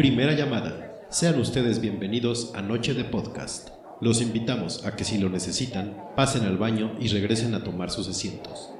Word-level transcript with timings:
Primera 0.00 0.32
llamada. 0.32 0.94
Sean 1.10 1.38
ustedes 1.38 1.78
bienvenidos 1.78 2.54
a 2.54 2.62
Noche 2.62 2.94
de 2.94 3.04
Podcast. 3.04 3.68
Los 4.00 4.22
invitamos 4.22 4.86
a 4.86 4.96
que 4.96 5.04
si 5.04 5.18
lo 5.18 5.28
necesitan, 5.28 5.94
pasen 6.16 6.46
al 6.46 6.56
baño 6.56 6.94
y 6.98 7.08
regresen 7.08 7.54
a 7.54 7.62
tomar 7.62 7.90
sus 7.90 8.08
asientos. 8.08 8.72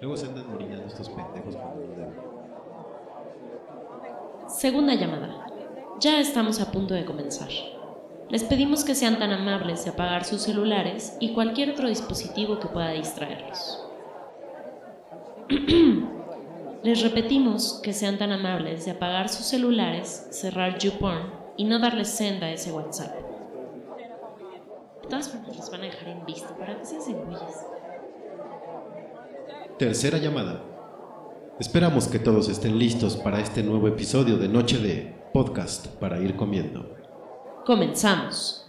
Luego 0.00 0.16
se 0.16 0.26
andan 0.26 0.48
morinando 0.48 0.86
estos 0.86 1.08
pendejos. 1.08 1.56
Segunda 4.46 4.94
llamada. 4.94 5.46
Ya 5.98 6.20
estamos 6.20 6.60
a 6.60 6.70
punto 6.70 6.94
de 6.94 7.04
comenzar. 7.04 7.48
Les 8.30 8.44
pedimos 8.44 8.84
que 8.84 8.94
sean 8.94 9.18
tan 9.18 9.32
amables 9.32 9.84
de 9.84 9.90
apagar 9.90 10.24
sus 10.24 10.42
celulares 10.42 11.16
y 11.18 11.34
cualquier 11.34 11.70
otro 11.70 11.88
dispositivo 11.88 12.60
que 12.60 12.68
pueda 12.68 12.90
distraerlos. 12.90 13.82
Les 16.86 17.02
repetimos 17.02 17.80
que 17.82 17.92
sean 17.92 18.16
tan 18.16 18.30
amables 18.30 18.84
de 18.84 18.92
apagar 18.92 19.28
sus 19.28 19.44
celulares, 19.44 20.28
cerrar 20.30 20.78
YouPorn 20.78 21.32
y 21.56 21.64
no 21.64 21.80
darles 21.80 22.06
senda 22.06 22.46
a 22.46 22.52
ese 22.52 22.70
WhatsApp. 22.70 23.12
De 25.02 25.08
todas 25.08 25.28
formas, 25.28 25.56
los 25.56 25.68
van 25.68 25.80
a 25.80 25.86
dejar 25.86 26.10
en 26.10 26.24
visto 26.24 26.56
para 26.56 26.78
que 26.78 26.84
se 26.84 26.98
hacen 26.98 27.24
güeyes. 27.24 27.66
Tercera 29.80 30.18
llamada. 30.18 30.62
Esperamos 31.58 32.06
que 32.06 32.20
todos 32.20 32.48
estén 32.48 32.78
listos 32.78 33.16
para 33.16 33.40
este 33.40 33.64
nuevo 33.64 33.88
episodio 33.88 34.36
de 34.36 34.46
Noche 34.46 34.78
de 34.78 35.12
Podcast 35.32 35.88
para 35.88 36.20
ir 36.20 36.36
comiendo. 36.36 36.94
Comenzamos. 37.64 38.65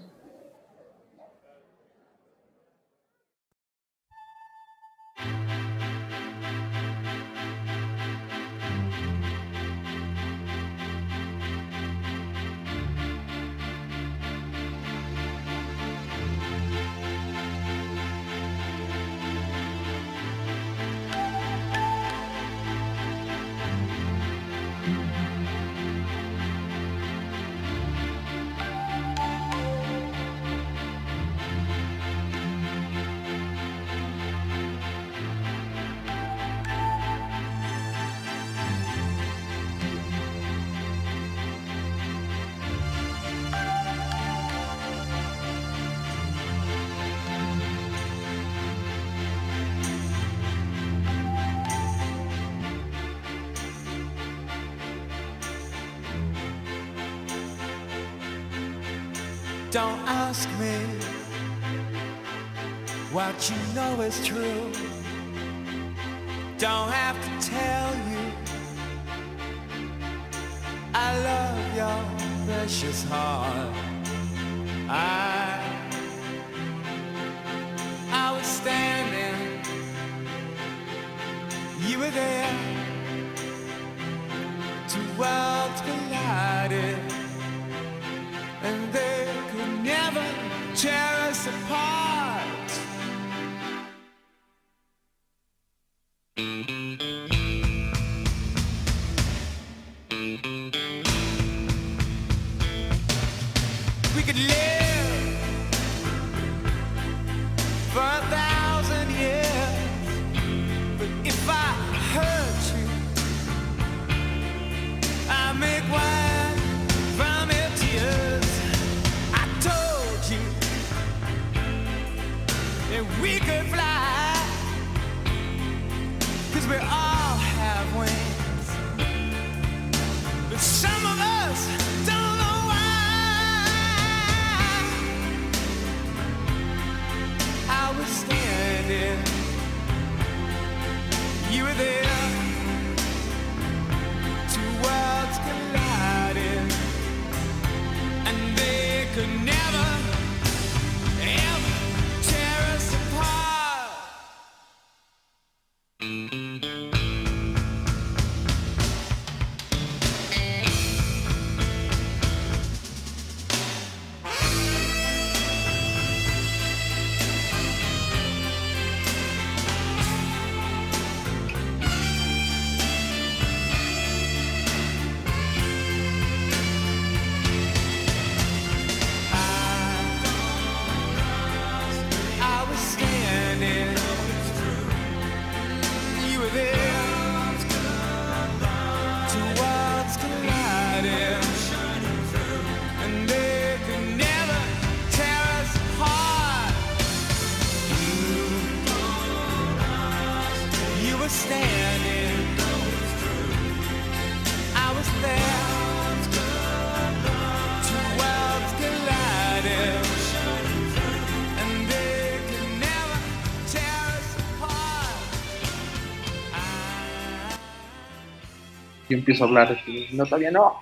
Empiezo 219.17 219.43
a 219.43 219.47
hablar, 219.47 219.79
no, 220.13 220.25
todavía 220.25 220.51
no. 220.51 220.81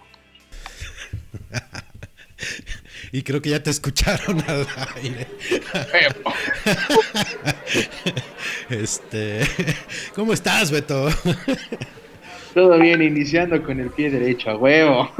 Y 3.11 3.23
creo 3.23 3.41
que 3.41 3.49
ya 3.49 3.63
te 3.63 3.69
escucharon 3.69 4.43
al 4.47 4.67
aire. 4.95 5.27
Este, 8.69 9.41
¿cómo 10.15 10.33
estás, 10.33 10.71
Beto? 10.71 11.07
Todo 12.53 12.79
bien, 12.79 13.01
iniciando 13.01 13.61
con 13.63 13.79
el 13.79 13.89
pie 13.89 14.09
derecho, 14.09 14.49
a 14.49 14.57
huevo. 14.57 15.11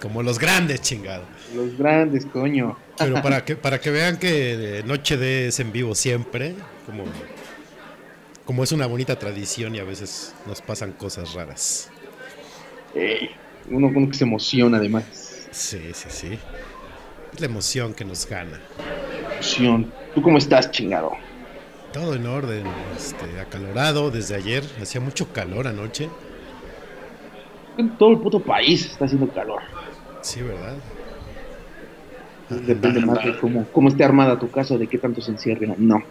Como 0.00 0.22
los 0.22 0.38
grandes, 0.38 0.80
chingado. 0.80 1.24
Los 1.54 1.76
grandes, 1.76 2.24
coño. 2.26 2.78
Pero 2.96 3.20
para 3.20 3.44
que, 3.44 3.56
para 3.56 3.80
que 3.80 3.90
vean 3.90 4.16
que 4.16 4.82
Noche 4.86 5.16
de 5.16 5.48
es 5.48 5.60
en 5.60 5.72
vivo 5.72 5.94
siempre, 5.94 6.54
como, 6.86 7.04
como 8.48 8.64
es 8.64 8.72
una 8.72 8.86
bonita 8.86 9.18
tradición 9.18 9.74
y 9.74 9.78
a 9.78 9.84
veces 9.84 10.34
nos 10.46 10.62
pasan 10.62 10.92
cosas 10.92 11.34
raras. 11.34 11.90
Uno, 13.68 13.88
uno 13.88 14.08
que 14.08 14.14
se 14.14 14.24
emociona 14.24 14.78
además. 14.78 15.04
Sí, 15.50 15.78
sí, 15.92 16.08
sí. 16.08 16.38
Es 17.34 17.40
la 17.40 17.44
emoción 17.44 17.92
que 17.92 18.06
nos 18.06 18.26
gana. 18.26 18.58
Emoción. 19.34 19.92
¿Tú 20.14 20.22
cómo 20.22 20.38
estás, 20.38 20.70
chingado? 20.70 21.12
Todo 21.92 22.14
en 22.14 22.26
orden, 22.26 22.64
este, 22.96 23.38
acalorado 23.38 24.10
desde 24.10 24.36
ayer. 24.36 24.64
Hacía 24.80 25.02
mucho 25.02 25.30
calor 25.30 25.66
anoche. 25.66 26.08
En 27.76 27.98
todo 27.98 28.12
el 28.12 28.18
puto 28.18 28.40
país 28.40 28.86
está 28.86 29.04
haciendo 29.04 29.28
calor. 29.28 29.60
Sí, 30.22 30.40
¿verdad? 30.40 30.76
Depende 32.48 33.00
más 33.00 33.22
de 33.22 33.38
cómo, 33.38 33.66
cómo 33.70 33.88
esté 33.88 34.04
armada 34.04 34.38
tu 34.38 34.50
casa, 34.50 34.78
de 34.78 34.86
qué 34.86 34.96
tanto 34.96 35.20
se 35.20 35.32
encierren. 35.32 35.74
No. 35.76 36.02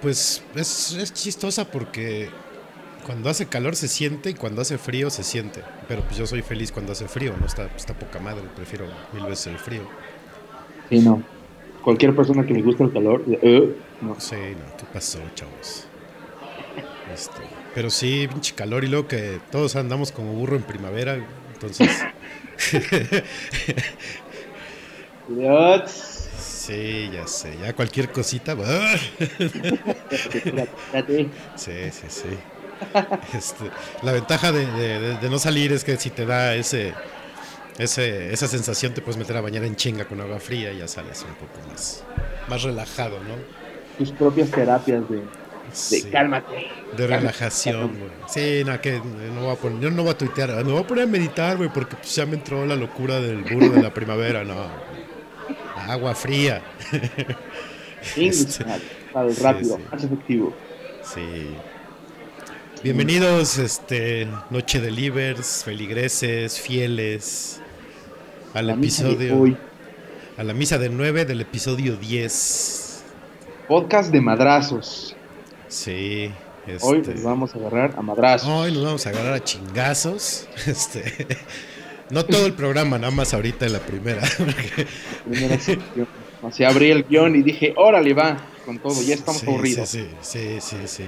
Pues 0.00 0.42
es, 0.54 0.92
es 0.92 1.14
chistosa 1.14 1.70
porque 1.70 2.30
cuando 3.04 3.30
hace 3.30 3.46
calor 3.46 3.76
se 3.76 3.88
siente 3.88 4.30
y 4.30 4.34
cuando 4.34 4.62
hace 4.62 4.78
frío 4.78 5.10
se 5.10 5.22
siente. 5.22 5.62
Pero 5.86 6.02
pues 6.02 6.16
yo 6.16 6.26
soy 6.26 6.42
feliz 6.42 6.72
cuando 6.72 6.92
hace 6.92 7.06
frío, 7.06 7.34
no 7.38 7.46
está, 7.46 7.66
está 7.76 7.94
poca 7.94 8.18
madre, 8.18 8.42
prefiero 8.54 8.86
mil 9.12 9.24
veces 9.24 9.48
el 9.48 9.58
frío. 9.58 9.82
Sí, 10.88 11.00
no. 11.00 11.22
Cualquier 11.82 12.16
persona 12.16 12.46
que 12.46 12.54
le 12.54 12.62
guste 12.62 12.84
el 12.84 12.92
calor, 12.92 13.22
eh, 13.28 13.76
no. 14.00 14.18
Sí, 14.18 14.36
no, 14.36 14.76
¿qué 14.76 14.84
pasó, 14.92 15.18
chavos? 15.34 15.86
Este, 17.12 17.42
pero 17.74 17.90
sí, 17.90 18.26
pinche 18.28 18.54
calor 18.54 18.84
y 18.84 18.88
luego 18.88 19.06
que 19.06 19.38
todos 19.52 19.76
andamos 19.76 20.10
como 20.10 20.32
burro 20.32 20.56
en 20.56 20.62
primavera, 20.62 21.18
entonces... 21.52 21.90
Sí, 26.66 27.10
ya 27.12 27.26
sé, 27.26 27.58
ya 27.58 27.74
cualquier 27.74 28.10
cosita... 28.10 28.56
Sí, 31.56 31.72
sí, 31.90 32.06
sí. 32.08 32.28
Este, 33.34 33.70
la 34.02 34.12
ventaja 34.12 34.50
de, 34.50 34.66
de- 34.66 34.98
de- 35.00 35.16
de 35.18 35.30
no 35.30 35.38
salir 35.38 35.72
es 35.72 35.84
que 35.84 35.96
si 35.96 36.10
te 36.10 36.24
da 36.24 36.54
ese, 36.54 36.94
ese, 37.78 38.32
esa 38.32 38.48
sensación 38.48 38.94
te 38.94 39.02
puedes 39.02 39.18
meter 39.18 39.36
a 39.36 39.40
bañar 39.42 39.64
en 39.64 39.76
chinga 39.76 40.06
con 40.06 40.20
agua 40.20 40.40
fría 40.40 40.72
y 40.72 40.78
ya 40.78 40.88
sales 40.88 41.22
un 41.28 41.34
poco 41.34 41.60
más, 41.68 42.02
más 42.48 42.62
relajado, 42.62 43.18
¿no? 43.20 43.34
Tus 43.98 44.10
propias 44.12 44.50
terapias 44.50 45.02
de, 45.08 45.22
cálmate. 46.10 46.66
de 46.96 47.06
relajación, 47.06 47.98
güey. 47.98 48.10
Sí, 48.28 48.62
no, 48.64 48.80
que 48.80 49.00
no 49.00 49.42
voy 49.42 49.52
a 49.52 49.56
poner, 49.56 49.80
yo 49.80 49.90
no 49.90 50.02
voy 50.02 50.12
a 50.12 50.18
tuitear, 50.18 50.50
me 50.64 50.72
voy 50.72 50.82
a 50.82 50.86
poner 50.86 51.04
a 51.04 51.08
meditar, 51.08 51.56
güey, 51.58 51.68
porque 51.68 51.96
pues, 51.96 52.14
ya 52.14 52.26
me 52.26 52.34
entró 52.34 52.64
la 52.66 52.76
locura 52.76 53.20
del 53.20 53.44
burro 53.44 53.70
de 53.70 53.80
la 53.82 53.92
primavera, 53.92 54.44
no. 54.44 55.03
Agua 55.88 56.14
fría. 56.14 56.62
Este, 58.16 58.64
sí, 58.64 59.42
rápido, 59.42 59.76
sí. 59.78 59.82
más 59.90 60.04
efectivo. 60.04 60.52
Sí. 61.02 61.56
Bienvenidos, 62.82 63.56
este, 63.56 64.28
Noche 64.50 64.78
de 64.78 64.90
Livers, 64.90 65.62
feligreses, 65.64 66.60
fieles, 66.60 67.62
al 68.52 68.66
La 68.66 68.74
episodio, 68.74 69.38
hoy. 69.40 69.56
a 70.36 70.44
la 70.44 70.52
misa 70.52 70.76
del 70.76 70.94
9 70.94 71.24
del 71.24 71.40
episodio 71.40 71.96
10. 71.96 73.04
Podcast 73.68 74.12
de 74.12 74.20
madrazos. 74.20 75.16
Sí, 75.68 76.30
este, 76.66 76.86
Hoy 76.86 77.00
nos 77.00 77.22
vamos 77.22 77.54
a 77.54 77.58
agarrar 77.58 77.94
a 77.96 78.02
madrazos. 78.02 78.50
hoy 78.50 78.72
nos 78.72 78.84
vamos 78.84 79.06
a 79.06 79.08
agarrar 79.10 79.32
a 79.32 79.42
chingazos. 79.42 80.46
Este, 80.66 81.26
no 82.10 82.24
todo 82.24 82.46
el 82.46 82.52
programa, 82.52 82.98
nada 82.98 83.10
más 83.12 83.34
ahorita 83.34 83.66
en 83.66 83.72
la 83.72 83.80
primera. 83.80 84.22
porque- 84.38 84.86
Primera 85.28 85.58
sección. 85.58 86.06
O 86.42 86.52
sea, 86.52 86.68
abrí 86.68 86.90
el 86.90 87.04
guion 87.04 87.34
y 87.36 87.42
dije, 87.42 87.72
órale, 87.76 88.12
va, 88.12 88.36
con 88.66 88.78
todo, 88.78 89.02
ya 89.02 89.14
estamos 89.14 89.40
Sí, 89.40 89.46
aburridos. 89.46 89.88
Sí, 89.88 90.08
sí, 90.20 90.58
sí, 90.60 90.76
sí, 90.86 91.04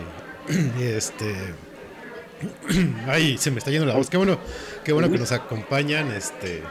sí. 0.48 0.58
Y 0.80 0.82
Este. 0.84 1.34
Ay, 3.08 3.38
se 3.38 3.50
me 3.50 3.58
está 3.58 3.70
yendo 3.70 3.86
la 3.86 3.94
voz. 3.94 4.10
Qué 4.10 4.16
bueno, 4.16 4.38
qué 4.84 4.92
bueno 4.92 5.10
que 5.10 5.18
nos 5.18 5.32
acompañan. 5.32 6.10
Este. 6.12 6.62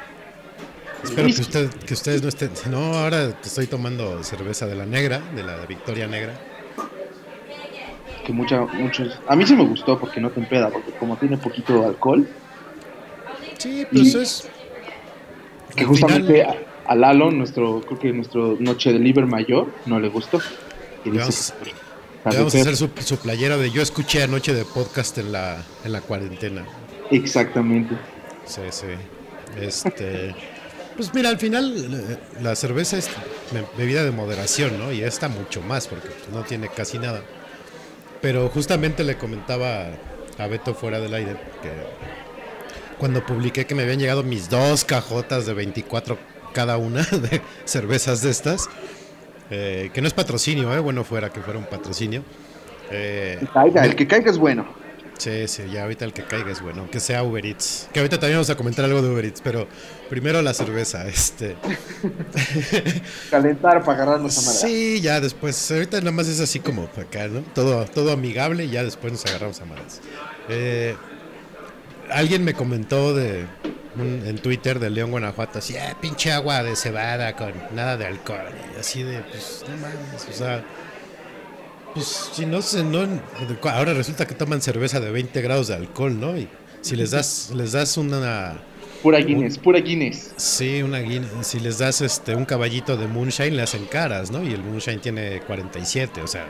Espero 1.04 1.28
que, 1.28 1.42
usted, 1.42 1.70
que 1.70 1.94
ustedes 1.94 2.22
no 2.24 2.30
estén. 2.30 2.52
No, 2.72 2.94
ahora 2.98 3.34
estoy 3.44 3.68
tomando 3.68 4.24
cerveza 4.24 4.66
de 4.66 4.76
la 4.76 4.86
negra, 4.86 5.22
de 5.36 5.44
la 5.44 5.58
Victoria 5.68 6.08
Negra. 6.08 6.34
Que 8.26 8.34
mucha, 8.34 8.62
muchos. 8.62 9.20
A 9.28 9.36
mí 9.36 9.46
sí 9.46 9.56
me 9.56 9.66
gustó 9.66 10.00
porque 10.00 10.20
no 10.20 10.32
te 10.32 10.40
empeda, 10.40 10.70
porque 10.70 10.92
como 10.94 11.16
tiene 11.18 11.38
poquito 11.38 11.86
alcohol, 11.86 12.28
Sí, 13.58 13.86
pues 13.92 14.14
Y- 14.14 14.18
es. 14.22 14.48
que 15.76 15.82
al 15.84 15.88
justamente 15.88 16.34
final, 16.42 16.58
a, 16.88 16.92
a 16.92 16.96
Lalo, 16.96 17.32
nuestro, 17.32 17.82
creo 17.82 18.00
que 18.00 18.14
nuestro 18.14 18.58
noche 18.60 18.94
de 18.94 19.00
liber 19.00 19.26
mayor, 19.26 19.68
no 19.86 20.00
le 20.00 20.10
gustó. 20.10 20.40
Y 21.04 21.12
Le 21.12 21.20
vamos, 21.20 21.54
le 22.26 22.38
vamos 22.38 22.56
a 22.56 22.60
hacer 22.62 22.76
su, 22.76 22.90
su 23.04 23.18
playera 23.18 23.58
de 23.58 23.70
yo 23.72 23.82
escuché 23.82 24.24
anoche 24.24 24.54
de 24.54 24.66
podcast 24.66 25.18
en 25.18 25.32
la, 25.32 25.64
en 25.84 25.92
la 25.92 26.02
cuarentena. 26.02 26.66
Exactamente. 27.12 27.96
Sí, 28.46 28.62
sí. 28.72 28.88
Este. 29.60 30.36
Pues 30.96 31.14
mira, 31.14 31.28
al 31.28 31.38
final 31.38 31.76
eh, 31.78 32.18
la 32.42 32.56
cerveza 32.56 32.98
es 32.98 33.10
be- 33.52 33.66
bebida 33.78 34.06
de 34.06 34.12
moderación, 34.12 34.80
¿no? 34.80 34.94
Y 34.94 35.02
esta 35.04 35.28
mucho 35.28 35.62
más, 35.62 35.88
porque 35.90 36.08
no 36.32 36.44
tiene 36.44 36.70
casi 36.70 37.00
nada. 37.00 37.22
Pero 38.22 38.48
justamente 38.48 39.04
le 39.04 39.18
comentaba 39.18 39.88
a 40.38 40.48
Beto 40.48 40.74
fuera 40.74 41.02
del 41.02 41.14
aire 41.14 41.36
que 41.62 41.70
cuando 42.98 43.26
publiqué 43.26 43.66
que 43.66 43.76
me 43.76 43.84
habían 43.84 44.00
llegado 44.00 44.24
mis 44.24 44.50
dos 44.50 44.86
cajotas 44.86 45.46
de 45.46 45.54
24 45.54 46.18
cada 46.54 46.78
una 46.78 47.04
de 47.12 47.42
cervezas 47.66 48.22
de 48.22 48.30
estas, 48.32 48.70
eh, 49.50 49.92
que 49.94 50.02
no 50.02 50.08
es 50.08 50.14
patrocinio, 50.14 50.74
¿eh? 50.74 50.80
Bueno, 50.80 51.04
fuera 51.04 51.30
que 51.32 51.42
fuera 51.42 51.60
un 51.60 51.66
patrocinio. 51.66 52.24
eh, 52.92 53.38
Que 53.40 53.48
caiga, 53.48 53.86
el 53.86 53.96
que 53.96 54.08
caiga 54.08 54.32
es 54.32 54.38
bueno. 54.38 54.66
Sí, 55.18 55.48
sí, 55.48 55.64
ya 55.72 55.84
ahorita 55.84 56.04
el 56.04 56.12
que 56.12 56.24
caiga 56.26 56.52
es 56.52 56.60
bueno, 56.62 56.90
que 56.92 57.00
sea 57.00 57.24
Uber 57.24 57.46
Eats. 57.46 57.88
Que 57.94 58.00
ahorita 58.02 58.20
también 58.20 58.36
vamos 58.38 58.50
a 58.50 58.56
comentar 58.58 58.84
algo 58.84 59.02
de 59.02 59.10
Uber 59.10 59.24
Eats, 59.24 59.40
pero 59.42 59.66
primero 60.10 60.42
la 60.42 60.54
cerveza, 60.54 61.08
este. 61.08 61.56
Calentar 63.30 63.84
para 63.84 63.94
agarrarnos 64.04 64.38
a 64.38 64.42
madre. 64.42 64.60
Sí, 64.60 65.02
ya 65.02 65.22
después, 65.22 65.72
ahorita 65.72 66.00
nada 66.00 66.12
más 66.12 66.28
es 66.28 66.40
así 66.42 66.60
como 66.60 66.88
para 66.88 67.04
acá, 67.08 67.28
¿no? 67.28 67.42
Todo, 67.54 67.86
todo 67.86 68.12
amigable 68.12 68.66
y 68.66 68.70
ya 68.72 68.84
después 68.84 69.14
nos 69.14 69.26
agarramos 69.26 69.62
a 69.62 69.66
madres. 69.66 70.02
Eh, 70.50 70.96
alguien 72.12 72.44
me 72.44 72.54
comentó 72.54 73.14
de 73.14 73.46
en 73.98 74.38
Twitter 74.40 74.80
de 74.80 74.90
León, 74.90 75.12
Guanajuato, 75.12 75.60
así, 75.60 75.78
ah, 75.78 75.96
pinche 76.02 76.32
agua 76.32 76.64
de 76.64 76.76
cebada 76.76 77.34
con 77.38 77.54
nada 77.74 77.96
de 77.96 78.06
alcohol. 78.06 78.50
Y 78.76 78.80
así 78.80 79.04
de, 79.04 79.20
pues, 79.22 79.64
no 79.70 79.78
mames, 79.78 80.28
o 80.30 80.34
sea, 80.34 80.64
pues 81.94 82.30
si 82.34 82.46
no 82.46 82.62
se, 82.62 82.84
no, 82.84 83.08
ahora 83.70 83.94
resulta 83.94 84.28
que 84.28 84.36
toman 84.36 84.62
cerveza 84.62 85.00
de 85.00 85.12
20 85.12 85.42
grados 85.42 85.68
de 85.70 85.76
alcohol, 85.76 86.20
¿no? 86.20 86.38
Y 86.38 86.50
si 86.82 86.98
les 86.98 87.12
das, 87.12 87.52
les 87.56 87.72
das 87.72 87.96
una, 87.96 88.58
Pura 89.02 89.20
Guinness, 89.20 89.58
pura 89.58 89.80
Guinness. 89.80 90.34
sí, 90.36 90.82
una 90.82 91.00
guin- 91.00 91.44
si 91.44 91.60
les 91.62 91.78
das 91.78 92.02
este 92.02 92.36
un 92.36 92.44
caballito 92.44 92.98
de 92.98 93.08
moonshine 93.08 93.56
le 93.56 93.62
hacen 93.62 93.86
caras, 93.86 94.30
¿no? 94.30 94.44
Y 94.44 94.52
el 94.52 94.62
moonshine 94.62 95.00
tiene 95.00 95.40
47, 95.48 96.22
o 96.22 96.28
sea, 96.28 96.46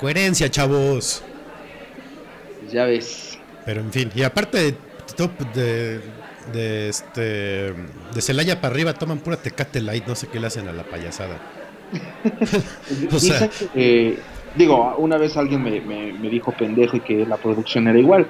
coherencia, 0.00 0.50
chavos. 0.50 1.22
Ya 2.72 2.86
ves. 2.86 3.33
Pero 3.66 3.80
en 3.80 3.92
fin, 3.92 4.10
y 4.14 4.22
aparte 4.22 4.58
de, 4.58 4.74
top 5.16 5.30
de, 5.54 6.00
de 6.52 6.88
este 6.88 7.20
de 8.12 8.20
Celaya 8.20 8.60
para 8.60 8.74
arriba 8.74 8.94
toman 8.94 9.18
pura 9.18 9.36
Tecate 9.36 9.80
Light, 9.80 10.06
no 10.06 10.14
sé 10.14 10.26
qué 10.28 10.38
le 10.40 10.46
hacen 10.48 10.68
a 10.68 10.72
la 10.72 10.82
payasada. 10.84 11.38
O 13.12 13.18
sea- 13.18 13.48
eh, 13.74 14.18
digo, 14.56 14.94
una 14.98 15.16
vez 15.16 15.36
alguien 15.36 15.62
me, 15.62 15.80
me- 15.80 16.12
me 16.12 16.28
dijo 16.28 16.52
pendejo 16.52 16.96
y 16.96 17.00
que 17.00 17.26
la 17.26 17.36
producción 17.36 17.88
era 17.88 17.98
igual. 17.98 18.26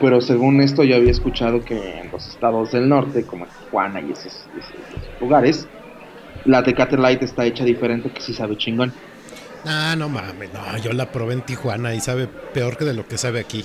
Pero 0.00 0.20
según 0.20 0.60
esto 0.60 0.84
yo 0.84 0.94
había 0.94 1.10
escuchado 1.10 1.64
que 1.64 1.98
en 2.00 2.10
los 2.12 2.28
estados 2.28 2.70
del 2.70 2.88
norte, 2.88 3.24
como 3.24 3.46
en 3.46 3.50
Tijuana 3.50 4.00
y 4.00 4.12
esos, 4.12 4.26
esos- 4.26 4.46
esos 4.56 5.20
lugares, 5.20 5.66
la 6.44 6.62
Tecate 6.62 6.96
Light 6.96 7.22
está 7.22 7.44
hecha 7.44 7.64
diferente 7.64 8.10
que 8.10 8.20
sí 8.20 8.32
sabe 8.32 8.56
chingón. 8.56 8.92
Ah, 9.66 9.96
no 9.98 10.08
mames, 10.08 10.50
no, 10.54 10.78
yo 10.78 10.92
la 10.92 11.10
probé 11.10 11.34
en 11.34 11.42
Tijuana 11.42 11.94
y 11.94 12.00
sabe 12.00 12.28
peor 12.28 12.76
que 12.76 12.84
de 12.84 12.94
lo 12.94 13.06
que 13.08 13.18
sabe 13.18 13.40
aquí. 13.40 13.64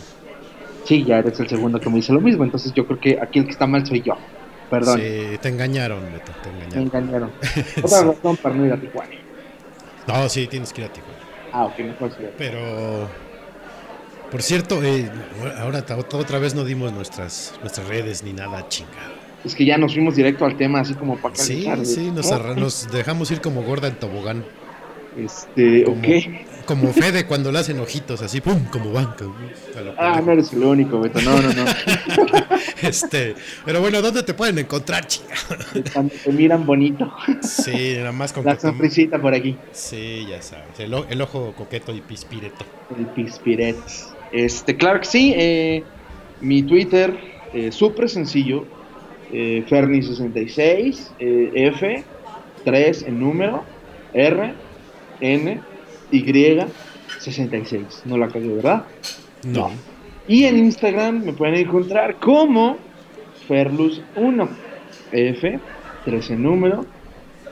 Sí, 0.84 1.04
ya 1.04 1.20
eres 1.20 1.40
el 1.40 1.48
segundo 1.48 1.80
que 1.80 1.90
me 1.90 1.96
dice 1.98 2.12
lo 2.14 2.22
mismo, 2.22 2.44
entonces 2.44 2.74
yo 2.74 2.86
creo 2.86 3.00
que 3.00 3.20
aquí 3.22 3.40
el 3.40 3.46
que 3.46 3.52
está 3.52 3.68
mal 3.68 3.86
soy 3.86 4.02
yo. 4.02 4.18
Perdón, 4.70 5.00
Sí, 5.00 5.38
te 5.42 5.50
engañaron, 5.50 6.00
Beto, 6.12 6.32
te 6.42 6.76
me 6.76 6.84
engañaron. 6.84 7.32
Otra 7.84 8.04
razón 8.04 8.38
para 8.38 8.56
no 8.56 8.66
ir 8.66 8.74
a 8.74 8.80
Tijuana. 8.80 9.12
No, 10.08 10.28
sí, 10.30 10.48
tienes 10.48 10.74
que 10.74 10.82
ir 10.82 10.88
a 10.88 10.94
Tijuana. 10.94 11.20
Ah, 11.52 11.66
ok, 11.66 11.80
mejor 11.80 12.12
sí. 12.12 12.24
Pero, 12.38 13.08
por 14.32 14.42
cierto, 14.42 14.84
eh, 14.84 15.10
ahora 15.60 15.86
otra 15.98 16.40
vez 16.40 16.56
no 16.56 16.66
dimos 16.66 16.92
nuestras 16.92 17.54
nuestras 17.62 17.88
redes 17.88 18.24
ni 18.24 18.34
nada, 18.34 18.68
chingado. 18.68 19.14
Es 19.46 19.54
que 19.54 19.66
ya 19.66 19.78
nos 19.78 19.94
fuimos 19.94 20.16
directo 20.16 20.46
al 20.46 20.58
tema, 20.58 20.80
así 20.80 20.94
como 20.96 21.18
para 21.18 21.36
Sí, 21.36 21.70
sí, 21.84 22.12
nos 22.12 22.92
dejamos 22.92 23.30
ir 23.30 23.42
como 23.42 23.62
gorda 23.62 23.88
en 23.88 23.96
tobogán. 23.96 24.44
Este, 25.16 25.84
Como, 25.84 26.00
ok. 26.00 26.66
como 26.66 26.94
Fede 26.94 27.26
cuando 27.28 27.52
le 27.52 27.60
hacen 27.60 27.80
ojitos, 27.80 28.22
así, 28.22 28.42
pum, 28.42 28.66
como 28.72 28.92
banca. 28.92 29.26
Ah, 29.98 30.22
no 30.26 30.32
eres 30.32 30.52
el 30.54 30.64
único, 30.64 31.00
Beto. 31.00 31.22
No, 31.22 31.42
no, 31.42 31.54
no. 31.54 31.66
Este, 32.82 33.34
pero 33.64 33.80
bueno, 33.80 34.02
¿dónde 34.02 34.24
te 34.24 34.34
pueden 34.34 34.58
encontrar, 34.60 35.08
chingado? 35.08 35.56
Cuando 35.94 36.14
te 36.22 36.32
miran 36.34 36.66
bonito. 36.66 37.10
Sí, 37.42 37.94
nada 37.98 38.12
más 38.12 38.34
con 38.34 38.44
La 38.44 38.56
te- 38.56 38.62
sonrisita 38.62 39.22
por 39.22 39.34
aquí. 39.34 39.58
Sí, 39.72 40.26
ya 40.28 40.42
sabes. 40.42 40.78
El, 40.80 41.22
ojo 41.22 41.54
coqueto 41.56 41.94
y 41.94 42.02
pispireto. 42.02 42.66
El 42.98 43.06
Pispiret. 43.08 43.78
Este, 44.34 44.76
claro 44.76 45.00
que 45.00 45.06
sí. 45.06 45.34
eh, 45.38 45.86
mi 46.42 46.64
Twitter, 46.64 47.18
eh, 47.54 47.72
súper 47.72 48.10
sencillo. 48.10 48.66
Eh, 49.32 49.64
Ferni 49.70 50.02
66, 50.04 51.16
eh, 51.20 51.52
F, 51.56 52.04
3 52.66 53.04
en 53.04 53.20
número, 53.20 53.66
R, 54.14 54.54
N, 55.24 55.62
Y, 56.12 56.60
66. 57.20 58.02
No 58.06 58.18
la 58.18 58.28
cagué, 58.28 58.50
¿verdad? 58.50 58.84
No. 59.44 59.72
Y 60.28 60.44
en 60.44 60.58
Instagram 60.58 61.24
me 61.24 61.34
pueden 61.34 61.56
encontrar 61.56 62.18
como 62.20 62.78
Ferlus1, 63.48 64.50
F, 65.14 65.60
3 66.06 66.30
en 66.32 66.44
número, 66.44 66.86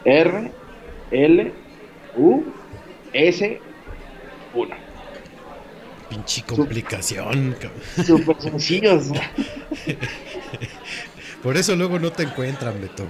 R, 0.03 0.51
L, 1.11 1.53
U, 2.17 2.43
S, 3.13 3.59
1. 4.53 4.75
Pinche 6.09 6.43
complicación. 6.43 7.55
Súper 8.05 8.41
sencillos. 8.41 9.11
Por 11.43 11.55
eso 11.55 11.75
luego 11.77 11.99
no 11.99 12.11
te 12.11 12.23
encuentran, 12.23 12.79
Beto. 12.81 13.07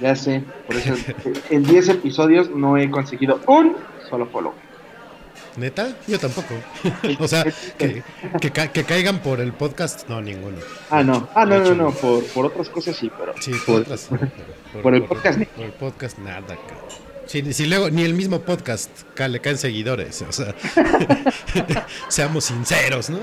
Ya 0.00 0.14
sé, 0.14 0.42
por 0.66 0.76
eso 0.76 0.94
en 1.50 1.62
10 1.64 1.88
episodios 1.88 2.50
no 2.50 2.76
he 2.76 2.90
conseguido 2.90 3.40
un 3.46 3.76
solo 4.10 4.26
follow. 4.26 4.52
¿Neta? 5.56 5.96
Yo 6.06 6.18
tampoco. 6.18 6.54
o 7.18 7.26
sea, 7.28 7.44
que, 7.78 8.02
que, 8.40 8.50
ca- 8.50 8.68
que 8.72 8.84
caigan 8.84 9.20
por 9.20 9.40
el 9.40 9.54
podcast, 9.54 10.06
no, 10.08 10.20
ninguno. 10.20 10.58
Ah, 10.90 11.02
no. 11.02 11.28
Ah, 11.34 11.46
no, 11.46 11.58
no, 11.60 11.74
no, 11.74 11.90
por, 11.92 12.22
por 12.26 12.44
otras 12.46 12.68
cosas 12.68 12.94
sí, 12.96 13.10
pero. 13.18 13.32
Sí, 13.40 13.52
por- 13.64 13.80
otras- 13.80 14.08
por- 14.72 14.82
por 14.82 14.94
el 14.94 15.04
podcast, 15.04 15.38
Por 15.56 15.64
el 15.64 15.72
podcast, 15.72 16.18
nada, 16.18 16.42
cabrón. 16.46 17.06
Si 17.26 17.66
luego 17.66 17.90
ni 17.90 18.02
el 18.04 18.14
mismo 18.14 18.40
podcast 18.42 18.90
ca- 19.14 19.26
le 19.28 19.40
caen 19.40 19.58
seguidores, 19.58 20.22
o 20.22 20.30
sea, 20.30 20.54
seamos 22.08 22.44
sinceros, 22.44 23.10
¿no? 23.10 23.18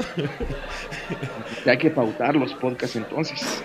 hay 1.65 1.77
que 1.77 1.89
pautar 1.89 2.36
los 2.36 2.53
podcasts 2.56 2.96
entonces. 2.98 3.63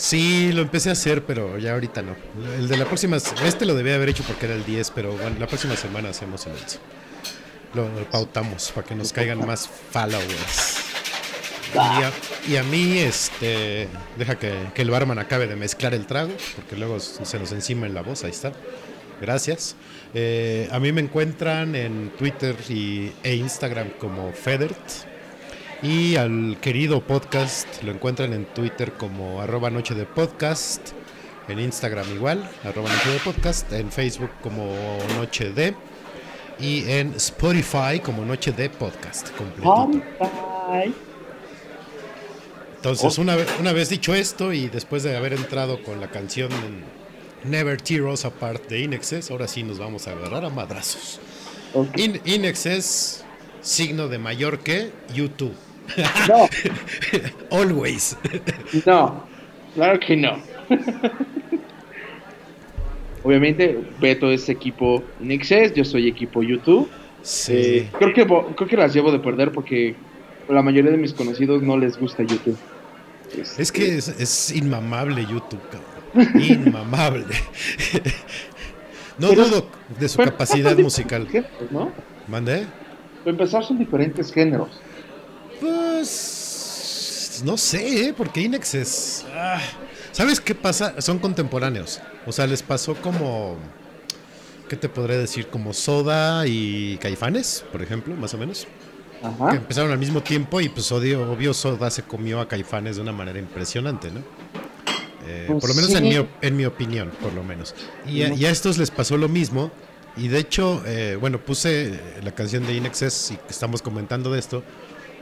Sí, 0.00 0.50
lo 0.52 0.62
empecé 0.62 0.88
a 0.88 0.92
hacer, 0.92 1.26
pero 1.26 1.58
ya 1.58 1.74
ahorita 1.74 2.00
no. 2.00 2.16
El 2.56 2.68
de 2.68 2.78
la 2.78 2.86
próxima, 2.86 3.18
este 3.18 3.66
lo 3.66 3.74
debía 3.74 3.96
haber 3.96 4.08
hecho 4.08 4.24
porque 4.26 4.46
era 4.46 4.54
el 4.54 4.64
10, 4.64 4.92
pero 4.92 5.12
bueno, 5.12 5.36
la 5.38 5.46
próxima 5.46 5.76
semana 5.76 6.08
hacemos 6.08 6.46
el 6.46 6.54
eso. 6.54 6.78
Lo, 7.74 7.86
lo 7.86 8.08
pautamos 8.10 8.72
para 8.72 8.86
que 8.86 8.94
nos 8.94 9.12
caigan 9.12 9.46
más 9.46 9.68
followers. 9.68 10.78
Y 11.74 12.54
a, 12.56 12.62
y 12.62 12.64
mí, 12.64 12.98
este, 12.98 13.88
deja 14.16 14.36
que, 14.36 14.54
que 14.74 14.80
el 14.80 14.90
barman 14.90 15.18
acabe 15.18 15.46
de 15.46 15.54
mezclar 15.54 15.92
el 15.92 16.06
trago, 16.06 16.32
porque 16.56 16.76
luego 16.76 16.98
se 16.98 17.38
nos 17.38 17.52
encima 17.52 17.86
en 17.86 17.92
la 17.92 18.00
voz, 18.00 18.24
ahí 18.24 18.30
está. 18.30 18.52
Gracias. 19.20 19.76
Eh, 20.14 20.66
a 20.72 20.80
mí 20.80 20.92
me 20.92 21.02
encuentran 21.02 21.74
en 21.74 22.10
Twitter 22.18 22.56
y, 22.70 23.12
e 23.22 23.34
Instagram 23.34 23.90
como 23.98 24.32
Federt. 24.32 25.09
Y 25.82 26.16
al 26.16 26.58
querido 26.60 27.00
podcast 27.00 27.82
lo 27.82 27.92
encuentran 27.92 28.34
en 28.34 28.44
Twitter 28.44 28.92
como 28.92 29.40
arroba 29.40 29.70
noche 29.70 29.94
de 29.94 30.04
podcast, 30.04 30.90
en 31.48 31.58
Instagram 31.58 32.12
igual, 32.14 32.50
arroba 32.64 32.90
noche 32.90 33.10
de 33.10 33.18
podcast, 33.20 33.72
en 33.72 33.90
Facebook 33.90 34.30
como 34.42 34.74
noche 35.16 35.50
de 35.52 35.74
y 36.58 36.90
en 36.90 37.14
Spotify 37.14 37.98
como 38.04 38.26
noche 38.26 38.52
de 38.52 38.68
podcast 38.68 39.30
completito. 39.30 39.90
Entonces, 42.76 43.16
una, 43.16 43.36
una 43.58 43.72
vez 43.72 43.88
dicho 43.88 44.14
esto 44.14 44.52
y 44.52 44.68
después 44.68 45.02
de 45.02 45.16
haber 45.16 45.32
entrado 45.32 45.82
con 45.82 45.98
la 45.98 46.10
canción 46.10 46.50
Never 47.44 47.80
Tear 47.80 48.02
Us 48.02 48.26
Apart 48.26 48.68
de 48.68 48.80
Inexes, 48.80 49.30
ahora 49.30 49.48
sí 49.48 49.62
nos 49.62 49.78
vamos 49.78 50.06
a 50.08 50.12
agarrar 50.12 50.44
a 50.44 50.50
madrazos. 50.50 51.20
In, 51.96 52.20
Inexes, 52.26 53.24
signo 53.62 54.08
de 54.08 54.18
mayor 54.18 54.58
que 54.58 54.92
YouTube. 55.14 55.54
No, 56.28 56.48
Always. 57.58 58.16
no, 58.86 59.24
claro 59.74 59.98
que 60.00 60.16
no. 60.16 60.38
Obviamente, 63.22 63.78
Beto 64.00 64.30
es 64.30 64.48
equipo 64.48 65.02
Nixes, 65.20 65.74
yo 65.74 65.84
soy 65.84 66.08
equipo 66.08 66.42
YouTube. 66.42 66.88
Sí. 67.22 67.52
Eh, 67.54 67.90
creo, 67.98 68.14
que, 68.14 68.24
creo 68.26 68.68
que 68.68 68.76
las 68.76 68.94
llevo 68.94 69.12
de 69.12 69.18
perder 69.18 69.52
porque 69.52 69.94
la 70.48 70.62
mayoría 70.62 70.90
de 70.90 70.96
mis 70.96 71.12
conocidos 71.12 71.62
no 71.62 71.76
les 71.76 71.98
gusta 71.98 72.22
YouTube. 72.22 72.56
Es 73.58 73.70
que 73.70 73.96
es, 73.98 74.08
es 74.08 74.50
inmamable 74.56 75.22
YouTube, 75.22 75.60
cabrón. 75.70 76.42
Inmamable. 76.42 77.24
no 79.18 79.28
Pero- 79.28 79.44
dudo 79.44 79.66
de 79.98 80.08
su 80.08 80.18
capacidad 80.18 80.76
musical. 80.78 81.28
¿no? 81.70 81.92
¿Mande? 82.26 82.66
Para 83.18 83.30
empezar, 83.32 83.62
son 83.64 83.78
diferentes 83.78 84.32
géneros. 84.32 84.80
Pues 85.60 87.42
no 87.44 87.56
sé, 87.56 88.08
¿eh? 88.08 88.14
porque 88.16 88.40
Inex 88.40 88.74
es... 88.74 89.26
ah, 89.34 89.60
¿Sabes 90.12 90.40
qué 90.40 90.54
pasa? 90.54 91.00
Son 91.00 91.18
contemporáneos. 91.18 92.00
O 92.26 92.32
sea, 92.32 92.46
les 92.46 92.62
pasó 92.62 92.94
como... 92.96 93.56
¿Qué 94.68 94.76
te 94.76 94.88
podré 94.88 95.16
decir? 95.18 95.48
Como 95.48 95.72
Soda 95.72 96.46
y 96.46 96.96
Caifanes, 96.98 97.64
por 97.72 97.82
ejemplo, 97.82 98.14
más 98.14 98.34
o 98.34 98.38
menos. 98.38 98.66
Que 99.20 99.26
Ajá. 99.26 99.54
empezaron 99.56 99.90
al 99.90 99.98
mismo 99.98 100.22
tiempo 100.22 100.60
y 100.60 100.68
pues 100.68 100.90
odio, 100.92 101.30
obvio 101.30 101.52
Soda 101.52 101.90
se 101.90 102.02
comió 102.02 102.40
a 102.40 102.48
Caifanes 102.48 102.96
de 102.96 103.02
una 103.02 103.12
manera 103.12 103.38
impresionante, 103.38 104.10
¿no? 104.10 104.20
Eh, 105.26 105.44
Pues 105.48 105.60
por 105.60 105.68
lo 105.70 105.74
menos 105.74 105.90
en, 105.94 106.04
mi, 106.04 106.26
en 106.40 106.56
mi 106.56 106.64
opinión, 106.66 107.10
por 107.20 107.32
lo 107.32 107.42
menos. 107.42 107.74
Y 108.06 108.22
a, 108.22 108.32
y 108.32 108.44
a 108.46 108.50
estos 108.50 108.78
les 108.78 108.90
pasó 108.90 109.16
lo 109.16 109.28
mismo. 109.28 109.70
Y 110.16 110.28
de 110.28 110.38
hecho, 110.38 110.82
eh, 110.86 111.16
bueno, 111.20 111.38
puse 111.40 111.98
la 112.22 112.32
canción 112.32 112.66
de 112.66 112.74
Inexes 112.74 113.32
y 113.32 113.36
que 113.36 113.50
estamos 113.50 113.82
comentando 113.82 114.32
de 114.32 114.38
esto 114.38 114.62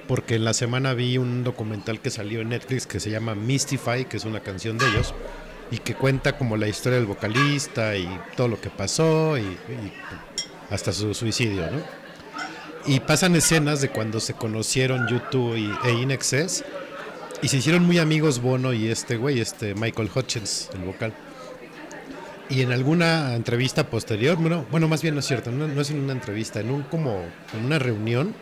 porque 0.08 0.36
en 0.36 0.44
la 0.44 0.54
semana 0.54 0.94
vi 0.94 1.18
un 1.18 1.44
documental 1.44 2.00
que 2.00 2.10
salió 2.10 2.40
en 2.40 2.48
Netflix 2.48 2.86
que 2.86 2.98
se 2.98 3.10
llama 3.10 3.34
Mystify, 3.34 4.06
que 4.06 4.16
es 4.16 4.24
una 4.24 4.40
canción 4.40 4.78
de 4.78 4.88
ellos 4.88 5.14
y 5.70 5.78
que 5.78 5.94
cuenta 5.94 6.36
como 6.36 6.56
la 6.56 6.66
historia 6.66 6.98
del 6.98 7.06
vocalista 7.06 7.94
y 7.94 8.08
todo 8.34 8.48
lo 8.48 8.60
que 8.60 8.70
pasó 8.70 9.36
y, 9.36 9.56
hasta 10.70 10.92
su 10.92 11.14
suicidio, 11.14 11.70
¿no? 11.70 11.80
Y 12.86 13.00
pasan 13.00 13.36
escenas 13.36 13.82
de 13.82 13.90
cuando 13.90 14.18
se 14.18 14.32
conocieron 14.32 15.06
YouTube 15.08 15.56
y, 15.56 15.70
e 15.86 15.92
Inexes 15.92 16.64
y 17.42 17.48
se 17.48 17.58
hicieron 17.58 17.84
muy 17.84 17.98
amigos 17.98 18.40
Bono 18.40 18.72
y 18.72 18.88
este 18.88 19.18
güey, 19.18 19.40
este 19.40 19.74
Michael 19.74 20.10
Hutchins, 20.14 20.70
el 20.72 20.80
vocal. 20.80 21.12
Y 22.50 22.62
en 22.62 22.72
alguna 22.72 23.34
entrevista 23.34 23.88
posterior, 23.90 24.36
bueno, 24.36 24.64
bueno 24.70 24.88
más 24.88 25.02
bien 25.02 25.14
no 25.14 25.20
es 25.20 25.26
cierto, 25.26 25.50
no, 25.50 25.68
no 25.68 25.80
es 25.82 25.90
en 25.90 26.00
una 26.00 26.12
entrevista, 26.14 26.60
en 26.60 26.70
un 26.70 26.82
como 26.82 27.20
en 27.56 27.64
una 27.64 27.78
reunión, 27.78 28.34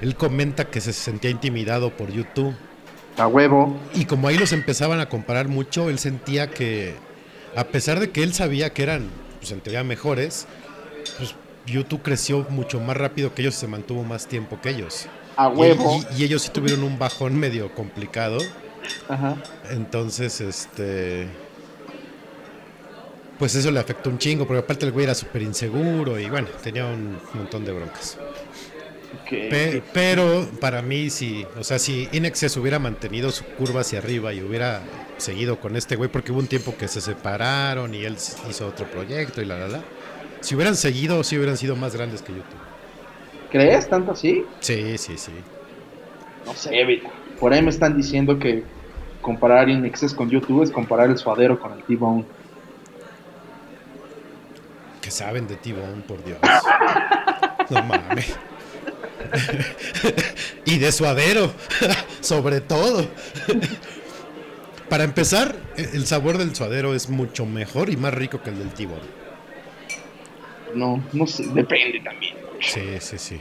él 0.00 0.16
comenta 0.16 0.70
que 0.70 0.80
se 0.80 0.92
sentía 0.94 1.30
intimidado 1.30 1.90
por 1.94 2.10
YouTube 2.10 2.54
A 3.18 3.26
huevo. 3.26 3.78
y 3.94 4.06
como 4.06 4.28
ahí 4.28 4.38
los 4.38 4.52
empezaban 4.52 4.98
a 5.00 5.10
comparar 5.10 5.48
mucho, 5.48 5.90
él 5.90 5.98
sentía 5.98 6.50
que, 6.50 6.94
a 7.54 7.64
pesar 7.64 8.00
de 8.00 8.10
que 8.10 8.22
él 8.22 8.32
sabía 8.32 8.70
que 8.72 8.82
eran, 8.82 9.10
pues 9.40 9.52
en 9.52 9.60
teoría 9.60 9.84
mejores, 9.84 10.46
pues 11.18 11.34
YouTube 11.66 12.00
creció 12.02 12.46
mucho 12.48 12.80
más 12.80 12.96
rápido 12.96 13.34
que 13.34 13.42
ellos 13.42 13.56
y 13.56 13.58
se 13.60 13.66
mantuvo 13.68 14.02
más 14.04 14.26
tiempo 14.26 14.58
que 14.62 14.70
ellos. 14.70 15.06
A 15.36 15.48
Y- 15.50 15.56
huevo. 15.56 16.00
Y, 16.16 16.22
y 16.22 16.24
ellos 16.24 16.42
sí 16.42 16.48
tuvieron 16.50 16.82
un 16.82 16.98
bajón 16.98 17.38
medio 17.38 17.74
complicado. 17.74 18.38
Ajá. 19.08 19.36
Entonces, 19.70 20.40
este. 20.40 21.28
Pues 23.40 23.54
eso 23.56 23.70
le 23.72 23.80
afectó 23.80 24.08
un 24.10 24.18
chingo, 24.18 24.46
porque 24.46 24.60
aparte 24.60 24.86
el 24.86 24.92
güey 24.92 25.04
era 25.04 25.14
súper 25.16 25.42
inseguro 25.42 26.16
y 26.20 26.28
bueno, 26.30 26.46
tenía 26.62 26.86
un 26.86 27.16
montón 27.34 27.64
de 27.64 27.72
broncas. 27.72 28.18
Pe- 29.28 29.82
pero 29.92 30.46
para 30.60 30.82
mí, 30.82 31.08
sí, 31.10 31.44
o 31.58 31.64
sea, 31.64 31.78
si 31.78 32.08
Inexes 32.12 32.56
hubiera 32.56 32.78
mantenido 32.78 33.30
su 33.30 33.44
curva 33.44 33.80
hacia 33.80 33.98
arriba 33.98 34.32
y 34.32 34.40
hubiera 34.42 34.82
seguido 35.18 35.58
con 35.58 35.74
este 35.76 35.96
güey, 35.96 36.10
porque 36.10 36.32
hubo 36.32 36.38
un 36.40 36.46
tiempo 36.46 36.76
que 36.76 36.86
se 36.86 37.00
separaron 37.00 37.94
y 37.94 38.04
él 38.04 38.16
hizo 38.48 38.66
otro 38.66 38.86
proyecto 38.86 39.40
y 39.40 39.46
la 39.46 39.58
la 39.58 39.68
la. 39.68 39.80
Si 40.40 40.54
hubieran 40.54 40.76
seguido, 40.76 41.22
sí 41.24 41.36
hubieran 41.36 41.56
sido 41.56 41.76
más 41.76 41.94
grandes 41.96 42.22
que 42.22 42.32
YouTube. 42.32 42.44
¿Crees 43.50 43.88
tanto 43.88 44.12
así? 44.12 44.44
Sí, 44.60 44.96
sí, 44.98 45.16
sí. 45.16 45.32
No 46.46 46.54
sé. 46.54 46.70
Por 47.38 47.52
ahí 47.52 47.62
me 47.62 47.70
están 47.70 47.96
diciendo 47.96 48.38
que 48.38 48.62
comparar 49.22 49.68
Inexes 49.68 50.14
con 50.14 50.28
YouTube 50.30 50.62
es 50.62 50.70
comparar 50.70 51.08
el 51.10 51.18
suadero 51.18 51.58
con 51.58 51.72
el 51.72 51.82
T-Bone. 51.84 52.24
Que 55.10 55.16
saben 55.16 55.48
de 55.48 55.56
T-Bone, 55.56 56.02
por 56.06 56.22
Dios. 56.24 56.38
No 57.68 57.82
mames. 57.82 58.32
y 60.64 60.78
de 60.78 60.92
suadero, 60.92 61.52
sobre 62.20 62.60
todo. 62.60 63.08
Para 64.88 65.02
empezar, 65.02 65.56
el 65.76 66.06
sabor 66.06 66.38
del 66.38 66.54
suadero 66.54 66.94
es 66.94 67.08
mucho 67.08 67.44
mejor 67.44 67.90
y 67.90 67.96
más 67.96 68.14
rico 68.14 68.40
que 68.40 68.50
el 68.50 68.58
del 68.60 68.70
T-Bone. 68.70 69.02
No, 70.76 71.02
no 71.12 71.26
sé, 71.26 71.44
depende 71.48 72.00
también. 72.04 72.36
Sí, 72.60 72.80
sí, 73.00 73.18
sí. 73.18 73.40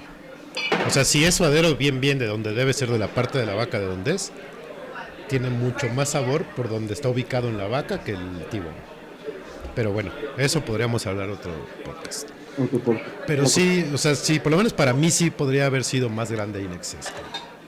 O 0.88 0.90
sea, 0.90 1.06
si 1.06 1.24
es 1.24 1.36
suadero 1.36 1.76
bien, 1.76 2.02
bien 2.02 2.18
de 2.18 2.26
donde 2.26 2.56
debe 2.56 2.74
ser 2.74 2.90
de 2.90 2.98
la 2.98 3.10
parte 3.10 3.38
de 3.38 3.46
la 3.46 3.54
vaca 3.54 3.80
de 3.80 3.86
donde 3.86 4.16
es, 4.16 4.32
tiene 5.28 5.52
mucho 5.52 5.88
más 5.90 6.10
sabor 6.10 6.46
por 6.56 6.68
donde 6.68 6.96
está 6.96 7.10
ubicado 7.10 7.48
en 7.48 7.60
la 7.60 7.68
vaca 7.68 8.04
que 8.04 8.14
el 8.14 8.46
T-Bone. 8.50 8.99
Pero 9.76 9.92
bueno, 9.92 10.12
eso 10.38 10.62
podríamos 10.62 11.06
hablar 11.08 11.30
otro 11.30 11.52
podcast. 11.86 12.30
Pero 13.26 13.46
sí, 13.46 13.86
o 13.94 13.98
sea, 13.98 14.16
sí, 14.16 14.40
por 14.40 14.52
lo 14.52 14.58
menos 14.58 14.74
para 14.74 14.94
mí 14.94 15.10
sí 15.12 15.30
podría 15.30 15.66
haber 15.66 15.84
sido 15.84 16.10
más 16.10 16.32
grande 16.32 16.62
Inexes. 16.62 17.12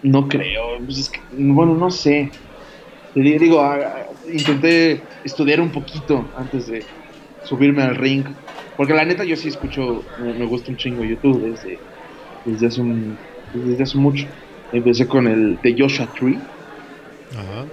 No 0.03 0.27
creo. 0.27 0.79
pues 0.86 0.98
es 0.98 1.10
que- 1.10 1.22
bueno, 1.31 1.75
no 1.75 1.89
sé. 1.91 2.31
Digo, 3.15 3.62
ah, 3.62 4.08
intenté 4.31 5.01
estudiar 5.24 5.62
un 5.62 5.72
poquito 5.72 6.25
antes 6.38 6.67
de 6.67 6.84
subirme 7.43 7.84
al 7.84 7.96
ring. 7.96 8.25
Porque 8.77 8.93
la 8.93 9.05
neta 9.05 9.24
yo 9.24 9.36
sí 9.36 9.50
escucho, 9.50 10.03
me, 10.20 10.34
me 10.34 10.46
gusta 10.46 10.72
un 10.72 10.77
chingo 10.77 11.03
YouTube 11.03 11.41
desde, 11.51 11.77
desde, 12.46 12.67
hace 12.67 12.81
un- 12.81 13.17
desde 13.53 13.84
hace 13.84 13.98
mucho. 13.98 14.25
Empecé 14.74 15.08
con 15.08 15.27
el 15.27 15.60
de 15.62 15.75
Joshua 15.77 16.08
Tree. 16.17 16.39
Ajá. 17.34 17.65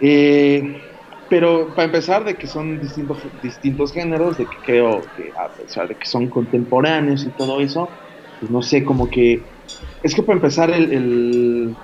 Eh, 0.00 0.80
pero 1.28 1.74
para 1.74 1.86
empezar, 1.86 2.24
de 2.24 2.36
que 2.36 2.46
son 2.46 2.80
distintos, 2.80 3.28
distintos 3.40 3.92
géneros, 3.92 4.36
de 4.38 4.48
que 4.48 4.60
creo 4.62 5.10
que 5.14 5.32
a 5.36 5.54
pesar 5.54 5.88
de 5.88 5.96
que 5.96 6.06
son 6.06 6.28
contemporáneos 6.30 7.26
y 7.26 7.30
todo 7.32 7.60
eso, 7.60 7.98
pues 8.38 8.50
no 8.50 8.62
sé, 8.62 8.84
como 8.84 9.10
que... 9.10 9.44
Es 10.02 10.14
que 10.14 10.22
para 10.22 10.36
empezar 10.36 10.70
el, 10.70 10.92
el, 10.92 11.76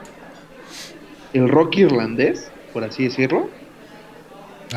el 1.33 1.49
rock 1.49 1.77
irlandés, 1.79 2.55
por 2.73 2.85
así 2.85 3.05
decirlo, 3.05 3.51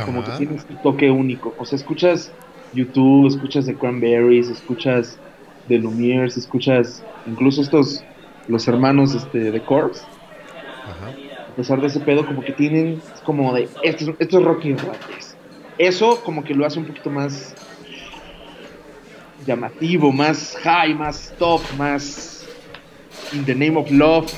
como 0.05 0.23
que 0.23 0.31
tiene 0.37 0.55
este 0.55 0.75
toque 0.75 1.09
único. 1.09 1.55
O 1.57 1.65
sea, 1.65 1.77
escuchas 1.77 2.35
YouTube, 2.71 3.27
escuchas 3.27 3.65
The 3.65 3.77
Cranberries, 3.77 4.49
escuchas 4.49 5.21
The 5.67 5.79
Lumières, 5.79 6.37
escuchas 6.37 7.07
incluso 7.25 7.61
estos, 7.61 8.07
los 8.47 8.67
hermanos 8.67 9.15
este, 9.15 9.51
de 9.51 9.57
a 9.57 10.16
pesar 11.57 11.81
de 11.81 11.87
ese 11.87 11.99
pedo, 11.99 12.25
como 12.25 12.41
que 12.43 12.53
tienen, 12.53 13.01
es 13.13 13.19
como 13.21 13.53
de, 13.53 13.67
esto, 13.83 14.11
es- 14.11 14.15
esto 14.19 14.37
es 14.39 14.43
rock 14.45 14.63
irlandés. 14.65 15.35
Eso 15.77 16.21
como 16.23 16.43
que 16.43 16.53
lo 16.53 16.65
hace 16.65 16.79
un 16.79 16.85
poquito 16.85 17.09
más 17.09 17.53
llamativo, 19.45 20.11
más 20.11 20.55
high, 20.63 20.93
más 20.95 21.33
top, 21.37 21.61
más 21.77 22.45
in 23.33 23.43
the 23.45 23.53
name 23.55 23.77
of 23.77 23.89
love. 23.91 24.31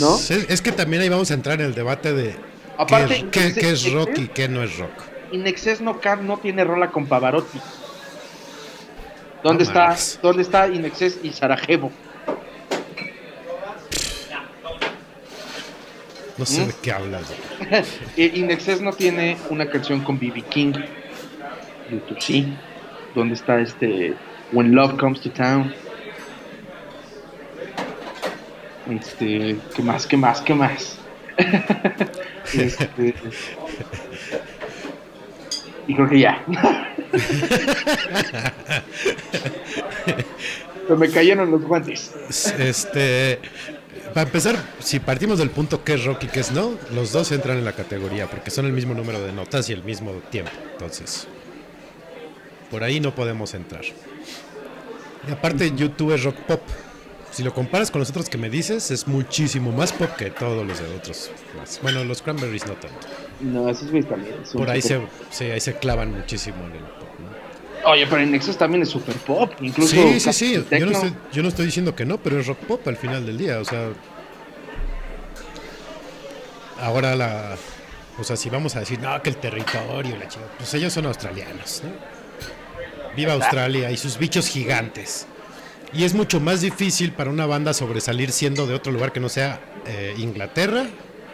¿No? 0.00 0.16
Es, 0.16 0.30
es 0.30 0.60
que 0.62 0.72
también 0.72 1.02
ahí 1.02 1.08
vamos 1.08 1.30
a 1.30 1.34
entrar 1.34 1.60
en 1.60 1.66
el 1.66 1.74
debate 1.74 2.12
de 2.12 2.34
Aparte, 2.76 3.26
qué, 3.30 3.52
qué- 3.52 3.54
qué 3.54 3.70
es 3.70 3.84
Excess- 3.86 3.92
rock 3.92 4.10
y 4.18 4.28
qué 4.28 4.48
no 4.48 4.62
es 4.62 4.76
rock. 4.78 4.90
In 5.32 5.46
Excess 5.46 5.80
No 5.80 6.00
Car 6.00 6.22
no 6.22 6.38
tiene 6.38 6.64
rola 6.64 6.90
con 6.90 7.06
Pavarotti. 7.06 7.60
¿Dónde 9.42 9.64
No 9.64 9.70
está, 9.70 9.84
mames. 9.86 10.18
¿Dónde 10.22 10.42
está 10.42 10.68
In 10.68 10.84
Excess 10.84 11.18
y 11.22 11.30
Sarajevo? 11.32 11.92
No 16.36 16.44
sé 16.46 16.62
¿Mm? 16.62 16.66
de 16.66 16.74
qué 16.82 16.92
hablas. 16.92 17.32
Eh, 18.16 18.32
In 18.34 18.50
Excess 18.50 18.80
no 18.80 18.92
tiene 18.92 19.36
una 19.50 19.68
canción 19.68 20.00
con 20.00 20.18
B.B. 20.18 20.42
King. 20.42 20.72
YouTube 21.90 22.20
sí. 22.20 22.52
¿Dónde 23.14 23.34
está 23.34 23.60
este 23.60 24.14
When 24.52 24.74
Love 24.74 24.96
Comes 24.98 25.20
to 25.20 25.30
Town? 25.30 25.72
Este, 28.90 29.56
¿qué 29.74 29.82
más? 29.82 30.06
¿Qué 30.06 30.16
más? 30.16 30.40
¿Qué 30.40 30.54
más? 30.54 30.98
Este, 32.52 33.14
y 35.88 35.94
creo 35.94 36.08
que 36.08 36.20
ya. 36.20 36.44
Se 40.86 40.94
me 40.94 41.10
cayeron 41.10 41.50
los 41.50 41.62
guantes. 41.62 42.12
Este, 42.58 43.40
para 44.14 44.26
empezar, 44.26 44.56
si 44.78 45.00
partimos 45.00 45.38
del 45.38 45.50
punto 45.50 45.82
que 45.82 45.94
es 45.94 46.04
rock 46.04 46.24
y 46.24 46.26
que 46.28 46.40
es 46.40 46.52
no, 46.52 46.74
los 46.92 47.10
dos 47.10 47.32
entran 47.32 47.58
en 47.58 47.64
la 47.64 47.72
categoría 47.72 48.28
porque 48.28 48.50
son 48.50 48.64
el 48.64 48.72
mismo 48.72 48.94
número 48.94 49.20
de 49.20 49.32
notas 49.32 49.68
y 49.68 49.72
el 49.72 49.82
mismo 49.82 50.12
tiempo. 50.30 50.52
Entonces, 50.72 51.26
por 52.70 52.84
ahí 52.84 53.00
no 53.00 53.14
podemos 53.14 53.54
entrar. 53.54 53.82
Y 55.28 55.32
aparte, 55.32 55.72
YouTube 55.74 56.12
es 56.14 56.22
rock 56.22 56.36
pop. 56.46 56.60
Si 57.32 57.42
lo 57.42 57.52
comparas 57.52 57.90
con 57.90 57.98
los 57.98 58.10
otros 58.10 58.28
que 58.28 58.38
me 58.38 58.48
dices, 58.48 58.92
es 58.92 59.08
muchísimo 59.08 59.72
más 59.72 59.92
pop 59.92 60.10
que 60.16 60.30
todos 60.30 60.64
los 60.64 60.78
de 60.78 60.96
otros. 60.96 61.32
más. 61.56 61.80
Bueno, 61.82 62.04
los 62.04 62.22
Cranberries 62.22 62.66
no 62.66 62.74
tanto. 62.74 63.08
No, 63.40 63.68
esos 63.68 63.90
güeyes 63.90 64.08
también. 64.08 64.36
Por 64.52 64.70
ahí 64.70 64.80
se, 64.80 65.00
sí, 65.30 65.46
ahí 65.46 65.60
se 65.60 65.76
clavan 65.76 66.12
muchísimo 66.12 66.64
en 66.66 66.76
el 66.76 66.84
pop. 66.84 67.08
Oye, 67.86 68.06
pero 68.06 68.24
Nexus 68.24 68.56
también 68.56 68.82
es 68.82 68.88
super 68.88 69.14
pop. 69.16 69.52
Incluso 69.60 69.94
Sí, 69.94 70.20
sí, 70.20 70.32
sí. 70.32 70.52
Yo 70.54 70.60
no, 70.60 70.66
techno. 70.66 70.90
estoy, 70.92 71.14
yo 71.32 71.42
no 71.42 71.48
estoy 71.48 71.66
diciendo 71.66 71.94
que 71.94 72.04
no, 72.06 72.18
pero 72.18 72.40
es 72.40 72.46
rock 72.46 72.58
pop 72.60 72.88
al 72.88 72.96
final 72.96 73.26
del 73.26 73.36
día. 73.38 73.58
O 73.60 73.64
sea. 73.64 73.90
Ahora 76.80 77.14
la. 77.14 77.56
O 78.18 78.24
sea, 78.24 78.36
si 78.36 78.48
vamos 78.48 78.76
a 78.76 78.80
decir, 78.80 79.00
no, 79.00 79.20
que 79.22 79.30
el 79.30 79.36
territorio, 79.36 80.16
la 80.16 80.28
chica. 80.28 80.44
Pues 80.56 80.72
ellos 80.74 80.92
son 80.92 81.06
australianos, 81.06 81.82
¿no? 81.84 81.90
Viva 83.16 83.32
Australia 83.34 83.90
y 83.90 83.96
sus 83.96 84.18
bichos 84.18 84.48
gigantes. 84.48 85.26
Y 85.92 86.04
es 86.04 86.14
mucho 86.14 86.40
más 86.40 86.60
difícil 86.60 87.12
para 87.12 87.30
una 87.30 87.46
banda 87.46 87.72
sobresalir 87.72 88.32
siendo 88.32 88.66
de 88.66 88.74
otro 88.74 88.92
lugar 88.92 89.12
que 89.12 89.20
no 89.20 89.28
sea 89.28 89.60
eh, 89.86 90.14
Inglaterra, 90.18 90.86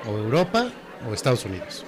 o 0.07 0.17
Europa, 0.19 0.71
o 1.09 1.15
Estados 1.15 1.45
Unidos. 1.47 1.85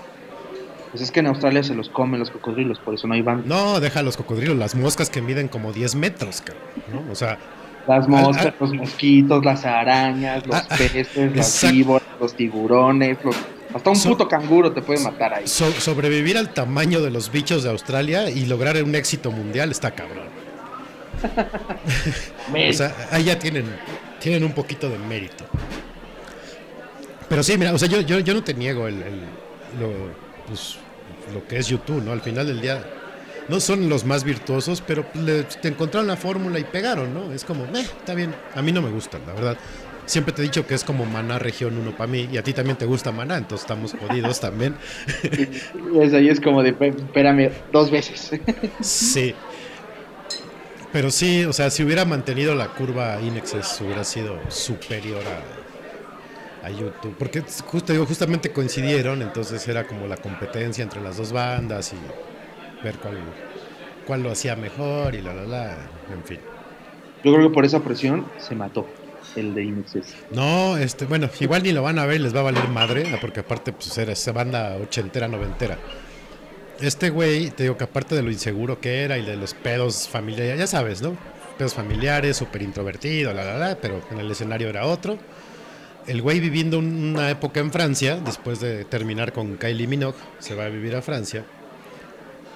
Pues 0.93 1.03
es 1.03 1.11
que 1.11 1.21
en 1.21 1.27
Australia 1.27 1.63
se 1.63 1.75
los 1.75 1.89
comen 1.89 2.21
los 2.21 2.31
cocodrilos, 2.31 2.79
por 2.79 2.95
eso 2.95 3.07
no 3.09 3.15
hay 3.15 3.23
banda. 3.23 3.45
No, 3.47 3.81
deja 3.81 4.03
los 4.03 4.17
cocodrilos, 4.17 4.57
las 4.57 4.75
moscas 4.75 5.09
que 5.11 5.21
miden 5.23 5.49
como 5.49 5.73
10 5.73 5.95
metros, 5.97 6.43
cabrón, 6.43 7.07
¿no? 7.07 7.11
O 7.13 7.15
sea, 7.15 7.39
Las 7.89 8.07
moscas, 8.07 8.47
ah, 8.47 8.55
los 8.61 8.73
mosquitos, 8.75 9.45
las 9.45 9.65
arañas, 9.65 10.47
los 10.47 10.55
Ah, 10.55 10.67
ah, 10.71 10.77
peces, 10.77 11.35
las 11.35 11.73
víboras, 11.73 12.07
los 12.21 12.35
tiburones, 12.37 13.19
los- 13.25 13.35
hasta 13.75 13.91
un 13.91 13.97
So- 13.97 14.11
puto 14.11 14.29
canguro 14.29 14.71
te 14.71 14.83
puede 14.83 15.01
matar 15.01 15.35
ahí. 15.35 15.49
So- 15.49 15.73
sobrevivir 15.73 16.37
al 16.39 16.51
tamaño 16.55 17.01
de 17.01 17.11
los 17.11 17.33
bichos 17.33 17.65
de 17.65 17.71
Australia 17.71 18.29
y 18.31 18.45
lograr 18.47 18.81
un 18.85 18.95
éxito 18.95 19.33
mundial 19.33 19.71
está 19.73 19.91
cabrón. 19.93 20.29
O 22.71 22.73
sea, 22.73 22.95
ahí 23.11 23.25
ya 23.25 23.39
tienen, 23.39 23.65
tienen 24.21 24.45
un 24.45 24.53
poquito 24.53 24.89
de 24.91 24.99
mérito. 24.99 25.45
Pero 27.29 27.43
sí, 27.43 27.57
mira, 27.57 27.73
o 27.73 27.79
sea, 27.79 27.89
yo, 27.89 28.01
yo, 28.03 28.19
yo 28.21 28.35
no 28.35 28.43
te 28.45 28.53
niego 28.55 28.87
el, 28.89 29.03
el- 29.03 29.21
lo, 29.81 29.89
pues, 30.47 30.77
lo 31.33 31.47
que 31.47 31.59
es 31.59 31.69
YouTube, 31.69 32.03
¿no? 32.03 32.13
Al 32.13 32.21
final 32.21 32.47
del 32.47 32.61
día 32.61 32.85
no 33.49 33.61
son 33.61 33.89
los 33.89 34.05
más 34.05 34.25
virtuosos, 34.25 34.83
pero 34.87 35.05
le- 35.15 35.43
te 35.45 35.69
encontraron 35.69 36.07
la 36.07 36.17
fórmula 36.17 36.59
y 36.59 36.65
pegaron, 36.65 37.13
¿no? 37.15 37.33
Es 37.33 37.45
como, 37.45 37.65
eh, 37.65 37.81
está 37.81 38.15
bien. 38.15 38.35
A 38.55 38.63
mí 38.63 38.73
no 38.73 38.83
me 38.83 38.91
gustan, 38.91 39.23
la 39.27 39.33
verdad. 39.35 39.57
Siempre 40.05 40.33
te 40.35 40.43
he 40.43 40.45
dicho 40.45 40.67
que 40.67 40.75
es 40.75 40.83
como 40.85 41.05
Maná 41.07 41.39
Región 41.39 41.77
1 41.79 41.97
para 41.97 42.09
mí 42.11 42.29
y 42.31 42.37
a 42.37 42.43
ti 42.43 42.53
también 42.53 42.77
te 42.77 42.87
gusta 42.87 43.13
Maná, 43.13 43.37
entonces 43.39 43.65
estamos 43.65 43.95
jodidos 43.95 44.41
también. 44.41 44.75
Desde 45.95 46.17
ahí 46.19 46.29
es 46.29 46.41
como 46.41 46.63
de, 46.63 46.73
"Pe- 46.73 46.89
espérame, 46.89 47.51
dos 47.73 47.91
veces. 47.91 48.31
Sí. 48.81 49.35
Pero 50.93 51.11
sí, 51.11 51.45
o 51.45 51.53
sea, 51.53 51.71
si 51.71 51.83
hubiera 51.83 52.05
mantenido 52.05 52.55
la 52.55 52.69
curva 52.69 53.19
Inexes 53.23 53.81
hubiera 53.81 54.05
sido 54.05 54.39
superior 54.51 55.23
a, 55.27 55.41
a 56.63 56.71
YouTube. 56.71 57.15
Porque 57.19 57.43
justo, 57.65 57.93
digo, 57.93 58.07
justamente 58.07 58.53
coincidieron, 58.53 59.23
entonces 59.23 59.67
era 59.69 59.87
como 59.87 60.07
la 60.07 60.17
competencia 60.17 60.83
entre 60.83 61.01
las 61.01 61.17
dos 61.17 61.33
bandas 61.33 61.93
y 61.93 62.85
ver 62.85 62.97
cuál, 62.97 63.19
cuál 64.07 64.23
lo 64.23 64.31
hacía 64.31 64.57
mejor 64.57 65.15
y 65.15 65.23
la 65.23 65.35
la 65.35 65.45
la, 65.45 65.73
en 66.13 66.25
fin. 66.25 66.39
Yo 67.25 67.33
creo 67.33 67.49
que 67.49 67.55
por 67.55 67.65
esa 67.65 67.81
presión 67.81 68.27
se 68.39 68.55
mató 68.55 68.87
el 69.37 69.55
de 69.55 69.65
Inexes. 69.65 70.15
No, 70.31 70.77
este, 70.77 71.07
bueno, 71.07 71.29
igual 71.41 71.63
ni 71.63 71.73
lo 71.73 71.83
van 71.83 71.99
a 71.99 72.07
ver 72.07 72.21
les 72.21 72.35
va 72.35 72.41
a 72.41 72.45
valer 72.45 72.69
madre, 72.69 73.05
ah, 73.13 73.19
porque 73.21 73.41
aparte 73.41 73.73
pues 73.73 73.97
era 73.99 74.13
esa 74.13 74.33
banda 74.33 74.77
ochentera, 74.77 75.29
noventera. 75.29 75.79
Este 76.81 77.11
güey, 77.11 77.51
te 77.51 77.65
digo 77.65 77.77
que 77.77 77.85
aparte 77.85 78.15
de 78.15 78.23
lo 78.23 78.31
inseguro 78.31 78.81
que 78.81 79.03
era 79.03 79.19
y 79.19 79.25
de 79.25 79.37
los 79.37 79.55
pedos 79.55 80.09
familiares, 80.09 80.59
ya 80.59 80.67
sabes, 80.67 81.01
¿no? 81.01 81.17
Pedos 81.57 81.75
familiares, 81.75 82.37
súper 82.37 82.63
introvertido, 82.63 83.33
la 83.33 83.45
la 83.45 83.59
la, 83.59 83.77
pero 83.77 84.01
en 84.11 84.19
el 84.19 84.31
escenario 84.31 84.69
era 84.69 84.87
otro. 84.87 85.17
El 86.07 86.21
güey 86.23 86.41
viviendo 86.41 86.79
un- 86.79 87.15
una 87.15 87.31
época 87.31 87.61
en 87.61 87.71
Francia, 87.73 88.17
después 88.25 88.61
de 88.61 88.85
terminar 88.85 89.33
con 89.33 89.57
Kylie 89.57 89.87
Minogue, 89.87 90.17
se 90.41 90.55
va 90.55 90.65
a 90.65 90.69
vivir 90.69 90.97
a 90.97 91.03
Francia. 91.03 91.45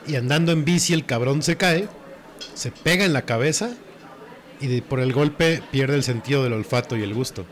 Y 0.07 0.17
andando 0.17 0.53
en 0.53 0.65
bici 0.65 0.93
el 0.95 1.05
cabrón 1.07 1.43
se 1.43 1.57
cae, 1.57 1.89
se 2.55 2.71
pega 2.71 3.05
en 3.05 3.13
la 3.13 3.23
cabeza 3.23 3.71
y 4.61 4.81
por 4.81 5.01
el 5.01 5.13
golpe 5.13 5.63
pierde 5.71 5.95
el 5.97 6.03
sentido 6.03 6.43
del 6.43 6.55
olfato 6.55 6.97
y 6.97 7.03
el 7.03 7.15
gusto. 7.15 7.45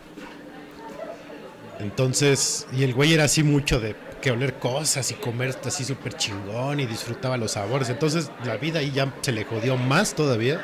Entonces, 1.81 2.67
y 2.73 2.83
el 2.85 2.95
güey 2.95 3.13
era 3.13 3.25
así 3.25 3.43
mucho 3.43 3.81
de 3.81 3.97
que 4.23 4.31
oler 4.31 4.55
cosas 4.55 5.11
y 5.11 5.15
comer 5.15 5.55
así 5.65 5.85
súper 5.85 6.15
chingón 6.15 6.81
y 6.81 6.87
disfrutaba 6.87 7.37
los 7.37 7.53
sabores. 7.53 7.89
Entonces 7.91 8.31
la 8.45 8.57
vida 8.57 8.79
ahí 8.79 8.91
ya 8.93 9.13
se 9.21 9.33
le 9.33 9.45
jodió 9.45 9.77
más 9.77 10.15
todavía. 10.15 10.61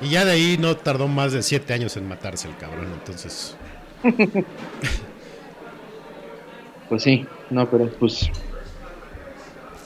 Y 0.00 0.10
ya 0.10 0.24
de 0.24 0.32
ahí 0.32 0.56
no 0.58 0.76
tardó 0.76 1.06
más 1.08 1.32
de 1.32 1.42
siete 1.42 1.72
años 1.72 1.96
en 1.96 2.08
matarse 2.08 2.48
el 2.48 2.56
cabrón. 2.56 2.88
Entonces, 2.92 3.56
Pues 6.88 7.02
sí, 7.02 7.26
no, 7.50 7.68
pero 7.70 7.90
pues 7.98 8.30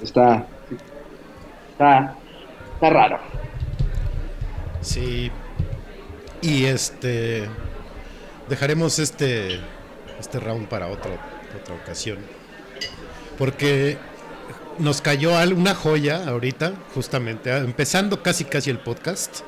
está 0.01 0.47
está 1.73 2.19
está 2.75 2.91
raro. 2.91 3.21
sí. 4.81 5.33
Y 6.41 6.67
este 6.67 7.49
dejaremos 8.49 8.99
este 8.99 9.61
este 10.19 10.41
round 10.41 10.69
para 10.69 10.89
otra 10.89 11.13
ocasión. 11.83 12.19
Porque 13.37 13.99
nos 14.79 15.01
cayó 15.01 15.33
una 15.55 15.75
joya 15.75 16.29
ahorita, 16.29 16.75
justamente, 16.95 17.51
ah, 17.53 17.59
empezando 17.59 18.23
casi 18.23 18.45
casi 18.45 18.71
el 18.71 18.81
podcast, 18.81 19.41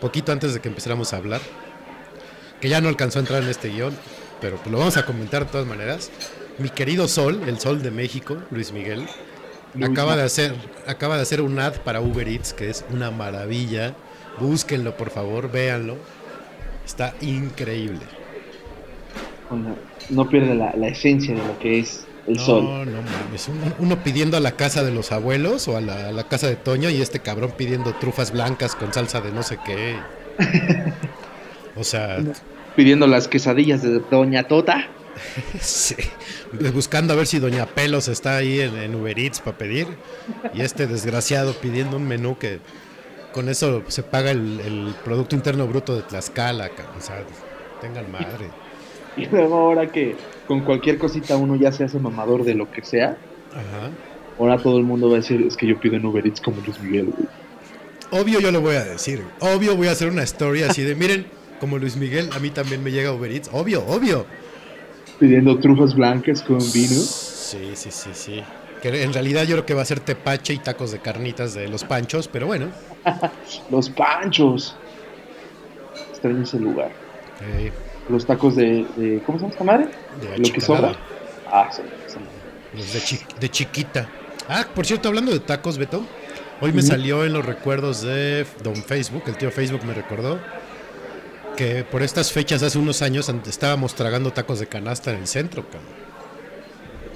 poquito 0.00 0.32
antes 0.32 0.54
de 0.54 0.60
que 0.60 0.68
empezáramos 0.68 1.12
a 1.12 1.18
hablar, 1.18 1.40
que 2.60 2.68
ya 2.68 2.80
no 2.80 2.88
alcanzó 2.88 3.18
a 3.18 3.22
entrar 3.22 3.42
en 3.42 3.48
este 3.48 3.68
guion, 3.68 3.98
pero 4.40 4.56
pues 4.56 4.70
lo 4.70 4.78
vamos 4.78 4.96
a 4.96 5.04
comentar 5.04 5.46
de 5.46 5.52
todas 5.52 5.66
maneras. 5.66 6.10
Mi 6.58 6.68
querido 6.68 7.08
Sol, 7.08 7.42
el 7.46 7.58
Sol 7.58 7.82
de 7.82 7.90
México, 7.90 8.36
Luis 8.50 8.72
Miguel, 8.72 9.06
Luis 9.74 9.90
acaba 9.90 10.16
de 10.16 10.22
hacer 10.22 10.54
acaba 10.86 11.16
de 11.16 11.22
hacer 11.22 11.40
un 11.40 11.58
ad 11.58 11.74
para 11.84 12.00
Uber 12.00 12.28
Eats 12.28 12.52
que 12.52 12.70
es 12.70 12.84
una 12.90 13.10
maravilla. 13.10 13.94
Búsquenlo, 14.40 14.96
por 14.96 15.10
favor, 15.10 15.50
véanlo. 15.50 15.96
Está 16.84 17.14
increíble. 17.20 18.00
Bueno, 19.50 19.76
no 20.10 20.28
pierde 20.28 20.54
la, 20.54 20.74
la 20.76 20.88
esencia 20.88 21.34
de 21.34 21.40
lo 21.44 21.58
que 21.58 21.80
es 21.80 22.04
el 22.26 22.36
no, 22.36 22.44
sol. 22.44 22.64
no 22.64 23.02
mames. 23.02 23.48
Uno, 23.48 23.74
uno 23.78 24.02
pidiendo 24.02 24.36
a 24.36 24.40
la 24.40 24.52
casa 24.52 24.82
de 24.84 24.92
los 24.92 25.12
abuelos 25.12 25.66
o 25.68 25.76
a 25.76 25.80
la, 25.80 26.08
a 26.08 26.12
la 26.12 26.24
casa 26.24 26.46
de 26.46 26.56
Toño 26.56 26.90
y 26.90 27.00
este 27.00 27.20
cabrón 27.20 27.52
pidiendo 27.56 27.94
trufas 27.94 28.32
blancas 28.32 28.74
con 28.74 28.92
salsa 28.92 29.20
de 29.20 29.32
no 29.32 29.42
sé 29.42 29.58
qué. 29.64 29.96
O 31.78 31.84
sea, 31.84 32.18
Pidiendo 32.78 33.08
las 33.08 33.26
quesadillas 33.26 33.82
de 33.82 33.98
Doña 34.08 34.44
Tota. 34.44 34.86
sí. 35.60 35.96
buscando 36.72 37.12
a 37.12 37.16
ver 37.16 37.26
si 37.26 37.40
Doña 37.40 37.66
Pelos 37.66 38.06
está 38.06 38.36
ahí 38.36 38.60
en, 38.60 38.76
en 38.76 38.94
Uber 38.94 39.18
Eats 39.18 39.40
para 39.40 39.58
pedir. 39.58 39.88
Y 40.54 40.60
este 40.60 40.86
desgraciado 40.86 41.54
pidiendo 41.54 41.96
un 41.96 42.06
menú 42.06 42.38
que 42.38 42.60
con 43.32 43.48
eso 43.48 43.82
se 43.88 44.04
paga 44.04 44.30
el, 44.30 44.60
el 44.60 44.94
Producto 45.04 45.34
Interno 45.34 45.66
Bruto 45.66 45.96
de 45.96 46.02
Tlaxcala. 46.02 46.70
O 46.96 47.00
sea, 47.00 47.24
tengan 47.80 48.12
madre. 48.12 48.48
Y 49.16 49.26
luego 49.26 49.56
ahora 49.56 49.90
que 49.90 50.14
con 50.46 50.60
cualquier 50.60 50.98
cosita 50.98 51.36
uno 51.36 51.56
ya 51.56 51.72
se 51.72 51.82
hace 51.82 51.98
mamador 51.98 52.44
de 52.44 52.54
lo 52.54 52.70
que 52.70 52.84
sea, 52.84 53.18
Ajá. 53.50 53.90
ahora 54.38 54.56
todo 54.56 54.78
el 54.78 54.84
mundo 54.84 55.08
va 55.08 55.14
a 55.14 55.16
decir, 55.16 55.44
es 55.48 55.56
que 55.56 55.66
yo 55.66 55.80
pido 55.80 55.96
en 55.96 56.06
Uber 56.06 56.24
Eats 56.24 56.40
como 56.40 56.60
Luis 56.64 56.78
Miguel. 56.78 57.06
güey". 57.06 58.22
Obvio 58.22 58.38
yo 58.38 58.52
lo 58.52 58.60
voy 58.60 58.76
a 58.76 58.84
decir. 58.84 59.24
Obvio 59.40 59.74
voy 59.74 59.88
a 59.88 59.90
hacer 59.90 60.08
una 60.08 60.22
story 60.22 60.62
así 60.62 60.84
de, 60.84 60.94
miren, 60.94 61.37
como 61.58 61.78
Luis 61.78 61.96
Miguel, 61.96 62.30
a 62.32 62.38
mí 62.38 62.50
también 62.50 62.82
me 62.82 62.90
llega 62.90 63.12
Uber 63.12 63.30
Eats. 63.30 63.50
Obvio, 63.52 63.84
obvio. 63.86 64.26
Pidiendo 65.18 65.58
trufas 65.58 65.94
blancas 65.94 66.42
con 66.42 66.58
vino. 66.58 66.94
Sí, 66.94 67.72
sí, 67.74 67.90
sí, 67.90 68.10
sí. 68.12 68.42
Que 68.82 69.02
en 69.02 69.12
realidad 69.12 69.42
yo 69.42 69.56
creo 69.56 69.66
que 69.66 69.74
va 69.74 69.82
a 69.82 69.84
ser 69.84 69.98
tepache 70.00 70.52
y 70.54 70.58
tacos 70.58 70.92
de 70.92 71.00
carnitas 71.00 71.54
de 71.54 71.68
los 71.68 71.82
panchos, 71.84 72.28
pero 72.28 72.46
bueno. 72.46 72.68
Los 73.70 73.90
panchos. 73.90 74.76
Extraño 76.10 76.42
ese 76.42 76.58
lugar. 76.60 76.90
Los 78.08 78.24
tacos 78.26 78.56
de, 78.56 78.86
de- 78.96 79.22
¿cómo 79.26 79.38
se 79.38 79.42
llama 79.44 79.52
esta 79.52 79.64
madre? 79.64 79.84
de 80.20 80.38
Lo 80.38 80.44
que 80.44 80.50
achicalada, 80.50 80.92
sobra. 80.94 80.98
Ah, 81.50 81.68
sí, 81.72 81.82
sí. 82.06 82.16
los 82.76 82.92
de, 82.92 83.00
chi- 83.00 83.20
de 83.40 83.48
chiquita. 83.50 84.08
Ah, 84.48 84.64
por 84.74 84.86
cierto, 84.86 85.08
hablando 85.08 85.32
de 85.32 85.40
tacos, 85.40 85.76
Beto, 85.78 86.04
hoy 86.60 86.72
me 86.72 86.82
salió 86.82 87.24
en 87.24 87.32
los 87.32 87.44
recuerdos 87.44 88.02
de 88.02 88.46
Don 88.62 88.76
Facebook, 88.76 89.22
el 89.26 89.36
tío 89.36 89.50
Facebook 89.50 89.84
me 89.84 89.94
recordó 89.94 90.38
que 91.58 91.82
por 91.82 92.02
estas 92.04 92.30
fechas 92.32 92.62
hace 92.62 92.78
unos 92.78 93.02
años 93.02 93.28
estábamos 93.28 93.96
tragando 93.96 94.30
tacos 94.32 94.60
de 94.60 94.68
canasta 94.68 95.10
en 95.10 95.18
el 95.18 95.26
centro, 95.26 95.64
cabrón. 95.64 95.82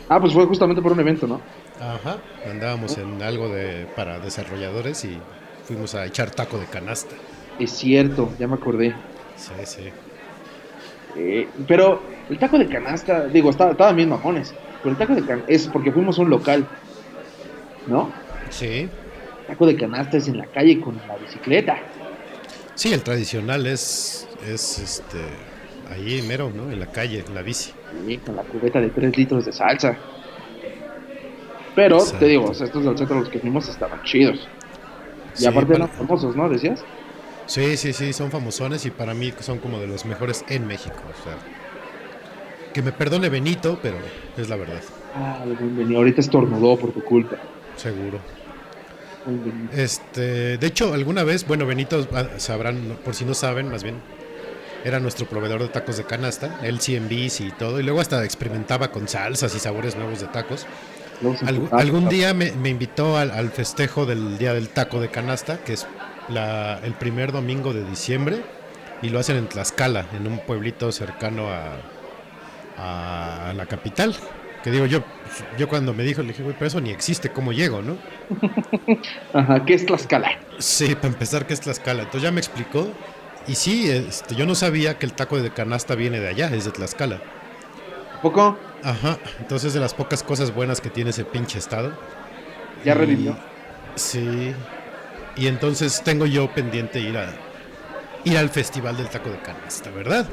Ah, 0.09 0.19
pues 0.21 0.33
fue 0.33 0.45
justamente 0.47 0.83
por 0.83 0.91
un 0.93 0.99
evento, 0.99 1.29
¿no? 1.29 1.41
Ajá, 1.81 2.19
andábamos 2.51 2.99
en 2.99 3.23
algo 3.23 3.49
de 3.49 3.87
para 3.95 4.19
desarrolladores 4.19 5.05
y 5.05 5.17
fuimos 5.65 5.95
a 5.95 6.05
echar 6.07 6.33
taco 6.33 6.59
de 6.59 6.67
canasta. 6.67 7.15
Es 7.61 7.71
cierto, 7.71 8.31
ya 8.39 8.49
me 8.49 8.55
acordé. 8.55 8.95
Sí, 9.37 9.53
sí. 9.65 9.83
Eh, 11.17 11.49
pero 11.69 12.03
el 12.29 12.37
taco 12.39 12.59
de 12.59 12.67
canasta, 12.69 13.27
digo, 13.27 13.51
estaba- 13.51 13.71
estaban 13.73 13.95
bien 13.95 14.09
mamones. 14.09 14.53
Pero 14.83 14.91
el 14.93 14.99
taco 14.99 15.15
de 15.15 15.25
canasta 15.25 15.53
es 15.53 15.69
porque 15.69 15.93
fuimos 15.93 16.19
a 16.19 16.23
un 16.23 16.31
local, 16.31 16.67
¿no? 17.87 18.11
Sí. 18.51 18.89
El 19.43 19.47
taco 19.47 19.67
de 19.67 19.77
canasta 19.77 20.17
es 20.17 20.27
en 20.27 20.39
la 20.39 20.47
calle 20.47 20.81
con 20.81 21.01
la 21.07 21.17
bicicleta. 21.17 21.79
Sí, 22.83 22.93
el 22.93 23.03
tradicional 23.05 23.65
es 23.69 24.27
es 24.45 24.77
este 24.81 25.19
ahí 25.89 26.21
mero, 26.27 26.51
¿no? 26.53 26.69
En 26.73 26.81
la 26.81 26.87
calle, 26.87 27.23
en 27.25 27.33
la 27.33 27.43
bici. 27.43 27.71
Sí, 28.09 28.19
con 28.19 28.35
la 28.35 28.43
cubeta 28.43 28.81
de 28.81 28.89
3 28.89 29.17
litros 29.17 29.47
de 29.47 29.53
salsa. 29.53 29.97
Pero, 31.77 31.99
Exacto. 31.99 32.19
te 32.19 32.27
digo, 32.27 32.51
estos 32.51 32.85
del 32.85 32.99
centro 32.99 33.21
los 33.21 33.29
que 33.29 33.39
fuimos 33.39 33.69
estaban 33.69 34.03
chidos. 34.03 34.49
Y 35.37 35.39
Sí, 35.39 35.47
aparte 35.47 35.75
para- 35.75 35.85
eran 35.85 35.97
famosos, 35.97 36.35
¿no? 36.35 36.49
Decías. 36.49 36.83
Sí, 37.47 37.77
sí, 37.77 37.93
sí, 37.93 38.13
son 38.13 38.33
famosones 38.33 38.85
y 38.85 38.91
para 38.91 39.15
mí 39.15 39.33
son 39.39 39.61
como 39.61 39.79
de 39.79 39.87
los 39.87 40.05
mejores 40.05 40.45
en 40.49 40.67
México, 40.67 40.97
o 41.09 41.23
sea, 41.23 41.37
que 42.75 42.83
me 42.83 42.91
perdone 42.91 43.29
Benito, 43.29 43.79
pero 43.81 43.99
es 44.37 44.49
la 44.49 44.57
verdad, 44.57 44.83
Ah, 45.15 45.45
Benito. 45.47 45.99
Ahorita 45.99 46.21
estornudó 46.21 46.77
por 46.77 46.91
tu 46.91 47.05
culpa. 47.05 47.37
seguro. 47.77 48.19
Este, 49.73 50.59
de 50.59 50.67
hecho, 50.67 50.93
alguna 50.95 51.23
vez, 51.25 51.47
bueno, 51.47 51.67
Benito 51.67 52.07
ah, 52.15 52.27
sabrán, 52.39 52.99
por 53.05 53.15
si 53.15 53.25
no 53.25 53.35
saben, 53.35 53.69
más 53.69 53.83
bien, 53.83 53.97
era 54.85 54.99
nuestro 55.01 55.27
proveedor 55.27 55.63
de 55.63 55.69
tacos 55.69 55.97
de 55.97 56.05
canasta, 56.05 56.59
él 56.63 56.81
bici 57.09 57.47
y 57.47 57.53
todo, 57.53 57.79
y 57.79 57.83
luego 57.85 58.01
hasta 58.01 58.25
experimentaba 58.25 58.91
con 58.91 59.07
salsas 59.09 59.55
y 59.55 59.59
sabores 59.61 59.97
nuevos 59.97 60.21
de 60.21 60.27
tacos. 60.27 60.67
Emputaba. 61.61 61.83
algún 61.83 62.09
día 62.09 62.35
me, 62.35 62.51
me 62.53 62.69
invitó 62.69 63.17
al, 63.17 63.31
al 63.31 63.51
festejo 63.51 64.07
del 64.07 64.39
Día 64.39 64.55
del 64.55 64.69
Taco 64.71 65.01
de 65.01 65.09
Canasta, 65.09 65.59
que 65.63 65.75
es 65.75 65.87
la- 66.29 66.81
el 66.83 66.95
primer 66.95 67.31
domingo 67.31 67.73
de 67.73 67.85
diciembre, 67.85 68.43
y 69.03 69.09
lo 69.11 69.21
hacen 69.21 69.37
en 69.37 69.49
Tlaxcala, 69.49 70.07
en 70.15 70.27
un 70.27 70.39
pueblito 70.41 70.91
cercano 70.91 71.49
a, 72.77 73.49
a 73.49 73.53
la 73.55 73.67
capital. 73.67 74.15
Que 74.63 74.71
digo, 74.71 74.87
yo, 74.87 75.03
yo 75.59 75.69
cuando 75.69 75.93
me 75.93 76.05
dijo, 76.05 76.23
le 76.23 76.29
dije, 76.29 76.43
güey, 76.43 76.55
pero 76.55 76.67
eso 76.69 76.81
ni 76.81 76.91
existe, 76.91 77.31
¿cómo 77.31 77.53
llego, 77.53 77.83
no? 77.83 77.97
Ajá, 79.33 79.65
¿qué 79.65 79.75
es 79.75 79.85
Tlaxcala? 79.87 80.39
Sí, 80.59 80.95
para 80.95 81.09
empezar, 81.09 81.47
que 81.47 81.55
es 81.55 81.61
Tlaxcala. 81.61 82.03
Entonces 82.03 82.23
ya 82.23 82.31
me 82.31 82.39
explicó, 82.41 82.89
y 83.49 83.55
sí, 83.57 83.91
este, 83.91 84.37
yo 84.37 84.47
no 84.47 84.55
sabía 84.55 84.99
que 84.99 85.07
el 85.07 85.15
taco 85.15 85.41
de 85.43 85.51
canasta 85.51 85.95
viene 85.97 86.21
de 86.21 86.29
allá, 86.29 86.49
es 86.55 86.65
de 86.65 86.71
Tlaxcala. 86.71 87.21
¿A 88.19 88.23
poco? 88.23 88.57
Ajá, 88.85 89.19
entonces 89.41 89.69
es 89.69 89.75
de 89.75 89.81
las 89.81 89.95
pocas 89.95 90.23
cosas 90.23 90.55
buenas 90.55 90.81
que 90.81 90.91
tiene 90.91 91.11
ese 91.11 91.25
pinche 91.25 91.59
estado. 91.59 91.93
¿Ya 92.85 92.93
Y- 92.93 92.99
revivió? 92.99 93.37
Sí. 93.97 94.55
Y 95.37 95.47
entonces 95.49 96.03
tengo 96.05 96.27
yo 96.27 96.49
pendiente 96.55 97.01
ir 97.01 97.17
a 97.19 97.33
ir 98.25 98.39
al 98.39 98.49
festival 98.49 98.97
del 98.97 99.09
taco 99.09 99.29
de 99.31 99.39
canasta, 99.41 99.91
¿verdad? 99.91 100.29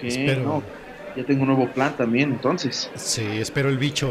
¿Qué? 0.00 0.08
Espero. 0.08 0.42
No, 0.42 0.62
ya 1.18 1.24
tengo 1.24 1.42
un 1.42 1.48
nuevo 1.48 1.66
plan 1.72 1.96
también, 1.96 2.30
entonces. 2.30 2.90
Sí, 2.94 3.26
espero 3.40 3.68
el 3.68 3.76
bicho 3.78 4.08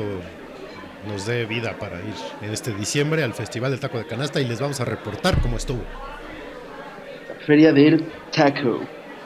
nos 1.08 1.26
dé 1.26 1.46
vida 1.46 1.74
para 1.80 1.98
ir 2.00 2.14
en 2.42 2.52
este 2.52 2.74
diciembre 2.74 3.24
al 3.24 3.34
festival 3.34 3.72
del 3.72 3.80
taco 3.80 3.98
de 3.98 4.06
canasta 4.06 4.42
y 4.42 4.46
les 4.46 4.60
vamos 4.60 4.82
a 4.82 4.86
reportar 4.86 5.40
cómo 5.42 5.56
estuvo. 5.58 5.82
La 7.30 7.36
feria 7.46 7.72
del 7.72 8.04
taco. 8.36 8.82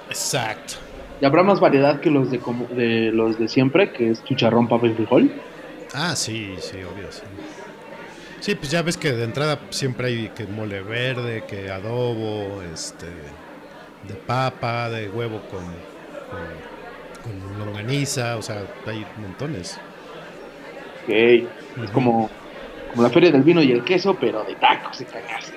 Exacto. 0.10 0.76
¿Y 1.20 1.26
habrá 1.26 1.42
más 1.44 1.60
variedad 1.60 2.00
que 2.00 2.12
los 2.12 2.30
de, 2.30 2.40
como- 2.40 2.68
de 2.68 3.12
los 3.12 3.40
de 3.40 3.48
siempre, 3.48 3.92
que 3.92 4.12
es 4.12 4.24
chicharrón, 4.24 4.68
papa 4.68 4.88
y 4.88 4.94
frijol? 4.94 5.32
Ah, 5.94 6.16
sí, 6.16 6.56
sí, 6.60 6.78
obvio, 6.78 7.12
sí. 7.12 7.24
Sí, 8.42 8.56
pues 8.56 8.72
ya 8.72 8.82
ves 8.82 8.98
que 8.98 9.12
de 9.12 9.24
entrada 9.24 9.60
siempre 9.70 10.08
hay 10.08 10.30
que 10.30 10.46
mole 10.46 10.82
verde, 10.82 11.44
que 11.48 11.70
adobo, 11.70 12.62
este, 12.74 13.06
de 13.06 14.14
papa, 14.26 14.90
de 14.90 15.10
huevo 15.10 15.42
con, 15.52 15.64
con, 15.64 16.71
con 17.24 17.60
longaniza, 17.60 18.38
o 18.38 18.42
sea, 18.42 18.64
hay 18.88 19.06
montones. 19.18 19.78
Ok. 21.04 21.10
Es 21.84 21.90
como, 21.94 22.30
como 22.92 23.04
la 23.04 23.10
feria 23.10 23.32
del 23.32 23.44
vino 23.44 23.62
y 23.62 23.72
el 23.72 23.84
queso, 23.84 24.18
pero 24.20 24.44
de 24.44 24.56
tacos 24.56 25.00
de 25.00 25.06
canasta. 25.06 25.54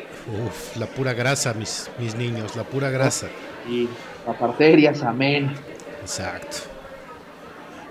Uf, 0.46 0.77
la 0.77 0.87
pura 0.87 1.12
grasa, 1.12 1.53
mis, 1.55 1.90
mis 1.98 2.14
niños, 2.14 2.57
la 2.57 2.64
pura 2.64 2.90
grasa. 2.90 3.27
Y 3.68 3.88
aparterias, 4.27 5.03
amén. 5.03 5.53
Exacto. 6.00 6.57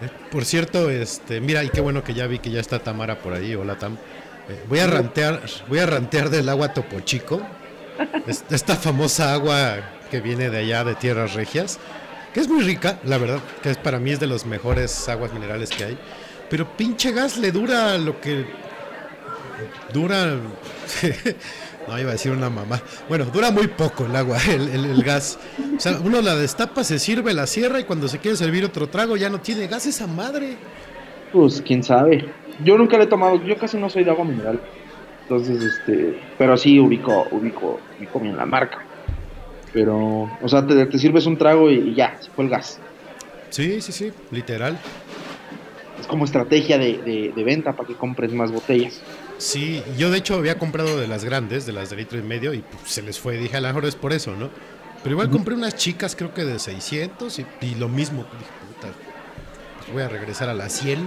Eh, 0.02 0.10
Por 0.32 0.46
cierto, 0.46 0.90
este, 0.90 1.42
mira, 1.42 1.64
y 1.64 1.70
qué 1.70 1.82
bueno 1.82 2.04
que 2.04 2.14
ya 2.14 2.26
vi 2.28 2.40
que 2.40 2.50
ya 2.50 2.60
está 2.60 2.80
Tamara 2.80 3.20
por 3.20 3.34
ahí, 3.34 3.54
hola 3.56 3.76
Tam. 3.78 3.98
Eh, 4.50 4.64
voy 4.68 4.80
a 4.80 4.88
rantear, 4.88 5.42
voy 5.68 5.80
a 5.80 5.86
rantear 5.86 6.30
del 6.30 6.50
agua 6.50 6.74
Topo 6.74 7.00
Chico, 7.02 7.42
es- 8.28 8.44
esta 8.50 8.76
famosa 8.76 9.34
agua 9.34 9.78
que 10.10 10.20
viene 10.22 10.50
de 10.50 10.58
allá 10.60 10.84
de 10.84 10.96
tierras 10.96 11.34
regias, 11.34 11.80
que 12.34 12.40
es 12.40 12.48
muy 12.48 12.64
rica, 12.64 13.00
la 13.04 13.18
verdad, 13.18 13.40
que 13.62 13.70
es 13.70 13.78
para 13.78 14.00
mí 14.00 14.12
es 14.12 14.20
de 14.20 14.28
los 14.28 14.46
mejores 14.46 15.08
aguas 15.08 15.34
minerales 15.34 15.70
que 15.70 15.84
hay. 15.84 15.98
Pero 16.50 16.68
pinche 16.76 17.12
gas 17.12 17.38
le 17.38 17.52
dura 17.52 17.98
lo 17.98 18.20
que 18.20 18.46
dura. 19.94 20.38
No, 21.86 22.00
iba 22.00 22.12
a 22.12 22.14
decir 22.14 22.32
una 22.32 22.50
mamá. 22.50 22.82
Bueno, 23.10 23.26
dura 23.26 23.52
muy 23.52 23.68
poco 23.68 24.06
el 24.06 24.16
agua, 24.16 24.38
el, 24.50 25.04
gas. 25.04 25.38
O 25.76 25.80
sea, 25.82 26.00
uno 26.02 26.22
la 26.22 26.34
destapa, 26.34 26.82
se 26.86 26.98
sirve, 26.98 27.34
la 27.34 27.46
cierra 27.46 27.78
y 27.78 27.84
cuando 27.84 28.08
se 28.08 28.20
quiere 28.20 28.38
servir 28.38 28.64
otro 28.64 28.88
trago 28.88 29.18
ya 29.18 29.30
no 29.30 29.42
tiene 29.42 29.68
gas 29.68 29.86
esa 29.86 30.08
madre. 30.08 30.56
Pues 31.34 31.62
quién 31.62 31.84
sabe. 31.84 32.30
Yo 32.64 32.78
nunca 32.78 32.98
le 32.98 33.04
he 33.04 33.08
tomado, 33.08 33.44
yo 33.44 33.58
casi 33.58 33.76
no 33.76 33.90
soy 33.90 34.06
de 34.06 34.12
agua 34.12 34.24
mineral. 34.24 34.62
Entonces, 35.24 35.62
este, 35.62 36.18
pero 36.38 36.56
sí 36.56 36.80
ubico, 36.80 37.28
ubico, 37.32 37.82
ubico 38.00 38.20
bien 38.22 38.38
la 38.38 38.46
marca. 38.46 38.86
Pero, 39.74 40.30
o 40.42 40.48
sea, 40.48 40.66
te, 40.66 40.86
te 40.86 41.00
sirves 41.00 41.26
un 41.26 41.38
trago 41.38 41.70
y, 41.70 41.76
y 41.90 41.96
ya, 41.96 42.18
se 42.22 42.30
fue 42.32 42.46
el 42.46 42.50
gas. 42.52 42.80
Sí, 43.50 43.82
sí, 43.82 43.92
sí, 43.92 44.12
literal. 44.32 44.78
Es 46.00 46.08
como 46.08 46.26
estrategia 46.26 46.78
de, 46.78 46.98
de- 47.00 47.32
de 47.36 47.44
venta 47.44 47.74
para 47.76 47.88
que 47.88 47.96
compres 47.96 48.32
más 48.34 48.52
botellas. 48.52 49.02
Sí, 49.38 49.82
yo 49.98 50.12
de 50.12 50.20
hecho 50.20 50.36
había 50.36 50.58
comprado 50.60 51.00
de 51.00 51.08
las 51.08 51.26
grandes, 51.26 51.66
de 51.66 51.74
las 51.74 51.90
de 51.90 51.98
litro 51.98 52.20
y 52.20 52.22
medio, 52.22 52.54
y 52.54 52.60
pues, 52.60 52.92
se 52.92 53.02
les 53.02 53.20
fue. 53.20 53.38
Dije, 53.38 53.58
a 53.58 53.62
lo 53.62 53.68
mejor 53.68 53.86
es 53.86 53.96
por 53.96 54.14
eso, 54.14 54.36
¿no? 54.36 54.50
Pero 55.02 55.14
igual 55.14 55.30
compré 55.30 55.56
unas 55.56 55.76
chicas, 55.76 56.16
creo 56.16 56.34
que 56.34 56.46
de 56.46 56.60
600 56.60 57.40
y, 57.40 57.46
y 57.62 57.76
lo 57.76 57.90
mismo. 57.90 58.26
Dije, 58.40 58.52
puta, 58.68 58.94
pues 59.78 59.92
voy 59.92 60.02
a 60.04 60.08
regresar 60.10 60.50
a 60.50 60.54
las 60.54 60.72
100. 60.74 61.00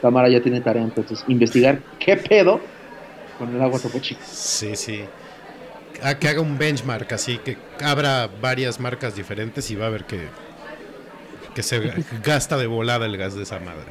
Tamara 0.00 0.28
ya 0.28 0.40
tiene 0.40 0.60
tarea 0.60 0.82
entonces, 0.82 1.24
investigar 1.28 1.80
qué 1.98 2.16
pedo 2.16 2.60
con 3.38 3.54
el 3.54 3.60
agua 3.60 3.80
Topo 3.80 3.98
Chico. 3.98 4.20
Sí, 4.30 4.76
sí. 4.76 5.04
A 6.02 6.18
que 6.18 6.28
haga 6.28 6.40
un 6.40 6.58
benchmark 6.58 7.12
así, 7.12 7.38
que 7.38 7.56
abra 7.82 8.28
varias 8.40 8.78
marcas 8.80 9.14
diferentes 9.16 9.70
y 9.70 9.74
va 9.74 9.86
a 9.86 9.90
ver 9.90 10.04
que, 10.04 10.28
que 11.54 11.62
se 11.62 11.80
gasta 12.22 12.56
de 12.56 12.66
volada 12.66 13.06
el 13.06 13.16
gas 13.16 13.34
de 13.34 13.42
esa 13.42 13.58
madre. 13.58 13.86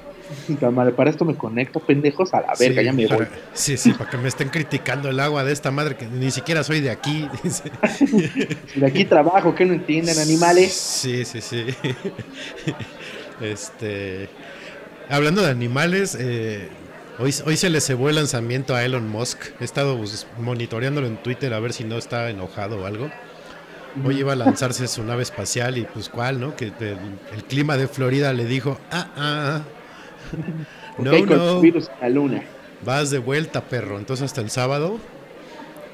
Tamara, 0.60 0.91
para 0.91 1.10
esto 1.10 1.24
me 1.24 1.36
conecto, 1.36 1.80
pendejos, 1.80 2.34
a 2.34 2.41
la 2.41 2.54
verga, 2.60 2.82
sí, 2.82 2.86
ya 2.86 2.91
me 2.93 3.08
para- 3.08 3.17
voy. 3.20 3.28
Sí, 3.54 3.78
sí, 3.78 3.93
para 3.93 4.10
que 4.10 4.17
me 4.17 4.28
estén 4.28 4.50
criticando 4.50 5.10
el 5.10 5.20
agua 5.22 5.43
de 5.46 5.54
esta 5.54 5.72
madre 5.72 5.96
que 5.96 6.06
ni 6.06 6.32
siquiera 6.32 6.63
soy 6.65 6.82
de 6.82 6.89
aquí. 6.91 7.30
De 8.76 8.86
aquí 8.86 9.06
trabajo, 9.06 9.56
que 9.56 9.65
no 9.65 9.74
entienden, 9.74 10.17
animales. 10.20 10.74
Sí, 10.74 11.24
sí, 11.26 11.39
sí. 11.41 11.65
Este. 13.41 14.30
Hablando 15.10 15.41
de 15.41 15.50
animales, 15.52 16.17
eh, 16.20 16.67
hoy, 17.18 17.34
hoy 17.46 17.58
se 17.58 17.70
le 17.70 17.82
cebó 17.82 18.10
el 18.10 18.16
lanzamiento 18.16 18.76
a 18.76 18.84
Elon 18.86 19.08
Musk. 19.08 19.40
He 19.60 19.64
estado 19.64 20.00
monitoreándolo 20.38 21.08
en 21.08 21.22
Twitter 21.22 21.54
a 21.54 21.60
ver 21.60 21.74
si 21.74 21.84
no 21.84 21.98
está 21.98 22.30
enojado 22.30 22.82
o 22.82 22.86
algo. 22.86 23.14
Hoy 24.04 24.20
iba 24.20 24.34
a 24.34 24.36
lanzarse 24.36 24.88
su 24.88 25.04
nave 25.04 25.24
espacial 25.24 25.78
y 25.78 25.86
pues 25.86 26.10
cuál, 26.10 26.40
¿no? 26.40 26.56
Que 26.56 26.66
el, 26.66 27.20
el 27.32 27.46
clima 27.46 27.78
de 27.78 27.88
Florida 27.88 28.34
le 28.34 28.46
dijo, 28.46 28.80
ah, 28.92 29.14
ah, 29.18 29.64
no, 30.98 31.18
ok, 31.18 31.26
con 31.26 31.38
no, 31.38 31.72
la 32.02 32.10
luna. 32.10 32.44
vas 32.82 33.10
de 33.12 33.20
vuelta, 33.20 33.70
perro. 33.70 33.98
Entonces 34.00 34.26
hasta 34.26 34.42
el 34.42 34.50
sábado, 34.52 35.00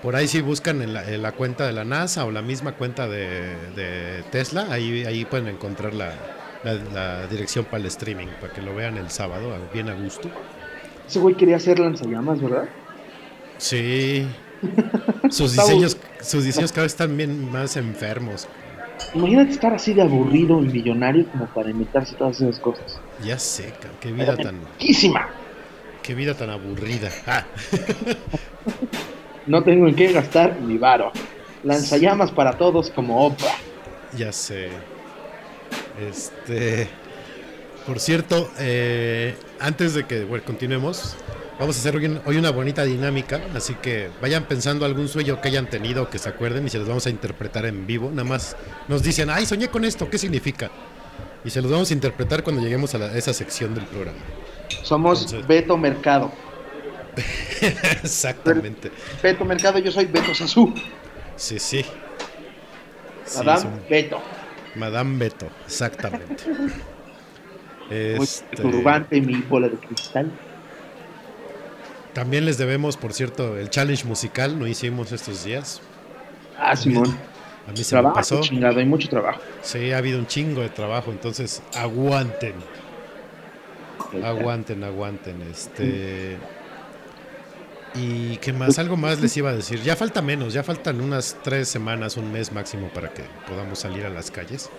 por 0.02 0.16
ahí 0.16 0.28
si 0.28 0.42
buscan 0.42 0.82
en 0.82 0.94
la, 0.94 1.10
en 1.10 1.22
la 1.22 1.34
cuenta 1.34 1.66
de 1.68 1.74
la 1.74 1.86
NASA 1.86 2.26
o 2.26 2.32
la 2.32 2.42
misma 2.42 2.74
cuenta 2.78 3.08
de, 3.08 3.72
de 3.76 4.24
Tesla, 4.32 4.68
ahí, 4.72 5.06
ahí 5.06 5.26
pueden 5.26 5.48
encontrar 5.48 5.94
la, 5.94 6.16
la- 6.64 6.74
la 6.76 7.28
dirección 7.28 7.66
para 7.66 7.80
el 7.82 7.88
streaming, 7.88 8.28
para 8.40 8.54
que 8.54 8.62
lo 8.62 8.76
vean 8.76 8.98
el 8.98 9.10
sábado, 9.12 9.70
bien 9.74 9.90
a 9.90 9.94
gusto. 9.96 10.30
Ese 11.14 11.20
güey 11.20 11.36
quería 11.36 11.58
hacer 11.58 11.78
lanzallamas, 11.78 12.42
¿verdad? 12.42 12.68
Sí. 13.60 14.26
Sus 15.30 15.54
diseños, 15.54 15.96
sus 16.20 16.44
diseños 16.44 16.72
cada 16.72 16.86
vez 16.86 16.94
están 16.94 17.16
bien 17.16 17.52
más 17.52 17.78
enfermos. 17.78 18.48
Imagínate 19.14 19.52
estar 19.52 19.76
así 19.76 19.94
de 19.94 20.02
aburrido 20.02 20.60
y 20.64 20.70
millonario 20.70 21.28
como 21.28 21.46
para 21.46 21.70
inventarse 21.70 22.16
todas 22.16 22.42
esas 22.42 22.58
cosas. 22.60 23.00
Ya 23.24 23.38
sé, 23.38 23.66
cabrón, 23.80 23.98
qué 24.00 24.12
vida 24.12 24.36
tan, 24.36 24.60
¡Quísima! 24.80 25.30
qué 26.02 26.16
vida 26.16 26.34
tan 26.34 26.50
aburrida. 26.50 27.12
Ah, 27.28 27.46
No 29.46 29.64
tengo 29.64 29.88
en 29.88 29.94
qué 29.96 30.12
gastar 30.14 30.60
mi 30.62 30.80
varo. 30.80 31.12
Lanzallamas 31.64 32.32
para 32.32 32.54
todos 32.54 32.90
como 32.90 33.24
Oprah. 33.24 33.54
ya 34.18 34.32
sé. 34.32 34.70
Este. 36.10 36.88
Por 37.86 38.00
cierto, 38.00 38.50
eh, 38.58 39.36
antes 39.64 39.94
de 39.96 40.06
que 40.06 40.24
bueno, 40.26 40.44
continuemos, 40.46 41.16
vamos 41.60 41.76
a 41.76 41.80
hacer 41.80 41.96
hoy, 41.96 42.06
un- 42.06 42.22
hoy 42.26 42.38
una 42.38 42.52
bonita 42.52 42.84
dinámica. 42.84 43.42
Así 43.56 43.74
que 43.76 44.10
vayan 44.22 44.44
pensando 44.46 44.86
algún 44.86 45.08
sueño 45.08 45.42
que 45.42 45.48
hayan 45.48 45.68
tenido, 45.70 46.10
que 46.10 46.20
se 46.20 46.30
acuerden 46.30 46.66
y 46.68 46.70
se 46.70 46.78
los 46.78 46.88
vamos 46.88 47.06
a 47.08 47.10
interpretar 47.10 47.66
en 47.66 47.88
vivo. 47.88 48.10
Nada 48.12 48.24
más 48.26 48.56
nos 48.88 49.02
dicen, 49.02 49.30
ay, 49.30 49.46
soñé 49.46 49.70
con 49.70 49.86
esto, 49.86 50.10
¿qué 50.10 50.18
significa? 50.18 50.70
Y 51.46 51.50
se 51.50 51.62
los 51.62 51.72
vamos 51.72 51.90
a 51.90 51.94
interpretar 51.94 52.44
cuando 52.44 52.62
lleguemos 52.62 52.94
a 52.96 52.98
la- 53.00 53.18
esa 53.18 53.34
sección 53.34 53.74
del 53.74 53.86
programa. 53.86 54.20
Somos 54.84 55.22
Entonces- 55.24 55.48
Beto 55.48 55.78
Mercado. 55.78 56.32
Exactamente. 58.04 58.92
Beto 59.22 59.46
Mercado, 59.46 59.80
yo 59.80 59.92
soy 59.92 60.06
Beto 60.06 60.34
Sasú. 60.34 60.74
Sí, 61.36 61.60
sí. 61.60 61.86
Sí, 63.26 63.38
Madame 63.40 63.62
son- 63.62 63.82
Beto. 63.90 64.22
Madame 64.76 65.18
Beto, 65.20 65.48
exactamente. 65.66 66.44
Este, 68.18 68.58
turbante 68.58 69.22
mi 69.22 69.42
bola 69.42 69.70
de 69.70 69.78
cristal. 69.78 70.32
también 72.14 72.46
les 72.46 72.58
debemos, 72.58 72.98
por 72.98 73.14
cierto, 73.14 73.58
el 73.58 73.70
challenge 73.70 74.06
musical, 74.06 74.58
no 74.60 74.68
hicimos 74.68 75.12
estos 75.12 75.44
días. 75.44 75.82
Ah, 76.56 76.76
Simón. 76.76 77.22
A 77.68 77.72
mí 77.72 77.84
se 77.84 77.98
me 77.98 78.02
Trabajo, 78.02 78.14
pasó. 78.14 78.42
chingado, 78.42 78.80
hay 78.80 78.86
mucho 78.86 79.10
trabajo. 79.10 79.42
Sí, 79.62 79.92
ha 79.92 79.98
habido 79.98 80.20
un 80.20 80.28
chingo 80.28 80.62
de 80.62 80.70
trabajo, 80.70 81.12
entonces 81.12 81.64
aguanten, 81.74 82.56
aguanten, 84.22 84.84
aguanten. 84.84 85.42
Este. 85.44 86.50
¿Y 87.94 88.38
qué 88.38 88.54
más? 88.54 88.80
Algo 88.80 88.98
más 88.98 89.20
les 89.20 89.36
iba 89.38 89.52
a 89.52 89.56
decir. 89.56 89.82
Ya 89.84 89.96
falta 89.96 90.22
menos, 90.22 90.54
ya 90.54 90.64
faltan 90.64 91.00
unas 91.02 91.38
tres 91.44 91.70
semanas, 91.70 92.18
un 92.18 92.32
mes 92.32 92.52
máximo 92.52 92.90
para 92.90 93.14
que 93.14 93.24
podamos 93.48 93.80
salir 93.80 94.06
a 94.06 94.10
las 94.10 94.32
calles. 94.32 94.72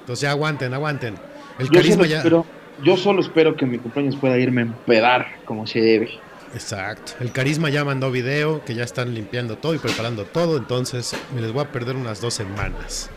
Entonces 0.00 0.22
ya 0.22 0.30
aguanten, 0.32 0.74
aguanten. 0.74 1.14
El 1.60 1.66
Yo 1.66 1.72
solo, 1.74 1.82
carisma 1.82 2.06
ya. 2.06 2.16
espero, 2.18 2.46
yo 2.82 2.96
solo 2.96 3.20
espero 3.20 3.54
que 3.54 3.66
mi 3.66 3.78
cumpleaños 3.78 4.16
pueda 4.16 4.38
irme 4.38 4.62
a 4.62 4.64
empedar 4.64 5.26
como 5.44 5.66
se 5.66 5.80
debe. 5.80 6.10
Exacto. 6.54 7.12
El 7.20 7.32
carisma 7.32 7.68
ya 7.68 7.84
mandó 7.84 8.10
video, 8.10 8.64
que 8.64 8.74
ya 8.74 8.82
están 8.82 9.14
limpiando 9.14 9.56
todo 9.56 9.74
y 9.74 9.78
preparando 9.78 10.24
todo, 10.24 10.56
entonces 10.56 11.14
me 11.34 11.42
les 11.42 11.52
voy 11.52 11.62
a 11.62 11.70
perder 11.70 11.96
unas 11.96 12.20
dos 12.20 12.34
semanas. 12.34 13.10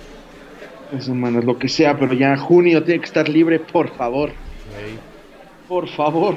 Eso, 0.95 1.15
manos, 1.15 1.43
lo 1.45 1.57
que 1.57 1.69
sea, 1.69 1.97
pero 1.97 2.13
ya 2.13 2.37
junio 2.37 2.83
tiene 2.83 2.99
que 2.99 3.05
estar 3.07 3.27
libre, 3.27 3.59
por 3.59 3.89
favor. 3.95 4.31
Por 5.67 5.87
favor. 5.87 6.35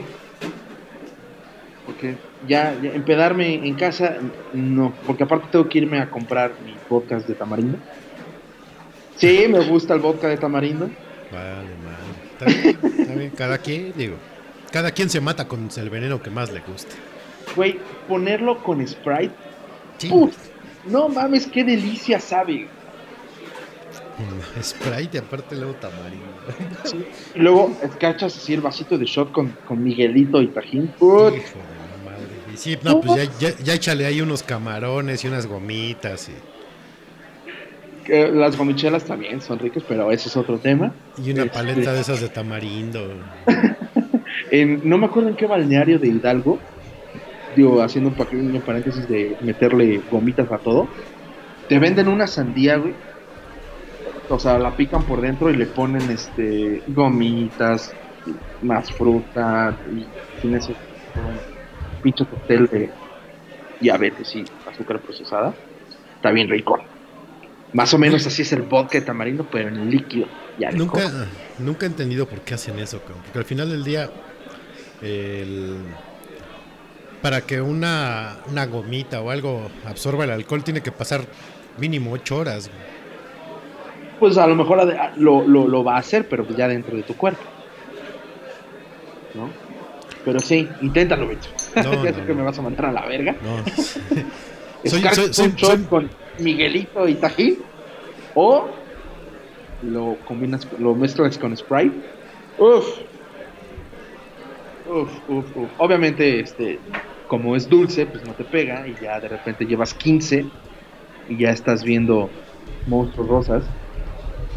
Porque 1.84 2.14
ya, 2.48 2.74
ya 2.80 2.92
empedarme 2.92 3.66
en 3.66 3.74
casa, 3.74 4.16
no. 4.54 4.94
Porque 5.06 5.24
aparte 5.24 5.48
tengo 5.50 5.68
que 5.68 5.78
irme 5.78 6.00
a 6.00 6.08
comprar 6.08 6.52
mi 6.64 6.74
podcast 6.88 7.28
de 7.28 7.34
tamarindo. 7.34 7.78
Sí, 9.16 9.46
me 9.48 9.60
gusta 9.60 9.92
el 9.94 10.00
vodka 10.00 10.28
de 10.28 10.36
tamarindo. 10.36 10.88
Vale, 11.32 11.70
vale. 11.84 12.26
Está 12.32 12.44
bien, 12.46 13.00
está 13.00 13.14
bien. 13.14 13.30
Cada 13.30 13.58
quien, 13.58 13.92
digo, 13.96 14.16
cada 14.70 14.90
quien 14.90 15.10
se 15.10 15.20
mata 15.20 15.48
con 15.48 15.68
el 15.74 15.90
veneno 15.90 16.22
que 16.22 16.30
más 16.30 16.52
le 16.52 16.60
guste. 16.60 16.94
Güey, 17.54 17.78
ponerlo 18.08 18.62
con 18.62 18.86
Sprite. 18.86 19.34
Sí. 19.98 20.10
No 20.86 21.08
mames, 21.08 21.46
qué 21.46 21.64
delicia 21.64 22.20
sabe. 22.20 22.68
Sprite 24.62 25.16
y 25.16 25.18
aparte 25.18 25.56
luego 25.56 25.74
tamarindo. 25.74 26.26
Y 27.34 27.38
luego 27.38 27.76
cachas 27.98 28.36
así 28.36 28.54
el 28.54 28.60
vasito 28.60 28.96
de 28.96 29.04
shot 29.04 29.32
con, 29.32 29.50
con 29.66 29.82
Miguelito 29.82 30.40
y 30.40 30.48
Tajín. 30.48 30.92
Hijo 30.96 31.30
de 31.30 31.38
la 31.38 32.10
madre. 32.10 32.52
Y 32.52 32.56
sí, 32.56 32.78
no, 32.82 33.00
pues 33.00 33.16
ya, 33.38 33.50
ya, 33.50 33.58
ya 33.58 33.74
échale 33.74 34.06
ahí 34.06 34.20
unos 34.20 34.42
camarones 34.42 35.24
y 35.24 35.28
unas 35.28 35.46
gomitas 35.46 36.28
y, 36.28 36.32
Que 38.06 38.28
Las 38.32 38.56
gomichelas 38.56 39.04
también 39.06 39.40
son 39.40 39.58
ricas, 39.58 39.84
pero 39.86 40.10
ese 40.12 40.28
es 40.28 40.36
otro 40.36 40.60
tema. 40.60 40.94
y 41.16 41.30
una 41.30 41.44
Este, 41.44 41.54
paleta 41.54 41.92
de 41.92 42.00
esas 42.00 42.20
de 42.20 42.28
tamarindo. 42.28 43.24
en- 44.50 44.80
no 44.88 44.98
me 44.98 45.06
acuerdo 45.06 45.28
en 45.28 45.36
qué 45.36 45.46
balneario 45.46 45.98
de 45.98 46.08
Hidalgo, 46.08 46.60
digo, 47.54 47.82
haciendo 47.82 48.10
un 48.10 48.16
pequeño 48.16 48.62
paréntesis 48.64 49.08
de 49.08 49.38
meterle 49.40 50.04
gomitas 50.08 50.50
a 50.52 50.58
todo, 50.60 50.96
te 51.68 51.78
venden 51.78 52.08
una 52.08 52.26
sandía, 52.26 52.76
güey. 52.78 52.96
O 54.28 54.38
sea, 54.38 54.58
la 54.58 54.76
pican 54.76 55.06
por 55.06 55.20
dentro 55.20 55.50
y 55.50 55.56
le 55.56 55.66
ponen 55.68 56.10
este 56.10 56.82
gomitas, 56.86 57.96
más 58.60 58.92
fruta, 58.92 59.80
y 59.90 60.14
tienes 60.40 60.68
un 61.14 61.44
pinche 62.00 62.26
cóctel 62.26 62.66
de 62.68 62.98
diabetes 63.78 64.34
y 64.36 64.44
azúcar 64.66 65.02
procesada. 65.02 65.60
Está 66.16 66.32
bien 66.32 66.48
rico. 66.48 66.78
Más 67.72 67.92
o 67.92 67.98
menos 67.98 68.26
así 68.26 68.42
es 68.42 68.52
el 68.52 68.62
vodka 68.62 68.98
de 68.98 69.04
tamarindo, 69.04 69.46
pero 69.50 69.68
en 69.68 69.90
líquido. 69.90 70.26
Ya 70.58 70.70
Nunca, 70.70 71.10
nunca 71.58 71.84
he 71.84 71.88
entendido 71.88 72.26
por 72.26 72.40
qué 72.40 72.54
hacen 72.54 72.78
eso, 72.78 73.00
cabrón, 73.00 73.18
porque 73.24 73.38
al 73.40 73.44
final 73.44 73.68
del 73.70 73.84
día, 73.84 74.08
el- 75.02 75.76
para 77.20 77.40
que 77.42 77.60
una, 77.60 78.36
una 78.50 78.64
gomita 78.66 79.20
o 79.20 79.30
algo 79.30 79.68
absorba 79.84 80.24
el 80.24 80.30
alcohol, 80.30 80.62
tiene 80.64 80.80
que 80.82 80.92
pasar 80.92 81.22
mínimo 81.78 82.12
ocho 82.12 82.36
horas. 82.38 82.68
güey. 82.68 82.80
pues 84.20 84.38
a 84.38 84.46
lo 84.46 84.54
mejor 84.54 84.86
lo, 85.16 85.46
lo, 85.46 85.68
lo 85.68 85.84
va 85.84 85.96
a 85.96 85.98
hacer, 85.98 86.26
pero 86.28 86.46
ya 86.56 86.68
dentro 86.68 86.96
de 86.96 87.02
tu 87.02 87.14
cuerpo. 87.16 87.42
¿No? 89.34 89.50
Pero 90.24 90.40
sí, 90.40 90.68
inténtalo, 90.80 91.28
bicho. 91.28 91.50
No, 91.76 91.82
ya 92.04 92.12
sé 92.12 92.20
no, 92.20 92.26
que 92.26 92.32
me 92.34 92.42
vas 92.42 92.58
a 92.58 92.62
mandar 92.62 92.86
a 92.86 92.92
la 92.92 93.06
verga. 93.06 93.36
No. 93.42 93.62
Soy- 94.90 95.02
soy- 95.32 95.52
soy- 95.58 95.82
con 95.84 96.08
Miguelito 96.38 97.08
y 97.08 97.16
Tajín. 97.16 97.64
O 98.34 98.74
lo 99.80 100.22
combinas, 100.24 100.68
lo 100.78 100.94
mezclas 100.94 101.38
con 101.38 101.56
Sprite. 101.56 102.02
Uf. 102.56 102.86
Uf, 104.84 105.10
uf, 105.28 105.56
uf. 105.56 105.72
Obviamente, 105.78 106.40
este, 106.40 106.80
como 107.26 107.56
es 107.56 107.68
dulce, 107.68 108.06
pues 108.06 108.24
no 108.24 108.34
te 108.34 108.44
pega. 108.44 108.86
Y 108.88 108.98
ya 108.98 109.20
de 109.20 109.28
repente 109.28 109.66
llevas 109.66 109.94
15 109.94 110.52
y 111.26 111.38
ya 111.38 111.50
estás 111.50 111.84
viendo 111.84 112.38
monstruos 112.84 113.28
rosas. 113.28 113.74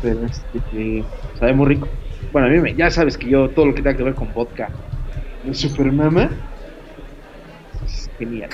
Pero 0.01 0.25
este, 0.25 0.63
eh, 0.71 1.11
sabe 1.33 1.53
muy 1.53 1.67
rico. 1.67 1.89
Bueno, 2.31 2.47
a 2.47 2.51
mí 2.51 2.59
me, 2.59 2.75
ya 2.75 2.91
sabes 2.91 3.17
que 3.17 3.29
yo 3.29 3.53
todo 3.53 3.67
lo 3.67 3.75
que 3.75 3.81
tenga 3.83 3.97
que 3.97 4.03
ver 4.03 4.15
con 4.15 4.33
vodka 4.33 4.75
de 5.41 5.53
Supermama 5.53 6.43
es 7.81 8.09
genial. 8.17 8.49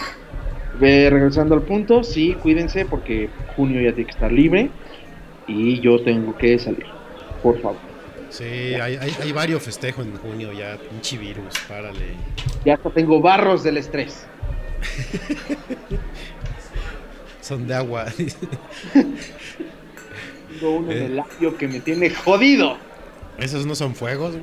Ve, 0.79 1.09
regresando 1.09 1.55
al 1.55 1.61
punto, 1.61 2.03
sí, 2.03 2.33
cuídense 2.41 2.85
porque 2.85 3.29
junio 3.55 3.81
ya 3.81 3.93
tiene 3.93 4.05
que 4.07 4.11
estar 4.13 4.31
libre 4.31 4.69
y 5.47 5.79
yo 5.79 6.01
tengo 6.03 6.35
que 6.37 6.59
salir. 6.59 6.85
Por 7.41 7.59
favor. 7.61 7.77
Sí, 8.29 8.43
hay, 8.43 8.97
hay, 8.97 9.11
hay 9.21 9.31
varios 9.31 9.63
festejos 9.63 10.05
en 10.05 10.17
junio 10.17 10.51
ya, 10.51 10.77
pinche 10.77 11.17
virus, 11.17 11.53
párale. 11.67 12.15
Ya 12.65 12.73
hasta 12.73 12.89
tengo 12.89 13.21
barros 13.21 13.63
del 13.63 13.77
estrés. 13.77 14.25
Son 17.41 17.67
de 17.67 17.75
agua. 17.75 18.05
Tengo 20.59 20.75
uno 20.77 20.91
en 20.91 20.97
Eh. 20.97 21.05
el 21.05 21.15
labio 21.15 21.57
que 21.57 21.67
me 21.67 21.79
tiene 21.79 22.09
jodido. 22.09 22.77
Esos 23.37 23.65
no 23.65 23.75
son 23.75 23.95
fuegos. 23.95 24.35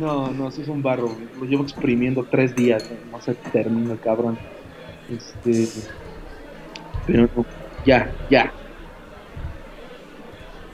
No, 0.00 0.30
no, 0.30 0.50
sí 0.50 0.62
es 0.62 0.68
un 0.68 0.82
barro. 0.82 1.14
Lo 1.38 1.44
llevo 1.46 1.64
exprimiendo 1.64 2.24
tres 2.30 2.54
días. 2.54 2.88
No, 3.10 3.18
No 3.18 3.22
se 3.24 3.34
termina, 3.34 3.96
cabrón. 3.96 4.38
Este. 5.10 5.68
Pero 7.06 7.28
no. 7.36 7.44
Ya, 7.84 8.10
ya. 8.30 8.52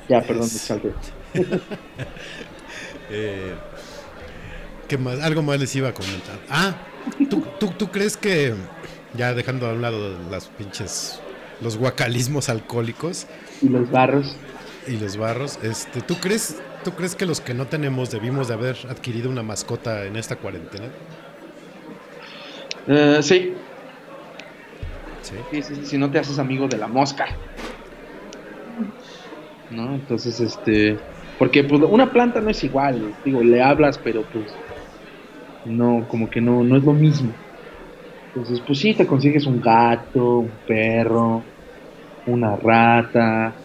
Ya, 0.08 0.20
perdón, 0.22 0.42
me 0.42 0.46
Es- 0.46 0.60
salté. 0.60 0.92
Eh, 3.12 3.54
¿Qué 4.86 4.96
más? 4.96 5.18
Algo 5.20 5.42
más 5.42 5.58
les 5.58 5.74
iba 5.74 5.88
a 5.88 5.94
comentar. 5.94 6.38
Ah, 6.48 6.76
¿tú, 7.28 7.42
tú, 7.58 7.70
tú 7.76 7.88
crees 7.90 8.16
que, 8.16 8.54
ya 9.14 9.34
dejando 9.34 9.66
a 9.68 9.72
un 9.72 9.82
lado 9.82 10.16
las 10.30 10.46
pinches, 10.46 11.20
los 11.60 11.76
guacalismos 11.76 12.48
alcohólicos 12.48 13.26
Y 13.62 13.68
los 13.68 13.90
barros. 13.90 14.36
y 14.86 14.96
los 14.96 15.16
barros, 15.16 15.58
este, 15.64 16.00
¿tú 16.02 16.16
crees, 16.20 16.62
¿tú 16.84 16.92
crees 16.92 17.16
que 17.16 17.26
los 17.26 17.40
que 17.40 17.52
no 17.52 17.66
tenemos 17.66 18.12
debimos 18.12 18.46
de 18.46 18.54
haber 18.54 18.76
adquirido 18.88 19.28
una 19.28 19.42
mascota 19.42 20.04
en 20.04 20.14
esta 20.16 20.36
cuarentena? 20.36 20.86
Eh, 22.86 23.18
sí. 23.22 23.54
Sí. 25.22 25.36
Sí, 25.50 25.62
sí, 25.62 25.74
sí, 25.76 25.86
si 25.86 25.98
no 25.98 26.10
te 26.10 26.18
haces 26.18 26.38
amigo 26.38 26.68
de 26.68 26.78
la 26.78 26.88
mosca. 26.88 27.26
¿No? 29.68 29.94
Entonces, 29.94 30.40
este. 30.40 31.00
Porque 31.38 31.64
pues, 31.64 31.80
una 31.88 32.12
planta 32.12 32.40
no 32.40 32.50
es 32.50 32.62
igual. 32.64 33.14
Digo, 33.24 33.42
le 33.42 33.62
hablas, 33.62 33.98
pero 33.98 34.28
pues. 34.28 34.58
No, 35.64 36.06
como 36.08 36.30
que 36.30 36.40
no, 36.40 36.64
no 36.64 36.76
es 36.76 36.84
lo 36.84 36.92
mismo. 36.94 37.34
Entonces, 38.34 38.62
pues 38.66 38.80
sí, 38.80 38.94
te 38.96 39.06
consigues 39.06 39.46
un 39.46 39.60
gato, 39.60 40.40
un 40.40 40.58
perro, 40.66 41.44
una 42.26 42.56
rata, 42.56 43.56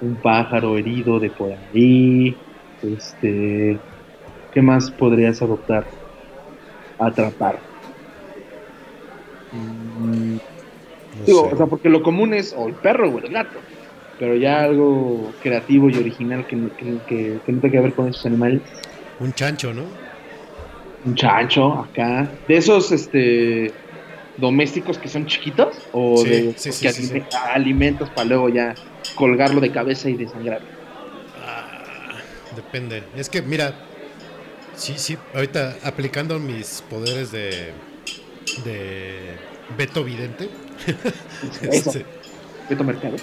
un 0.00 0.20
pájaro 0.20 0.78
herido 0.78 1.20
de 1.20 1.30
por 1.30 1.52
ahí. 1.54 2.42
Este. 2.82 3.80
¿Qué 4.50 4.62
más 4.62 4.90
podrías 4.92 5.42
adoptar? 5.42 5.86
Atrapar. 7.06 7.56
No 11.20 11.24
Digo, 11.26 11.48
sé. 11.48 11.54
o 11.54 11.56
sea, 11.56 11.66
porque 11.66 11.88
lo 11.88 12.02
común 12.02 12.34
es 12.34 12.54
o 12.56 12.66
el 12.68 12.74
perro 12.74 13.08
o 13.10 13.18
el 13.18 13.28
gato. 13.32 13.58
Pero 14.18 14.34
ya 14.36 14.62
algo 14.64 15.32
creativo 15.42 15.88
y 15.88 15.96
original 15.96 16.46
que, 16.46 16.56
no- 16.56 16.76
que, 16.76 16.84
que- 17.08 17.38
que 17.44 17.52
no 17.52 17.60
tenga 17.60 17.72
que 17.72 17.80
ver 17.80 17.92
con 17.94 18.08
esos 18.08 18.24
animales. 18.26 18.60
Un 19.18 19.32
chancho, 19.32 19.72
¿no? 19.72 19.84
Un 21.04 21.14
chancho 21.14 21.72
acá. 21.72 22.30
De 22.46 22.56
esos 22.56 22.92
este 22.92 23.72
domésticos 24.36 24.98
que 24.98 25.08
son 25.08 25.26
chiquitos. 25.26 25.76
O 25.92 26.18
Sí, 26.18 26.28
de 26.28 26.54
sí, 26.58 26.68
que 26.86 26.92
sí, 26.92 27.06
alime- 27.10 27.24
alimentos 27.54 28.10
para 28.10 28.24
luego 28.28 28.48
ya 28.50 28.74
colgarlo 29.14 29.60
de 29.60 29.70
cabeza 29.70 30.10
y 30.10 30.14
desangrarlo. 30.16 30.68
Ah, 31.42 32.18
depende. 32.54 33.02
Es 33.16 33.30
que, 33.30 33.40
mira, 33.42 33.74
sí, 34.76 34.94
sí, 34.98 35.16
ahorita 35.34 35.76
aplicando 35.84 36.38
mis 36.38 36.82
poderes 36.90 37.32
de, 37.32 37.72
de 38.64 39.18
Beto 39.78 40.04
Vidente. 40.04 40.48
Eso, 41.62 41.90
este, 41.90 42.06
Beto 42.68 42.84
Mercado. 42.84 43.16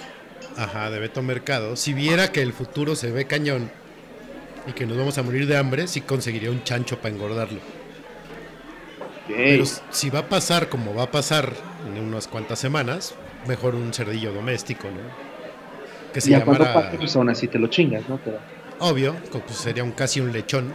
Ajá, 0.58 0.90
de 0.90 1.00
Beto 1.00 1.22
Mercado. 1.22 1.76
Si 1.76 1.94
viera 1.94 2.32
que 2.32 2.42
el 2.42 2.54
futuro 2.54 2.96
se 2.96 3.12
ve 3.12 3.26
cañón 3.26 3.70
y 4.68 4.74
que 4.74 4.86
nos 4.86 4.98
vamos 4.98 5.18
a 5.18 5.24
morir 5.24 5.48
de 5.48 5.58
hambre, 5.58 5.88
sí 5.88 6.02
conseguiría 6.02 6.52
un 6.52 6.64
chancho 6.64 6.98
para 6.98 7.14
engordarlo. 7.14 7.60
Pero 9.28 9.64
si 9.92 10.10
va 10.10 10.20
a 10.20 10.30
pasar 10.30 10.70
como 10.70 10.96
va 10.96 11.04
a 11.04 11.12
pasar 11.12 11.54
en 11.86 12.02
unas 12.02 12.28
cuantas 12.28 12.60
semanas, 12.60 13.14
mejor 13.48 13.76
un 13.76 13.94
cerdillo 13.94 14.32
doméstico, 14.34 14.88
¿no? 14.88 15.02
Que 16.14 16.22
se 16.22 16.30
y 16.30 16.34
llamara, 16.34 16.92
aún 17.16 17.30
así 17.30 17.48
te 17.48 17.60
lo 17.60 17.68
chingas, 17.68 18.08
¿no? 18.08 18.20
Pero, 18.24 18.40
obvio, 18.80 19.16
pues 19.32 19.58
sería 19.58 19.84
un 19.84 19.92
casi 19.92 20.22
un 20.22 20.32
lechón. 20.32 20.74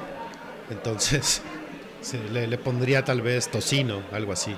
Entonces, 0.71 1.42
se 2.01 2.18
le, 2.29 2.47
le 2.47 2.59
pondría 2.59 3.05
tal 3.05 3.23
vez 3.23 3.51
tocino, 3.51 4.03
algo 4.12 4.33
así. 4.33 4.55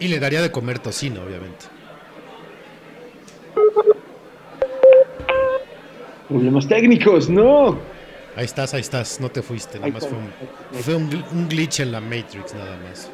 Y 0.00 0.08
le 0.08 0.18
daría 0.20 0.40
de 0.42 0.50
comer 0.50 0.78
tocino, 0.78 1.22
obviamente. 1.22 1.66
problemas 6.28 6.68
técnicos, 6.68 7.28
no. 7.30 7.78
Ahí 8.36 8.44
estás, 8.44 8.74
ahí 8.74 8.80
estás, 8.82 9.18
no 9.20 9.30
te 9.30 9.40
fuiste, 9.42 9.78
nada 9.78 9.90
más 9.92 10.06
fue 10.06 10.18
un, 10.18 10.30
fue 10.82 10.94
un, 10.94 11.10
gl- 11.10 11.24
un 11.32 11.48
glitch 11.48 11.80
en 11.80 11.90
la 11.90 12.00
Matrix, 12.00 12.54
nada 12.54 12.76
más. 12.86 13.10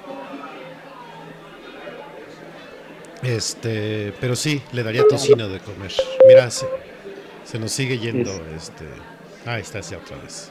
Este, 3.23 4.13
pero 4.21 4.37
sí, 4.37 4.61
le 4.73 4.83
daría 4.83 5.05
tocino 5.09 5.49
de 5.49 5.61
comer. 5.61 5.93
Mira, 6.27 6.51
se, 6.51 6.67
se 7.45 7.59
nos 7.59 7.71
sigue 7.73 7.99
yendo, 7.99 8.31
Es- 8.55 8.65
este. 8.69 8.85
Ahí 9.47 9.63
estás 9.63 9.89
ya 9.91 9.99
otra 9.99 10.17
vez. 10.19 10.51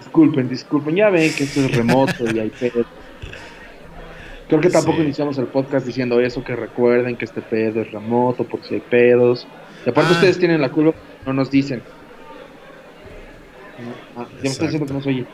Disculpen, 0.00 0.48
disculpen, 0.48 0.96
ya 0.96 1.10
ven 1.10 1.32
que 1.34 1.44
esto 1.44 1.60
es 1.60 1.74
remoto 1.76 2.24
y 2.34 2.40
hay 2.40 2.50
pedo. 2.50 2.84
Creo 4.48 4.60
que 4.60 4.68
tampoco 4.70 4.98
Sí. 4.98 5.04
iniciamos 5.04 5.38
el 5.38 5.46
podcast 5.46 5.86
diciendo 5.86 6.20
eso, 6.20 6.44
que 6.44 6.54
recuerden 6.54 7.16
que 7.16 7.24
este 7.24 7.40
pedo 7.40 7.80
es 7.80 7.90
remoto 7.92 8.44
por 8.44 8.62
si 8.64 8.74
hay 8.74 8.80
pedos. 8.80 9.46
Y 9.86 9.90
aparte 9.90 10.10
Ah. 10.12 10.14
ustedes 10.16 10.38
tienen 10.38 10.60
la 10.60 10.70
culpa, 10.70 10.98
no 11.26 11.32
nos 11.32 11.50
dicen. 11.50 11.82
Ah, 14.16 14.26
ya 14.36 14.42
me 14.42 14.48
están 14.48 14.66
diciendo 14.68 14.86
que 14.86 14.92
no 14.92 15.00
se 15.02 15.08
oye. 15.08 15.26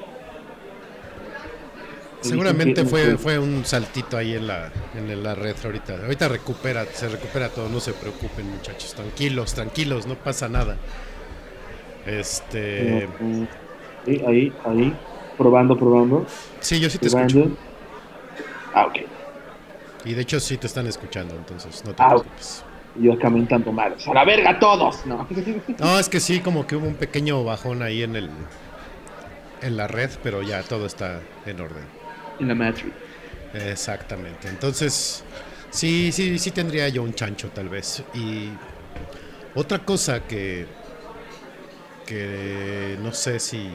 Me 2.23 2.29
Seguramente 2.29 2.85
fue, 2.85 3.17
fue 3.17 3.39
un 3.39 3.65
saltito 3.65 4.17
ahí 4.17 4.35
en 4.35 4.47
la, 4.47 4.71
en 4.95 5.23
la 5.23 5.35
red 5.35 5.57
ahorita. 5.65 6.03
Ahorita 6.05 6.29
recupera, 6.29 6.85
se 6.85 7.09
recupera 7.09 7.49
todo, 7.49 7.69
no 7.69 7.81
se 7.81 7.93
preocupen 7.95 8.49
muchachos, 8.51 8.95
tranquilos, 8.95 9.55
tranquilos, 9.55 10.07
no 10.07 10.15
pasa 10.17 10.49
nada. 10.49 10.77
Este, 12.07 13.09
sí, 14.07 14.23
ahí, 14.27 14.53
ahí, 14.65 14.95
probando, 15.37 15.77
probando, 15.79 16.27
sí, 16.61 16.79
yo 16.81 16.89
sí 16.91 16.99
te 16.99 17.07
escucho. 17.09 17.51
Ah, 18.75 18.87
ok. 18.87 18.97
Y 20.05 20.15
de 20.15 20.23
hecho 20.23 20.41
sí 20.41 20.57
te 20.57 20.67
están 20.67 20.87
escuchando, 20.87 21.35
entonces 21.35 21.83
no 21.85 21.93
te 21.95 22.03
Ah, 22.03 22.09
preocupes. 22.11 22.65
Yo 22.97 23.13
acá 23.13 23.31
mentando 23.31 23.71
madres. 23.73 24.07
¡A 24.09 24.15
la 24.15 24.25
verga 24.25 24.59
todos! 24.59 25.05
No. 25.07 25.27
No, 25.79 25.99
es 25.99 26.09
que 26.09 26.19
sí, 26.21 26.41
como 26.41 26.67
que 26.67 26.75
hubo 26.77 26.87
un 26.87 26.95
pequeño 26.95 27.45
bajón 27.45 27.83
ahí 27.83 28.03
en 28.03 28.17
el 28.17 28.31
en 29.63 29.77
la 29.77 29.87
red, 29.87 30.11
pero 30.23 30.43
ya 30.43 30.63
todo 30.63 30.87
está 30.87 31.21
en 31.47 31.61
orden. 31.61 31.85
en 32.41 32.49
la 32.49 32.55
Matrix. 32.55 32.91
Exactamente. 33.53 34.49
Entonces, 34.49 35.23
sí, 35.71 36.11
sí, 36.13 36.39
sí 36.39 36.51
tendría 36.51 36.89
yo 36.89 37.03
un 37.03 37.13
chancho 37.15 37.51
tal 37.51 37.69
vez. 37.69 38.03
Y 38.15 38.51
otra 39.55 39.81
cosa 39.81 40.21
que 40.27 40.67
que 42.07 42.97
no 43.03 43.13
sé 43.13 43.39
si 43.39 43.71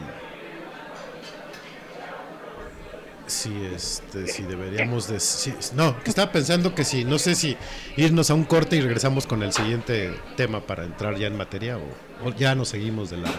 si 3.27 3.51
este 3.75 4.27
si 4.27 4.43
deberíamos 4.43 5.07
de 5.07 5.19
si- 5.19 5.53
no 5.75 6.01
que 6.03 6.09
estaba 6.09 6.31
pensando 6.31 6.75
que 6.75 6.83
si 6.83 7.05
no 7.05 7.17
sé 7.17 7.33
si 7.35 7.57
irnos 7.97 8.29
a 8.29 8.33
un 8.35 8.43
corte 8.43 8.75
y 8.75 8.81
regresamos 8.81 9.25
con 9.25 9.41
el 9.43 9.51
siguiente 9.51 10.13
tema 10.37 10.61
para 10.61 10.83
entrar 10.83 11.15
ya 11.17 11.27
en 11.27 11.35
materia 11.37 11.77
o, 11.77 12.27
o 12.27 12.31
ya 12.35 12.53
nos 12.55 12.69
seguimos 12.69 13.09
de 13.09 13.17
largo 13.17 13.37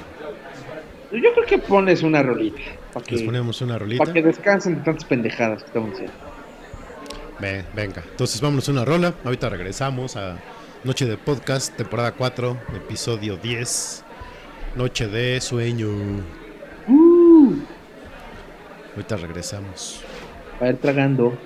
Yo 1.12 1.32
creo 1.34 1.46
que 1.46 1.58
pones 1.58 2.02
una 2.02 2.22
rolita. 2.22 2.58
Para 2.92 3.06
les 3.06 3.20
que, 3.20 3.26
ponemos 3.26 3.60
una 3.60 3.78
rolita 3.78 4.04
pa' 4.04 4.12
que 4.12 4.22
descansen 4.22 4.76
de 4.76 4.80
tantas 4.82 5.04
pendejadas 5.04 5.62
que 5.62 5.66
estamos 5.68 5.92
haciendo. 5.94 6.12
Ve- 7.38 7.64
venga 7.74 8.02
entonces 8.10 8.40
vámonos 8.40 8.68
a 8.68 8.72
una 8.72 8.84
rola 8.84 9.14
ahorita 9.24 9.48
regresamos 9.50 10.16
a 10.16 10.38
Noche 10.84 11.06
de 11.06 11.16
Podcast 11.16 11.76
temporada 11.76 12.12
4 12.12 12.58
episodio 12.76 13.36
10 13.36 14.02
Noche 14.74 15.06
de 15.08 15.40
Sueño 15.40 15.88
ahorita 18.96 19.16
regresamos 19.16 20.00
a 20.58 20.68
ir 20.68 20.78
tragando. 20.78 21.36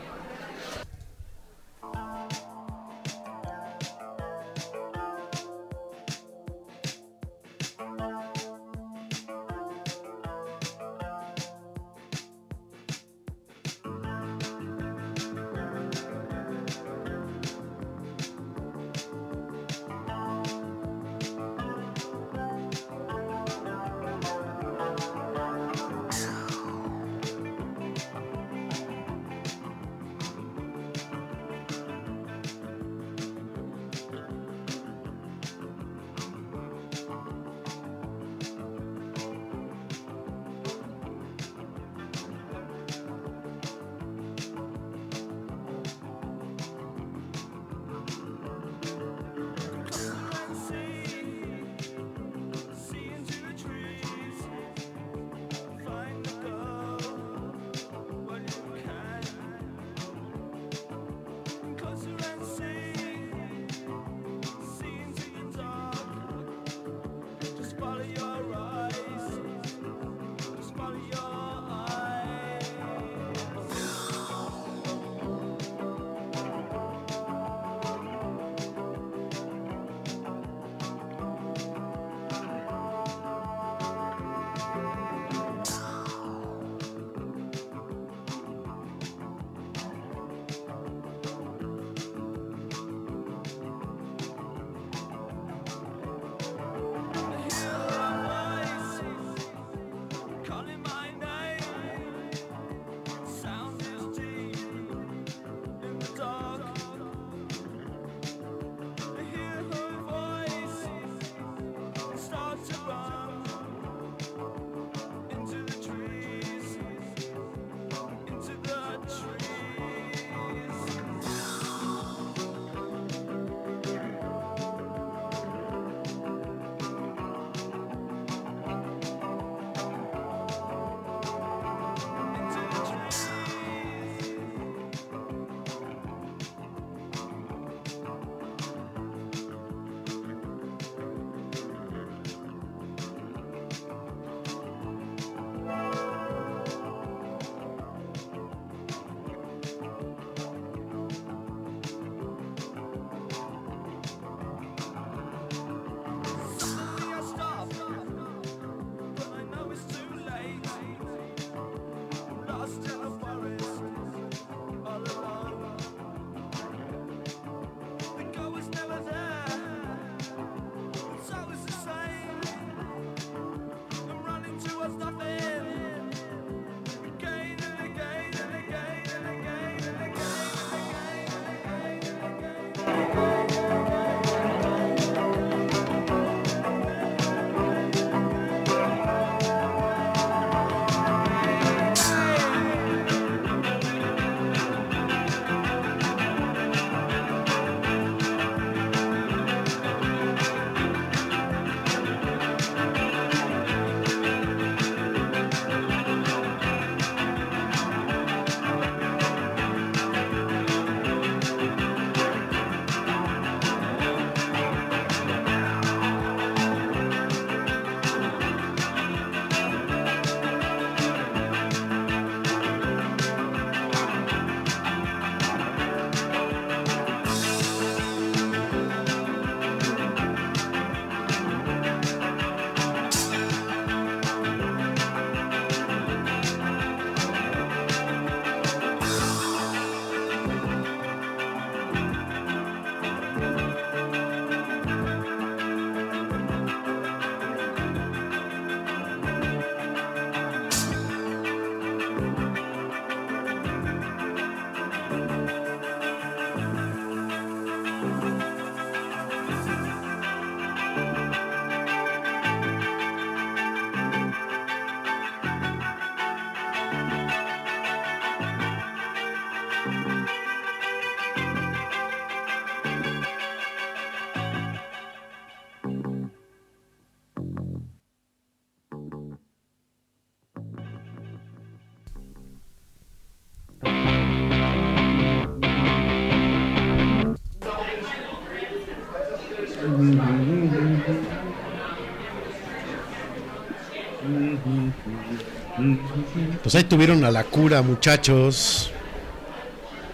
Pues 296.71 296.85
ahí 296.85 296.89
tuvieron 296.89 297.25
a 297.25 297.33
la 297.33 297.43
cura, 297.43 297.83
muchachos. 297.83 298.93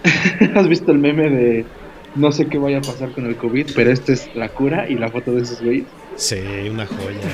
¿Has 0.54 0.66
visto 0.66 0.90
el 0.90 0.96
meme 0.96 1.28
de 1.28 1.66
no 2.14 2.32
sé 2.32 2.46
qué 2.46 2.57
vaya 2.57 2.78
a 2.78 2.80
pasar 2.80 3.12
con 3.12 3.26
el 3.26 3.36
COVID, 3.36 3.72
pero 3.74 3.92
esta 3.92 4.14
es 4.14 4.34
la 4.34 4.48
cura 4.48 4.88
y 4.88 4.94
la 4.94 5.11
foto 5.11 5.32
de 5.32 5.42
esos 5.42 5.61
güeyes? 5.61 5.84
Sí, 6.16 6.40
una 6.70 6.86
joya. 6.86 7.28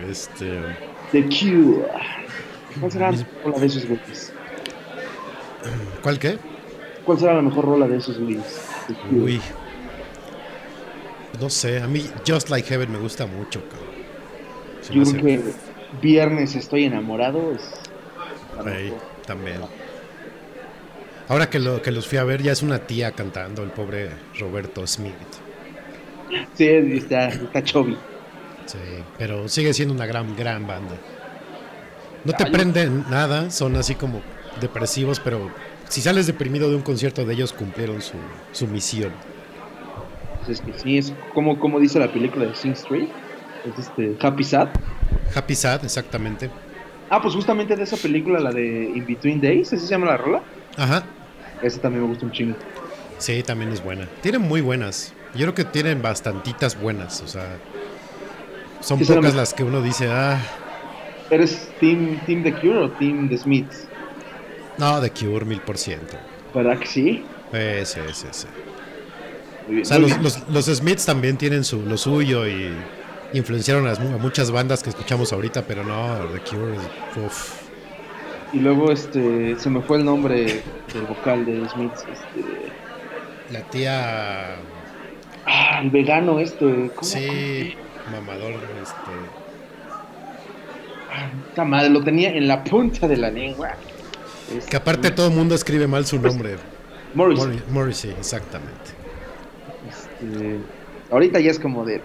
este. 0.10 0.62
The 1.12 1.22
Cure. 1.28 1.86
¿Cuál 2.80 2.90
será 2.90 3.12
la 3.12 3.18
mejor 3.18 3.44
rola 3.44 3.60
de 3.60 3.66
esos 3.66 3.86
güeyes? 3.86 4.32
¿Cuál 6.02 6.18
qué? 6.18 6.38
¿Cuál 7.04 7.18
será 7.20 7.34
la 7.34 7.42
mejor 7.42 7.64
rola 7.66 7.86
de 7.86 7.98
esos 7.98 8.18
güeyes? 8.18 8.66
Uy. 9.12 9.40
No 11.40 11.48
sé, 11.48 11.80
a 11.80 11.86
mí 11.86 12.04
Just 12.26 12.50
Like 12.50 12.68
Heaven 12.68 12.90
me 12.90 12.98
gusta 12.98 13.26
mucho, 13.26 13.62
cabrón. 13.68 13.83
Se 14.84 14.94
Yo 14.94 15.02
creo 15.02 15.22
que 15.22 15.40
Viernes 16.02 16.54
estoy 16.56 16.84
enamorado 16.84 17.52
es 17.52 17.72
Ahí, 18.66 18.92
también. 19.26 19.60
Ahora 21.28 21.48
que, 21.48 21.58
lo, 21.58 21.80
que 21.80 21.90
los 21.90 22.06
fui 22.06 22.18
a 22.18 22.24
ver, 22.24 22.42
ya 22.42 22.52
es 22.52 22.62
una 22.62 22.80
tía 22.80 23.12
cantando, 23.12 23.62
el 23.62 23.70
pobre 23.70 24.10
Roberto 24.38 24.86
Smith. 24.86 25.14
Sí, 26.54 26.66
está, 26.66 27.28
está 27.28 27.62
chovi. 27.62 27.96
Sí, 28.66 28.78
pero 29.18 29.48
sigue 29.48 29.72
siendo 29.72 29.94
una 29.94 30.06
gran, 30.06 30.36
gran 30.36 30.66
banda. 30.66 30.96
No 32.24 32.32
te 32.34 32.44
Ay. 32.44 32.50
prenden 32.52 33.04
nada, 33.10 33.50
son 33.50 33.76
así 33.76 33.94
como 33.94 34.20
depresivos, 34.60 35.18
pero 35.20 35.50
si 35.88 36.02
sales 36.02 36.26
deprimido 36.26 36.68
de 36.68 36.76
un 36.76 36.82
concierto 36.82 37.24
de 37.24 37.34
ellos, 37.34 37.52
cumplieron 37.52 38.02
su, 38.02 38.16
su 38.52 38.66
misión. 38.66 39.12
Pues 40.44 40.60
es 40.60 40.64
que 40.64 40.78
sí, 40.78 40.98
es 40.98 41.14
como, 41.32 41.58
como 41.58 41.80
dice 41.80 41.98
la 41.98 42.12
película 42.12 42.46
de 42.46 42.54
Sing 42.54 42.72
Street. 42.72 43.08
Es 43.64 43.78
este 43.78 44.16
Happy 44.20 44.44
Sad. 44.44 44.68
Happy 45.34 45.54
Sad, 45.54 45.84
exactamente. 45.84 46.50
Ah, 47.10 47.20
pues 47.20 47.34
justamente 47.34 47.76
de 47.76 47.82
esa 47.82 47.96
película, 47.96 48.40
la 48.40 48.50
de 48.52 48.90
In 48.94 49.06
Between 49.06 49.40
Days, 49.40 49.72
¿así 49.72 49.86
se 49.86 49.90
llama 49.90 50.06
la 50.06 50.16
rola? 50.16 50.42
Ajá, 50.76 51.04
Esa 51.62 51.80
también 51.80 52.02
me 52.02 52.08
gusta 52.08 52.26
un 52.26 52.32
chingo. 52.32 52.56
sí, 53.18 53.42
también 53.42 53.72
es 53.72 53.82
buena. 53.82 54.06
Tienen 54.22 54.42
muy 54.42 54.60
buenas. 54.60 55.12
Yo 55.34 55.40
creo 55.42 55.54
que 55.54 55.64
tienen 55.64 56.02
bastantitas 56.02 56.78
buenas, 56.80 57.20
o 57.22 57.26
sea, 57.28 57.56
son 58.80 58.98
Sí, 58.98 59.12
pocas 59.12 59.34
las- 59.34 59.54
que 59.54 59.64
uno 59.64 59.82
dice, 59.82 60.08
ah, 60.10 60.38
¿Eres 61.30 61.70
Team, 61.80 62.18
team 62.26 62.42
The 62.42 62.52
Cure 62.52 62.78
o 62.80 62.90
Team 62.92 63.28
The 63.28 63.38
Smiths? 63.38 63.86
no, 64.78 65.00
The 65.00 65.10
Cure 65.10 65.44
mil 65.44 65.60
por 65.60 65.78
ciento. 65.78 66.16
¿Verdad 66.54 66.78
que 66.78 66.86
sí? 66.86 67.24
Sí, 67.52 67.84
sí, 68.12 68.26
sí. 68.30 68.46
Muy 69.66 69.76
bien, 69.76 69.82
O 69.86 69.88
sea, 69.88 69.98
los, 69.98 70.18
los, 70.20 70.48
los 70.48 70.66
Smiths 70.66 71.06
también 71.06 71.36
tienen 71.38 71.64
su, 71.64 71.80
lo 71.82 71.96
suyo 71.96 72.46
y 72.46 72.72
influenciaron 73.34 73.86
a, 73.86 73.94
muchas 74.18 74.50
bandas 74.50 74.82
que 74.82 74.90
escuchamos 74.90 75.32
ahorita, 75.32 75.62
pero 75.66 75.84
no, 75.84 76.16
The 76.32 76.40
Cure, 76.40 76.76
uff. 77.24 77.62
Y 78.52 78.60
luego 78.60 78.92
este 78.92 79.56
se 79.58 79.68
me 79.70 79.80
fue 79.82 79.98
el 79.98 80.04
nombre 80.04 80.62
del 80.92 81.02
vocal 81.08 81.44
de 81.44 81.60
The 81.60 81.68
Smiths. 81.68 82.00
Este, 82.00 83.52
La 83.52 83.60
tía, 83.70 84.56
ah, 85.46 85.80
el 85.82 85.90
vegano 85.90 86.38
este. 86.38 86.90
¿cómo, 86.94 87.02
sí, 87.02 87.74
mamador, 88.10 88.52
este? 88.82 89.10
Puta 91.48 91.64
madre, 91.64 91.90
lo 91.90 92.02
tenía 92.02 92.30
en 92.30 92.48
la 92.48 92.62
punta 92.64 93.06
de 93.08 93.16
la 93.16 93.30
lengua. 93.30 93.74
Este, 94.56 94.70
que 94.70 94.76
aparte 94.76 95.10
todo 95.10 95.28
el 95.28 95.34
mundo 95.34 95.54
escribe 95.54 95.86
mal 95.86 96.04
su 96.06 96.20
nombre. 96.20 96.56
Morris. 97.14 97.38
Morri- 97.40 97.62
Morrissey, 97.70 98.10
exactamente. 98.10 98.90
Este, 99.88 100.58
ahorita 101.10 101.40
ya 101.40 101.50
es 101.50 101.58
como 101.58 101.84
de. 101.84 102.00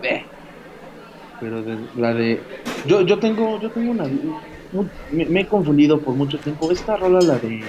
Pero 1.40 1.64
de, 1.64 1.78
la 1.96 2.14
de. 2.14 2.42
Yo, 2.86 3.02
yo 3.02 3.20
tengo. 3.20 3.60
Yo 3.62 3.70
tengo 3.72 3.92
una. 3.92 4.04
un- 4.04 4.90
me, 5.12 5.26
me 5.26 5.42
he 5.42 5.48
confundido 5.48 6.00
por 6.00 6.14
mucho 6.16 6.38
tiempo. 6.40 6.72
Esta 6.72 6.96
rola, 6.98 7.20
la 7.22 7.38
de. 7.40 7.64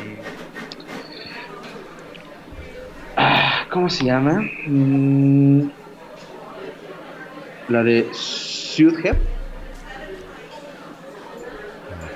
Ah, 3.17 3.67
¿Cómo 3.71 3.89
se 3.91 4.05
llama? 4.05 4.43
Mm, 4.67 5.69
la 7.69 7.83
de 7.83 8.09
Sudhead. 8.13 9.17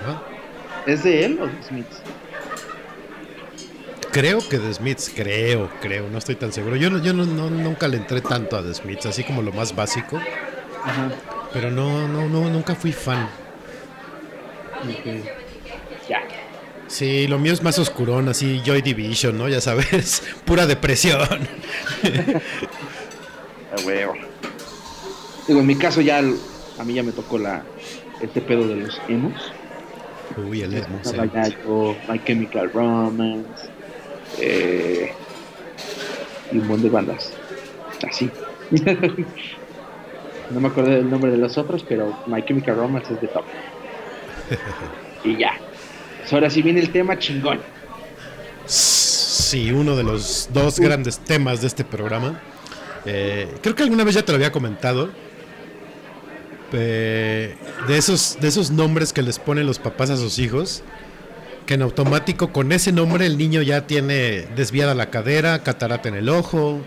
Ajá. 0.02 0.22
¿Es 0.86 1.02
de 1.04 1.24
él 1.24 1.38
o 1.40 1.46
de 1.46 1.62
Smith? 1.62 1.86
Creo 4.10 4.38
que 4.48 4.58
The 4.58 4.74
Smiths, 4.74 5.12
creo, 5.14 5.68
creo, 5.80 6.08
no 6.08 6.18
estoy 6.18 6.36
tan 6.36 6.52
seguro. 6.52 6.76
Yo, 6.76 6.88
no, 6.88 6.98
yo 7.02 7.12
no, 7.12 7.24
no- 7.26 7.50
nunca 7.50 7.88
le 7.88 7.96
entré 7.96 8.20
tanto 8.20 8.56
a 8.56 8.62
The 8.62 8.72
Smiths, 8.74 9.06
así 9.06 9.24
como 9.24 9.42
lo 9.42 9.50
más 9.52 9.74
básico, 9.74 10.18
Ajá. 10.84 11.10
Pero 11.54 11.70
no, 11.70 12.08
no, 12.08 12.28
no, 12.28 12.50
nunca 12.50 12.74
fui 12.74 12.92
fan. 12.92 13.28
Ya. 16.08 16.20
Sí, 16.88 17.28
lo 17.28 17.38
mío 17.38 17.52
es 17.52 17.62
más 17.62 17.78
oscurón, 17.78 18.28
así 18.28 18.60
Joy 18.66 18.82
Division, 18.82 19.38
¿no? 19.38 19.48
Ya 19.48 19.60
sabes, 19.60 20.22
pura 20.44 20.66
depresión. 20.66 21.22
A 23.72 23.86
huevo. 23.86 24.14
Digo, 25.46 25.60
en 25.60 25.66
mi 25.66 25.76
caso 25.76 26.00
ya. 26.00 26.18
A 26.18 26.84
mí 26.84 26.94
ya 26.94 27.04
me 27.04 27.12
tocó 27.12 27.38
la. 27.38 27.62
Este 28.20 28.40
pedo 28.40 28.66
de 28.66 28.74
los 28.76 29.00
emos. 29.08 29.52
Uy, 30.36 30.62
el 30.62 30.74
emo, 30.74 30.98
sí. 31.02 31.16
Yo, 31.64 31.96
My 32.08 32.22
Chemical 32.24 32.72
Romance, 32.72 33.68
eh, 34.40 35.12
y 36.50 36.58
un 36.58 36.66
buen 36.66 36.82
de 36.82 36.90
bandas. 36.90 37.32
Así. 38.02 38.28
no 40.50 40.60
me 40.60 40.68
acuerdo 40.68 40.90
del 40.90 41.10
nombre 41.10 41.30
de 41.30 41.38
los 41.38 41.56
otros, 41.58 41.84
pero 41.88 42.16
My 42.26 42.44
Chemical 42.44 42.76
Romance 42.76 43.14
es 43.14 43.20
de 43.20 43.28
top. 43.28 43.44
y 45.24 45.36
ya. 45.38 45.52
Ahora 46.30 46.50
sí 46.50 46.62
viene 46.62 46.80
el 46.80 46.90
tema 46.90 47.18
chingón. 47.18 47.60
Sí, 48.66 49.70
uno 49.70 49.94
de 49.96 50.02
los 50.02 50.48
dos 50.52 50.80
grandes 50.80 51.18
temas 51.18 51.60
de 51.60 51.66
este 51.66 51.84
programa. 51.84 52.40
Eh, 53.04 53.48
creo 53.62 53.74
que 53.74 53.82
alguna 53.82 54.04
vez 54.04 54.14
ya 54.14 54.22
te 54.22 54.32
lo 54.32 54.36
había 54.36 54.52
comentado. 54.52 55.10
eh, 56.72 57.54
de, 57.86 57.96
esos, 57.96 58.38
de 58.40 58.48
esos 58.48 58.70
nombres 58.70 59.12
que 59.12 59.22
les 59.22 59.38
ponen 59.38 59.66
los 59.66 59.78
papás 59.78 60.10
a 60.10 60.16
sus 60.16 60.38
hijos. 60.38 60.82
Que 61.66 61.74
en 61.74 61.82
automático 61.82 62.52
con 62.52 62.72
ese 62.72 62.92
nombre 62.92 63.26
el 63.26 63.38
niño 63.38 63.62
ya 63.62 63.86
tiene 63.86 64.46
desviada 64.54 64.94
la 64.94 65.08
cadera, 65.10 65.62
catarata 65.62 66.10
en 66.10 66.14
el 66.14 66.28
ojo, 66.28 66.80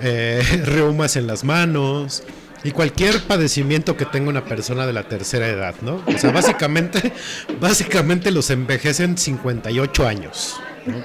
eh, 0.00 0.42
reumas 0.64 1.14
en 1.16 1.28
las 1.28 1.44
manos 1.44 2.24
y 2.64 2.70
cualquier 2.70 3.20
padecimiento 3.22 3.96
que 3.96 4.04
tenga 4.04 4.28
una 4.28 4.44
persona 4.44 4.86
de 4.86 4.92
la 4.92 5.04
tercera 5.04 5.48
edad, 5.48 5.74
¿no? 5.82 6.02
O 6.06 6.18
sea, 6.18 6.30
básicamente, 6.30 7.12
básicamente 7.60 8.30
los 8.30 8.50
envejecen 8.50 9.18
58 9.18 10.06
años. 10.06 10.60
¿no? 10.86 11.02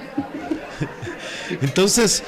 Entonces, 1.62 2.22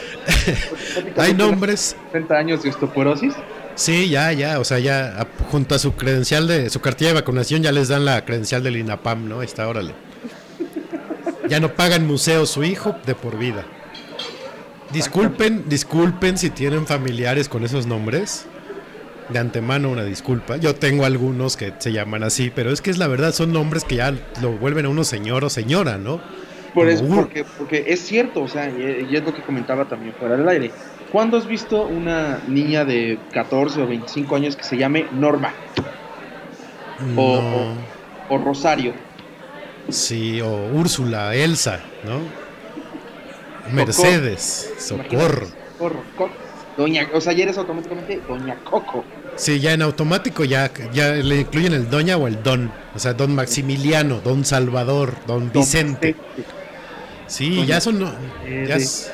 hay 1.16 1.34
nombres, 1.34 1.96
30 2.10 2.34
años 2.34 2.62
de 2.62 2.70
osteoporosis. 2.70 3.34
sí, 3.74 4.08
ya, 4.08 4.32
ya, 4.32 4.58
o 4.58 4.64
sea, 4.64 4.78
ya 4.78 5.26
junto 5.50 5.74
a 5.74 5.78
su 5.78 5.94
credencial 5.94 6.48
de 6.48 6.70
su 6.70 6.80
cartilla 6.80 7.10
de 7.10 7.20
vacunación 7.20 7.62
ya 7.62 7.72
les 7.72 7.88
dan 7.88 8.04
la 8.04 8.24
credencial 8.24 8.62
del 8.62 8.76
INAPAM, 8.76 9.28
¿no? 9.28 9.40
Ahí 9.40 9.46
está, 9.46 9.68
órale. 9.68 9.94
Ya 11.48 11.60
no 11.60 11.74
pagan 11.74 12.06
museo 12.06 12.46
su 12.46 12.64
hijo 12.64 12.96
de 13.06 13.14
por 13.14 13.36
vida. 13.36 13.64
Disculpen, 14.92 15.68
disculpen 15.68 16.38
si 16.38 16.50
tienen 16.50 16.86
familiares 16.86 17.48
con 17.48 17.64
esos 17.64 17.86
nombres. 17.86 18.46
De 19.32 19.38
antemano 19.38 19.90
una 19.90 20.02
disculpa. 20.04 20.56
Yo 20.56 20.74
tengo 20.74 21.04
algunos 21.04 21.56
que 21.56 21.72
se 21.78 21.92
llaman 21.92 22.24
así, 22.24 22.50
pero 22.52 22.72
es 22.72 22.80
que 22.80 22.90
es 22.90 22.98
la 22.98 23.06
verdad, 23.06 23.32
son 23.32 23.52
nombres 23.52 23.84
que 23.84 23.96
ya 23.96 24.12
lo 24.42 24.52
vuelven 24.52 24.86
a 24.86 24.88
uno 24.88 25.04
señor 25.04 25.44
o 25.44 25.50
señora, 25.50 25.98
¿no? 25.98 26.20
Por 26.74 26.88
eso, 26.88 27.04
uh, 27.04 27.14
porque, 27.14 27.44
porque 27.58 27.84
es 27.88 28.00
cierto, 28.00 28.42
o 28.42 28.48
sea, 28.48 28.68
y, 28.68 29.08
es 29.14 29.24
lo 29.24 29.34
que 29.34 29.42
comentaba 29.42 29.86
también 29.86 30.14
fuera 30.14 30.36
del 30.36 30.48
aire. 30.48 30.70
¿Cuándo 31.12 31.36
has 31.36 31.46
visto 31.46 31.86
una 31.86 32.40
niña 32.46 32.84
de 32.84 33.18
14 33.32 33.82
o 33.82 33.86
25 33.86 34.36
años 34.36 34.56
que 34.56 34.62
se 34.64 34.76
llame 34.76 35.06
Norma 35.12 35.52
o- 37.16 37.40
no. 38.28 38.34
o 38.34 38.38
Rosario? 38.38 38.92
Sí, 39.88 40.40
o 40.40 40.66
Úrsula, 40.72 41.34
Elsa, 41.34 41.80
¿no? 42.04 42.20
Mercedes, 43.72 44.72
Socorro. 44.78 45.04
Imagínate, 45.04 45.46
Socorro. 45.76 46.02
Co- 46.16 46.30
Doña, 46.76 47.08
o 47.12 47.20
sea, 47.20 47.32
ya 47.32 47.44
eres 47.44 47.58
automáticamente 47.58 48.20
Doña 48.28 48.56
Coco. 48.64 49.04
Sí, 49.40 49.58
ya 49.58 49.72
en 49.72 49.80
automático 49.82 50.44
ya, 50.44 50.70
ya 50.92 51.12
le 51.12 51.40
incluyen 51.40 51.72
el 51.72 51.88
doña 51.88 52.16
o 52.18 52.28
el 52.28 52.42
don. 52.42 52.70
O 52.94 52.98
sea, 52.98 53.14
don 53.14 53.34
Maximiliano, 53.34 54.20
don 54.20 54.44
Salvador, 54.44 55.14
don 55.26 55.50
Vicente. 55.50 56.14
Sí, 57.26 57.56
Doña 57.56 57.66
ya 57.66 57.80
son. 57.80 58.00
no- 58.00 58.12
ya 58.66 58.76
es- 58.76 59.10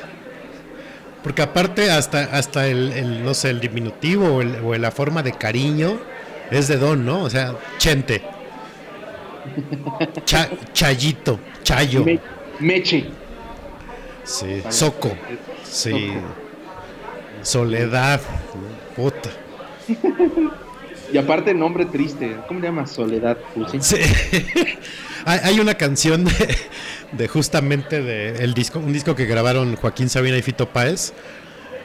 porque 1.22 1.42
aparte, 1.42 1.90
hasta, 1.90 2.24
hasta 2.36 2.66
el, 2.66 2.92
el, 2.92 3.24
no 3.24 3.34
sé, 3.34 3.50
el 3.50 3.60
diminutivo 3.60 4.26
o, 4.36 4.42
el- 4.42 4.56
o 4.64 4.74
la 4.74 4.90
forma 4.90 5.22
de 5.22 5.32
cariño 5.32 6.00
es 6.50 6.66
de 6.68 6.76
don, 6.78 7.04
¿no? 7.06 7.22
O 7.22 7.30
sea, 7.30 7.54
Chente. 7.78 8.22
Cha- 10.24 10.50
Chayito, 10.72 11.38
Chayo. 11.62 12.04
Me- 12.04 12.18
Meche. 12.58 13.06
Sí, 14.24 14.60
Soco. 14.70 15.16
Sí. 15.62 16.12
Soledad. 17.42 18.20
Puta. 18.96 19.30
Y 21.12 21.18
aparte, 21.18 21.54
nombre 21.54 21.84
triste. 21.86 22.36
¿Cómo 22.48 22.58
le 22.58 22.66
llamas? 22.66 22.90
Soledad. 22.90 23.38
Pues 23.54 23.86
sí. 23.86 23.96
Hay, 25.24 25.60
una 25.60 25.74
canción 25.74 26.24
de, 26.24 26.58
de 27.12 27.28
justamente 27.28 28.02
de 28.02 28.42
el 28.42 28.54
disco, 28.54 28.80
un 28.80 28.92
disco 28.92 29.14
que 29.14 29.24
grabaron 29.24 29.76
Joaquín 29.76 30.08
Sabina 30.08 30.36
y 30.36 30.42
Fito 30.42 30.68
Páez. 30.68 31.12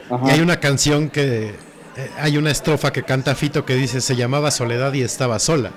Ajá. 0.09 0.25
Y 0.27 0.29
hay 0.31 0.41
una 0.41 0.59
canción 0.59 1.09
que 1.09 1.49
eh, 1.97 2.09
hay 2.19 2.37
una 2.37 2.49
estrofa 2.51 2.91
que 2.91 3.03
canta 3.03 3.33
Fito 3.35 3.63
que 3.63 3.75
dice 3.75 4.01
se 4.01 4.15
llamaba 4.15 4.49
Soledad 4.51 4.91
y 4.93 5.01
estaba 5.03 5.37
sola. 5.39 5.71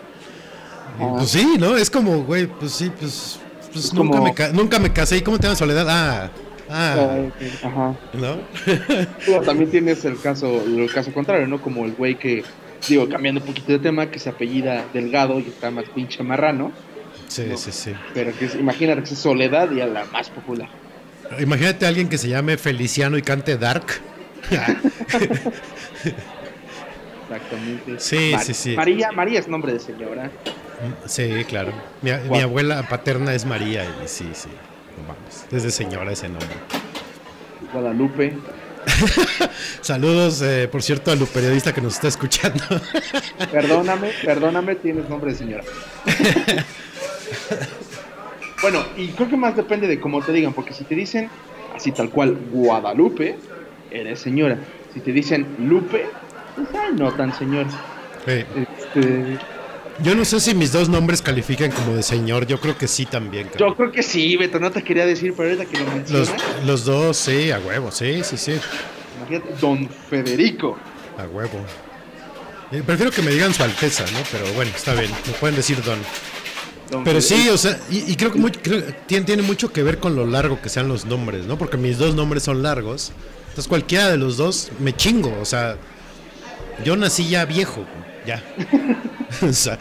Y. 0.99 1.05
Pues 1.19 1.31
sí, 1.31 1.57
¿no? 1.59 1.77
Es 1.77 1.91
como, 1.91 2.25
güey, 2.25 2.47
pues 2.47 2.73
sí, 2.73 2.91
pues, 2.99 3.39
pues 3.73 3.85
Es 3.87 3.95
nunca, 3.95 4.13
como- 4.19 4.25
me 4.25 4.35
ca- 4.35 4.53
nunca 4.53 4.79
me 4.79 4.93
casé. 4.93 5.19
¿Y 5.19 5.23
cómo 5.23 5.39
te 5.39 5.45
llamas 5.45 5.59
Soledad? 5.59 5.87
Ah, 5.89 6.31
Ah, 6.71 7.17
ah, 7.63 7.67
Ajá. 7.67 7.95
¿no? 8.15 9.41
También 9.45 9.71
tienes 9.71 10.05
el 10.05 10.19
caso, 10.21 10.63
el 10.67 10.91
caso 10.93 11.13
contrario, 11.13 11.47
¿no? 11.47 11.61
Como 11.61 11.85
el 11.85 11.93
güey 11.93 12.15
que, 12.17 12.43
digo, 12.89 13.09
cambiando 13.09 13.41
un 13.43 13.47
poquito 13.47 13.73
de 13.73 13.79
tema, 13.79 14.11
que 14.11 14.19
se 14.19 14.31
apellida 14.31 14.85
Delgado 14.93 15.39
y 15.41 15.49
está 15.49 15.71
más 15.71 15.85
pinche 15.95 16.23
marrano, 16.23 16.73
Sí, 17.29 17.47
No. 17.49 17.57
sí, 17.57 17.73
sí. 17.73 17.93
pero 18.13 18.33
que 18.39 18.45
es, 18.45 18.55
imagínate 18.55 19.03
que 19.03 19.15
es 19.15 19.19
Soledad 19.19 19.71
y 19.73 19.81
a 19.81 19.87
la 19.87 20.05
más 20.07 20.31
popular. 20.31 20.69
Imagínate 21.41 21.85
a 21.85 21.89
alguien 21.89 22.09
que 22.09 22.19
se 22.19 22.29
llame 22.29 22.57
Feliciano 22.59 23.17
y 23.19 23.23
cante 23.23 23.57
Dark. 23.59 23.87
Exactamente. 27.25 27.95
Sí, 27.99 28.31
Mar- 28.33 28.43
sí, 28.45 28.55
sí. 28.55 28.77
María, 28.77 29.11
María 29.13 29.41
es 29.41 29.49
nombre 29.49 29.73
de 29.73 29.81
señora. 29.81 30.31
Sí, 31.07 31.45
claro. 31.49 31.73
Mi, 32.03 32.11
mi 32.31 32.41
abuela 32.41 32.87
paterna 32.89 33.35
es 33.35 33.45
María 33.47 33.85
y 33.85 34.07
sí, 34.09 34.29
sí. 34.35 34.49
No 34.97 35.09
mames. 35.09 35.47
Es 35.51 35.63
de 35.63 35.71
señora 35.71 36.13
ese 36.13 36.29
nombre. 36.29 36.49
Guadalupe. 37.73 38.37
Saludos, 39.81 40.43
eh, 40.43 40.69
por 40.71 40.83
cierto, 40.83 41.11
al 41.11 41.19
periodista 41.27 41.73
que 41.73 41.81
nos 41.81 41.95
está 41.95 42.09
escuchando. 42.09 42.63
Perdóname, 43.51 44.11
perdóname, 44.25 44.75
tienes 44.77 45.09
nombre 45.09 45.33
de 45.33 45.39
señora. 45.39 45.65
bueno, 48.63 48.85
y 48.97 49.09
creo 49.09 49.29
que 49.29 49.37
más 49.37 49.57
depende 49.57 49.87
de 49.87 50.01
cómo 50.01 50.23
te 50.23 50.33
digan, 50.33 50.53
porque 50.53 50.73
si 50.75 50.85
te 50.85 50.95
dicen 50.95 51.29
así 51.75 51.93
tal 51.93 52.11
cual 52.11 52.37
Guadalupe, 52.53 53.37
eres 53.91 54.21
señora. 54.21 54.59
Si 54.93 55.01
te 55.01 55.13
dicen 55.13 55.47
Lupe, 55.59 56.07
pues 56.55 56.69
ay, 56.75 56.93
no 56.95 57.13
tan 57.13 57.35
señora. 57.37 57.69
Eh, 58.27 58.45
Este, 58.79 59.39
yo 60.03 60.15
no 60.15 60.25
sé 60.25 60.41
si 60.41 60.55
mis 60.55 60.73
dos 60.73 60.89
nombres 60.89 61.23
califican 61.23 61.71
como 61.71 61.95
de 61.95 62.03
señor. 62.03 62.47
Yo 62.47 62.61
creo 62.61 62.77
que 62.77 62.89
sí 62.89 63.07
también. 63.07 63.49
yo 63.59 63.75
creo 63.77 63.93
que 63.93 64.03
sí, 64.03 64.37
Beto, 64.37 64.59
no 64.59 64.71
te 64.71 64.83
quería 64.83 65.07
decir, 65.07 65.35
pero 65.37 65.51
ahorita 65.51 65.67
que 65.67 65.79
lo 65.85 65.91
mencionas, 65.93 66.29
Los, 66.31 66.67
los 66.67 66.85
dos, 66.85 67.17
sí, 67.17 67.51
a 67.51 67.59
huevo. 67.61 67.91
Sí, 67.91 68.23
sí, 68.25 68.37
sí. 68.37 68.55
imagínate, 69.19 69.55
Don 69.61 69.89
Federico. 70.11 70.79
A 71.19 71.25
huevo. 71.25 71.65
Eh, 72.73 72.83
prefiero 72.85 73.13
que 73.13 73.23
me 73.23 73.31
digan 73.31 73.55
su 73.55 73.63
alteza, 73.63 74.05
¿no? 74.13 74.19
Pero 74.33 74.53
bueno, 74.55 74.71
está 74.75 74.95
bien. 74.95 75.11
Me 75.27 75.33
pueden 75.35 75.55
decir 75.57 75.81
don. 75.83 75.99
Don 76.91 77.05
Pero 77.05 77.21
sí, 77.21 77.49
o 77.49 77.57
sea, 77.57 77.79
y, 77.91 78.11
y 78.13 78.17
creo 78.17 78.33
que 78.33 78.41
creo- 78.61 78.83
tiene, 79.07 79.25
tiene 79.25 79.43
mucho 79.43 79.73
que 79.73 79.83
ver 79.83 79.99
con 79.99 80.17
lo 80.17 80.27
largo 80.27 80.61
que 80.61 80.69
sean 80.69 80.89
los 80.89 81.05
nombres, 81.07 81.45
¿no? 81.47 81.57
Porque 81.57 81.77
mis 81.77 81.99
dos 81.99 82.15
nombres 82.15 82.43
son 82.43 82.63
largos. 82.63 83.13
Entonces 83.49 83.69
cualquiera 83.69 84.11
de 84.11 84.17
los 84.19 84.37
dos 84.37 84.71
me 84.81 84.95
chingo, 84.95 85.37
o 85.41 85.45
sea, 85.45 85.77
yo 86.85 86.97
nací 86.97 87.29
ya 87.29 87.45
viejo, 87.45 87.85
ya. 88.27 88.43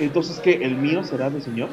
Entonces, 0.00 0.40
¿qué? 0.40 0.54
¿El 0.62 0.76
mío 0.76 1.04
será 1.04 1.30
de 1.30 1.40
señor? 1.40 1.68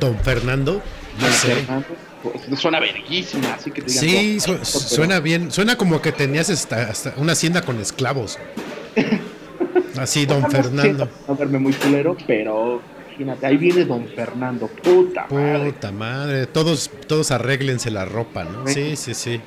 don 0.00 0.18
Fernando, 0.18 0.82
no 1.20 1.26
sé. 1.28 1.54
Fernando. 1.54 1.86
Pues, 2.22 2.60
suena 2.60 2.80
verguísima, 2.80 3.54
así 3.54 3.70
que 3.70 3.82
te 3.82 3.90
digan. 3.90 4.40
Sí, 4.40 4.40
suena 4.64 5.20
bien, 5.20 5.52
suena 5.52 5.76
como 5.76 6.00
que 6.02 6.12
tenías 6.12 6.50
hasta, 6.50 6.90
hasta 6.90 7.14
una 7.16 7.32
hacienda 7.32 7.62
con 7.62 7.80
esclavos. 7.80 8.38
Así, 9.98 10.26
don 10.26 10.50
Fernando. 10.50 11.08
No 11.26 11.36
verme 11.36 11.58
muy 11.58 11.72
culero, 11.72 12.16
pero 12.26 12.82
imagínate, 13.08 13.46
ahí 13.46 13.56
viene 13.56 13.86
Don 13.86 14.06
Fernando, 14.08 14.68
puta 14.68 15.26
madre. 15.30 15.72
Puta 15.72 15.90
madre, 15.90 16.46
todos, 16.46 16.90
todos 17.06 17.30
arréglense 17.30 17.90
la 17.90 18.04
ropa, 18.04 18.44
¿no? 18.44 18.66
Sí, 18.66 18.94
sí, 18.96 19.14
sí. 19.14 19.40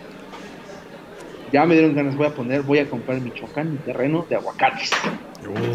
Ya 1.52 1.66
me 1.66 1.74
dieron 1.76 1.95
ganas, 1.95 2.16
voy 2.16 2.28
a 2.28 2.34
poner, 2.34 2.62
voy 2.62 2.80
a 2.80 2.89
comprar 2.89 3.18
en 3.18 3.24
Michoacán 3.26 3.72
mi 3.72 3.78
terreno 3.80 4.26
de 4.30 4.36
aguacates. 4.36 4.91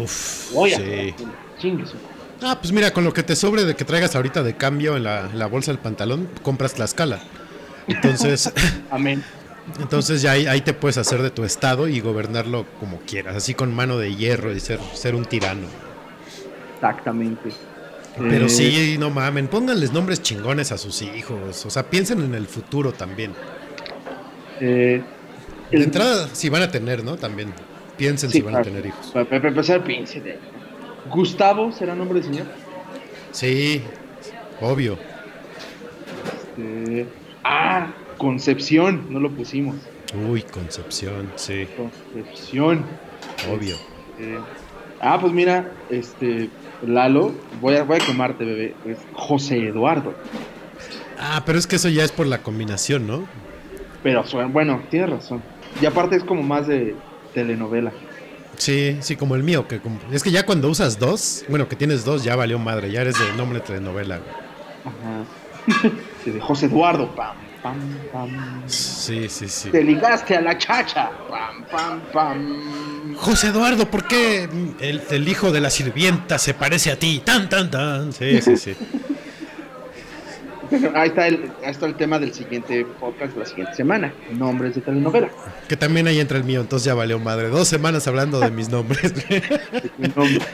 Uf, 0.03 0.53
Voy 0.53 0.73
a 0.73 0.77
sí. 0.77 1.13
chingue 1.59 1.85
su- 1.85 1.97
Ah, 2.41 2.57
pues 2.61 2.71
mira, 2.73 2.91
con 2.91 3.03
lo 3.03 3.13
que 3.13 3.23
te 3.23 3.35
sobre 3.35 3.63
de 3.65 3.75
que 3.75 3.85
traigas 3.85 4.15
ahorita 4.15 4.43
de 4.43 4.55
cambio 4.55 4.95
en 4.97 5.03
la, 5.03 5.29
en 5.31 5.39
la 5.39 5.47
bolsa 5.47 5.71
del 5.71 5.79
pantalón, 5.79 6.29
compras 6.43 6.73
Tlaxcala. 6.73 7.19
Entonces, 7.87 8.51
Amén. 8.91 9.23
entonces 9.79 10.21
ya 10.21 10.31
ahí, 10.31 10.45
ahí 10.45 10.61
te 10.61 10.73
puedes 10.73 10.97
hacer 10.97 11.21
de 11.21 11.29
tu 11.31 11.43
estado 11.45 11.87
y 11.87 11.99
gobernarlo 11.99 12.65
como 12.79 12.99
quieras, 13.01 13.35
así 13.35 13.53
con 13.53 13.73
mano 13.73 13.97
de 13.97 14.15
hierro 14.15 14.51
y 14.53 14.59
ser, 14.59 14.79
ser 14.93 15.15
un 15.15 15.25
tirano. 15.25 15.67
Exactamente. 16.75 17.49
Pero 18.17 18.45
Eh, 18.45 18.49
sí, 18.49 18.97
no 18.97 19.09
mamen, 19.09 19.47
pónganles 19.47 19.91
nombres 19.91 20.21
chingones 20.21 20.71
a 20.71 20.77
sus 20.77 21.01
hijos. 21.01 21.65
O 21.65 21.69
sea, 21.69 21.83
piensen 21.83 22.21
en 22.21 22.33
el 22.35 22.47
futuro 22.47 22.91
también. 22.93 23.33
eh, 24.61 25.03
De 25.71 25.83
entrada, 25.83 26.29
si 26.33 26.49
van 26.49 26.61
a 26.61 26.71
tener, 26.71 27.03
¿no? 27.03 27.17
También. 27.17 27.53
Piensen 27.97 28.29
sí, 28.29 28.39
si 28.39 28.43
van 28.43 28.55
a 28.57 28.61
tener 28.61 28.85
hijos. 28.85 29.07
Para, 29.13 29.25
para 29.25 29.47
empezar, 29.47 29.83
piense 29.83 30.19
de 30.19 30.37
Gustavo 31.09 31.71
será 31.71 31.95
nombre 31.95 32.19
de 32.19 32.25
señor. 32.25 32.47
Sí, 33.31 33.81
obvio. 34.61 34.97
Este, 36.57 37.05
ah, 37.43 37.93
Concepción, 38.17 39.07
no 39.09 39.19
lo 39.19 39.29
pusimos. 39.31 39.75
Uy, 40.29 40.41
Concepción, 40.41 41.31
sí, 41.35 41.67
Concepción. 42.13 42.85
obvio. 43.51 43.75
Eh, 44.19 44.39
ah, 45.01 45.17
pues 45.19 45.33
mira, 45.33 45.71
este, 45.89 46.49
Lalo, 46.85 47.33
voy 47.61 47.75
a, 47.75 47.83
voy 47.83 47.97
a 47.97 48.05
quemarte, 48.05 48.45
bebé. 48.45 48.73
Es 48.85 48.97
José 49.13 49.57
Eduardo. 49.67 50.13
Ah, 51.19 51.43
pero 51.45 51.59
es 51.59 51.67
que 51.67 51.75
eso 51.75 51.89
ya 51.89 52.03
es 52.03 52.11
por 52.11 52.27
la 52.27 52.41
combinación, 52.41 53.05
¿no? 53.07 53.27
Pero 54.03 54.23
bueno, 54.49 54.81
tienes 54.89 55.09
razón. 55.09 55.41
Y 55.81 55.85
aparte 55.85 56.15
es 56.15 56.23
como 56.23 56.41
más 56.43 56.67
de 56.67 56.95
telenovela. 57.33 57.91
Sí, 58.57 58.97
sí, 59.01 59.15
como 59.17 59.35
el 59.35 59.43
mío, 59.43 59.67
que 59.67 59.79
como- 59.81 59.99
es 60.11 60.23
que 60.23 60.31
ya 60.31 60.45
cuando 60.45 60.69
usas 60.69 60.97
dos, 60.97 61.43
bueno, 61.49 61.67
que 61.67 61.75
tienes 61.75 62.05
dos, 62.05 62.23
ya 62.23 62.35
valió 62.37 62.57
madre, 62.57 62.89
ya 62.91 63.01
eres 63.01 63.19
de 63.19 63.33
nombre 63.35 63.59
de 63.59 63.65
telenovela. 63.65 64.17
güey. 64.19 64.29
Ajá. 64.85 65.25
Sí, 66.23 66.31
de 66.31 66.39
José 66.41 66.65
Eduardo, 66.67 67.13
pam, 67.15 67.35
pam, 67.61 67.77
pam. 68.11 68.63
Sí, 68.67 69.27
sí, 69.29 69.47
sí. 69.47 69.69
Te 69.69 69.83
ligaste 69.83 70.35
a 70.35 70.41
la 70.41 70.57
chacha, 70.57 71.11
pam, 71.29 71.65
pam, 71.71 72.01
pam. 72.11 73.15
José 73.15 73.47
Eduardo, 73.49 73.89
¿por 73.91 74.07
qué 74.07 74.49
el, 74.79 75.03
el 75.09 75.27
hijo 75.27 75.51
de 75.51 75.61
la 75.61 75.69
sirvienta 75.69 76.39
se 76.39 76.53
parece 76.55 76.91
a 76.91 76.97
ti? 76.97 77.21
Tan, 77.23 77.47
tan, 77.49 77.69
tan. 77.69 78.11
Sí, 78.13 78.41
sí, 78.41 78.57
sí. 78.57 78.75
Ahí 80.95 81.09
está, 81.09 81.27
el, 81.27 81.51
ahí 81.63 81.71
está 81.71 81.85
el 81.85 81.95
tema 81.95 82.19
del 82.19 82.33
siguiente 82.33 82.85
podcast 82.99 83.33
de 83.33 83.39
la 83.39 83.45
siguiente 83.45 83.73
semana. 83.75 84.13
Nombres 84.31 84.75
de 84.75 84.81
telenovela. 84.81 85.29
Que 85.67 85.75
también 85.77 86.07
ahí 86.07 86.19
entra 86.19 86.37
el 86.37 86.43
mío, 86.43 86.61
entonces 86.61 86.85
ya 86.85 86.93
valió 86.93 87.19
madre. 87.19 87.49
Dos 87.49 87.67
semanas 87.67 88.07
hablando 88.07 88.39
de 88.39 88.51
mis 88.51 88.69
nombres. 88.69 89.13
Nombre. 90.15 90.45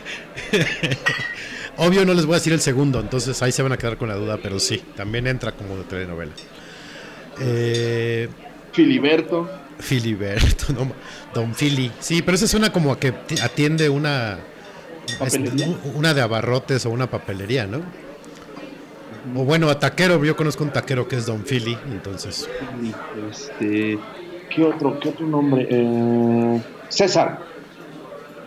Obvio 1.77 2.05
no 2.05 2.13
les 2.13 2.25
voy 2.25 2.33
a 2.35 2.37
decir 2.37 2.53
el 2.53 2.59
segundo, 2.61 2.99
entonces 2.99 3.41
ahí 3.41 3.51
se 3.51 3.63
van 3.63 3.71
a 3.71 3.77
quedar 3.77 3.97
con 3.97 4.09
la 4.09 4.15
duda, 4.15 4.37
pero 4.41 4.59
sí, 4.59 4.81
también 4.95 5.25
entra 5.27 5.53
como 5.53 5.77
de 5.77 5.83
telenovela. 5.85 6.31
Eh, 7.39 8.27
Filiberto. 8.73 9.49
Filiberto, 9.79 10.73
no, 10.73 10.91
Don 11.33 11.55
Fili. 11.55 11.91
Sí, 11.99 12.21
pero 12.21 12.35
eso 12.35 12.47
suena 12.47 12.71
como 12.71 12.91
a 12.91 12.99
que 12.99 13.11
ti- 13.13 13.39
atiende 13.41 13.89
una 13.89 14.37
una 15.95 16.13
de 16.13 16.21
abarrotes 16.21 16.85
o 16.85 16.89
una 16.91 17.09
papelería, 17.09 17.65
¿no? 17.65 17.81
O 19.35 19.43
bueno, 19.45 19.69
a 19.69 19.77
taquero, 19.79 20.23
yo 20.23 20.35
conozco 20.35 20.63
un 20.63 20.71
taquero 20.71 21.07
que 21.07 21.15
es 21.17 21.25
Don 21.25 21.45
Fili, 21.45 21.77
entonces. 21.91 22.49
Este, 23.29 23.99
¿qué 24.53 24.63
otro, 24.63 24.99
qué 24.99 25.09
otro 25.09 25.27
nombre? 25.27 25.67
Eh, 25.69 26.61
César. 26.89 27.39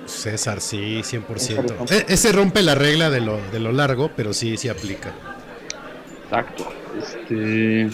César, 0.06 0.60
sí, 0.60 1.00
100%. 1.02 1.38
César. 1.38 1.76
E- 1.90 2.12
ese 2.12 2.32
rompe 2.32 2.62
la 2.62 2.74
regla 2.74 3.08
de 3.08 3.20
lo, 3.20 3.38
de 3.52 3.60
lo 3.60 3.72
largo, 3.72 4.10
pero 4.16 4.32
sí, 4.32 4.56
sí 4.56 4.68
aplica. 4.68 5.12
Exacto. 6.24 6.66
Este, 6.98 7.88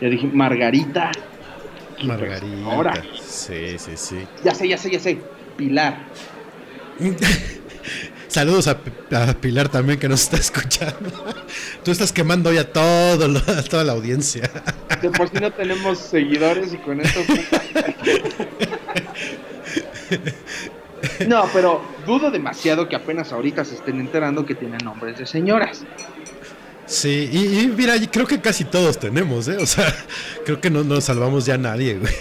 ya 0.00 0.08
dije 0.08 0.26
Margarita. 0.32 1.10
Margarita. 2.04 2.70
Ahora, 2.72 2.94
Sí, 3.20 3.76
sí, 3.78 3.92
sí. 3.96 4.16
ya 4.44 4.54
sé, 4.54 4.68
ya 4.68 4.78
sé, 4.78 4.90
ya 4.90 4.98
sé. 5.00 5.18
Pilar. 5.56 6.06
Saludos 8.32 8.66
a, 8.66 8.78
Pilar 9.40 9.68
también 9.68 9.98
que 9.98 10.08
nos 10.08 10.22
está 10.22 10.36
escuchando. 10.38 11.10
Tú 11.84 11.90
estás 11.90 12.12
quemando 12.12 12.48
hoy 12.48 12.56
a, 12.56 12.72
todo 12.72 13.28
lo- 13.28 13.38
a 13.40 13.62
toda 13.62 13.84
la 13.84 13.92
audiencia. 13.92 14.50
De 15.02 15.10
por 15.10 15.28
sí 15.28 15.36
no 15.38 15.50
tenemos 15.52 15.98
seguidores 15.98 16.72
y 16.72 16.78
con 16.78 17.00
esto. 17.02 17.20
No, 21.26 21.44
pero 21.52 21.82
dudo 22.06 22.30
demasiado 22.30 22.88
que 22.88 22.94
apenas 22.94 23.32
ahorita 23.32 23.64
se 23.64 23.74
estén 23.74 23.98
enterando 23.98 24.46
que 24.46 24.54
tienen 24.54 24.78
nombres 24.84 25.18
de 25.18 25.26
señoras. 25.26 25.84
Sí, 26.92 27.30
y, 27.32 27.60
y 27.60 27.66
mira, 27.68 27.94
creo 28.10 28.26
que 28.26 28.38
casi 28.38 28.64
todos 28.64 28.98
tenemos, 28.98 29.48
¿eh? 29.48 29.56
O 29.58 29.64
sea, 29.66 29.94
creo 30.44 30.60
que 30.60 30.68
no 30.68 30.84
nos 30.84 31.04
salvamos 31.04 31.46
ya 31.46 31.56
nadie, 31.56 31.94
güey. 31.94 32.12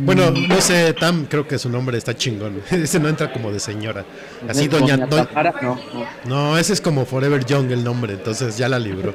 Bueno, 0.00 0.30
no 0.30 0.60
sé, 0.62 0.94
Tam, 0.94 1.26
creo 1.26 1.46
que 1.46 1.58
su 1.58 1.68
nombre 1.68 1.98
está 1.98 2.16
chingón. 2.16 2.62
Ese 2.70 2.98
no 2.98 3.08
entra 3.10 3.30
como 3.30 3.52
de 3.52 3.60
señora. 3.60 4.06
Así, 4.48 4.66
doña... 4.66 4.96
doña- 4.96 5.26
Tamara, 5.28 5.54
no, 5.60 5.78
no. 5.92 6.06
No, 6.24 6.58
ese 6.58 6.72
es 6.72 6.80
como 6.80 7.04
Forever 7.04 7.44
Young 7.44 7.70
el 7.72 7.84
nombre, 7.84 8.14
entonces 8.14 8.56
ya 8.56 8.66
la 8.68 8.78
libró. 8.78 9.14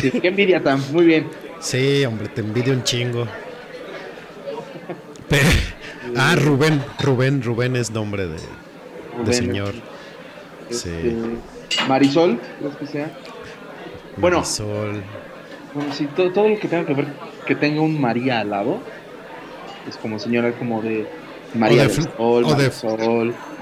Sí, 0.00 0.10
qué 0.10 0.26
envidia, 0.28 0.60
Tam. 0.62 0.82
Muy 0.90 1.04
bien. 1.04 1.28
Sí, 1.60 2.04
hombre, 2.04 2.28
te 2.28 2.40
envidio 2.40 2.72
un 2.72 2.82
chingo. 2.82 3.28
Ah, 6.16 6.34
Rubén, 6.36 6.82
Rubén, 7.00 7.42
Rubén 7.42 7.76
es 7.76 7.90
nombre 7.90 8.26
de, 8.26 8.34
de 8.34 8.40
Rubén, 9.18 9.34
señor. 9.34 9.74
Este, 10.70 11.10
Sí. 11.10 11.16
Marisol, 11.88 12.40
¿crees 12.60 12.76
que 12.76 12.86
sea? 12.86 13.10
Bueno. 14.16 14.38
Marisol. 14.38 15.02
Bueno, 15.74 15.92
sí, 15.92 16.06
todo, 16.16 16.30
todo 16.32 16.48
lo 16.48 16.58
que 16.58 16.68
tenga 16.68 16.86
que 16.86 16.94
ver 16.94 17.06
que 17.46 17.54
tenga 17.54 17.80
un 17.82 18.00
María 18.00 18.40
al 18.40 18.50
lado 18.50 18.80
es 19.88 19.96
como 19.98 20.18
señora 20.18 20.52
como 20.52 20.80
de 20.82 21.06
María 21.54 21.82
de 21.82 21.88
del 21.88 22.02
Sol, 22.04 22.44
o 22.44 22.54
de- 22.54 22.64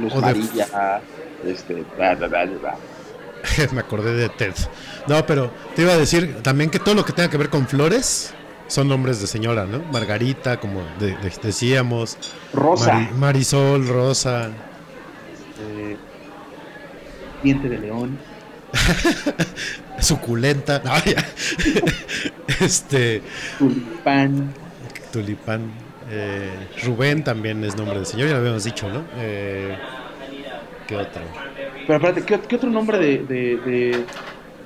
Luz 0.00 0.12
o 0.14 0.20
de- 0.20 0.20
María, 0.20 1.00
este, 1.44 1.84
bla, 1.96 2.14
bla, 2.14 2.28
bla. 2.28 2.76
Me 3.72 3.80
acordé 3.80 4.14
de 4.14 4.28
Ted. 4.30 4.54
No, 5.06 5.26
pero 5.26 5.50
te 5.76 5.82
iba 5.82 5.92
a 5.92 5.98
decir 5.98 6.36
también 6.42 6.70
que 6.70 6.78
todo 6.78 6.94
lo 6.94 7.04
que 7.04 7.12
tenga 7.12 7.28
que 7.28 7.36
ver 7.36 7.50
con 7.50 7.66
flores 7.68 8.32
son 8.68 8.88
nombres 8.88 9.20
de 9.20 9.26
señora, 9.26 9.66
¿no? 9.66 9.80
Margarita, 9.92 10.58
como 10.58 10.80
de- 10.98 11.16
de- 11.16 11.32
decíamos. 11.42 12.16
Rosa, 12.54 12.94
Mari- 12.94 13.12
Marisol, 13.14 13.86
Rosa. 13.88 14.50
eh, 15.60 15.96
Diente 17.42 17.68
de 17.68 17.78
León, 17.78 18.18
Suculenta. 20.00 20.80
No, 20.84 20.92
este. 22.60 23.22
Tulipán, 23.58 24.52
Tulipán. 25.12 25.70
eh, 26.10 26.50
Rubén 26.84 27.24
también 27.24 27.62
es 27.64 27.76
nombre 27.76 27.98
de 28.00 28.04
señor, 28.04 28.28
ya 28.28 28.34
lo 28.34 28.40
habíamos 28.40 28.64
dicho, 28.64 28.88
¿no? 28.88 29.04
Eh, 29.16 29.76
¿Qué 30.86 30.96
otro? 30.96 31.22
Pero 31.86 31.94
espérate, 31.96 32.22
¿qué, 32.24 32.40
qué 32.48 32.56
otro 32.56 32.70
nombre 32.70 32.98
de, 32.98 33.18
de, 33.24 33.56
de, 33.58 34.04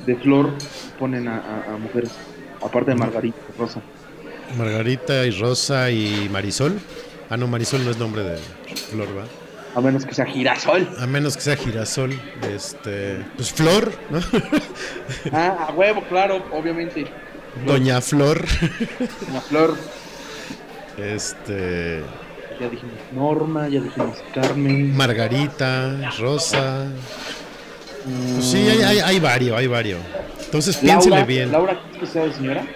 de 0.06 0.16
flor 0.16 0.52
ponen 0.98 1.28
a, 1.28 1.36
a- 1.36 1.74
a 1.74 1.76
mujeres? 1.76 2.10
Aparte 2.60 2.90
de 2.90 2.96
Margarita, 2.96 3.38
Rosa. 3.56 3.80
Margarita 4.56 5.24
y 5.26 5.30
Rosa 5.30 5.90
y 5.90 6.28
Marisol. 6.32 6.80
Ah, 7.30 7.36
no, 7.36 7.46
Marisol 7.46 7.84
no 7.84 7.90
es 7.90 7.98
nombre 7.98 8.22
de 8.22 8.38
Flor, 8.90 9.08
¿va? 9.16 9.24
A 9.78 9.80
menos 9.80 10.04
que 10.04 10.12
sea 10.12 10.26
girasol. 10.26 10.88
A 10.98 11.06
menos 11.06 11.36
que 11.36 11.42
sea 11.42 11.56
girasol. 11.56 12.10
Este. 12.52 13.24
Pues 13.36 13.52
Flor, 13.52 13.92
¿no? 14.10 14.18
Ah, 15.32 15.68
a 15.68 15.72
huevo, 15.72 16.02
claro, 16.08 16.44
obviamente. 16.50 17.06
Doña 17.64 18.00
Flor. 18.00 18.44
Una 19.30 19.40
flor. 19.40 19.76
Este. 20.96 22.02
Ya 22.60 22.68
dijimos 22.68 22.96
Norma, 23.12 23.68
ya 23.68 23.80
dijimos 23.80 24.18
Carmen. 24.34 24.96
Margarita, 24.96 26.10
Rosa. 26.18 26.88
Pues 28.34 28.50
sí, 28.50 28.56
hay, 28.56 28.82
hay, 28.82 28.98
hay 28.98 29.20
varios, 29.20 29.56
hay 29.56 29.68
varios. 29.68 30.00
Entonces 30.44 30.76
piénsele 30.76 31.10
Laura, 31.10 31.24
bien. 31.24 31.52
Laura, 31.52 31.80
¿crees 31.92 32.00
que 32.00 32.06
sea 32.06 32.24
de 32.24 32.32
señora? 32.32 32.66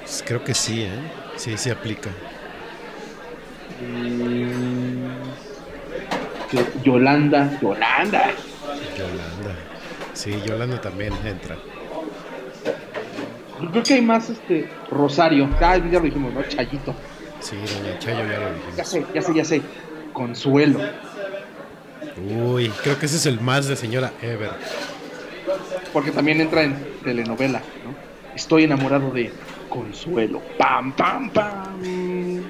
Pues 0.00 0.24
creo 0.26 0.42
que 0.42 0.54
sí, 0.54 0.84
¿eh? 0.84 0.90
Sí, 1.36 1.58
sí 1.58 1.68
aplica. 1.68 2.08
Mm, 3.82 5.19
Yolanda, 6.84 7.58
Yolanda. 7.60 8.30
Yolanda. 8.98 9.54
Sí, 10.14 10.34
Yolanda 10.46 10.80
también 10.80 11.12
entra. 11.24 11.56
Creo 13.70 13.82
que 13.82 13.94
hay 13.94 14.02
más 14.02 14.30
este 14.30 14.68
Rosario. 14.90 15.48
Ah, 15.60 15.76
ya 15.76 15.98
lo 15.98 16.00
dijimos, 16.00 16.32
¿no? 16.32 16.42
Chayito. 16.42 16.94
Sí, 17.40 17.56
Doña 17.56 17.98
Chayo 17.98 18.18
ya 18.18 18.24
lo 18.24 18.48
Ya 18.48 18.54
dijimos. 18.54 18.88
sé, 18.88 19.06
ya 19.14 19.22
sé, 19.22 19.34
ya 19.34 19.44
sé. 19.44 19.62
Consuelo. 20.12 20.80
Uy, 22.28 22.68
creo 22.82 22.98
que 22.98 23.06
ese 23.06 23.16
es 23.16 23.26
el 23.26 23.40
más 23.40 23.66
de 23.66 23.76
señora 23.76 24.12
ever. 24.22 24.50
Porque 25.92 26.10
también 26.10 26.40
entra 26.40 26.62
en 26.62 26.76
telenovela, 27.04 27.60
¿no? 27.84 27.94
Estoy 28.34 28.64
enamorado 28.64 29.10
de 29.10 29.32
Consuelo. 29.68 30.40
Pam, 30.58 30.92
pam, 30.92 31.30
pam. 31.30 32.40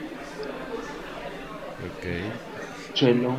Ok. 1.86 2.94
Chelo. 2.94 3.36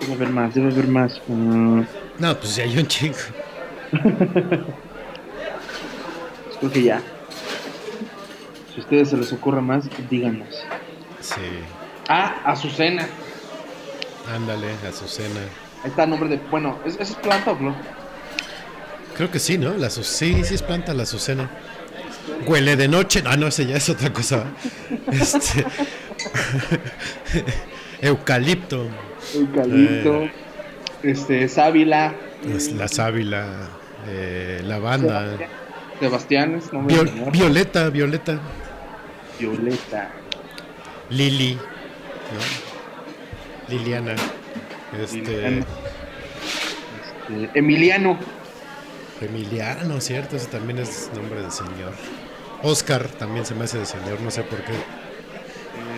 Debe 0.00 0.14
haber 0.14 0.28
más, 0.30 0.54
debe 0.54 0.72
haber 0.72 0.86
más. 0.88 1.20
Mm, 1.28 1.82
No, 2.18 2.36
pues 2.38 2.56
ya 2.56 2.64
hay 2.64 2.78
un 2.78 2.86
chingo. 2.86 3.16
creo 6.60 6.72
que 6.72 6.82
ya. 6.82 7.00
Si 8.74 8.76
a 8.80 8.80
ustedes 8.80 9.10
se 9.10 9.16
les 9.16 9.32
ocurre 9.32 9.60
más, 9.60 9.84
díganos. 10.08 10.48
Sí. 11.20 11.40
Ah, 12.08 12.36
Azucena. 12.44 13.06
Ándale, 14.34 14.68
Azucena. 14.88 15.40
Ahí 15.82 15.90
está 15.90 16.04
el 16.04 16.10
nombre 16.10 16.28
de. 16.28 16.36
Bueno, 16.50 16.78
¿es, 16.84 16.96
¿es 17.00 17.14
planta 17.16 17.52
o 17.52 17.56
flor? 17.56 17.74
Creo 19.16 19.30
que 19.30 19.38
sí, 19.38 19.58
¿no? 19.58 19.74
La 19.74 19.90
sí, 19.90 20.02
sí 20.44 20.54
es 20.54 20.62
planta 20.62 20.94
la 20.94 21.02
Azucena. 21.02 21.50
Huele 22.46 22.76
de 22.76 22.88
noche. 22.88 23.22
Ah, 23.26 23.36
no, 23.36 23.46
ese 23.48 23.66
ya 23.66 23.76
es 23.76 23.88
otra 23.88 24.12
cosa. 24.12 24.44
Este. 25.12 25.64
Eucalipto. 28.02 28.88
Eucalipto. 29.34 30.22
Eh. 30.24 30.32
Este, 31.02 31.48
sábila. 31.48 32.14
es 32.46 32.72
La 32.72 32.88
sábila. 32.88 33.46
eh, 34.08 34.60
lavanda. 34.64 35.36
Sebastián 35.98 36.54
es 36.56 36.72
nombre 36.72 36.94
Viol-. 36.96 37.30
Violeta, 37.30 37.90
Violeta. 37.90 38.40
Violeta. 39.38 40.10
Lili. 41.10 41.54
¿no? 41.54 41.60
Liliana. 43.68 44.14
Este. 45.02 45.18
Liliana. 45.18 45.66
Este, 47.28 47.58
Emiliano. 47.58 48.18
Emiliano, 49.26 50.00
cierto, 50.00 50.36
ese 50.36 50.46
también 50.46 50.78
es 50.78 51.10
nombre 51.14 51.42
de 51.42 51.50
señor. 51.50 51.92
Oscar 52.62 53.06
también 53.08 53.44
se 53.46 53.54
me 53.54 53.64
hace 53.64 53.78
de 53.78 53.86
señor, 53.86 54.20
no 54.20 54.30
sé 54.30 54.42
por 54.42 54.58
qué. 54.62 54.72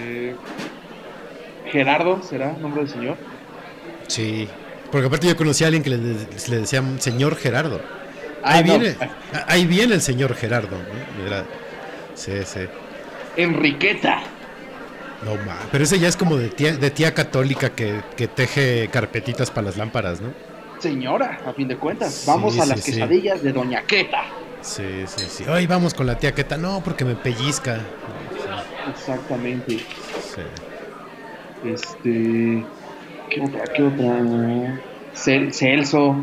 Eh, 0.02 0.36
Gerardo, 1.70 2.22
¿será 2.22 2.52
nombre 2.52 2.84
de 2.84 2.88
señor? 2.88 3.16
Sí, 4.06 4.48
porque 4.90 5.06
aparte 5.06 5.26
yo 5.26 5.36
conocí 5.36 5.64
a 5.64 5.68
alguien 5.68 5.82
que 5.82 5.90
le, 5.90 5.96
le 5.98 6.56
decían 6.58 7.00
señor 7.00 7.36
Gerardo. 7.36 7.80
Ah, 8.42 8.54
ahí 8.54 8.62
viene, 8.64 8.96
ahí 9.46 9.66
viene 9.66 9.94
el 9.94 10.02
señor 10.02 10.34
Gerardo. 10.34 10.76
¿no? 10.76 11.24
Mira, 11.24 11.44
sí, 12.14 12.32
sí. 12.44 12.60
Enriqueta. 13.36 14.20
No 15.24 15.36
ma, 15.46 15.56
pero 15.70 15.84
ese 15.84 16.00
ya 16.00 16.08
es 16.08 16.16
como 16.16 16.36
de 16.36 16.48
tía, 16.48 16.76
de 16.76 16.90
tía 16.90 17.14
católica 17.14 17.70
que, 17.70 18.02
que 18.16 18.26
teje 18.26 18.88
carpetitas 18.88 19.52
para 19.52 19.66
las 19.66 19.76
lámparas, 19.76 20.20
¿no? 20.20 20.32
Señora, 20.82 21.38
a 21.46 21.52
fin 21.52 21.68
de 21.68 21.76
cuentas. 21.76 22.12
Sí, 22.12 22.24
Vamos 22.26 22.58
a 22.58 22.64
sí, 22.64 22.68
las 22.70 22.80
sí. 22.80 22.90
quesadillas 22.92 23.40
de 23.40 23.52
Doña 23.52 23.82
Queta. 23.82 24.24
Sí, 24.62 25.04
sí, 25.06 25.26
sí. 25.28 25.44
Hoy 25.44 25.68
vamos 25.68 25.94
con 25.94 26.06
la 26.08 26.18
tía 26.18 26.32
Queta. 26.34 26.56
No, 26.56 26.82
porque 26.82 27.04
me 27.04 27.14
pellizca. 27.14 27.78
Exactamente. 28.90 29.78
Sí. 29.78 30.42
Este. 31.64 32.64
¿Qué 33.30 33.40
otra? 33.42 33.64
¿Qué 33.72 33.82
otra? 33.84 34.82
Cel- 35.14 35.52
Celso. 35.52 36.16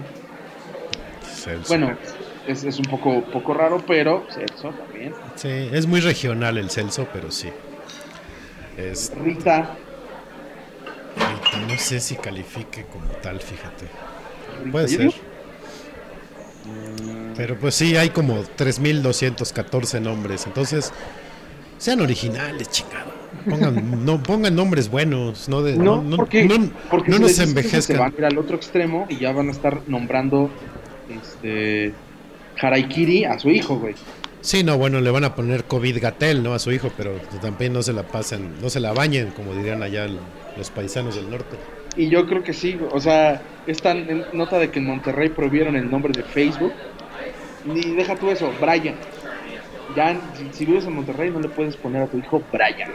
Celso. 1.24 1.68
Bueno, 1.70 1.97
es, 2.45 2.66
es 2.66 2.80
un 2.80 2.86
poco, 2.86 3.22
poco 3.32 3.53
raro, 3.53 3.82
pero 3.88 4.26
Celso 4.30 4.72
también. 4.72 5.14
Sí, 5.36 5.70
es 5.72 5.88
muy 5.88 6.01
regional 6.01 6.57
el 6.57 6.70
Celso, 6.70 7.07
pero 7.14 7.32
sí. 7.32 7.49
Es, 8.78 9.14
Rita. 9.16 9.78
no 11.66 11.78
sé 11.78 12.01
si 12.01 12.16
califique 12.18 12.86
como 12.91 13.07
tal, 13.22 13.39
fíjate. 13.39 13.86
Puede 14.72 14.88
ser. 14.88 15.14
Pero 17.36 17.57
pues 17.57 17.76
sí, 17.76 17.95
hay 17.95 18.10
como 18.10 18.43
3.214 18.43 20.01
nombres. 20.01 20.45
Entonces, 20.45 20.91
sean 21.78 22.01
originales, 22.01 22.70
chingado. 22.70 23.12
Pongan, 23.49 24.05
no, 24.05 24.22
pongan 24.22 24.55
nombres 24.55 24.89
buenos. 24.89 25.47
No, 25.47 25.62
de, 25.62 25.78
No, 25.78 26.01
no, 26.01 26.18
porque, 26.18 26.43
no- 26.43 26.70
porque 26.89 27.12
no 27.12 27.16
si 27.18 27.22
nos 27.22 27.32
eso, 27.32 27.43
Se 27.43 27.49
envejezcan. 27.49 27.97
van 27.99 28.14
a 28.14 28.18
ir 28.18 28.26
al 28.26 28.38
otro 28.38 28.55
extremo 28.57 29.05
y 29.10 29.18
ya 29.18 29.32
van 29.32 29.47
a 29.49 29.51
estar 29.51 29.82
nombrando 29.88 30.49
este 31.10 31.93
Haraikiri 32.62 33.24
a 33.26 33.39
su 33.39 33.49
hijo, 33.49 33.78
güey. 33.80 33.95
Sí, 34.41 34.64
no, 34.64 34.78
bueno, 34.78 35.01
le 35.01 35.10
van 35.12 35.24
a 35.26 35.36
poner 35.36 35.66
COVID 35.66 36.01
Gatel, 36.01 36.43
¿no? 36.43 36.53
A 36.53 36.60
su 36.60 36.72
hijo, 36.72 36.91
pero 36.95 37.12
también 37.41 37.74
no 37.74 37.84
se 37.84 37.91
la 37.93 38.03
pasen, 38.03 38.53
no 38.62 38.70
se 38.70 38.80
la 38.80 38.93
bañen, 38.93 39.32
como 39.32 39.53
dirían 39.53 39.84
allá 39.84 40.07
los 40.57 40.70
paisanos 40.72 41.16
del 41.16 41.30
norte. 41.30 41.57
Y 42.00 42.08
yo 42.08 42.26
creo 42.28 42.45
que 42.45 42.54
sí, 42.54 42.80
o 42.93 43.02
sea, 43.02 43.41
esta 43.68 43.93
nota 44.32 44.58
de 44.58 44.72
que 44.72 44.80
en 44.80 44.86
Monterrey 44.86 45.28
prohibieron 45.28 45.76
el 45.76 45.91
nombre 45.91 46.14
de 46.14 46.24
Facebook. 46.24 46.72
Ni 47.66 47.82
deja 47.93 48.16
tú 48.16 48.30
eso, 48.30 48.54
Brian. 48.62 48.95
Ya, 49.97 50.18
si, 50.38 50.47
si 50.54 50.66
vives 50.66 50.86
en 50.86 50.93
Monterrey, 50.93 51.30
no 51.30 51.41
le 51.41 51.50
puedes 51.50 51.76
poner 51.76 52.04
a 52.04 52.08
tu 52.08 52.18
hijo 52.18 52.41
Brian. 52.54 52.89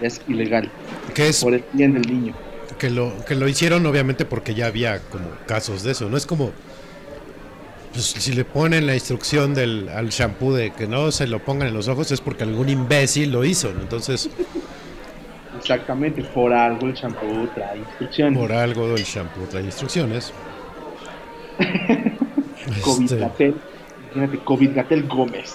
Es 0.00 0.22
ilegal, 0.28 0.70
¿Qué 1.12 1.28
es, 1.28 1.44
por 1.44 1.52
el 1.52 1.62
bien 1.74 1.92
del 1.92 2.10
niño. 2.10 2.34
que 2.78 2.88
lo, 2.88 3.22
que 3.26 3.34
lo 3.34 3.48
hicieron 3.48 3.84
obviamente 3.84 4.24
porque 4.24 4.54
ya 4.54 4.64
había 4.64 4.98
como 5.10 5.28
casos 5.46 5.82
de 5.82 5.92
eso. 5.92 6.08
No 6.08 6.16
es 6.16 6.24
como 6.24 6.52
pues, 7.92 8.06
si 8.06 8.32
le 8.32 8.46
ponen 8.46 8.86
la 8.86 8.94
instrucción 8.94 9.52
del, 9.52 9.90
al 9.90 10.08
shampoo 10.08 10.54
de 10.54 10.70
que 10.70 10.86
no 10.86 11.12
se 11.12 11.26
lo 11.26 11.44
pongan 11.44 11.68
en 11.68 11.74
los 11.74 11.88
ojos 11.88 12.10
es 12.10 12.22
porque 12.22 12.44
algún 12.44 12.70
imbécil 12.70 13.30
lo 13.30 13.44
hizo. 13.44 13.74
¿no? 13.74 13.82
Entonces, 13.82 14.30
Exactamente, 15.58 16.22
por 16.22 16.52
algo 16.52 16.86
el 16.86 16.94
champú 16.94 17.48
trae 17.54 17.78
instrucciones. 17.78 18.38
por 18.38 18.52
algo 18.52 18.94
el 18.96 19.04
shampoo 19.04 19.46
trae 19.50 19.64
instrucciones. 19.64 20.32
COVID 22.82 23.02
Este, 23.04 23.16
Gatel, 23.18 23.54
imagínate, 24.14 24.44
COVID 24.44 24.74
Gatel 24.74 25.06
Gómez. 25.06 25.54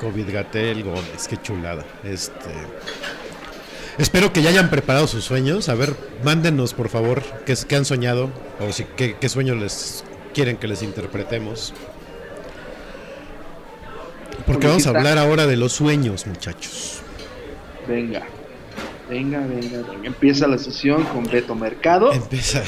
COVID 0.00 0.32
Gatel 0.32 0.82
Gómez, 0.84 1.28
qué 1.28 1.36
chulada. 1.40 1.84
Este. 2.04 2.50
Espero 3.98 4.32
que 4.32 4.42
ya 4.42 4.50
hayan 4.50 4.70
preparado 4.70 5.06
sus 5.06 5.24
sueños. 5.24 5.68
A 5.68 5.74
ver, 5.74 5.94
mándenos 6.24 6.74
por 6.74 6.88
favor 6.88 7.22
qué, 7.44 7.54
qué 7.68 7.76
han 7.76 7.84
soñado 7.84 8.30
o 8.60 8.72
si, 8.72 8.84
qué, 8.84 9.16
qué 9.20 9.28
sueño 9.28 9.54
les 9.54 10.04
quieren 10.32 10.56
que 10.56 10.66
les 10.66 10.82
interpretemos. 10.82 11.74
Porque 14.46 14.66
vamos 14.66 14.84
¿qué 14.84 14.88
a 14.88 14.92
hablar 14.92 15.18
ahora 15.18 15.46
de 15.46 15.56
los 15.56 15.72
sueños, 15.72 16.26
muchachos. 16.26 17.02
Venga, 17.86 18.22
venga, 19.12 19.40
venga, 19.40 19.82
venga. 19.88 20.06
Empieza 20.06 20.46
la 20.46 20.56
sesión 20.58 21.04
con 21.04 21.24
Beto 21.24 21.54
Mercado. 21.54 22.12
Empieza 22.12 22.62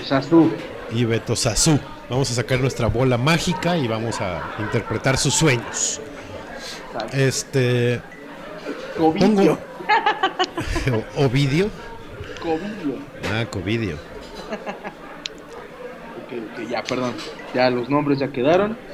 O 0.00 0.04
sea, 0.04 0.20
tú. 0.20 0.50
y 0.92 1.04
Beto 1.04 1.36
Sazú. 1.36 1.78
Vamos 2.10 2.30
a 2.30 2.34
sacar 2.34 2.58
nuestra 2.60 2.88
bola 2.88 3.16
mágica 3.16 3.76
y 3.78 3.86
vamos 3.86 4.20
a 4.20 4.42
interpretar 4.58 5.16
sus 5.16 5.34
sueños. 5.34 6.00
Este. 7.12 8.00
Covidio. 8.98 9.58
Pongo. 10.86 11.04
Ovidio. 11.16 11.70
Covidio. 12.42 12.96
Ah, 13.32 13.46
Covidio. 13.50 13.94
Ok, 16.18 16.32
ok, 16.52 16.68
ya, 16.68 16.82
perdón. 16.82 17.14
Ya 17.54 17.70
los 17.70 17.88
nombres 17.88 18.18
ya 18.18 18.28
quedaron. 18.28 18.76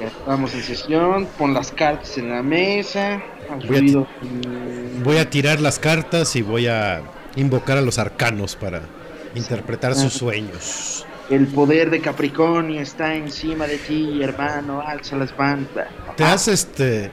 Ya 0.00 0.06
estamos 0.06 0.54
en 0.54 0.62
sesión. 0.62 1.26
Pon 1.38 1.54
las 1.54 1.70
cartas 1.72 2.16
en 2.18 2.30
la 2.30 2.42
mesa. 2.42 3.20
Voy 3.68 3.76
a 3.76 4.06
Voy 5.02 5.18
a 5.18 5.28
tirar 5.28 5.60
las 5.60 5.78
cartas 5.78 6.34
y 6.36 6.42
voy 6.42 6.66
a 6.66 7.02
invocar 7.36 7.78
a 7.78 7.80
los 7.80 7.98
arcanos 7.98 8.56
para 8.56 8.82
interpretar 9.34 9.94
sus 9.94 10.12
sueños. 10.12 11.06
El 11.30 11.46
poder 11.46 11.90
de 11.90 12.00
Capricornio 12.00 12.80
está 12.80 13.14
encima 13.14 13.66
de 13.66 13.78
ti, 13.78 14.22
hermano. 14.22 14.80
Alza 14.80 15.16
las 15.16 15.36
bandas. 15.36 15.88
¿Te 16.16 16.24
has 16.24 16.48
este 16.48 17.10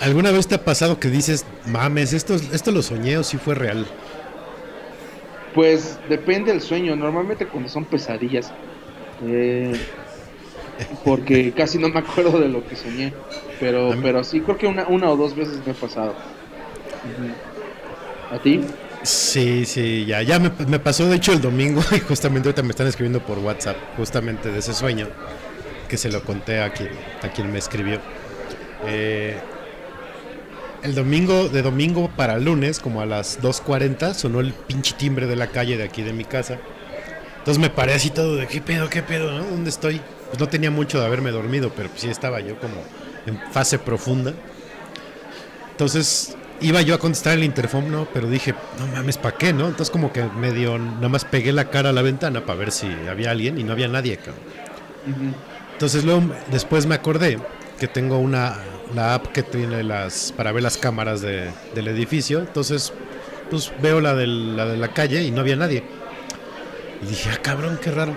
alguna 0.00 0.30
vez 0.30 0.46
te 0.46 0.54
ha 0.56 0.64
pasado 0.64 1.00
que 1.00 1.08
dices, 1.08 1.46
"Mames, 1.66 2.12
esto 2.12 2.34
esto 2.34 2.70
lo 2.70 2.82
soñé 2.82 3.16
o 3.18 3.24
sí 3.24 3.38
fue 3.38 3.54
real"? 3.54 3.86
Pues 5.54 5.98
depende 6.08 6.52
del 6.52 6.60
sueño. 6.60 6.94
Normalmente 6.96 7.46
cuando 7.46 7.68
son 7.68 7.84
pesadillas. 7.84 8.52
eh, 9.24 9.72
porque 11.02 11.54
casi 11.54 11.78
no 11.78 11.88
me 11.88 12.00
acuerdo 12.00 12.38
de 12.40 12.48
lo 12.48 12.66
que 12.66 12.76
soñé. 12.76 13.22
Pero, 13.58 13.96
mí- 13.96 14.02
pero 14.02 14.24
sí, 14.24 14.42
creo 14.42 14.58
que 14.58 14.66
una, 14.66 14.86
una 14.88 15.10
o 15.10 15.16
dos 15.16 15.34
veces 15.34 15.64
me 15.64 15.72
ha 15.72 15.78
pasado. 15.78 16.22
¿A 18.28 18.38
ti? 18.42 18.54
Sí, 19.02 19.66
sí, 19.66 20.04
ya 20.06 20.22
ya 20.22 20.38
me, 20.40 20.50
me 20.66 20.80
pasó 20.80 21.06
de 21.08 21.16
hecho 21.16 21.32
el 21.32 21.40
domingo 21.40 21.80
y 21.96 22.00
justamente 22.00 22.48
ahorita 22.48 22.62
me 22.62 22.70
están 22.70 22.86
escribiendo 22.88 23.24
por 23.24 23.38
WhatsApp 23.38 23.84
justamente 23.96 24.50
de 24.50 24.58
ese 24.58 24.74
sueño 24.74 25.12
que 25.88 25.98
se 25.98 26.10
lo 26.10 26.24
conté 26.24 26.60
a 26.62 26.72
quien 26.72 26.90
a 27.22 27.30
quien 27.30 27.50
me 27.52 27.58
escribió. 27.58 28.04
Eh, 28.80 29.50
el 30.82 30.94
domingo, 30.94 31.48
de 31.48 31.62
domingo 31.62 32.14
para 32.14 32.38
lunes, 32.38 32.80
como 32.80 33.00
a 33.00 33.06
las 33.06 33.40
2.40, 33.40 34.14
sonó 34.14 34.40
el 34.40 34.54
pinche 34.54 34.94
timbre 34.94 35.26
de 35.26 35.36
la 35.36 35.50
calle 35.50 35.76
de 35.76 35.84
aquí 35.84 36.02
de 36.02 36.12
mi 36.12 36.24
casa. 36.24 36.60
Entonces 37.38 37.60
me 37.60 37.70
paré 37.70 37.94
así 37.94 38.10
todo 38.10 38.36
de 38.36 38.46
qué 38.48 38.60
pedo, 38.60 38.88
qué 38.90 39.02
pedo, 39.02 39.32
¿no? 39.32 39.44
¿Dónde 39.46 39.70
estoy? 39.70 40.00
Pues 40.36 40.40
no 40.42 40.48
tenía 40.50 40.70
mucho 40.70 41.00
de 41.00 41.06
haberme 41.06 41.30
dormido, 41.30 41.72
pero 41.74 41.88
pues 41.88 42.02
sí 42.02 42.10
estaba 42.10 42.40
yo 42.40 42.58
como 42.60 42.74
en 43.24 43.40
fase 43.52 43.78
profunda. 43.78 44.34
Entonces 45.70 46.36
iba 46.60 46.82
yo 46.82 46.94
a 46.94 46.98
contestar 46.98 47.38
el 47.38 47.44
interfono, 47.44 48.06
pero 48.12 48.28
dije, 48.28 48.54
no 48.78 48.86
mames, 48.88 49.16
¿para 49.16 49.34
qué, 49.38 49.54
no? 49.54 49.66
Entonces 49.66 49.90
como 49.90 50.12
que 50.12 50.22
medio, 50.24 50.78
nada 50.78 51.08
más 51.08 51.24
pegué 51.24 51.52
la 51.54 51.70
cara 51.70 51.88
a 51.88 51.92
la 51.94 52.02
ventana 52.02 52.44
para 52.44 52.58
ver 52.58 52.70
si 52.70 52.86
había 53.08 53.30
alguien 53.30 53.58
y 53.58 53.64
no 53.64 53.72
había 53.72 53.88
nadie, 53.88 54.18
cabrón. 54.18 54.36
Entonces 55.72 56.04
luego 56.04 56.24
después 56.50 56.84
me 56.84 56.96
acordé 56.96 57.38
que 57.80 57.88
tengo 57.88 58.18
una 58.18 58.58
la 58.94 59.14
app 59.14 59.28
que 59.28 59.42
tiene 59.42 59.82
las 59.84 60.34
para 60.36 60.52
ver 60.52 60.62
las 60.62 60.76
cámaras 60.76 61.22
de- 61.22 61.50
del 61.74 61.88
edificio. 61.88 62.40
Entonces 62.40 62.92
pues 63.48 63.72
veo 63.80 64.02
la, 64.02 64.14
del- 64.14 64.54
la 64.54 64.66
de 64.66 64.76
la 64.76 64.88
calle 64.88 65.22
y 65.22 65.30
no 65.30 65.40
había 65.40 65.56
nadie. 65.56 65.82
Y 67.02 67.06
dije, 67.06 67.30
ah 67.32 67.38
cabrón, 67.40 67.78
qué 67.82 67.90
raro. 67.90 68.14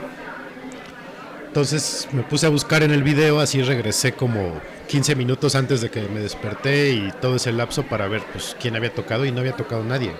Entonces 1.49 2.07
me 2.11 2.21
puse 2.21 2.45
a 2.45 2.49
buscar 2.49 2.83
en 2.83 2.91
el 2.91 3.01
video, 3.01 3.39
así 3.39 3.63
regresé 3.63 4.13
como 4.13 4.61
15 4.87 5.15
minutos 5.15 5.55
antes 5.55 5.81
de 5.81 5.89
que 5.89 6.01
me 6.01 6.19
desperté 6.19 6.91
y 6.91 7.11
todo 7.19 7.37
ese 7.37 7.51
lapso 7.51 7.83
para 7.83 8.07
ver 8.07 8.21
pues 8.31 8.55
quién 8.61 8.75
había 8.75 8.93
tocado 8.93 9.25
y 9.25 9.31
no 9.31 9.39
había 9.39 9.53
tocado 9.53 9.83
nadie. 9.83 10.11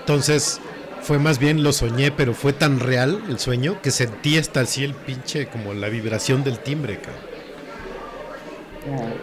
Entonces 0.00 0.60
fue 1.00 1.20
más 1.20 1.38
bien 1.38 1.62
lo 1.62 1.72
soñé, 1.72 2.10
pero 2.10 2.34
fue 2.34 2.52
tan 2.52 2.80
real 2.80 3.22
el 3.28 3.38
sueño 3.38 3.80
que 3.80 3.92
sentí 3.92 4.36
hasta 4.36 4.60
así 4.60 4.82
el 4.82 4.94
pinche 4.94 5.46
como 5.46 5.72
la 5.72 5.88
vibración 5.88 6.42
del 6.42 6.58
timbre, 6.58 6.98
cabrón. 6.98 7.38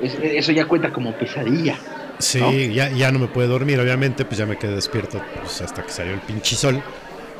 Eso 0.01 0.53
ya 0.53 0.65
cuenta 0.67 0.93
como 0.93 1.11
pesadilla. 1.17 1.77
Sí, 2.19 2.39
¿No? 2.39 2.51
ya, 2.53 2.89
ya 2.91 3.11
no 3.11 3.19
me 3.19 3.27
pude 3.27 3.47
dormir, 3.47 3.77
obviamente, 3.79 4.23
pues 4.23 4.37
ya 4.37 4.45
me 4.45 4.57
quedé 4.57 4.73
despierto 4.75 5.21
pues, 5.41 5.61
hasta 5.61 5.83
que 5.83 5.91
salió 5.91 6.13
el 6.13 6.21
pinche 6.21 6.55
sol. 6.55 6.81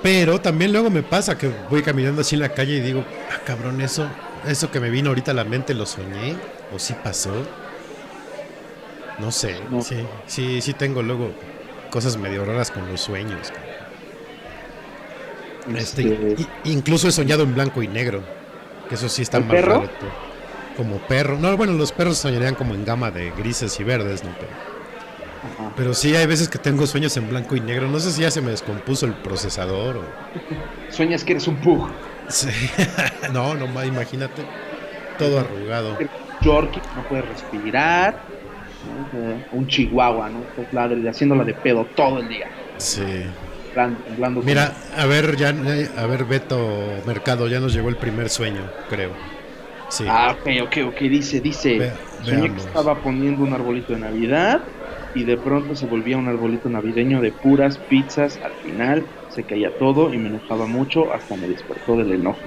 Pero 0.04 0.40
también 0.40 0.72
luego 0.72 0.90
me 0.90 1.02
pasa 1.04 1.38
que 1.38 1.50
voy 1.70 1.82
caminando 1.82 2.22
así 2.22 2.36
en 2.36 2.42
la 2.42 2.50
calle 2.50 2.76
y 2.76 2.80
digo, 2.80 3.04
ah, 3.32 3.40
cabrón, 3.46 3.82
eso, 3.82 4.08
eso 4.48 4.70
que 4.70 4.80
me 4.80 4.90
vino 4.90 5.10
ahorita 5.10 5.32
a 5.32 5.34
la 5.34 5.44
mente 5.44 5.74
lo 5.74 5.86
soñé 5.86 6.36
o 6.74 6.78
sí 6.80 6.94
pasó. 7.04 7.34
No 9.18 9.32
sé, 9.32 9.56
No. 9.72 9.82
sí, 9.82 9.96
sí, 10.28 10.62
sí 10.62 10.74
tengo 10.74 11.02
luego 11.02 11.32
cosas 11.90 12.18
medio 12.18 12.46
raras 12.46 12.70
con 12.70 12.88
los 12.92 13.02
sueños. 13.02 13.52
Este, 15.76 16.14
Este, 16.34 16.48
incluso 16.66 17.08
he 17.08 17.12
soñado 17.12 17.44
en 17.44 17.56
blanco 17.56 17.82
y 17.82 17.88
negro, 17.88 18.22
que 18.88 18.96
eso 18.96 19.10
sí 19.10 19.24
está 19.24 19.38
¿El 19.38 19.46
más 19.46 19.56
perro? 19.56 19.74
raro. 19.80 19.90
Como 20.78 20.98
perro. 21.08 21.38
No, 21.40 21.56
bueno, 21.58 21.74
los 21.74 21.92
perros 21.92 22.18
soñarían 22.18 22.54
como 22.56 22.76
en 22.76 22.86
gama 22.86 23.10
de 23.10 23.32
grises 23.32 23.80
y 23.80 23.84
verdes, 23.84 24.24
¿no? 24.24 24.30
Pero, 24.38 24.52
ajá. 25.46 25.72
pero 25.76 25.94
sí 25.94 26.16
hay 26.16 26.26
veces 26.28 26.48
que 26.50 26.58
tengo 26.58 26.86
sueños 26.88 27.16
en 27.18 27.30
blanco 27.30 27.56
y 27.56 27.62
negro. 27.62 27.88
No 27.88 28.00
sé 28.00 28.12
si 28.12 28.22
ya 28.22 28.32
se 28.32 28.42
me 28.42 28.52
descompuso 28.52 29.06
el 29.06 29.14
procesador 29.14 29.98
o... 29.98 30.04
Sueñas 30.92 31.24
que 31.24 31.34
eres 31.34 31.48
un 31.48 31.56
pug. 31.58 31.90
Sí. 32.30 32.50
no, 33.34 33.54
no, 33.56 33.68
ma- 33.68 33.86
imagínate. 33.86 34.42
Todo 35.18 35.40
arrugado. 35.40 35.98
Yorkie, 36.42 36.82
no 36.96 37.04
puede 37.08 37.22
respirar. 37.24 38.20
¿no? 39.14 39.20
Eh, 39.20 39.46
Un 39.52 39.68
chihuahua, 39.68 40.30
¿no? 40.30 41.10
Haciéndola 41.10 41.44
de 41.44 41.54
pedo 41.54 41.86
todo 41.96 42.20
el 42.20 42.28
día. 42.28 42.48
Sí. 42.78 43.02
Con- 43.74 43.98
Mira, 44.46 44.74
a 44.98 45.06
ver, 45.06 45.36
ya, 45.36 45.50
a 45.98 46.06
ver, 46.06 46.24
Beto 46.26 47.02
Mercado, 47.06 47.48
ya 47.48 47.60
nos 47.60 47.74
llegó 47.74 47.90
el 47.90 47.98
primer 47.98 48.30
sueño, 48.30 48.62
creo. 48.90 49.12
Sí. 49.90 50.06
Ah, 50.08 50.36
ok, 50.40 50.50
ok, 50.64 50.78
ok. 50.94 51.00
Dice, 51.02 51.42
dice. 51.42 51.78
Ve- 51.80 51.92
soñé 52.24 52.52
que 52.54 52.60
estaba 52.62 52.96
poniendo 52.96 53.44
un 53.44 53.54
arbolito 53.54 53.94
de 53.94 54.00
Navidad 54.00 54.62
y 55.16 55.24
de 55.24 55.38
pronto 55.38 55.76
se 55.76 55.88
volvía 55.88 56.18
un 56.18 56.28
arbolito 56.28 56.70
navideño 56.70 57.22
de 57.22 57.32
puras 57.32 57.78
pizzas. 57.78 58.40
Al 58.44 58.52
final 58.64 59.06
se 59.30 59.44
caía 59.44 59.72
todo 59.80 60.14
y 60.14 60.18
me 60.18 60.30
enojaba 60.30 60.68
mucho 60.68 61.12
hasta 61.14 61.36
me 61.38 61.48
despertó 61.48 61.98
del 61.98 62.12
enojo. 62.12 62.42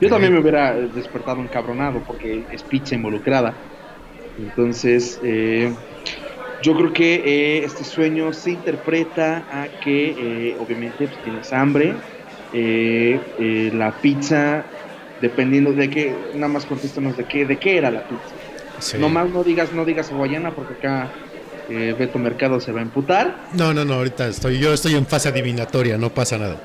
Yo 0.00 0.08
también 0.08 0.32
me 0.32 0.38
hubiera 0.40 0.76
eh, 0.76 0.88
despertado 0.94 1.40
encabronado 1.40 2.00
porque 2.06 2.44
es 2.52 2.62
pizza 2.62 2.94
involucrada. 2.94 3.54
Entonces, 4.38 5.18
eh, 5.22 5.72
yo 6.62 6.76
creo 6.76 6.92
que 6.92 7.14
eh, 7.14 7.64
este 7.64 7.84
sueño 7.84 8.32
se 8.32 8.52
interpreta 8.52 9.44
a 9.50 9.68
que 9.82 10.50
eh, 10.50 10.56
obviamente 10.60 11.08
pues, 11.08 11.22
tienes 11.22 11.52
hambre. 11.52 11.94
eh, 12.52 13.18
eh, 13.38 13.70
la 13.72 13.92
pizza, 14.00 14.64
dependiendo 15.20 15.72
de 15.72 15.88
qué, 15.88 16.14
nada 16.34 16.52
más 16.52 16.66
contéstanos 16.66 17.16
de 17.16 17.24
qué, 17.24 17.46
de 17.46 17.58
qué 17.58 17.78
era 17.78 17.90
la 17.90 18.06
pizza. 18.06 18.34
Sí. 18.78 18.98
No 18.98 19.08
más 19.08 19.30
no 19.30 19.42
digas, 19.42 19.72
no 19.72 19.84
digas 19.84 20.10
hawaiana 20.10 20.50
porque 20.54 20.74
acá 20.74 21.10
eh, 21.68 21.94
Beto 21.98 22.18
Mercado 22.18 22.60
se 22.60 22.72
va 22.72 22.80
a 22.80 22.82
emputar. 22.82 23.36
No, 23.54 23.72
no, 23.74 23.84
no, 23.84 23.94
ahorita 23.94 24.26
estoy, 24.28 24.58
yo 24.58 24.72
estoy 24.72 24.94
en 24.94 25.06
fase 25.06 25.28
adivinatoria, 25.28 25.98
no 25.98 26.10
pasa 26.10 26.38
nada. 26.38 26.56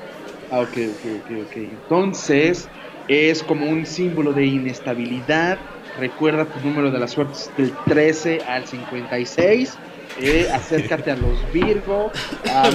Ah, 0.50 0.60
ok, 0.60 0.68
ok, 0.68 1.22
ok, 1.24 1.30
ok. 1.46 1.56
Entonces, 1.56 2.68
es 3.08 3.42
como 3.42 3.66
un 3.66 3.86
símbolo 3.86 4.32
de 4.32 4.46
inestabilidad. 4.46 5.58
Recuerda 5.98 6.44
tu 6.44 6.60
número 6.66 6.90
de 6.90 6.98
la 6.98 7.08
suerte 7.08 7.32
es 7.34 7.50
del 7.56 7.72
13 7.86 8.42
al 8.46 8.66
56. 8.66 9.74
Eh, 10.20 10.48
acércate 10.52 11.10
a 11.10 11.16
los 11.16 11.52
Virgo. 11.52 12.10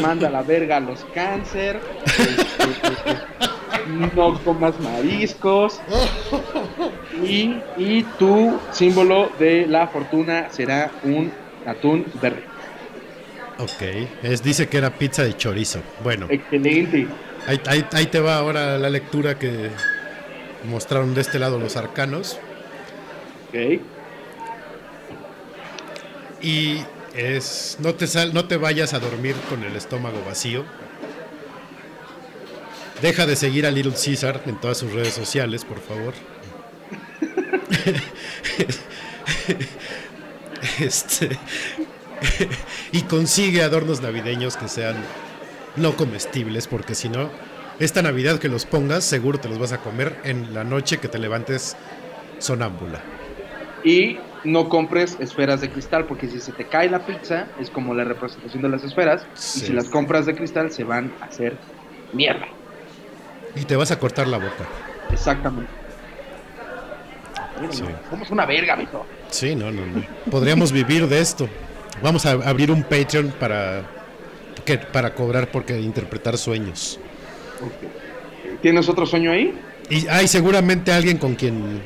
manda 0.01 0.27
a 0.27 0.31
la 0.31 0.43
verga 0.43 0.77
a 0.77 0.79
los 0.79 1.05
Cáncer. 1.13 1.79
este, 2.05 3.89
no 3.89 4.39
comas 4.43 4.79
mariscos. 4.79 5.79
Y, 7.23 7.57
y 7.77 8.03
tu 8.17 8.59
símbolo 8.71 9.29
de 9.39 9.67
la 9.67 9.87
fortuna 9.87 10.47
será 10.51 10.91
un 11.03 11.31
atún 11.65 12.05
verde. 12.21 12.43
Ok, 13.59 13.81
es, 14.23 14.41
dice 14.43 14.67
que 14.67 14.77
era 14.77 14.89
pizza 14.91 15.23
de 15.23 15.37
chorizo. 15.37 15.81
Bueno, 16.03 16.27
Excelente. 16.29 17.07
ahí, 17.47 17.61
ahí- 17.67 17.85
ahí 17.91 18.05
te 18.07 18.19
va 18.19 18.37
ahora 18.37 18.77
la 18.79 18.89
lectura 18.89 19.37
que 19.37 19.69
mostraron 20.69 21.13
de 21.13 21.21
este 21.21 21.39
lado 21.39 21.59
los 21.59 21.77
arcanos. 21.77 22.39
Ok. 23.49 23.79
Y 26.41 26.81
es, 27.15 27.77
no 27.79 27.93
te, 27.93 28.07
sal, 28.07 28.33
no 28.33 28.45
te 28.45 28.57
vayas 28.57 28.93
a 28.93 28.99
dormir 28.99 29.35
con 29.49 29.63
el 29.63 29.75
estómago 29.75 30.21
vacío. 30.25 30.65
Deja 33.01 33.25
de 33.25 33.35
seguir 33.35 33.65
a 33.65 33.71
Little 33.71 33.93
Caesar 33.93 34.41
en 34.45 34.59
todas 34.59 34.77
sus 34.77 34.91
redes 34.93 35.13
sociales, 35.13 35.63
por 35.65 35.79
favor. 35.79 36.13
Este, 40.79 41.37
y 42.91 43.01
consigue 43.01 43.63
adornos 43.63 44.01
navideños 44.01 44.55
que 44.55 44.67
sean 44.67 44.95
no 45.75 45.95
comestibles, 45.95 46.67
porque 46.67 46.95
si 46.95 47.09
no, 47.09 47.29
esta 47.79 48.01
Navidad 48.01 48.39
que 48.39 48.47
los 48.47 48.65
pongas, 48.65 49.03
seguro 49.03 49.39
te 49.39 49.49
los 49.49 49.59
vas 49.59 49.73
a 49.73 49.79
comer 49.79 50.15
en 50.23 50.53
la 50.53 50.63
noche 50.63 50.99
que 50.99 51.07
te 51.07 51.19
levantes 51.19 51.75
sonámbula. 52.39 53.01
Y 53.83 54.19
no 54.43 54.69
compres 54.69 55.17
esferas 55.19 55.61
de 55.61 55.69
cristal, 55.69 56.05
porque 56.05 56.27
si 56.27 56.39
se 56.39 56.51
te 56.51 56.65
cae 56.65 56.89
la 56.89 57.05
pizza, 57.05 57.47
es 57.59 57.69
como 57.69 57.93
la 57.93 58.03
representación 58.03 58.61
de 58.61 58.69
las 58.69 58.83
esferas. 58.83 59.25
Sí. 59.33 59.61
Y 59.61 59.67
si 59.67 59.73
las 59.73 59.89
compras 59.89 60.25
de 60.25 60.35
cristal, 60.35 60.71
se 60.71 60.83
van 60.83 61.11
a 61.21 61.25
hacer 61.25 61.57
mierda. 62.13 62.47
Y 63.55 63.65
te 63.65 63.75
vas 63.75 63.91
a 63.91 63.99
cortar 63.99 64.27
la 64.27 64.37
boca. 64.37 64.65
Exactamente. 65.11 65.71
Mira, 67.59 67.73
Sí. 67.73 67.83
Somos 68.09 68.29
una 68.31 68.45
verga, 68.45 68.75
mijo. 68.75 69.05
Sí, 69.33 69.55
no, 69.55 69.71
no, 69.71 69.83
no. 69.85 70.03
Podríamos 70.29 70.71
vivir 70.71 71.07
de 71.07 71.19
esto. 71.19 71.49
Vamos 72.03 72.25
a 72.27 72.31
abrir 72.33 72.69
un 72.71 72.83
Patreon 72.83 73.33
para 73.39 73.83
que 74.63 74.77
para 74.77 75.15
cobrar 75.15 75.49
porque 75.51 75.79
interpretar 75.79 76.37
sueños. 76.37 76.99
¿Tienes 78.61 78.87
otro 78.89 79.05
sueño 79.07 79.31
ahí? 79.31 79.59
Y 79.89 80.07
hay 80.07 80.27
seguramente 80.27 80.91
alguien 80.91 81.17
con 81.17 81.33
quien 81.33 81.81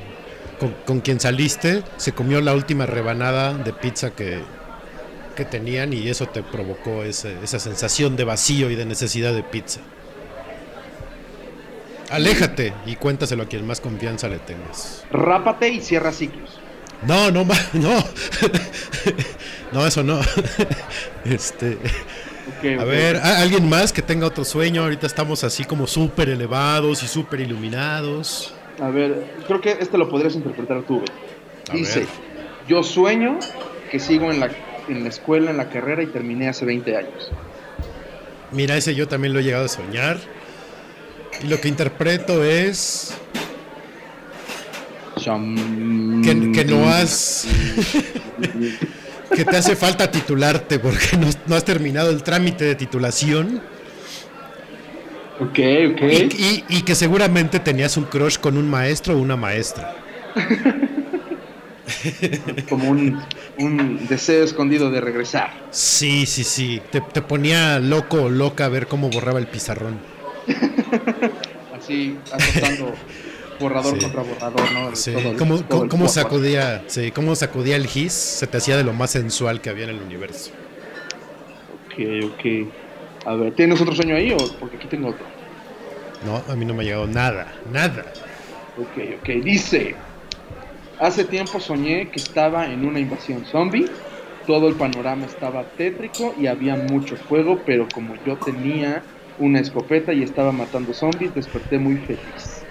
con, 0.59 0.75
con 0.85 0.99
quien 0.99 1.19
saliste 1.21 1.83
se 1.95 2.11
comió 2.11 2.41
la 2.41 2.53
última 2.53 2.85
rebanada 2.85 3.53
de 3.53 3.71
pizza 3.71 4.11
que, 4.11 4.41
que 5.35 5.45
tenían 5.45 5.93
y 5.93 6.09
eso 6.09 6.25
te 6.27 6.43
provocó 6.43 7.03
ese- 7.03 7.37
esa 7.43 7.59
sensación 7.59 8.17
de 8.17 8.25
vacío 8.25 8.69
y 8.69 8.75
de 8.75 8.85
necesidad 8.85 9.33
de 9.33 9.43
pizza. 9.43 9.79
Aléjate 12.09 12.73
y 12.85 12.95
cuéntaselo 12.95 13.43
a 13.43 13.45
quien 13.47 13.65
más 13.67 13.81
confianza 13.81 14.27
le 14.29 14.39
tengas. 14.39 15.05
Rápate 15.11 15.69
y 15.69 15.79
cierra 15.81 16.11
ciclos. 16.11 16.59
No, 17.03 17.31
no, 17.31 17.45
no. 17.73 18.03
No, 19.71 19.85
eso 19.85 20.01
no. 20.01 20.19
Este, 21.25 21.77
a 22.79 22.85
ver, 22.85 23.17
¿a- 23.17 23.41
alguien 23.41 23.67
más 23.67 23.91
que 23.91 24.01
tenga 24.01 24.25
otro 24.27 24.45
sueño. 24.45 24.83
Ahorita 24.83 25.05
estamos 25.05 25.43
así 25.43 25.65
como 25.65 25.87
súper 25.87 26.29
elevados 26.29 27.03
y 27.03 27.07
súper 27.07 27.41
iluminados. 27.41 28.53
A 28.79 28.89
ver, 28.89 29.25
creo 29.45 29.59
que 29.59 29.71
este 29.79 29.97
lo 29.97 30.07
podrías 30.07 30.35
interpretar 30.35 30.83
tú, 30.83 31.01
Dice, 31.73 31.99
ver. 32.01 32.07
yo 32.69 32.81
sueño 32.81 33.39
que 33.91 33.99
sigo 33.99 34.31
en 34.31 34.39
la, 34.39 34.49
en 34.87 35.03
la 35.03 35.09
escuela, 35.09 35.51
en 35.51 35.57
la 35.57 35.67
carrera 35.69 36.01
y 36.01 36.07
terminé 36.07 36.47
hace 36.47 36.63
20 36.63 36.95
años. 36.95 37.31
Mira, 38.51 38.77
ese 38.77 38.95
yo 38.95 39.09
también 39.09 39.33
lo 39.33 39.39
he 39.39 39.43
llegado 39.43 39.65
a 39.65 39.69
soñar. 39.69 40.17
Y 41.43 41.47
lo 41.47 41.59
que 41.59 41.67
interpreto 41.67 42.43
es 42.45 43.13
que, 46.23 46.51
que 46.51 46.65
no 46.65 46.87
has. 46.89 47.47
que 49.33 49.45
te 49.45 49.57
hace 49.57 49.75
falta 49.75 50.09
titularte 50.09 50.79
porque 50.79 51.17
no, 51.17 51.27
no 51.47 51.55
has 51.55 51.65
terminado 51.65 52.09
el 52.11 52.23
trámite 52.23 52.63
de 52.65 52.75
titulación. 52.75 53.61
Ok, 55.39 55.59
ok. 55.91 56.01
Y, 56.01 56.29
y- 56.37 56.63
y 56.69 56.81
que 56.81 56.95
seguramente 56.95 57.59
tenías 57.59 57.95
un 57.97 58.05
crush 58.05 58.37
con 58.37 58.57
un 58.57 58.69
maestro 58.69 59.15
o 59.15 59.19
una 59.19 59.35
maestra. 59.35 59.95
Como 62.69 62.89
un, 62.89 63.21
un 63.59 64.07
deseo 64.07 64.43
escondido 64.43 64.89
de 64.91 64.99
regresar. 64.99 65.67
Sí, 65.71 66.25
sí, 66.25 66.43
sí. 66.43 66.81
Te, 66.91 67.01
te 67.01 67.21
ponía 67.21 67.79
loco 67.79 68.23
o 68.23 68.29
loca 68.29 68.65
a 68.65 68.69
ver 68.69 68.87
cómo 68.87 69.09
borraba 69.09 69.39
el 69.39 69.47
pizarrón. 69.47 69.99
Así, 71.77 72.17
acostando 72.31 72.93
borrador 73.59 73.95
Sí. 73.95 74.01
contra 74.03 74.21
borrador, 74.23 74.71
¿no? 74.71 74.95
Sí, 74.95 75.11
Todo 75.13 75.31
el- 75.31 75.37
cómo, 75.37 75.55
todo 75.57 75.67
cómo- 75.69 75.83
el 75.83 75.89
cómo 75.89 76.07
sacudía, 76.07 76.83
sí, 76.87 77.11
cómo 77.11 77.35
sacudía 77.35 77.75
el 77.75 77.87
gis, 77.87 78.13
se 78.13 78.47
te 78.47 78.57
hacía 78.57 78.77
de 78.77 78.83
lo 78.83 78.93
más 78.93 79.11
sensual 79.11 79.61
que 79.61 79.69
había 79.69 79.85
en 79.85 79.91
el 79.91 80.01
universo. 80.01 80.51
Ok, 81.85 82.03
ok. 82.33 82.73
A 83.25 83.35
ver, 83.35 83.53
¿tienes 83.55 83.81
otro 83.81 83.93
sueño 83.95 84.15
ahí 84.15 84.31
o 84.31 84.37
porque 84.59 84.77
aquí 84.77 84.87
tengo 84.87 85.09
otro? 85.09 85.25
No, 86.25 86.41
a 86.51 86.55
mí 86.55 86.65
no 86.65 86.73
me 86.73 86.81
ha 86.83 86.85
llegado 86.85 87.07
nada, 87.07 87.53
nada. 87.71 88.05
Ok, 88.77 88.97
ok. 89.19 89.29
Dice, 89.43 89.95
hace 90.99 91.25
tiempo 91.25 91.59
soñé 91.59 92.09
que 92.09 92.19
estaba 92.19 92.65
en 92.71 92.85
una 92.85 92.99
invasión 92.99 93.45
zombie. 93.45 93.87
Todo 94.45 94.69
el 94.69 94.75
panorama 94.75 95.25
estaba 95.25 95.63
tétrico 95.75 96.33
y 96.39 96.47
había 96.47 96.75
mucho 96.75 97.17
fuego, 97.17 97.61
pero 97.65 97.87
como 97.93 98.15
yo 98.25 98.37
tenía 98.37 99.03
una 99.39 99.59
escopeta 99.59 100.13
y 100.13 100.23
estaba 100.23 100.51
matando 100.53 100.93
zombies, 100.93 101.35
desperté 101.35 101.77
muy 101.77 101.97
feliz. 101.97 102.63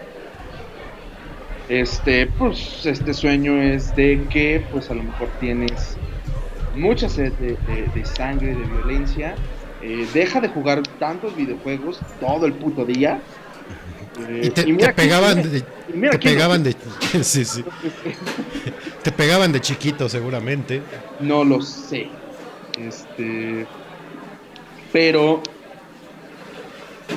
Este, 1.68 2.26
pues, 2.26 2.86
este 2.86 3.12
sueño 3.12 3.60
es 3.60 3.94
de 3.96 4.24
que, 4.30 4.64
pues, 4.70 4.90
a 4.90 4.94
lo 4.94 5.02
mejor 5.02 5.28
tienes 5.40 5.96
mucha 6.74 7.08
sed 7.08 7.32
de, 7.34 7.56
de- 7.72 7.90
de 7.94 8.04
sangre, 8.04 8.48
de 8.54 8.64
violencia. 8.64 9.34
Eh, 9.82 10.06
deja 10.14 10.40
de 10.40 10.48
jugar 10.48 10.82
tantos 10.98 11.34
videojuegos 11.36 12.00
todo 12.20 12.46
el 12.46 12.52
puto 12.54 12.84
día. 12.84 13.20
Eh, 14.28 14.42
Y 14.44 14.50
te, 14.50 14.62
y 14.62 14.76
te 14.76 14.92
pegaban 14.94 15.42
de, 15.42 15.62
mira 15.92 16.12
te 16.12 16.18
pegaban 16.18 16.62
de, 16.62 16.74
sí, 17.22 17.44
sí. 17.44 17.64
Te 19.02 19.12
pegaban 19.12 19.52
de 19.52 19.60
chiquito 19.60 20.08
seguramente. 20.08 20.80
No 21.20 21.44
lo 21.44 21.60
sé. 21.60 22.08
Este. 22.78 23.66
Pero. 24.92 25.42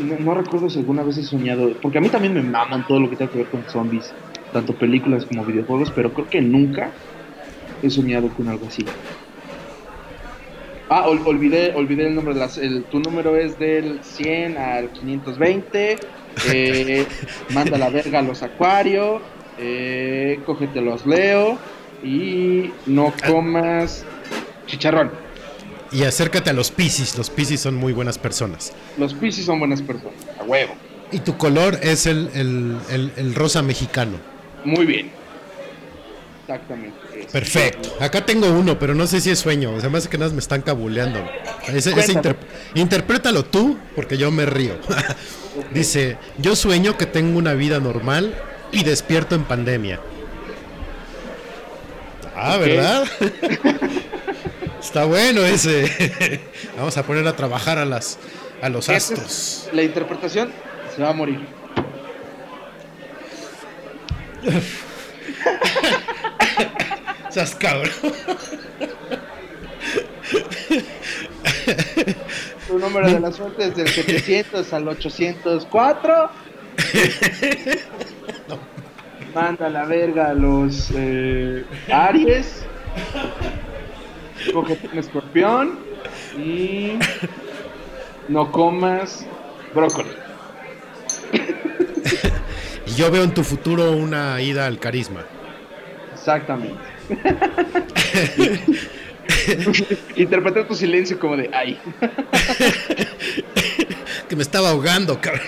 No, 0.03 0.19
no 0.19 0.33
recuerdo 0.35 0.69
si 0.69 0.79
alguna 0.79 1.03
vez 1.03 1.17
he 1.17 1.23
soñado. 1.23 1.71
Porque 1.81 1.97
a 1.97 2.01
mí 2.01 2.09
también 2.09 2.33
me 2.33 2.41
maman 2.43 2.85
todo 2.87 2.99
lo 2.99 3.09
que 3.09 3.15
tenga 3.15 3.31
que 3.31 3.37
ver 3.39 3.47
con 3.47 3.63
zombies. 3.69 4.11
Tanto 4.53 4.73
películas 4.73 5.25
como 5.25 5.45
videojuegos. 5.45 5.91
Pero 5.91 6.13
creo 6.13 6.29
que 6.29 6.41
nunca 6.41 6.91
he 7.83 7.89
soñado 7.89 8.29
con 8.29 8.47
algo 8.49 8.67
así. 8.67 8.85
Ah, 10.91 11.05
ol- 11.07 11.21
olvidé, 11.25 11.73
olvidé 11.75 12.07
el 12.07 12.15
nombre 12.15 12.33
de 12.33 12.39
las. 12.39 12.57
El, 12.57 12.83
tu 12.85 12.99
número 12.99 13.35
es 13.35 13.59
del 13.59 13.99
100 14.03 14.57
al 14.57 14.89
520. 14.89 15.97
Eh, 16.51 17.05
manda 17.53 17.77
la 17.77 17.89
verga 17.89 18.19
a 18.19 18.21
los 18.23 18.41
acuarios. 18.41 19.21
Eh, 19.59 20.39
cógete 20.45 20.81
los 20.81 21.05
leo. 21.05 21.57
Y 22.03 22.71
no 22.87 23.13
comas 23.27 24.03
chicharrón. 24.65 25.11
Y 25.91 26.03
acércate 26.03 26.49
a 26.51 26.53
los 26.53 26.69
Piscis, 26.71 27.17
los 27.17 27.29
Piscis 27.31 27.59
son 27.61 27.75
muy 27.75 27.93
buenas 27.93 28.17
personas. 28.19 28.73
Los 28.97 29.13
piscis 29.15 29.45
son 29.45 29.57
buenas 29.59 29.81
personas. 29.81 30.13
A 30.39 30.43
huevo. 30.43 30.73
Y 31.11 31.19
tu 31.19 31.35
color 31.37 31.79
es 31.81 32.05
el, 32.05 32.29
el- 32.35 32.77
el- 32.91 33.11
el 33.17 33.35
rosa 33.35 33.61
mexicano. 33.63 34.13
Muy 34.63 34.85
bien. 34.85 35.11
Exactamente. 36.41 36.97
Perfecto. 37.31 37.95
Acá 37.99 38.25
tengo 38.25 38.49
uno, 38.49 38.79
pero 38.79 38.95
no 38.95 39.05
sé 39.05 39.21
si 39.21 39.29
es 39.29 39.37
sueño. 39.37 39.73
O 39.73 39.79
sea, 39.79 39.89
me 39.89 39.99
hace 39.99 40.09
que 40.09 40.17
nada 40.17 40.29
más 40.29 40.33
me 40.33 40.39
están 40.39 40.61
cabuleando. 40.61 41.23
Ese, 41.67 41.91
ese 41.91 42.19
interprétalo 42.73 43.45
tú, 43.45 43.77
porque 43.95 44.17
yo 44.17 44.31
me 44.31 44.45
río. 44.47 44.75
Dice, 45.73 46.17
yo 46.37 46.55
sueño 46.55 46.97
que 46.97 47.05
tengo 47.05 47.37
una 47.37 47.53
vida 47.53 47.79
normal 47.79 48.33
y 48.71 48.83
despierto 48.83 49.35
en 49.35 49.43
pandemia. 49.43 49.99
Ah. 52.35 52.57
¿verdad? 52.57 53.03
Está 54.81 55.05
bueno 55.05 55.41
ese. 55.41 56.41
Vamos 56.77 56.97
a 56.97 57.03
poner 57.03 57.27
a 57.27 57.35
trabajar 57.35 57.77
a 57.77 57.85
las 57.85 58.17
a 58.61 58.69
los 58.69 58.89
astros. 58.89 59.67
es 59.67 59.69
la 59.73 59.83
interpretación 59.83 60.51
se 60.95 61.01
va 61.01 61.09
a 61.09 61.13
morir. 61.13 61.58
Seas 67.29 67.55
cabrón. 67.55 67.91
Tu 72.67 72.79
número 72.79 73.09
de 73.09 73.19
la 73.19 73.31
suerte 73.31 73.67
es 73.67 73.75
del 73.75 73.87
700 73.87 74.73
al 74.73 74.87
804. 74.87 76.29
Manda 79.33 79.67
a 79.67 79.69
la 79.69 79.85
verga 79.85 80.29
a 80.29 80.33
los 80.33 80.91
eh, 80.95 81.63
Aries. 81.91 82.63
Cógete 84.53 84.89
un 84.91 84.99
escorpión. 84.99 85.79
Y 86.37 86.99
no 88.27 88.51
comas 88.51 89.25
brócoli. 89.73 90.09
Y 92.89 92.95
yo 92.95 93.11
veo 93.11 93.23
en 93.23 93.33
tu 93.33 93.43
futuro 93.43 93.91
una 93.91 94.41
ida 94.41 94.65
al 94.65 94.79
carisma. 94.79 95.25
Exactamente. 96.13 96.79
Interpreté 100.15 100.63
tu 100.63 100.75
silencio 100.75 101.19
como 101.19 101.37
de, 101.37 101.49
ay. 101.53 101.79
que 104.27 104.35
me 104.35 104.41
estaba 104.41 104.71
ahogando, 104.71 105.21
cabrón. 105.21 105.43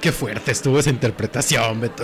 Qué 0.00 0.10
fuerte 0.10 0.50
estuvo 0.50 0.80
esa 0.80 0.90
interpretación, 0.90 1.80
Beto. 1.80 2.02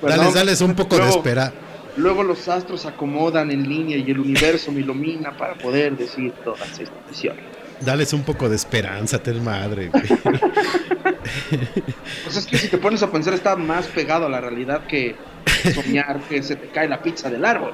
Pues 0.00 0.16
dales, 0.16 0.26
no, 0.26 0.32
dales 0.32 0.60
un 0.60 0.74
poco 0.74 0.96
de 0.96 1.08
espera. 1.08 1.52
Luego 1.96 2.22
los 2.22 2.46
astros 2.48 2.86
acomodan 2.86 3.50
en 3.50 3.68
línea 3.68 3.96
y 3.96 4.08
el 4.10 4.20
universo 4.20 4.70
me 4.70 4.80
ilumina 4.80 5.36
para 5.36 5.54
poder 5.54 5.96
decir 5.96 6.32
todas 6.44 6.78
estas 6.78 7.08
visiones. 7.08 7.53
Dales 7.80 8.12
un 8.12 8.22
poco 8.22 8.48
de 8.48 8.56
esperanza, 8.56 9.22
ten 9.22 9.42
madre. 9.42 9.88
güey. 9.88 10.04
Pues 12.24 12.36
es 12.36 12.46
que 12.46 12.58
si 12.58 12.68
te 12.68 12.78
pones 12.78 13.02
a 13.02 13.10
pensar 13.10 13.34
está 13.34 13.56
más 13.56 13.86
pegado 13.86 14.26
a 14.26 14.28
la 14.28 14.40
realidad 14.40 14.86
que 14.86 15.16
soñar 15.74 16.20
que 16.28 16.42
se 16.42 16.56
te 16.56 16.68
cae 16.68 16.86
la 16.88 17.02
pizza 17.02 17.30
del 17.30 17.44
árbol. 17.44 17.72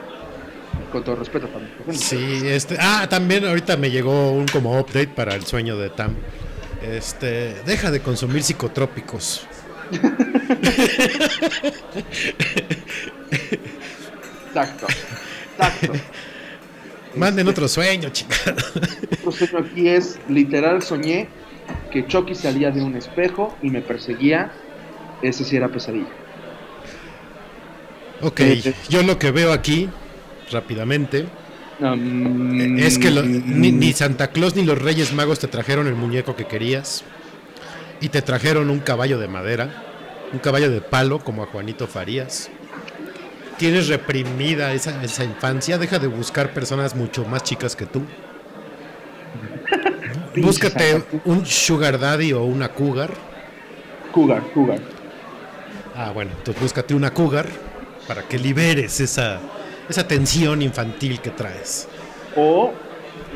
Con 0.92 1.04
todo 1.04 1.16
respeto 1.16 1.48
profesor. 1.48 1.94
Sí, 1.94 2.40
este. 2.44 2.76
Ah, 2.80 3.06
también 3.08 3.44
ahorita 3.44 3.76
me 3.76 3.90
llegó 3.90 4.32
un 4.32 4.46
como 4.46 4.78
update 4.78 5.08
para 5.08 5.34
el 5.34 5.44
sueño 5.46 5.76
de 5.76 5.90
Tam. 5.90 6.14
Este, 6.82 7.54
deja 7.64 7.90
de 7.90 8.00
consumir 8.00 8.42
psicotrópicos. 8.42 9.46
Exacto. 14.48 14.86
Exacto. 15.58 15.92
Manden 17.20 17.48
otro 17.48 17.68
sueño, 17.68 18.08
chica. 18.10 18.34
Otro 19.24 19.32
sueño 19.32 19.58
aquí 19.66 19.88
es, 19.88 20.18
literal 20.28 20.82
soñé 20.82 21.28
que 21.92 22.06
Chucky 22.06 22.34
salía 22.34 22.70
de 22.70 22.82
un 22.82 22.96
espejo 22.96 23.56
y 23.62 23.70
me 23.70 23.80
perseguía. 23.82 24.50
Ese 25.22 25.44
sí 25.44 25.56
era 25.56 25.68
pesadilla. 25.68 26.08
Ok, 28.22 28.40
Eh, 28.40 28.74
yo 28.88 29.02
lo 29.02 29.18
que 29.18 29.30
veo 29.30 29.52
aquí, 29.52 29.88
rápidamente, 30.50 31.26
Um, 31.82 32.78
es 32.78 32.98
que 32.98 33.10
lo- 33.10 33.22
ni, 33.22 33.72
ni 33.72 33.94
Santa 33.94 34.26
Claus 34.32 34.54
ni 34.54 34.64
los 34.64 34.76
Reyes 34.76 35.14
Magos 35.14 35.38
te 35.38 35.48
trajeron 35.48 35.86
el 35.86 35.94
muñeco 35.94 36.36
que 36.36 36.44
querías. 36.46 37.04
Y 38.02 38.10
te 38.10 38.20
trajeron 38.20 38.68
un 38.68 38.80
caballo 38.80 39.18
de 39.18 39.28
madera, 39.28 39.82
un 40.34 40.40
caballo 40.40 40.70
de 40.70 40.82
palo 40.82 41.20
como 41.20 41.42
a 41.42 41.46
Juanito 41.46 41.86
Farías. 41.86 42.50
Tienes 43.60 43.88
reprimida 43.88 44.72
esa, 44.72 45.04
esa 45.04 45.22
infancia, 45.22 45.76
deja 45.76 45.98
de 45.98 46.06
buscar 46.06 46.54
personas 46.54 46.96
mucho 46.96 47.26
más 47.26 47.42
chicas 47.42 47.76
que 47.76 47.84
tú. 47.84 48.00
Búscate 50.36 51.02
un 51.26 51.44
sugar 51.44 51.98
daddy 51.98 52.32
o 52.32 52.42
una 52.42 52.70
cougar. 52.70 53.10
Cougar, 54.12 54.42
Cougar. 54.54 54.78
Ah, 55.94 56.10
bueno, 56.10 56.30
entonces 56.38 56.62
búscate 56.62 56.94
una 56.94 57.12
cougar 57.12 57.44
para 58.08 58.22
que 58.22 58.38
liberes 58.38 58.98
esa, 58.98 59.38
esa 59.90 60.08
tensión 60.08 60.62
infantil 60.62 61.20
que 61.20 61.28
traes. 61.28 61.86
O 62.36 62.72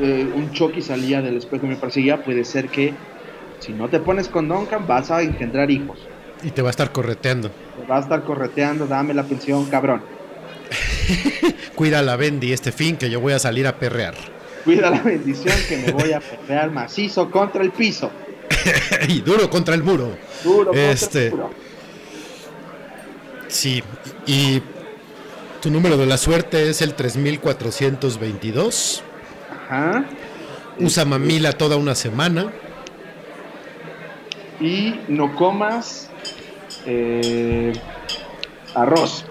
eh, 0.01 0.33
un 0.35 0.53
Chucky 0.53 0.81
salía 0.81 1.20
del 1.20 1.37
espejo 1.37 1.66
y 1.66 1.68
me 1.68 1.77
perseguía. 1.77 2.25
Puede 2.25 2.47
ser 2.47 2.70
que 2.70 2.95
si 3.59 3.75
no 3.75 3.91
te 3.91 4.01
pones 4.01 4.29
con 4.29 4.49
Duncan 4.49 4.87
vas 4.87 5.11
a 5.11 5.20
engendrar 5.20 5.70
hijos. 5.70 5.99
Y 6.43 6.51
te 6.51 6.62
va 6.62 6.68
a 6.68 6.70
estar 6.70 6.93
correteando. 6.93 7.51
Te 7.51 7.87
va 7.87 7.99
a 7.99 8.01
estar 8.01 8.22
correteando, 8.22 8.87
dame 8.87 9.12
la 9.12 9.25
pensión, 9.25 9.66
cabrón. 9.66 10.14
Cuida 11.75 12.03
la 12.03 12.17
Bendy 12.17 12.53
este 12.53 12.73
fin 12.73 12.97
que 12.97 13.11
yo 13.11 13.21
voy 13.21 13.33
a 13.33 13.39
salir 13.39 13.67
a 13.67 13.77
perrear. 13.79 14.15
Cuida 14.65 14.91
la 14.91 15.01
bendición 15.01 15.55
que 15.69 15.77
me 15.79 15.93
voy 15.93 16.12
a 16.12 16.21
pegar 16.21 16.71
macizo 16.71 17.31
contra 17.31 17.62
el 17.62 17.71
piso. 17.71 18.11
y 19.09 19.21
duro 19.21 19.49
contra 19.51 19.75
el 19.75 19.83
muro. 19.83 20.17
Duro 20.43 20.67
contra 20.67 20.91
Este- 20.91 21.27
el 21.27 21.31
muro. 21.33 21.51
Sí, 23.49 23.83
y 24.27 24.61
tu 25.61 25.71
número 25.71 25.97
de 25.97 26.07
la 26.07 26.17
suerte 26.17 26.71
es 26.71 26.83
el 26.83 26.95
3422. 26.95 29.03
Ajá. 29.69 30.05
Usa 30.81 31.05
mamila 31.05 31.53
toda 31.53 31.77
una 31.77 31.95
semana. 31.95 32.51
Y 34.61 34.99
no 35.09 35.35
comas 35.37 36.09
eh, 36.87 37.73
arroz 38.75 39.25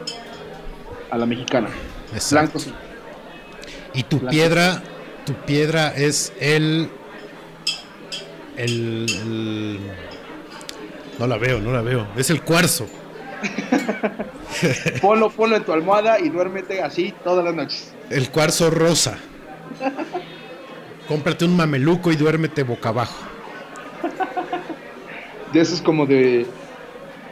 a 1.14 1.18
la 1.18 1.26
mexicana. 1.26 1.70
Exacto. 2.14 2.54
Blanco 2.54 2.60
sí. 2.60 2.74
Y 3.94 4.04
tu 4.04 4.18
Blanco. 4.18 4.32
piedra, 4.32 4.84
tu 5.26 5.34
piedra 5.46 5.90
es 5.96 6.34
el, 6.40 6.90
el, 8.58 9.06
el- 9.10 9.80
No 11.20 11.28
la 11.28 11.38
veo, 11.38 11.60
no 11.60 11.72
la 11.72 11.82
veo. 11.82 12.08
Es 12.18 12.30
el 12.30 12.42
cuarzo. 12.42 12.88
Ponlo, 15.02 15.30
ponlo 15.30 15.56
en 15.58 15.64
tu 15.64 15.74
almohada 15.74 16.20
y 16.20 16.30
duérmete 16.30 16.82
así 16.82 17.14
todas 17.24 17.44
las 17.44 17.54
noches. 17.54 17.94
El 18.10 18.30
cuarzo 18.30 18.70
rosa. 18.70 19.18
Cómprate 21.08 21.44
un 21.46 21.56
mameluco 21.58 22.12
y 22.12 22.16
duérmete 22.16 22.64
boca 22.64 22.90
abajo. 22.90 23.16
De 25.52 25.60
eso 25.62 25.76
es 25.76 25.82
como 25.82 26.06
de 26.06 26.46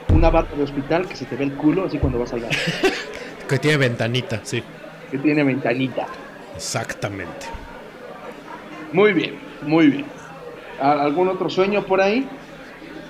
una 0.09 0.29
bata 0.29 0.55
de 0.55 0.63
hospital 0.63 1.07
que 1.07 1.15
se 1.15 1.25
te 1.25 1.35
ve 1.35 1.45
el 1.45 1.53
culo 1.53 1.85
así 1.85 1.97
cuando 1.97 2.19
vas 2.19 2.33
al 2.33 2.41
baño. 2.41 2.57
Que 3.51 3.59
tiene 3.59 3.77
ventanita, 3.77 4.39
sí. 4.43 4.63
que 5.11 5.17
tiene 5.19 5.43
ventanita. 5.43 6.07
Exactamente. 6.55 7.45
Muy 8.93 9.13
bien, 9.13 9.37
muy 9.61 9.87
bien. 9.87 10.05
¿A- 10.81 11.03
¿Algún 11.03 11.27
otro 11.27 11.49
sueño 11.49 11.83
por 11.85 12.01
ahí? 12.01 12.27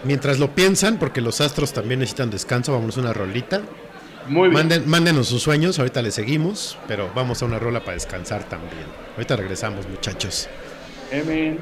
Mientras 0.04 0.40
lo 0.40 0.50
piensan, 0.56 0.98
porque 0.98 1.22
los 1.22 1.40
astros 1.42 1.74
también 1.74 2.00
necesitan 2.00 2.30
descanso, 2.32 2.74
vamos 2.74 2.98
a 2.98 3.02
una 3.02 3.14
rolita. 3.14 3.62
Muy 4.28 4.50
bien. 4.50 4.54
Manden, 4.54 4.90
mándenos 4.90 5.28
sus 5.28 5.42
sueños, 5.44 5.78
ahorita 5.80 6.02
le 6.02 6.12
seguimos, 6.12 6.78
pero 6.88 7.12
vamos 7.16 7.42
a 7.42 7.46
una 7.46 7.60
rola 7.60 7.80
para 7.82 7.94
descansar 7.94 8.44
también. 8.44 8.86
Ahorita 9.16 9.36
regresamos, 9.36 9.88
muchachos. 9.88 10.50
Amen. 11.14 11.60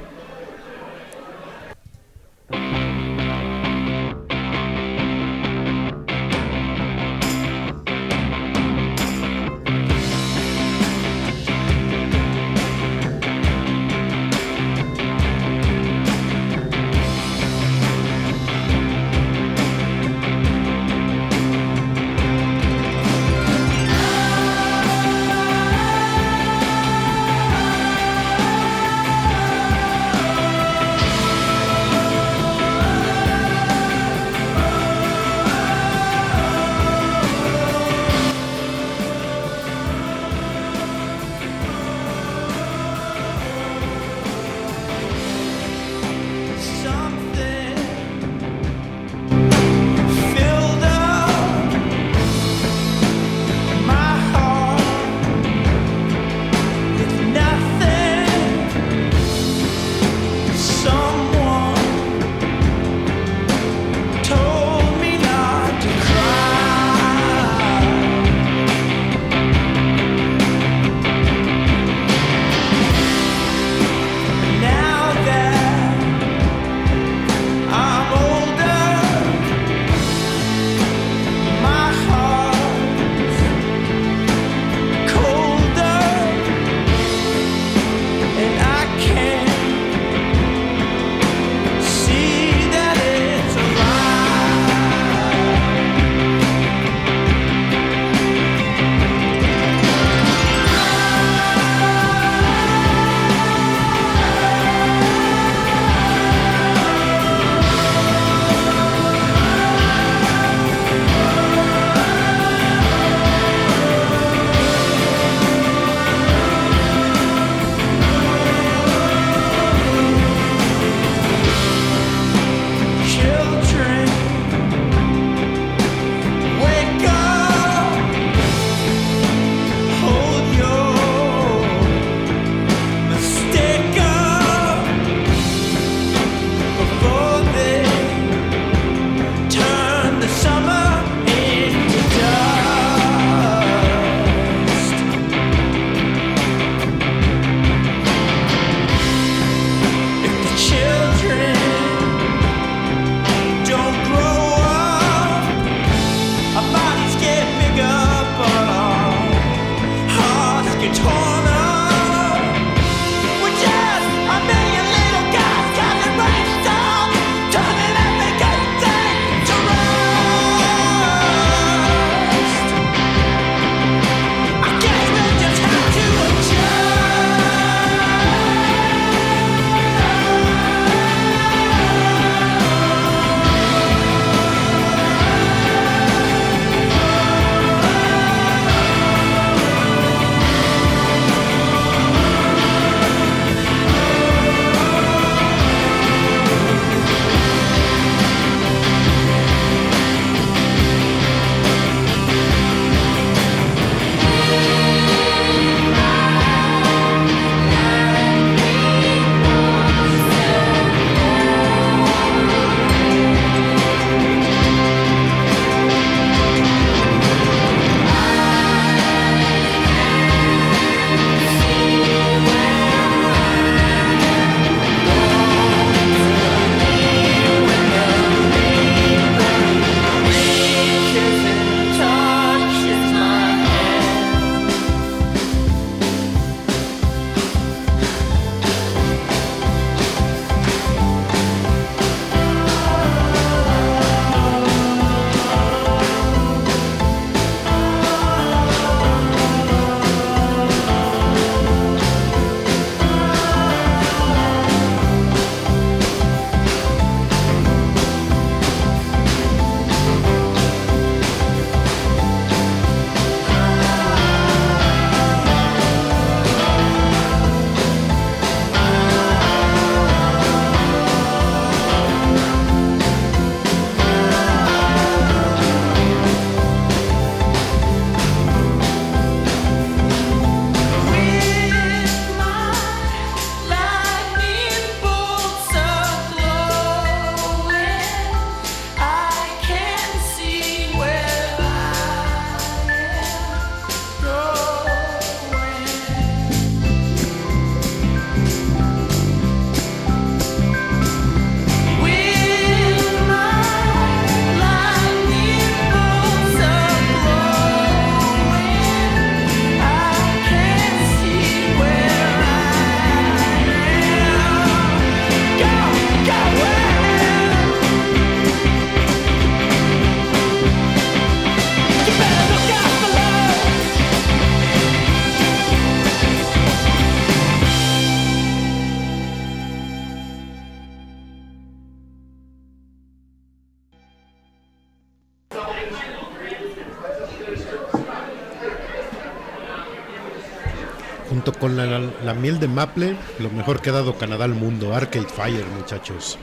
La, 342.34 342.40
miel 342.40 342.60
de 342.60 342.68
maple, 342.68 343.16
lo 343.40 343.50
mejor 343.50 343.82
que 343.82 343.90
ha 343.90 343.94
dado 343.94 344.16
Canadá 344.18 344.46
al 344.46 344.54
mundo. 344.54 344.96
Arcade 344.96 345.28
Fire, 345.28 345.66
muchachos. 345.78 346.38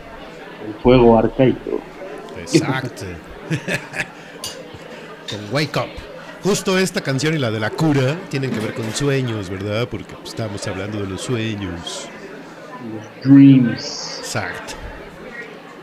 El 0.66 0.74
fuego 0.82 1.18
arcaico. 1.18 1.80
Exacto. 2.38 3.04
con 5.30 5.54
Wake 5.54 5.78
Up. 5.78 5.88
Justo 6.42 6.78
esta 6.78 7.00
canción 7.00 7.34
y 7.34 7.38
la 7.38 7.50
de 7.50 7.60
la 7.60 7.70
cura 7.70 8.16
tienen 8.30 8.50
que 8.50 8.60
ver 8.60 8.74
con 8.74 8.92
sueños, 8.92 9.50
¿verdad? 9.50 9.88
Porque 9.88 10.14
pues, 10.14 10.28
estamos 10.28 10.66
hablando 10.66 11.00
de 11.00 11.08
los 11.08 11.20
sueños. 11.20 12.08
Dreams. 13.24 14.18
Exacto. 14.20 14.74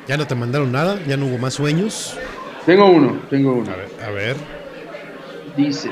¿Ya 0.08 0.18
no 0.18 0.28
te 0.28 0.36
mandaron 0.36 0.72
nada? 0.72 1.00
¿Ya 1.08 1.18
no 1.18 1.26
hubo 1.28 1.38
más 1.38 1.54
sueños? 1.54 2.18
Tengo 2.66 2.90
uno, 2.90 3.20
tengo 3.30 3.54
uno. 3.54 3.72
A 3.72 3.76
ver, 3.76 3.90
a 4.06 4.10
ver. 4.12 4.36
Dice, 5.58 5.92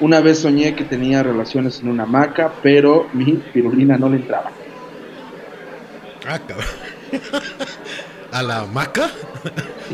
una 0.00 0.20
vez 0.20 0.38
soñé 0.40 0.74
que 0.74 0.84
tenía 0.84 1.22
relaciones 1.22 1.80
en 1.80 1.88
una 1.88 2.02
hamaca, 2.04 2.52
pero 2.62 3.08
mi 3.12 3.32
pirulina 3.52 3.96
no 3.96 4.08
le 4.08 4.16
entraba. 4.16 4.50
Ah, 6.26 6.38
cabrón. 6.46 6.66
¿A 8.32 8.42
la 8.42 8.60
hamaca? 8.60 9.10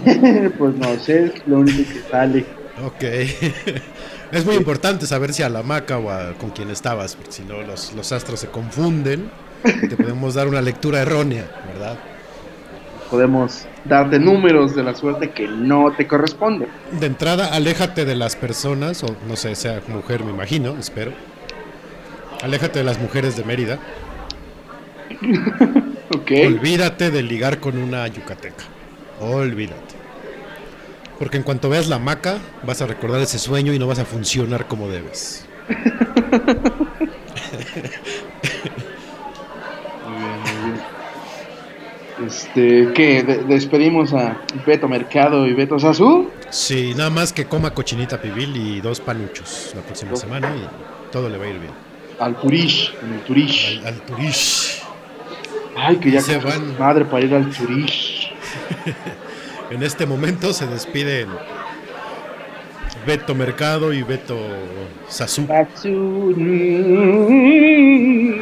pues 0.59 0.75
no 0.77 0.99
sé, 0.99 1.25
es 1.27 1.47
lo 1.47 1.59
único 1.61 1.93
que 1.93 2.01
sale. 2.11 2.45
Ok. 2.85 3.03
Es 4.33 4.45
muy 4.45 4.57
importante 4.57 5.07
saber 5.07 5.33
si 5.33 5.45
a 5.45 5.49
la 5.49 5.61
hamaca 5.61 5.99
o 5.99 6.11
a- 6.11 6.35
con 6.35 6.51
quién 6.51 6.69
estabas, 6.69 7.15
porque 7.15 7.31
si 7.31 7.45
no 7.45 7.63
los, 7.63 7.93
los 7.95 8.11
astros 8.11 8.41
se 8.41 8.49
confunden. 8.49 9.31
Te 9.63 9.97
podemos 9.97 10.35
dar 10.35 10.49
una 10.49 10.61
lectura 10.61 11.01
errónea, 11.01 11.45
¿verdad? 11.73 11.97
Podemos 13.11 13.67
darte 13.85 14.19
números 14.19 14.75
de 14.75 14.83
la 14.83 14.95
suerte 14.95 15.31
que 15.31 15.47
no 15.47 15.93
te 15.97 16.07
corresponden. 16.07 16.69
De 16.99 17.07
entrada, 17.07 17.55
aléjate 17.55 18.05
de 18.05 18.17
las 18.17 18.37
personas, 18.37 19.03
o 19.05 19.17
no 19.29 19.37
sé, 19.37 19.55
sea 19.55 19.81
mujer, 19.89 20.25
me 20.25 20.31
imagino, 20.31 20.77
espero. 20.79 21.13
Aléjate 22.43 22.81
de 22.81 22.85
las 22.85 23.01
mujeres 23.01 23.37
de 23.37 23.45
Mérida. 23.45 23.79
Ok. 26.09 26.31
Olvídate 26.47 27.11
de 27.11 27.21
ligar 27.23 27.59
con 27.59 27.77
una 27.79 28.07
yucateca. 28.07 28.65
Olvídate. 29.21 29.97
Porque 31.19 31.37
en 31.37 31.43
cuanto 31.43 31.69
veas 31.69 31.89
la 31.89 31.97
hamaca, 31.97 32.39
vas 32.63 32.81
a 32.81 32.87
recordar 32.87 33.21
ese 33.21 33.41
sueño 33.41 33.73
y 33.73 33.79
no 33.79 33.89
vas 33.89 33.99
a 33.99 34.05
funcionar 34.05 34.69
como 34.69 34.89
debes. 34.89 35.47
Este, 42.27 42.93
¿qué? 42.95 43.23
De- 43.23 43.45
despedimos 43.45 44.13
a 44.13 44.41
Beto 44.67 44.89
Mercado 44.89 45.47
y 45.47 45.53
Beto 45.55 45.79
Sazú. 45.79 46.31
Sí, 46.51 46.93
nada 46.97 47.11
más 47.11 47.33
que 47.33 47.45
coma 47.47 47.73
cochinita 47.73 48.21
pibil 48.21 48.57
y 48.57 48.81
dos 48.81 49.01
panuchos 49.01 49.73
la 49.75 49.83
próxima 49.83 50.17
semana 50.17 50.53
y 50.57 51.13
todo 51.13 51.29
le 51.29 51.39
va 51.39 51.45
a 51.45 51.49
ir 51.49 51.59
bien. 51.59 51.73
Al 52.19 52.35
Turish, 52.41 52.95
en 53.03 53.13
el 53.15 53.21
Turish. 53.21 53.79
Al, 53.81 53.87
al 53.89 54.01
Turish. 54.03 54.83
Ay, 55.77 55.97
que 55.97 56.11
ya 56.11 56.21
se 56.21 56.39
van. 56.39 56.79
madre 56.79 57.05
para 57.05 57.25
ir 57.25 57.35
al 57.35 57.51
Turish. 57.51 58.33
En 59.69 59.83
este 59.83 60.07
momento 60.07 60.53
se 60.53 60.65
despiden 60.69 61.27
Beto 63.07 63.35
Mercado 63.35 63.93
y 63.93 64.03
Beto 64.03 64.37
Sazú. 65.09 65.47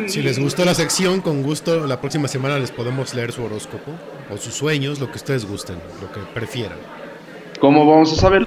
Si 0.08 0.22
les 0.22 0.38
gustó 0.38 0.64
la 0.64 0.74
sección, 0.74 1.20
con 1.20 1.42
gusto 1.42 1.86
la 1.86 2.00
próxima 2.00 2.28
semana 2.28 2.58
les 2.58 2.70
podemos 2.70 3.14
leer 3.14 3.32
su 3.32 3.44
horóscopo 3.44 3.92
o 4.30 4.36
sus 4.36 4.54
sueños, 4.54 5.00
lo 5.00 5.10
que 5.10 5.16
ustedes 5.16 5.44
gusten, 5.46 5.76
lo 6.00 6.10
que 6.12 6.20
prefieran. 6.32 6.78
¿Cómo 7.60 7.86
vamos 7.86 8.12
a 8.12 8.16
saber? 8.16 8.46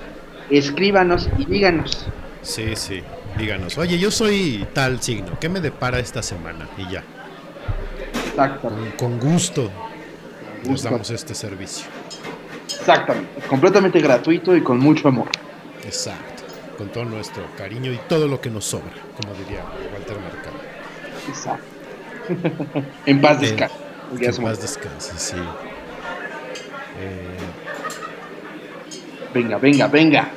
Escríbanos 0.49 1.29
y 1.37 1.45
díganos. 1.45 2.07
Sí, 2.41 2.75
sí, 2.75 3.01
díganos. 3.37 3.77
Oye, 3.77 3.99
yo 3.99 4.09
soy 4.11 4.65
tal 4.73 5.01
signo, 5.01 5.37
¿qué 5.39 5.49
me 5.49 5.59
depara 5.61 5.99
esta 5.99 6.23
semana? 6.23 6.67
Y 6.77 6.91
ya, 6.91 7.03
Exactamente. 8.29 8.95
con 8.97 9.19
gusto 9.19 9.69
les 10.61 10.69
Gusto. 10.69 10.89
damos 10.89 11.09
este 11.11 11.35
servicio. 11.35 11.85
Exactamente. 12.65 13.41
Completamente 13.47 13.99
gratuito 13.99 14.55
y 14.55 14.61
con 14.61 14.79
mucho 14.79 15.07
amor. 15.09 15.27
Exacto, 15.87 16.43
con 16.77 16.89
todo 16.91 17.05
nuestro 17.05 17.43
cariño 17.55 17.91
y 17.93 17.97
todo 18.09 18.27
lo 18.27 18.39
que 18.41 18.49
nos 18.49 18.65
sobra, 18.65 18.93
como 19.15 19.33
diría 19.35 19.63
Walter 19.93 20.17
Mercado. 20.19 20.57
Exacto. 21.27 21.65
en 23.05 23.21
paz 23.21 23.37
Eh, 23.41 23.47
descanse. 23.47 23.75
Ya 24.19 24.29
en 24.29 24.37
paz 24.43 24.61
descanse, 24.61 25.13
sí. 25.17 25.37
Eh, 26.97 27.37
Venga, 29.33 29.57
venga, 29.57 29.87
venga. 29.87 30.31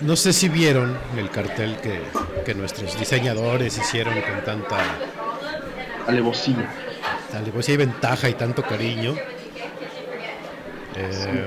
no 0.00 0.16
sé 0.16 0.32
si 0.32 0.48
vieron 0.48 0.98
el 1.16 1.30
cartel 1.30 1.76
que, 1.80 2.02
que 2.44 2.54
nuestros 2.54 2.98
diseñadores 2.98 3.78
hicieron 3.78 4.20
con 4.22 4.42
tanta 4.44 4.76
Alevosía. 6.06 6.68
alevosía 7.32 7.74
y 7.74 7.78
ventaja 7.78 8.28
y 8.28 8.34
tanto 8.34 8.62
cariño. 8.62 9.14
Eh, 10.96 11.46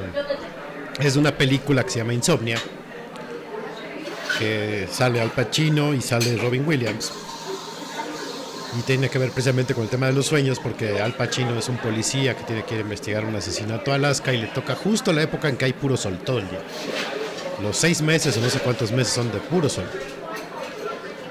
es 1.00 1.16
una 1.16 1.32
película 1.32 1.84
que 1.84 1.90
se 1.92 2.00
llama 2.00 2.14
Insomnia, 2.14 2.58
que 4.40 4.88
sale 4.92 5.22
Al 5.22 5.32
Pacino 5.32 5.94
y 5.94 6.02
sale 6.02 6.38
Robin 6.38 6.68
Williams. 6.68 7.12
Y 8.78 8.82
tiene 8.82 9.10
que 9.10 9.18
ver 9.18 9.32
precisamente 9.32 9.74
con 9.74 9.84
el 9.84 9.90
tema 9.90 10.08
de 10.08 10.14
los 10.14 10.26
sueños, 10.28 10.60
porque 10.60 11.02
Al 11.02 11.14
Pacino 11.14 11.58
es 11.58 11.70
un 11.70 11.78
policía 11.78 12.36
que 12.36 12.44
tiene 12.44 12.64
que 12.64 12.76
ir 12.76 12.82
a 12.82 12.84
investigar 12.84 13.26
un 13.26 13.36
asesinato 13.36 13.92
a 13.92 13.96
Alaska 13.96 14.34
y 14.34 14.38
le 14.38 14.48
toca 14.48 14.76
justo 14.76 15.14
la 15.14 15.24
época 15.24 15.50
en 15.50 15.58
que 15.58 15.66
hay 15.66 15.74
puro 15.74 15.98
sol 15.98 16.20
todo 16.24 16.40
el 16.40 16.50
día. 16.50 16.60
Los 17.62 17.78
seis 17.78 18.02
meses 18.02 18.38
o 18.38 18.42
no 18.42 18.50
sé 18.50 18.60
cuántos 18.60 18.92
meses 18.92 19.14
son 19.14 19.32
de 19.32 19.40
puro 19.40 19.70
sol. 19.70 19.86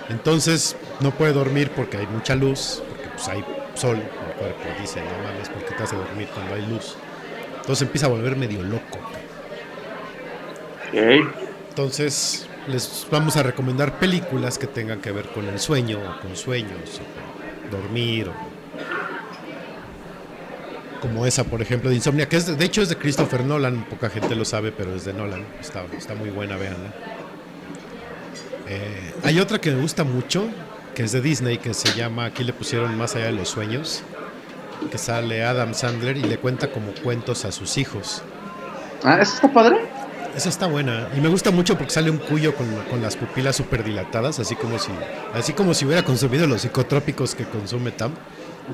Entonces 0.09 0.77
no 1.01 1.13
puede 1.13 1.33
dormir 1.33 1.71
porque 1.71 1.99
hay 1.99 2.07
mucha 2.07 2.35
luz, 2.35 2.83
porque 2.89 3.09
pues 3.09 3.29
hay 3.29 3.45
sol. 3.75 3.97
El 3.97 4.35
cuerpo 4.35 4.81
dice, 4.81 5.01
no 5.01 5.29
mames, 5.29 5.49
¿por 5.49 5.65
qué 5.65 5.75
te 5.75 5.83
hace 5.83 5.97
dormir 5.97 6.29
cuando 6.35 6.55
hay 6.55 6.67
luz? 6.67 6.97
Entonces 7.61 7.83
empieza 7.83 8.07
a 8.07 8.11
volver 8.11 8.37
medio 8.37 8.63
loco. 8.63 8.99
Entonces 10.93 12.47
les 12.69 13.07
vamos 13.11 13.37
a 13.37 13.43
recomendar 13.43 13.99
películas 13.99 14.59
que 14.59 14.67
tengan 14.67 15.01
que 15.01 15.13
ver 15.13 15.27
con 15.29 15.47
el 15.47 15.59
sueño, 15.59 15.99
o 15.99 16.21
con 16.21 16.37
sueños, 16.37 17.01
o 17.01 17.71
con 17.71 17.81
dormir, 17.81 18.29
o 18.29 18.57
como 21.01 21.27
esa, 21.27 21.45
por 21.45 21.63
ejemplo, 21.63 21.91
de 21.91 21.97
Insomnia, 21.97 22.29
que 22.29 22.37
es 22.37 22.59
de, 22.59 22.65
hecho 22.65 22.83
es 22.83 22.89
de 22.89 22.97
Christopher 22.97 23.45
Nolan, 23.45 23.85
poca 23.85 24.11
gente 24.11 24.35
lo 24.35 24.45
sabe, 24.45 24.73
pero 24.73 24.95
es 24.95 25.05
de 25.05 25.13
Nolan, 25.13 25.45
está, 25.61 26.15
muy 26.15 26.31
buena, 26.31 26.57
véanla. 26.57 26.93
Eh, 28.69 29.15
hay 29.23 29.39
otra 29.39 29.61
que 29.61 29.71
me 29.71 29.81
gusta 29.81 30.05
mucho, 30.05 30.49
que 30.95 31.05
es 31.05 31.13
de 31.13 31.21
Disney, 31.21 31.59
que 31.59 31.75
se 31.75 31.93
llama, 31.97 32.25
aquí 32.25 32.43
le 32.43 32.53
pusieron 32.53 32.97
Más 32.97 33.15
allá 33.15 33.27
de 33.27 33.33
los 33.33 33.49
sueños, 33.49 34.03
que 34.91 34.99
sale 34.99 35.45
Adam 35.45 35.75
Sandler 35.75 36.17
y 36.17 36.23
le 36.23 36.39
cuenta 36.39 36.73
como 36.73 36.93
cuentos 36.93 37.45
a 37.45 37.53
sus 37.53 37.79
hijos. 37.79 38.23
Ah, 39.05 39.19
¿eso 39.21 39.35
está 39.35 39.53
padre? 39.53 39.79
Esa 40.37 40.49
está 40.51 40.67
buena. 40.67 41.09
Y 41.17 41.21
me 41.21 41.29
gusta 41.29 41.51
mucho 41.51 41.77
porque 41.79 41.93
sale 41.93 42.11
un 42.11 42.19
cuyo 42.19 42.55
con, 42.55 42.67
con 42.91 43.01
las 43.01 43.17
pupilas 43.17 43.57
súper 43.57 43.83
dilatadas, 43.83 44.39
así 44.39 44.55
como 44.55 44.79
si 44.79 44.91
así 45.35 45.55
como 45.55 45.73
si 45.73 45.87
hubiera 45.87 46.03
consumido 46.05 46.47
los 46.47 46.61
psicotrópicos 46.63 47.35
que 47.35 47.45
consume 47.45 47.91
Tam. 47.93 48.13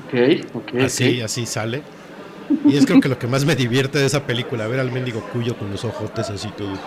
Ok, 0.05 0.13
ok. 0.55 0.81
Así, 0.83 1.21
así 1.21 1.45
sale. 1.45 1.81
Y 2.65 2.75
es 2.75 2.85
creo 2.85 2.99
que 2.99 3.07
lo 3.07 3.17
que 3.17 3.27
más 3.27 3.45
me 3.45 3.55
divierte 3.55 3.99
de 3.99 4.05
esa 4.05 4.25
película, 4.27 4.67
ver 4.67 4.81
al 4.81 4.91
mendigo 4.91 5.21
cuyo 5.31 5.57
con 5.57 5.71
los 5.71 5.85
ojotes 5.85 6.29
así 6.29 6.49
todo. 6.57 6.73
Ok. 6.73 6.79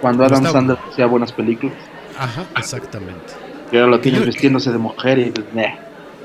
Cuando 0.00 0.24
Adam 0.24 0.38
Está- 0.38 0.52
Sandler 0.52 0.78
hacía 0.90 1.06
buenas 1.06 1.32
películas. 1.32 1.76
Ajá, 2.18 2.44
exactamente. 2.58 3.32
Y 3.72 3.76
ahora 3.76 3.90
lo 3.92 4.00
tienes 4.00 4.20
yo- 4.20 4.26
vistiéndose 4.26 4.70
de 4.72 4.78
mujer 4.78 5.18
y 5.18 5.30
pues. 5.30 5.46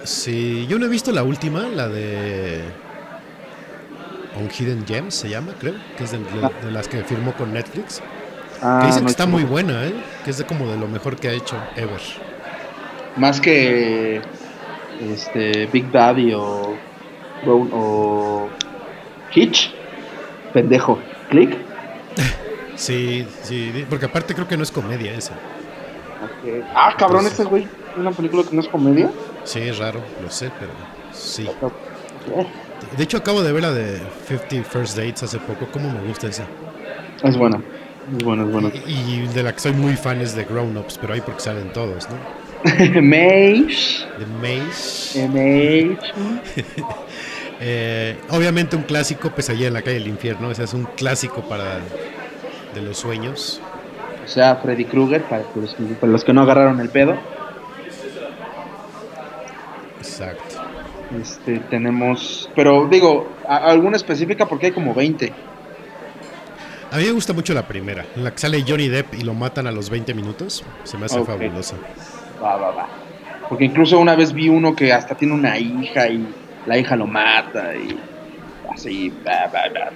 Sí, 0.04 0.66
yo 0.68 0.80
no 0.80 0.86
he 0.88 0.90
visto 0.90 1.12
la 1.12 1.24
última, 1.24 1.68
la 1.70 1.88
de 1.88 2.64
On 4.38 4.50
Hidden 4.50 4.86
Gems 4.88 5.14
se 5.16 5.30
llama, 5.30 5.54
creo, 5.60 5.76
que 5.98 6.04
es 6.06 6.12
de, 6.12 6.20
de- 6.20 6.66
de 6.66 6.72
las 6.72 6.88
que 6.88 7.04
firmó 7.04 7.34
con 7.34 7.54
Netflix. 7.54 8.02
Ah, 8.62 8.80
Que 8.82 8.88
dicen 8.88 9.02
no, 9.04 9.08
que 9.08 9.12
está 9.12 9.26
muy 9.26 9.44
buena, 9.44 9.86
¿eh? 9.86 9.94
Que 10.24 10.32
es 10.32 10.38
de 10.38 10.46
como 10.46 10.68
de 10.68 10.78
lo 10.78 10.88
mejor 10.88 11.16
que 11.18 11.28
ha 11.30 11.34
hecho 11.34 11.56
ever. 11.76 12.00
Más 13.18 13.42
que 13.42 14.22
este 15.02 15.66
Big 15.68 15.92
Daddy 15.92 16.34
o, 16.34 16.76
o, 17.46 17.52
o 17.52 18.50
Hitch. 19.34 19.74
Pendejo. 20.54 21.00
Click. 21.30 21.58
Sí, 22.76 23.28
sí, 23.44 23.86
porque 23.90 24.06
aparte 24.08 24.34
creo 24.34 24.48
que 24.48 24.58
no 24.58 24.64
es 24.64 24.72
comedia 24.72 25.14
esa. 25.14 25.34
Ah, 26.74 26.96
cabrón, 26.98 27.20
Entonces- 27.26 27.32
este 27.34 27.44
güey. 27.44 27.68
¿Una 27.96 28.12
película 28.12 28.44
que 28.44 28.56
no 28.56 28.62
es 28.62 28.68
comedia? 28.70 29.12
Sí, 29.44 29.60
es 29.60 29.78
raro, 29.78 30.00
lo 30.24 30.32
sé, 30.32 30.50
pero 30.60 30.72
sí. 31.14 31.48
Ok. 31.62 31.74
De 32.98 33.04
hecho, 33.04 33.18
acabo 33.18 33.42
de 33.44 33.52
ver 33.52 33.62
la 33.64 33.72
de 33.72 34.00
50 34.28 34.70
First 34.70 34.98
Dates 34.98 35.24
hace 35.24 35.38
poco. 35.40 35.68
¿Cómo 35.72 35.90
me 35.90 36.02
gusta 36.08 36.28
esa? 36.28 36.46
Es 37.24 37.38
buena. 37.38 37.62
Es 38.18 38.24
buena, 38.24 38.44
es 38.44 38.52
buena. 38.52 38.72
Y, 38.88 38.92
y 39.24 39.28
de 39.28 39.44
la 39.44 39.54
que 39.54 39.60
soy 39.60 39.74
muy 39.74 39.96
fan 39.96 40.20
es 40.22 40.36
de 40.36 40.44
Grown 40.46 40.76
Ups, 40.76 40.98
pero 41.00 41.14
ahí 41.14 41.22
porque 41.22 41.40
salen 41.42 41.72
todos, 41.72 42.08
¿no? 42.10 43.02
Maze. 43.02 44.06
Mage. 44.42 45.98
Eh, 47.64 48.18
obviamente 48.30 48.76
un 48.76 48.82
clásico, 48.82 49.30
Pesadilla 49.30 49.68
en 49.68 49.74
la 49.74 49.84
calle 49.84 50.00
del 50.00 50.08
infierno. 50.08 50.50
Ese 50.50 50.64
es 50.64 50.74
un 50.74 50.86
clásico 50.86 51.42
para 51.48 51.76
de 52.74 52.82
los 52.82 52.98
sueños. 52.98 53.62
O 54.26 54.28
sea, 54.28 54.56
Freddy 54.56 54.86
Krueger, 54.86 55.22
para 55.26 55.44
los, 55.54 55.76
que- 55.76 55.84
para 56.00 56.12
los 56.12 56.24
que 56.24 56.34
no 56.34 56.42
agarraron 56.42 56.80
el 56.80 56.90
pedo. 56.90 57.16
Exacto. 60.00 60.51
Este, 61.20 61.60
tenemos, 61.70 62.50
pero 62.56 62.88
digo, 62.88 63.30
alguna 63.48 63.98
específica 63.98 64.46
porque 64.46 64.68
hay 64.68 64.72
como 64.72 64.94
20. 64.94 65.34
A 66.92 66.98
mí 66.98 67.04
me 67.06 67.12
gusta 67.12 67.34
mucho 67.34 67.54
la 67.54 67.68
primera, 67.68 68.06
en 68.16 68.24
la 68.24 68.32
que 68.32 68.38
sale 68.38 68.64
Johnny 68.68 68.88
Depp 68.88 69.14
y 69.16 69.22
lo 69.22 69.34
matan 69.34 69.68
a 69.68 69.72
los 69.72 69.90
20 69.90 70.14
minutos. 70.14 70.64
Se 70.84 70.98
me 70.98 71.06
hace 71.06 71.20
Ok. 71.20 71.28
fabulosa. 71.28 71.76
Va, 72.44 72.56
va, 72.58 72.72
va. 72.72 72.88
Porque 73.50 73.66
incluso 73.66 74.00
una 74.00 74.16
vez 74.16 74.32
vi 74.34 74.48
uno 74.50 74.76
que 74.76 74.92
hasta 74.94 75.16
tiene 75.16 75.34
una 75.34 75.58
hija 75.58 76.08
y 76.08 76.26
la 76.66 76.78
hija 76.78 76.96
lo 76.96 77.08
mata 77.08 77.76
y 77.76 77.98
así. 78.74 79.10
va, 79.28 79.48
va, 79.48 79.62
va, 79.74 79.86
va. 79.86 79.92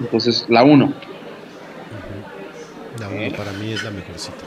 Entonces, 0.00 0.46
la 0.48 0.62
1. 0.64 0.92
La 3.00 3.08
uno 3.08 3.36
para 3.36 3.52
mí 3.52 3.72
es 3.72 3.82
la 3.84 3.90
mejorcita. 3.90 4.44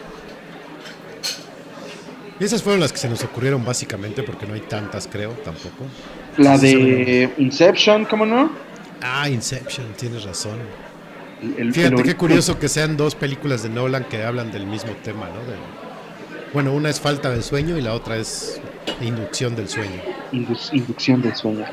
Y 2.40 2.44
esas 2.44 2.62
fueron 2.62 2.82
las 2.82 2.92
que 2.92 2.98
se 2.98 3.08
nos 3.08 3.24
ocurrieron 3.24 3.64
básicamente, 3.64 4.22
porque 4.24 4.46
no 4.46 4.54
hay 4.56 4.62
tantas, 4.62 5.08
creo, 5.08 5.32
tampoco. 5.44 5.86
La 6.38 6.58
sí, 6.58 6.76
de 6.76 7.30
Inception, 7.38 8.06
¿cómo 8.06 8.26
no? 8.26 8.52
Ah, 9.02 9.30
Inception, 9.30 9.88
tienes 9.98 10.24
razón. 10.24 10.58
El- 11.58 11.74
Fíjate 11.74 11.96
el- 11.96 12.04
qué 12.04 12.16
curioso 12.16 12.60
que 12.60 12.68
sean 12.68 12.98
dos 12.98 13.16
películas 13.16 13.64
de 13.64 13.70
Nolan 13.70 14.04
que 14.06 14.24
hablan 14.24 14.52
del 14.52 14.66
mismo 14.66 14.92
tema, 15.04 15.28
¿no? 15.28 15.40
De- 15.50 15.58
bueno, 16.54 16.74
una 16.74 16.90
es 16.90 17.00
falta 17.00 17.30
de 17.30 17.42
sueño 17.42 17.78
y 17.78 17.82
la 17.82 17.94
otra 17.94 18.18
es 18.18 18.60
inducción 19.02 19.56
del 19.56 19.68
sueño. 19.70 20.02
Indu- 20.32 20.70
inducción 20.74 21.22
del 21.22 21.36
sueño. 21.36 21.66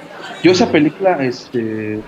Yo 0.43 0.53
esa 0.53 0.71
película, 0.71 1.25
este... 1.25 2.01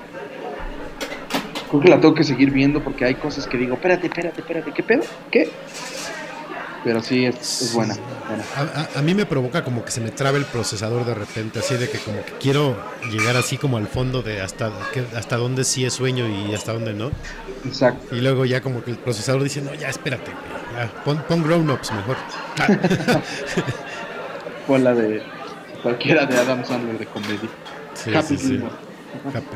Creo 1.70 1.81
que 1.82 1.89
la 1.89 2.01
tengo 2.01 2.14
que 2.14 2.22
seguir 2.24 2.51
viendo 2.51 2.81
porque 2.82 3.05
hay 3.05 3.14
cosas 3.16 3.47
que 3.48 3.56
digo, 3.59 3.74
espérate, 3.74 4.06
espérate, 4.06 4.40
espérate, 4.40 4.72
¿qué 4.72 4.82
pedo? 4.82 5.02
¿Qué? 5.31 5.51
Pero 6.85 7.02
sí, 7.02 7.24
es, 7.24 7.62
es 7.62 7.73
buena. 7.73 7.97
buena. 8.28 8.44
A, 8.56 8.81
a- 8.82 8.98
a 8.98 9.02
mí 9.02 9.15
me 9.15 9.24
provoca 9.24 9.65
como 9.65 9.82
que 9.85 9.90
se 9.90 10.01
me 10.02 10.11
trabe 10.11 10.36
el 10.39 10.44
procesador 10.44 11.06
de 11.06 11.15
repente, 11.15 11.61
así 11.61 11.77
de 11.77 11.89
que 11.89 11.98
como 11.98 12.23
que 12.24 12.32
quiero 12.35 12.77
llegar 13.11 13.36
así 13.39 13.56
como 13.56 13.78
al 13.78 13.89
fondo 13.89 14.20
de 14.23 14.43
hasta, 14.43 14.70
que- 14.93 15.06
hasta 15.16 15.36
dónde 15.39 15.65
sí 15.65 15.86
es 15.86 15.94
sueño 15.94 16.28
y 16.28 16.55
hasta 16.55 16.74
dónde 16.74 16.93
no. 16.93 17.11
Exacto. 17.65 18.15
Y 18.15 18.20
luego 18.20 18.44
ya 18.44 18.61
como 18.61 18.85
que 18.85 18.90
el 18.90 18.98
procesador 18.98 19.43
dice, 19.43 19.62
no, 19.62 19.73
ya 19.74 19.89
espérate, 19.89 20.31
ya, 20.77 20.90
pon, 21.05 21.24
pon 21.27 21.43
grown-ups 21.43 21.90
mejor. 21.93 22.16
Fue 24.66 24.78
la 24.78 24.94
de 24.94 25.23
cualquiera 25.82 26.27
de 26.27 26.36
Adam 26.39 26.65
Sandler 26.65 26.98
de 26.98 27.06
comedia. 27.06 27.39
Sí, 27.94 28.12
Happy 28.12 28.36
sí. 28.36 28.61
Happy. 29.32 29.47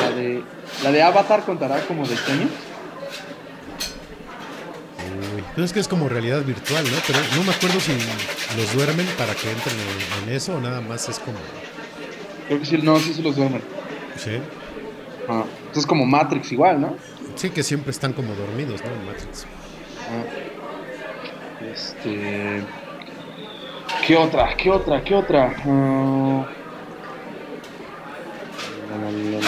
La 0.00 0.10
de, 0.16 0.42
la 0.82 0.90
de 0.90 1.02
Avatar 1.02 1.44
contará 1.44 1.80
como 1.86 2.08
de 2.08 2.16
sueño. 2.16 2.48
Pero 5.54 5.64
es 5.64 5.72
que 5.72 5.80
es 5.80 5.88
como 5.88 6.08
realidad 6.08 6.42
virtual, 6.44 6.84
¿no? 6.84 6.96
Pero 7.06 7.18
no 7.36 7.42
me 7.44 7.50
acuerdo 7.52 7.80
si 7.80 7.92
los 8.56 8.72
duermen 8.74 9.06
para 9.18 9.34
que 9.34 9.50
entren 9.50 9.74
en, 10.22 10.28
en 10.28 10.34
eso 10.36 10.54
o 10.56 10.60
nada 10.60 10.80
más 10.80 11.08
es 11.08 11.18
como... 11.18 11.38
Creo 12.46 12.60
que 12.60 12.66
sí, 12.66 12.78
no, 12.78 12.98
sí 12.98 13.12
se 13.14 13.22
los 13.22 13.36
duermen. 13.36 13.62
Sí, 14.16 14.38
Ah, 15.30 15.44
Entonces 15.60 15.86
como 15.86 16.06
Matrix 16.06 16.52
igual, 16.52 16.80
¿no? 16.80 16.96
sí 17.36 17.50
que 17.50 17.62
siempre 17.62 17.90
están 17.90 18.14
como 18.14 18.34
dormidos, 18.34 18.82
¿no? 18.82 18.90
En 18.90 19.04
Matrix. 19.06 19.44
Ah. 20.10 20.24
Este. 21.72 22.62
¿Qué 24.06 24.16
otra? 24.16 24.56
¿Qué 24.56 24.70
otra? 24.70 25.04
¿Qué 25.04 25.14
otra? 25.14 25.54
Ah. 25.66 26.46
La. 28.90 29.40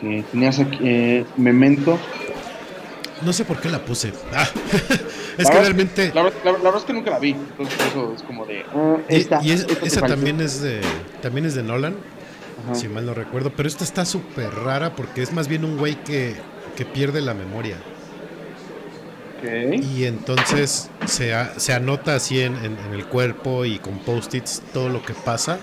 Que 0.00 0.24
tenías 0.32 0.58
aquí. 0.60 0.78
eh, 0.82 1.24
Memento. 1.36 1.98
No 3.24 3.32
sé 3.32 3.44
por 3.44 3.60
qué 3.60 3.68
la 3.68 3.84
puse. 3.84 4.12
Ah, 4.32 4.46
es 4.64 4.90
La 4.90 4.96
que 4.98 5.44
verdad- 5.44 5.60
realmente... 5.62 6.12
La, 6.14 6.22
verdad- 6.22 6.38
la- 6.44 6.52
la 6.52 6.58
verdad 6.58 6.76
es 6.78 6.84
que 6.84 6.92
nunca 6.92 7.10
la 7.10 7.18
vi. 7.18 7.30
Entonces 7.30 7.74
por 7.76 7.86
eso 7.86 8.12
es 8.16 8.22
como 8.22 8.44
de. 8.46 8.64
ah, 8.74 8.96
Y, 9.08 9.16
esta, 9.16 9.40
y 9.42 9.50
es- 9.52 9.60
esta 9.62 9.74
te 9.80 9.86
esa 9.88 10.00
también 10.06 10.40
es 10.40 10.60
de 10.60 10.80
también 11.22 11.46
es 11.46 11.54
de 11.54 11.62
Nolan, 11.62 11.96
Ajá. 12.64 12.74
si 12.74 12.88
mal 12.88 13.06
no 13.06 13.14
recuerdo, 13.14 13.50
pero 13.56 13.68
esta 13.68 13.84
está 13.84 14.04
súper 14.04 14.50
rara 14.54 14.94
porque 14.94 15.22
es 15.22 15.32
más 15.32 15.48
bien 15.48 15.64
un 15.64 15.76
güey 15.78 15.94
que, 16.04 16.36
que 16.76 16.84
pierde 16.84 17.20
la 17.20 17.34
memoria 17.34 17.76
y 19.82 20.04
entonces 20.04 20.88
se, 21.06 21.34
a- 21.34 21.58
se 21.58 21.74
anota 21.74 22.14
así 22.14 22.40
en, 22.40 22.56
en- 22.56 22.78
en 22.78 22.94
el 22.94 23.04
cuerpo 23.06 23.66
y 23.66 23.78
con 23.78 23.98
post-its 23.98 24.62
todo 24.72 24.88
lo 24.88 25.02
que 25.02 25.12
pasa 25.12 25.58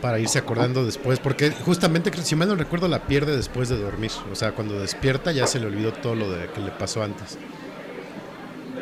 para 0.00 0.18
irse 0.18 0.38
acordando 0.38 0.84
después, 0.84 1.18
porque 1.18 1.50
justamente 1.50 2.10
si 2.22 2.34
mal 2.36 2.48
no 2.48 2.56
recuerdo 2.56 2.88
la 2.88 3.00
pierde 3.06 3.36
después 3.36 3.68
de 3.68 3.76
dormir, 3.76 4.10
o 4.30 4.34
sea, 4.34 4.52
cuando 4.52 4.78
despierta 4.80 5.32
ya 5.32 5.46
se 5.46 5.60
le 5.60 5.66
olvidó 5.66 5.92
todo 5.92 6.14
lo 6.14 6.30
de 6.30 6.48
que 6.48 6.60
le 6.60 6.70
pasó 6.70 7.02
antes. 7.02 7.38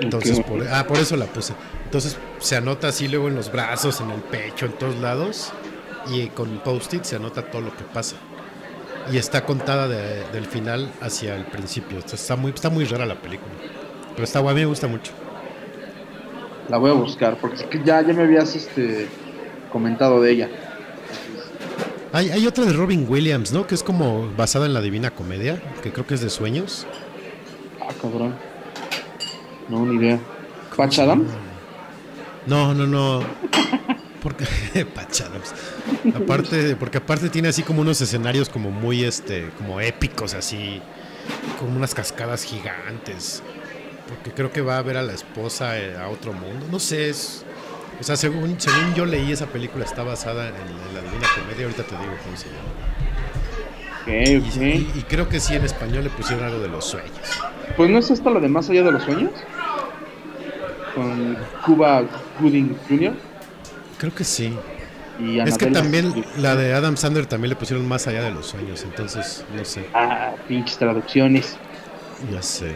Entonces, 0.00 0.40
por, 0.40 0.66
ah, 0.68 0.86
por 0.86 0.98
eso 0.98 1.16
la 1.16 1.26
puse. 1.26 1.54
Entonces 1.84 2.16
se 2.38 2.56
anota 2.56 2.88
así 2.88 3.08
luego 3.08 3.28
en 3.28 3.34
los 3.34 3.50
brazos, 3.50 4.00
en 4.00 4.10
el 4.10 4.20
pecho, 4.20 4.66
en 4.66 4.72
todos 4.72 4.96
lados. 4.96 5.52
Y 6.10 6.28
con 6.28 6.58
post-it 6.60 7.02
se 7.04 7.16
anota 7.16 7.42
todo 7.42 7.62
lo 7.62 7.76
que 7.76 7.82
pasa. 7.84 8.16
Y 9.12 9.16
está 9.16 9.44
contada 9.44 9.88
de- 9.88 10.24
del 10.32 10.46
final 10.46 10.88
hacia 11.00 11.34
el 11.34 11.44
principio. 11.46 11.96
Entonces, 11.96 12.20
está 12.20 12.36
muy, 12.36 12.52
está 12.52 12.70
muy 12.70 12.84
rara 12.84 13.06
la 13.06 13.16
película. 13.16 13.50
Pero 14.12 14.24
está 14.24 14.38
guay, 14.38 14.54
me 14.54 14.66
gusta 14.66 14.86
mucho. 14.86 15.12
La 16.68 16.76
voy 16.76 16.90
a 16.90 16.94
buscar 16.94 17.36
porque 17.40 17.82
ya, 17.84 18.00
ya 18.02 18.12
me 18.12 18.22
habías 18.22 18.54
este, 18.54 19.08
comentado 19.72 20.20
de 20.20 20.30
ella. 20.30 20.48
Hay, 22.12 22.30
hay 22.30 22.46
otra 22.46 22.64
de 22.64 22.72
Robin 22.72 23.06
Williams, 23.08 23.52
¿no? 23.52 23.66
Que 23.66 23.74
es 23.74 23.82
como 23.82 24.32
basada 24.36 24.66
en 24.66 24.74
la 24.74 24.80
Divina 24.80 25.10
Comedia, 25.10 25.62
que 25.82 25.92
creo 25.92 26.06
que 26.06 26.14
es 26.14 26.20
de 26.20 26.30
sueños. 26.30 26.86
Ah, 27.80 27.92
cabrón. 28.00 28.34
No, 29.68 29.84
ni 29.84 29.96
idea. 29.96 30.18
¿Patch 30.74 31.00
Adams? 31.00 31.28
No, 32.46 32.72
no, 32.72 32.86
no. 32.86 33.20
Porque 34.22 34.44
Patch 34.94 35.22
Adams. 35.22 35.54
Aparte, 36.14 36.76
porque 36.76 36.98
aparte 36.98 37.28
tiene 37.28 37.48
así 37.48 37.62
como 37.62 37.82
unos 37.82 38.00
escenarios 38.00 38.48
como 38.48 38.70
muy 38.70 39.04
este, 39.04 39.50
como 39.56 39.80
épicos 39.80 40.34
así, 40.34 40.82
como 41.58 41.76
unas 41.76 41.94
cascadas 41.94 42.42
gigantes. 42.42 43.42
Porque 44.08 44.32
creo 44.32 44.50
que 44.50 44.60
va 44.60 44.78
a 44.78 44.82
ver 44.82 44.96
a 44.96 45.02
la 45.02 45.12
esposa 45.12 45.78
eh, 45.78 45.96
a 45.96 46.08
otro 46.08 46.32
mundo. 46.32 46.66
No 46.70 46.80
sé, 46.80 47.10
es 47.10 47.44
o 48.00 48.02
sea, 48.04 48.16
según, 48.16 48.60
según 48.60 48.94
yo 48.94 49.04
leí 49.06 49.32
esa 49.32 49.46
película 49.46 49.84
está 49.84 50.02
basada 50.02 50.48
en, 50.48 50.54
en 50.56 50.94
la 50.94 51.00
Divina 51.02 51.26
Comedia, 51.40 51.64
ahorita 51.64 51.82
te 51.84 51.96
digo 51.96 52.12
cómo 52.24 52.36
se 52.36 52.46
llama. 52.46 52.68
Y, 54.06 54.36
Ok, 54.38 54.44
ok. 54.46 54.62
y- 54.62 54.92
y 55.00 55.02
creo 55.08 55.28
que 55.28 55.38
sí 55.40 55.54
en 55.54 55.64
español 55.64 56.04
le 56.04 56.10
pusieron 56.10 56.44
algo 56.44 56.60
de 56.60 56.68
los 56.68 56.84
sueños. 56.86 57.12
Pues 57.76 57.90
no 57.90 57.98
es 57.98 58.10
esta 58.10 58.30
la 58.30 58.40
de 58.40 58.48
Más 58.48 58.70
allá 58.70 58.82
de 58.84 58.92
los 58.92 59.02
sueños. 59.02 59.32
Con 60.94 61.36
Cuba 61.64 62.02
Gooding 62.40 62.76
Jr. 62.88 63.14
Creo 63.98 64.14
que 64.14 64.24
sí. 64.24 64.56
y 65.20 65.40
Es 65.40 65.58
que 65.58 65.66
también 65.66 66.24
la 66.38 66.56
de 66.56 66.72
Adam 66.72 66.96
Sandler 66.96 67.26
también 67.26 67.50
le 67.50 67.56
pusieron 67.56 67.86
más 67.86 68.06
allá 68.06 68.22
de 68.22 68.30
los 68.30 68.46
sueños, 68.46 68.82
entonces 68.84 69.44
no 69.54 69.64
sé. 69.64 69.86
Ah, 69.94 70.32
pinches 70.46 70.78
traducciones. 70.78 71.56
Ya 72.32 72.40
sé. 72.42 72.72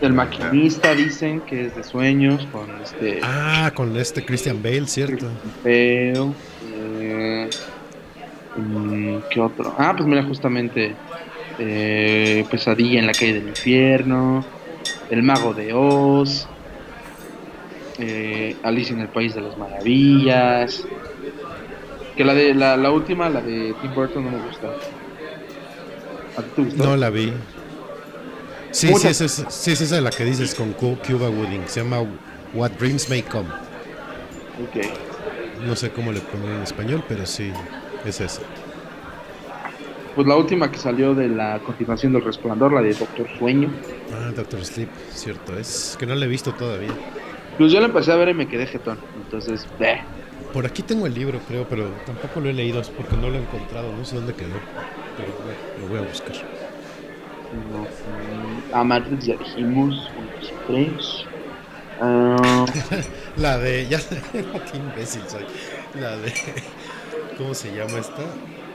El 0.00 0.12
maquinista 0.12 0.94
dicen 0.94 1.40
que 1.42 1.66
es 1.66 1.74
de 1.74 1.82
sueños 1.82 2.46
con 2.52 2.70
este 2.82 3.18
Ah, 3.22 3.72
con 3.74 3.96
este 3.96 4.24
Christian 4.24 4.62
Bale, 4.62 4.86
cierto. 4.86 5.26
feo. 5.62 6.34
Eh, 6.62 7.48
mm, 8.56 9.18
¿Qué 9.28 9.40
otro? 9.40 9.74
Ah, 9.76 9.94
pues 9.96 10.08
mira, 10.08 10.22
justamente 10.22 10.94
eh, 11.58 12.46
Pesadilla 12.50 13.00
en 13.00 13.06
la 13.06 13.12
calle 13.12 13.34
del 13.34 13.48
infierno, 13.48 14.44
El 15.10 15.22
mago 15.24 15.52
de 15.52 15.72
Oz, 15.72 16.46
eh, 17.98 18.56
Alicia 18.62 18.94
en 18.94 19.00
el 19.00 19.08
país 19.08 19.34
de 19.34 19.40
las 19.40 19.58
maravillas. 19.58 20.86
Que 22.16 22.24
la 22.24 22.34
de 22.34 22.54
la, 22.54 22.76
la 22.76 22.90
última, 22.90 23.28
la 23.28 23.40
de 23.40 23.74
Tim 23.80 23.94
Burton, 23.94 24.24
no 24.24 24.30
me 24.30 24.38
gusta. 24.44 24.68
¿A 26.36 26.42
ti 26.42 26.48
te 26.54 26.62
gustó? 26.62 26.84
No 26.84 26.96
la 26.96 27.10
vi. 27.10 27.32
Sí, 28.70 28.86
sí 28.88 28.92
Muchas- 28.92 29.20
es, 29.20 29.38
esa- 29.38 29.50
sí, 29.50 29.70
es 29.72 29.80
esa 29.80 30.00
la 30.00 30.10
que 30.10 30.24
dices 30.24 30.54
con 30.54 30.72
Cu- 30.72 30.98
Cuba 31.06 31.28
Wooding. 31.30 31.62
Se 31.66 31.80
llama 31.82 31.98
What 32.54 32.72
Dreams 32.72 33.08
May 33.08 33.22
Come. 33.22 33.48
Ok. 33.48 34.84
No 35.66 35.74
sé 35.74 35.90
cómo 35.90 36.12
le 36.12 36.20
ponen 36.20 36.50
en 36.56 36.62
español, 36.62 37.02
pero 37.08 37.26
sí, 37.26 37.52
es 38.04 38.20
esa. 38.20 38.42
Pues 40.14 40.26
la 40.26 40.36
última 40.36 40.70
que 40.70 40.78
salió 40.78 41.14
de 41.14 41.28
la 41.28 41.60
continuación 41.60 42.12
del 42.12 42.24
Resplandor, 42.24 42.72
la 42.72 42.82
de 42.82 42.92
Doctor 42.94 43.26
Sueño. 43.38 43.70
Ah, 44.12 44.32
Doctor 44.34 44.64
Sleep, 44.64 44.88
cierto. 45.14 45.56
Es 45.58 45.96
que 45.98 46.06
no 46.06 46.14
la 46.14 46.24
he 46.24 46.28
visto 46.28 46.52
todavía. 46.52 46.90
Pues 47.56 47.72
yo 47.72 47.80
la 47.80 47.86
empecé 47.86 48.12
a 48.12 48.16
ver 48.16 48.28
y 48.30 48.34
me 48.34 48.48
quedé 48.48 48.66
jetón. 48.66 48.98
Entonces, 49.24 49.66
bleh. 49.78 50.00
Por 50.52 50.64
aquí 50.66 50.82
tengo 50.82 51.06
el 51.06 51.14
libro, 51.14 51.40
creo, 51.46 51.68
pero 51.68 51.88
tampoco 52.06 52.40
lo 52.40 52.48
he 52.48 52.52
leído 52.52 52.80
es 52.80 52.88
porque 52.88 53.16
no 53.16 53.28
lo 53.28 53.36
he 53.36 53.40
encontrado. 53.42 53.92
No 53.96 54.04
sé 54.04 54.16
dónde 54.16 54.34
quedó. 54.34 54.54
Pero 55.16 55.32
bueno, 55.44 55.58
lo 55.82 55.88
voy 55.88 55.98
a 55.98 56.08
buscar. 56.10 56.32
No, 57.72 57.86
A 58.78 58.84
Matrix 58.84 59.24
ya 59.26 59.36
dijimos, 59.36 60.10
tres. 60.66 61.24
Ah, 62.00 62.64
La 63.36 63.58
de. 63.58 63.86
Ya, 63.88 63.98
qué 64.32 64.76
imbécil 64.76 65.22
soy. 65.28 65.44
La 66.00 66.16
de. 66.16 66.32
¿Cómo 67.36 67.54
se 67.54 67.74
llama 67.74 67.98
esta? 67.98 68.22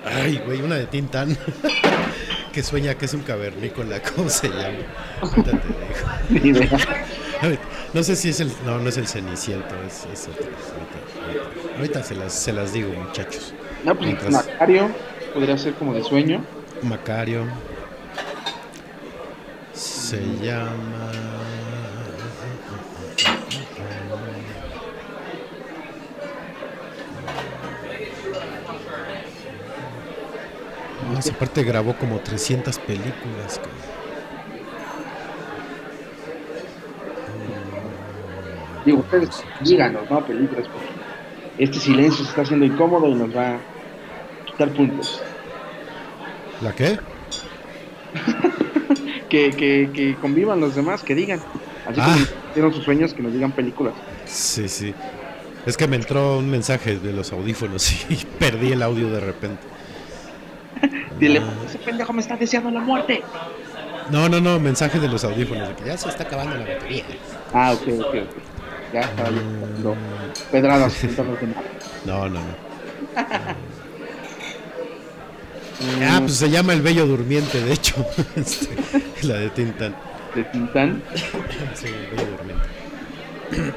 Ay, 0.05 0.41
güey, 0.45 0.61
una 0.61 0.75
de 0.75 0.87
Tintan. 0.87 1.37
que 2.53 2.63
sueña 2.63 2.95
que 2.95 3.05
es 3.05 3.13
un 3.13 3.21
cavernícola. 3.21 4.01
¿Cómo 4.15 4.29
se 4.29 4.47
llama? 4.49 4.77
Ahorita 5.21 5.51
te 5.51 5.67
digo. 5.67 6.43
ni 6.43 6.49
idea. 6.49 6.77
Ahorita- 7.41 7.63
No 7.93 8.03
sé 8.03 8.15
si 8.15 8.29
es 8.29 8.39
el. 8.39 8.51
No, 8.65 8.79
no 8.79 8.89
es 8.89 8.97
el 8.97 9.07
Ceniciento, 9.07 9.75
es, 9.87 10.05
es 10.11 10.27
otro. 10.27 10.45
Ahorita, 10.45 11.37
ahorita. 11.45 11.77
Ahorita 11.77 12.03
se, 12.03 12.15
las, 12.15 12.33
se 12.33 12.51
las 12.53 12.73
digo, 12.73 12.91
muchachos. 12.93 13.53
No, 13.85 13.93
pues 13.95 14.07
Mientras- 14.07 14.31
Macario 14.33 14.89
podría 15.33 15.57
ser 15.57 15.73
como 15.75 15.93
de 15.93 16.03
sueño. 16.03 16.43
Macario. 16.81 17.45
Se 19.73 20.17
llama. 20.41 21.11
No, 31.11 31.19
esa 31.19 31.33
parte 31.33 31.63
grabó 31.63 31.95
como 31.95 32.19
300 32.19 32.77
películas. 32.79 33.59
Digo, 38.85 38.99
ustedes 38.99 39.43
díganos, 39.61 40.09
¿no? 40.09 40.25
Películas, 40.25 40.67
porque 40.67 40.87
este 41.57 41.79
silencio 41.79 42.23
se 42.23 42.29
está 42.29 42.41
haciendo 42.41 42.65
incómodo 42.65 43.07
y 43.07 43.15
nos 43.15 43.35
va 43.35 43.55
a 43.55 43.59
quitar 44.45 44.69
puntos. 44.69 45.21
¿La 46.61 46.73
qué? 46.73 46.99
Que, 49.33 49.49
que, 49.49 49.89
que 49.91 50.13
convivan 50.21 50.59
los 50.59 50.75
demás, 50.75 51.01
que 51.01 51.15
digan. 51.15 51.39
Así 51.89 51.99
Ah. 51.99 52.03
como 52.13 52.25
hicieron 52.51 52.71
sus 52.71 52.83
sueños, 52.83 53.15
que 53.15 53.23
nos 53.23 53.33
digan 53.33 53.51
películas. 53.51 53.95
Sí, 54.25 54.69
sí. 54.69 54.93
Es 55.65 55.75
que 55.75 55.87
me 55.87 55.95
entró 55.95 56.37
un 56.37 56.51
mensaje 56.51 56.99
de 56.99 57.11
los 57.13 57.31
audífonos 57.33 58.05
y 58.11 58.15
perdí 58.37 58.73
el 58.73 58.83
audio 58.83 59.09
de 59.09 59.19
repente. 59.19 59.63
Dile, 61.19 61.39
Ah. 61.39 61.51
ese 61.65 61.79
pendejo 61.79 62.13
me 62.13 62.21
está 62.21 62.37
deseando 62.37 62.69
la 62.69 62.81
muerte. 62.81 63.23
No, 64.11 64.29
no, 64.29 64.39
no, 64.39 64.59
mensaje 64.59 64.99
de 64.99 65.07
los 65.07 65.23
audífonos, 65.23 65.69
de 65.69 65.75
que 65.77 65.85
ya 65.85 65.97
se 65.97 66.09
está 66.09 66.25
acabando 66.25 66.53
la 66.55 66.65
batería. 66.75 67.03
Ah, 67.55 67.71
ok, 67.73 67.87
ok, 67.87 68.05
ok. 68.05 68.93
Ya 68.93 69.01
yo 69.01 69.23
dando 69.23 69.95
pedradas. 70.51 70.95
No, 72.05 72.29
no, 72.29 72.39
no. 72.39 72.39
Ah, 76.09 76.17
pues 76.19 76.35
se 76.35 76.49
llama 76.49 76.73
El 76.73 76.81
Bello 76.81 77.05
Durmiente, 77.07 77.61
de 77.61 77.73
hecho. 77.73 77.95
Este, 78.35 78.67
la 79.23 79.35
de 79.35 79.49
Tintan. 79.49 79.95
De 80.35 80.43
Tintán. 80.45 81.01
Sí, 81.73 81.87
El 81.87 82.15
Bello 82.15 82.37
Durmiente. 82.37 83.73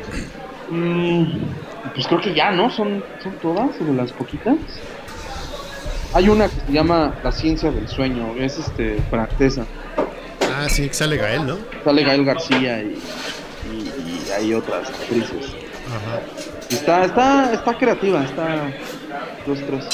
Mm, 0.71 1.93
pues 1.95 2.07
creo 2.07 2.21
que 2.21 2.35
ya, 2.35 2.51
¿no? 2.51 2.71
Son, 2.71 3.03
son 3.23 3.33
todas, 3.43 3.71
o 3.81 3.85
de 3.85 3.93
las 3.93 4.13
poquitas. 4.13 4.57
Hay 6.15 6.29
una 6.29 6.49
que 6.49 6.55
se 6.67 6.73
llama 6.73 7.15
La 7.23 7.31
ciencia 7.33 7.71
del 7.71 7.89
sueño, 7.89 8.35
es 8.39 8.59
este 8.59 8.97
francesa. 9.11 9.67
Ah, 10.43 10.69
sí, 10.69 10.89
que 10.89 10.95
sale 10.95 11.17
Gael, 11.19 11.47
¿no? 11.47 11.59
Sale 11.85 12.03
Gael 12.05 12.25
García 12.25 12.81
y, 12.83 12.99
y- 13.71 14.27
y 14.29 14.31
hay 14.33 14.55
otras 14.55 14.89
actrices. 14.89 15.55
Ajá. 15.89 16.21
Está, 16.71 17.05
está, 17.05 17.53
está 17.53 17.79
creativa, 17.79 18.25
está 18.25 18.71
dos, 19.47 19.59
tres. 19.67 19.85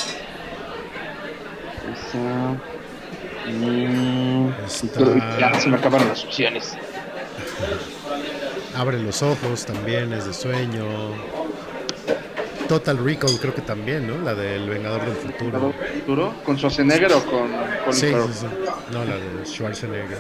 Esa. 2.13 3.49
mm, 3.51 4.49
Está- 4.67 5.39
Ya 5.39 5.61
se 5.61 5.69
me 5.69 5.77
acabaron 5.77 6.09
las 6.09 6.25
opciones. 6.25 6.73
Abre 8.77 8.99
los 8.99 9.23
ojos 9.23 9.65
también, 9.67 10.13
es 10.13 10.27
de 10.27 10.35
sueño. 10.35 10.85
Total 12.69 12.97
Recall 13.05 13.39
creo 13.39 13.55
que 13.55 13.61
también, 13.61 14.07
¿no? 14.07 14.19
La 14.25 14.35
del 14.35 14.69
Vengador 14.69 15.05
del 15.05 15.15
Futuro. 15.17 15.73
¿Futuro? 16.01 16.35
¿Con 16.45 16.57
Schwarzenegger 16.57 17.13
o 17.13 17.25
con 17.25 17.51
Colin 17.85 17.93
Sí, 17.93 18.09
sí, 18.11 18.33
sí. 18.41 18.47
No, 18.93 19.05
la 19.05 19.17
de 19.17 19.45
Schwarzenegger. 19.47 20.19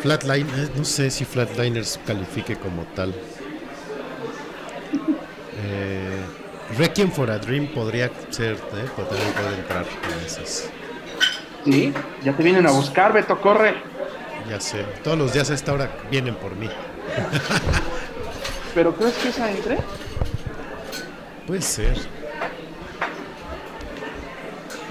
Flatline, 0.00 0.46
eh, 0.56 0.68
no 0.76 0.84
sé 0.84 1.10
si 1.10 1.24
Flatliners 1.24 1.98
califique 2.06 2.56
como 2.56 2.84
tal. 2.94 3.12
Eh, 5.62 6.20
Requiem 6.78 7.10
for 7.10 7.30
a 7.30 7.38
Dream 7.38 7.66
podría 7.68 8.10
ser, 8.30 8.54
¿eh? 8.54 8.58
Pero 8.96 9.08
también 9.08 9.32
puede 9.32 9.54
entrar 9.56 9.84
en 10.18 10.24
esas. 10.26 10.70
Sí, 11.64 11.92
ya 12.24 12.32
te 12.32 12.42
vienen 12.42 12.66
a 12.66 12.70
buscar, 12.70 13.12
Beto, 13.12 13.40
corre. 13.40 13.74
Ya 14.48 14.58
sé, 14.60 14.84
todos 15.04 15.18
los 15.18 15.32
días 15.32 15.50
a 15.50 15.54
esta 15.54 15.72
hora 15.72 15.90
vienen 16.10 16.34
por 16.36 16.54
mí. 16.56 16.68
¿Pero 18.74 18.94
crees 18.94 19.14
que 19.14 19.28
esa 19.28 19.50
entre? 19.50 19.78
Puede 21.46 21.60
ser. 21.62 21.96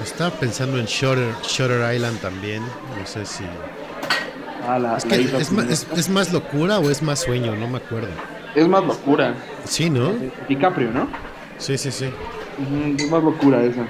Estaba 0.03 0.31
pensando 0.31 0.77
en 0.79 0.85
Shutter, 0.85 1.33
Shutter 1.43 1.93
Island 1.93 2.19
también. 2.21 2.61
No 2.97 3.05
sé 3.05 3.25
si. 3.25 3.43
Ah, 4.67 4.77
la, 4.77 4.97
Es, 4.97 5.05
la 5.05 5.15
que 5.15 5.21
isla 5.21 5.39
es, 5.39 5.51
es- 5.69 5.87
es 5.97 6.09
más 6.09 6.31
locura 6.31 6.79
o 6.79 6.89
es 6.89 7.01
más 7.01 7.19
sueño, 7.21 7.55
no 7.55 7.67
me 7.67 7.77
acuerdo. 7.77 8.09
Es 8.55 8.67
más 8.67 8.83
locura. 8.83 9.33
Sí, 9.65 9.89
¿no? 9.89 10.13
DiCaprio, 10.47 10.91
¿no? 10.91 11.07
Sí, 11.59 11.77
sí, 11.77 11.91
sí. 11.91 12.09
Es 12.97 13.09
más 13.11 13.23
locura 13.23 13.63
esa. 13.63 13.85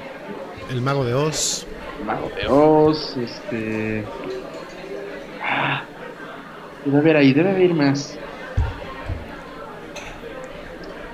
El 0.69 0.81
Mago 0.81 1.05
de 1.05 1.13
Oz. 1.13 1.65
Mago 2.05 2.29
de 2.35 2.47
Oz, 2.47 3.15
este. 3.17 4.03
Ah, 5.43 5.83
debe 6.85 6.97
haber 6.99 7.17
ahí, 7.17 7.33
debe 7.33 7.51
haber 7.51 7.73
más. 7.73 8.17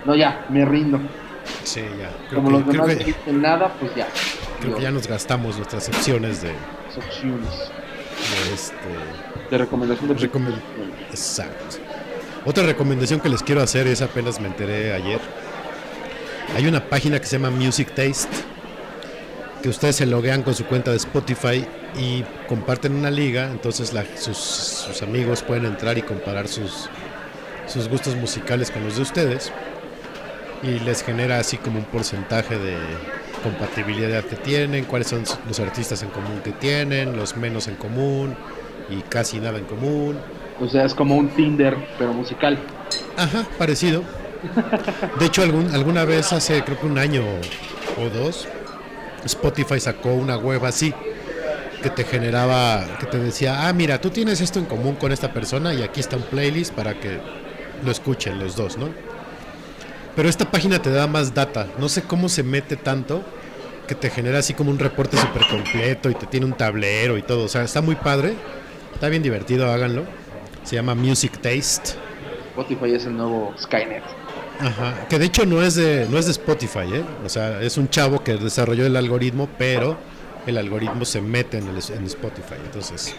No, 0.06 0.16
ya, 0.16 0.46
me 0.50 0.66
rindo. 0.66 1.00
Sí, 1.64 1.82
ya. 2.00 2.12
Creo 2.30 2.44
Como 2.44 2.48
que, 2.48 2.54
los 2.54 2.64
creo 2.76 2.88
demás 2.88 3.06
que- 3.26 3.32
no 3.32 3.40
nada, 3.40 3.74
pues 3.80 3.96
ya. 3.96 4.08
creo 4.62 4.76
que 4.76 4.82
ya 4.82 4.92
nos 4.92 5.08
gastamos 5.08 5.58
nuestras 5.58 5.88
opciones 5.90 6.42
de, 6.42 6.52
opciones 6.96 7.50
de 7.50 8.54
este. 8.54 8.76
de 9.52 9.58
recomendación 9.58 10.08
de 10.10 10.16
Recomen- 10.16 10.62
Exacto. 11.10 11.78
Otra 12.46 12.64
recomendación 12.64 13.20
que 13.20 13.30
les 13.30 13.42
quiero 13.42 13.62
hacer 13.62 13.88
es 13.88 14.02
apenas 14.04 14.40
me 14.40 14.48
enteré 14.48 14.94
ayer. 14.94 15.20
Hay 16.56 16.68
una 16.68 16.82
página 16.90 17.20
que 17.20 17.26
se 17.26 17.38
llama 17.38 17.50
Music 17.52 17.90
Taste 17.90 18.30
que 19.62 19.70
ustedes 19.70 19.96
se 19.96 20.06
loguean 20.06 20.44
con 20.44 20.54
su 20.54 20.66
cuenta 20.66 20.92
de 20.92 20.98
Spotify 20.98 21.66
y 22.00 22.24
comparten 22.48 22.94
una 22.94 23.10
liga, 23.10 23.50
entonces 23.50 23.94
la- 23.94 24.06
sus, 24.16 24.38
sus 24.38 25.02
amigos 25.02 25.42
pueden 25.42 25.66
entrar 25.66 25.98
y 25.98 26.04
comparar 26.04 26.48
sus, 26.48 26.88
sus 27.66 27.90
gustos 27.90 28.16
musicales 28.16 28.70
con 28.70 28.84
los 28.84 28.98
de 28.98 29.02
ustedes 29.02 29.52
y 30.62 30.80
les 30.82 31.04
genera 31.04 31.40
así 31.40 31.58
como 31.58 31.80
un 31.80 31.86
porcentaje 31.86 32.58
de 32.60 32.78
compatibilidad 33.44 34.24
que 34.24 34.36
tienen, 34.36 34.86
cuáles 34.86 35.08
son 35.08 35.24
los 35.48 35.60
artistas 35.60 36.04
en 36.04 36.10
común 36.10 36.42
que 36.44 36.52
tienen, 36.52 37.18
los 37.18 37.36
menos 37.36 37.68
en 37.68 37.76
común 37.76 38.36
y 38.90 39.02
casi 39.02 39.40
nada 39.40 39.58
en 39.58 39.66
común. 39.66 40.18
O 40.62 40.68
sea, 40.68 40.86
es 40.86 40.94
como 40.94 41.16
un 41.18 41.30
Tinder, 41.30 41.76
pero 41.98 42.14
musical. 42.14 42.58
Ajá, 43.18 43.46
parecido. 43.58 44.04
De 45.20 45.26
hecho, 45.26 45.42
alguna 45.42 46.06
vez 46.06 46.34
hace 46.34 46.64
creo 46.64 46.80
que 46.80 46.86
un 46.86 46.98
año 46.98 47.24
o 47.98 48.10
dos, 48.10 48.48
Spotify 49.26 49.80
sacó 49.80 50.14
una 50.14 50.38
web 50.38 50.66
así 50.66 50.94
que 51.82 51.90
te 51.90 52.04
generaba, 52.04 52.98
que 53.00 53.06
te 53.06 53.20
decía, 53.20 53.68
ah, 53.68 53.74
mira, 53.74 54.02
tú 54.02 54.10
tienes 54.10 54.42
esto 54.42 54.60
en 54.60 54.66
común 54.66 54.96
con 54.96 55.12
esta 55.12 55.32
persona 55.34 55.74
y 55.74 55.84
aquí 55.84 56.00
está 56.00 56.18
un 56.18 56.24
playlist 56.24 56.74
para 56.74 57.00
que 57.00 57.20
lo 57.84 57.92
escuchen 57.92 58.40
los 58.40 58.56
dos, 58.56 58.78
¿no? 58.78 58.90
Pero 60.16 60.30
esta 60.30 60.50
página 60.50 60.82
te 60.82 60.90
da 60.90 61.08
más 61.08 61.34
data. 61.34 61.68
No 61.78 61.90
sé 61.90 62.02
cómo 62.04 62.30
se 62.30 62.42
mete 62.42 62.78
tanto 62.78 63.24
que 63.88 63.96
te 63.96 64.10
genera 64.10 64.40
así 64.40 64.54
como 64.54 64.72
un 64.72 64.80
reporte 64.80 65.18
súper 65.18 65.46
completo 65.48 66.10
y 66.10 66.16
te 66.16 66.26
tiene 66.26 66.46
un 66.46 66.54
tablero 66.54 67.18
y 67.18 67.22
todo. 67.22 67.44
O 67.46 67.48
sea, 67.48 67.64
está 67.64 67.82
muy 67.82 67.96
padre. 67.96 68.34
Está 68.94 69.10
bien 69.10 69.22
divertido, 69.22 69.72
háganlo. 69.72 70.06
Se 70.64 70.76
llama 70.76 70.96
Music 70.96 71.34
Taste. 71.34 72.00
Spotify 72.50 72.94
es 72.94 73.06
el 73.06 73.18
nuevo 73.18 73.54
Skynet. 73.60 74.04
Ajá, 74.60 75.08
que 75.08 75.20
de 75.20 75.26
hecho 75.26 75.46
no 75.46 75.62
es 75.62 75.76
de 75.76 76.08
no 76.10 76.18
es 76.18 76.26
de 76.26 76.32
Spotify, 76.32 76.94
¿eh? 76.94 77.04
O 77.26 77.30
sea, 77.30 77.62
es 77.62 77.78
un 77.78 77.90
chavo 77.90 78.24
que 78.24 78.36
desarrolló 78.36 78.86
el 78.86 78.96
algoritmo, 78.96 79.50
pero 79.58 79.98
el 80.48 80.58
algoritmo 80.58 81.06
se 81.06 81.22
mete 81.22 81.58
en, 81.58 81.68
el, 81.68 81.78
en 81.78 82.06
Spotify, 82.06 82.56
entonces 82.64 83.16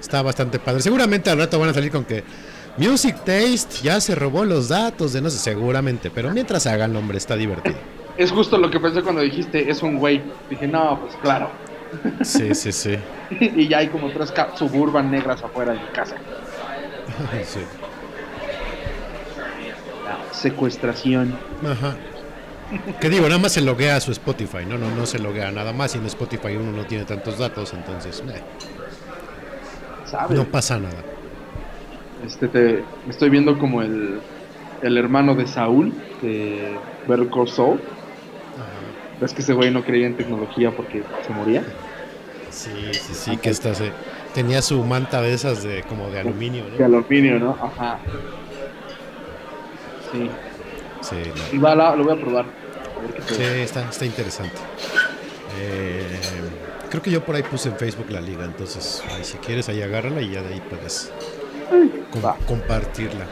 está 0.00 0.22
bastante 0.22 0.58
padre. 0.58 0.80
Seguramente 0.80 1.30
al 1.30 1.38
rato 1.38 1.58
van 1.58 1.70
a 1.70 1.74
salir 1.74 1.90
con 1.90 2.04
que 2.04 2.24
Music 2.78 3.16
Taste 3.18 3.82
ya 3.82 4.00
se 4.00 4.14
robó 4.14 4.44
los 4.44 4.68
datos 4.68 5.12
de 5.12 5.20
no 5.20 5.28
sé, 5.30 5.38
seguramente, 5.38 6.10
pero 6.10 6.30
mientras 6.30 6.66
hagan, 6.66 6.94
hombre, 6.96 7.18
está 7.18 7.36
divertido. 7.36 7.76
Es 8.16 8.30
justo 8.30 8.58
lo 8.58 8.70
que 8.70 8.78
pensé 8.80 9.02
cuando 9.02 9.20
dijiste, 9.22 9.70
es 9.70 9.82
un 9.82 9.98
güey. 9.98 10.22
Dije, 10.50 10.66
no, 10.66 11.00
pues 11.00 11.14
claro. 11.22 11.50
Sí, 12.22 12.54
sí, 12.54 12.72
sí. 12.72 12.96
y 13.40 13.68
ya 13.68 13.78
hay 13.78 13.88
como 13.88 14.10
tres 14.10 14.32
suburban 14.54 15.10
negras 15.10 15.42
afuera 15.42 15.72
de 15.72 15.80
mi 15.80 15.86
casa. 15.88 16.16
Sí. 17.44 17.60
Secuestración. 20.32 21.36
Ajá. 21.64 21.96
Que 23.00 23.10
digo, 23.10 23.28
nada 23.28 23.38
más 23.38 23.52
se 23.52 23.60
loguea 23.60 23.96
a 23.96 24.00
su 24.00 24.12
Spotify, 24.12 24.64
¿no? 24.66 24.78
No, 24.78 24.90
no 24.90 25.06
se 25.06 25.18
loguea 25.18 25.50
nada 25.52 25.72
más 25.72 25.94
y 25.94 25.98
en 25.98 26.06
Spotify 26.06 26.56
uno 26.56 26.72
no 26.72 26.84
tiene 26.86 27.04
tantos 27.04 27.38
datos, 27.38 27.72
entonces 27.74 28.22
eh, 28.26 28.40
no 30.30 30.44
pasa 30.44 30.78
nada. 30.78 31.02
Este, 32.26 32.48
te, 32.48 32.82
me 33.04 33.10
estoy 33.10 33.28
viendo 33.28 33.58
como 33.58 33.82
el, 33.82 34.20
el 34.80 34.96
hermano 34.96 35.34
de 35.34 35.46
Saúl, 35.46 35.92
de 36.22 36.76
Better 37.06 37.28
Call 37.28 37.48
Saul. 37.48 37.80
¿Ves 39.20 39.34
que 39.34 39.42
ese 39.42 39.52
güey 39.52 39.70
no 39.70 39.84
creía 39.84 40.06
en 40.06 40.16
tecnología 40.16 40.70
porque 40.72 41.02
se 41.26 41.32
moría? 41.32 41.62
Sí, 42.50 42.70
sí, 42.92 43.14
sí, 43.14 43.36
que 43.36 43.50
esta 43.50 43.74
se... 43.74 43.92
Tenía 44.34 44.62
su 44.62 44.82
manta 44.82 45.20
de 45.20 45.34
esas 45.34 45.62
de 45.62 45.82
como 45.82 46.08
de 46.08 46.20
aluminio, 46.20 46.64
De 46.76 46.84
aluminio, 46.84 47.38
¿no? 47.38 47.50
Ajá. 47.50 47.98
Sí. 50.12 50.30
Sí, 51.00 51.16
no. 51.34 51.56
Y 51.56 51.58
va, 51.58 51.74
la- 51.74 51.96
lo 51.96 52.04
voy 52.04 52.16
a 52.16 52.20
probar. 52.20 52.44
A 52.44 53.00
ver 53.02 53.14
qué 53.26 53.34
Sí, 53.34 53.42
está, 53.62 53.88
está 53.88 54.04
interesante. 54.04 54.56
Eh, 55.60 56.06
creo 56.90 57.02
que 57.02 57.10
yo 57.10 57.24
por 57.24 57.34
ahí 57.34 57.42
puse 57.42 57.68
en 57.68 57.76
Facebook 57.76 58.06
la 58.10 58.20
liga, 58.20 58.44
entonces 58.44 59.02
ahí, 59.10 59.24
si 59.24 59.38
quieres 59.38 59.68
ahí 59.68 59.82
agárrala 59.82 60.20
y 60.20 60.30
ya 60.30 60.42
de 60.42 60.54
ahí 60.54 60.62
puedes 60.68 61.10
com- 62.12 62.24
Va. 62.24 62.36
compartirla. 62.46 63.26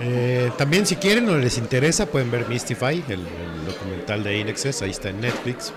Eh, 0.00 0.50
también 0.56 0.86
si 0.86 0.96
quieren 0.96 1.28
o 1.28 1.36
les 1.36 1.58
interesa 1.58 2.06
pueden 2.06 2.30
ver 2.30 2.48
Mystify, 2.48 3.04
el, 3.08 3.20
el 3.20 3.66
documental 3.66 4.24
de 4.24 4.38
Inexes, 4.38 4.82
ahí 4.82 4.90
está 4.90 5.10
en 5.10 5.20
Netflix. 5.20 5.72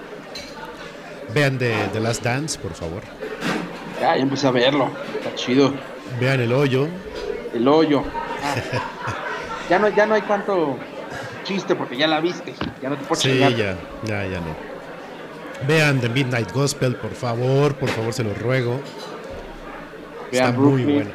Vean 1.33 1.57
de 1.57 1.75
The 1.91 1.99
Last 1.99 2.23
Dance, 2.23 2.57
por 2.57 2.73
favor. 2.73 3.01
Ya, 3.99 4.15
ya 4.15 4.21
empecé 4.21 4.47
a 4.47 4.51
verlo. 4.51 4.89
Está 5.17 5.35
chido. 5.35 5.73
Vean 6.19 6.39
El 6.39 6.53
Hoyo. 6.53 6.87
El 7.53 7.67
hoyo. 7.67 8.03
Ah. 8.43 8.55
ya, 9.69 9.79
no, 9.79 9.89
ya 9.89 10.05
no 10.05 10.15
hay 10.15 10.21
tanto 10.23 10.77
chiste 11.43 11.75
porque 11.75 11.97
ya 11.97 12.07
la 12.07 12.19
viste. 12.19 12.53
Ya 12.81 12.89
no 12.89 12.97
te 12.97 13.05
puedo 13.05 13.19
Sí, 13.21 13.29
chingar. 13.31 13.55
ya, 13.55 13.77
ya, 14.03 14.25
ya 14.25 14.39
no. 14.39 14.55
Vean 15.67 15.99
The 16.01 16.09
Midnight 16.09 16.51
Gospel, 16.51 16.95
por 16.95 17.11
favor, 17.11 17.75
por 17.75 17.89
favor, 17.89 18.13
se 18.13 18.23
los 18.23 18.37
ruego. 18.41 18.79
Vean 20.31 20.47
Está 20.49 20.59
muy 20.59 20.83
bueno. 20.83 21.11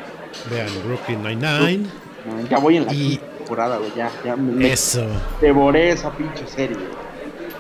Vean 0.51 0.69
Brooklyn 0.87 1.23
Nine-Nine. 1.23 1.87
Ya 2.49 2.59
voy 2.59 2.77
en 2.79 2.87
la 2.87 2.93
Y- 2.95 3.17
temporada, 3.39 3.79
güey. 3.79 3.93
Ya, 3.97 4.11
ya 4.25 4.37
me, 4.37 4.53
me 4.53 4.73
Eso. 4.73 5.05
devoré 5.41 5.91
esa 5.91 6.11
pinche 6.13 6.47
serie. 6.47 6.77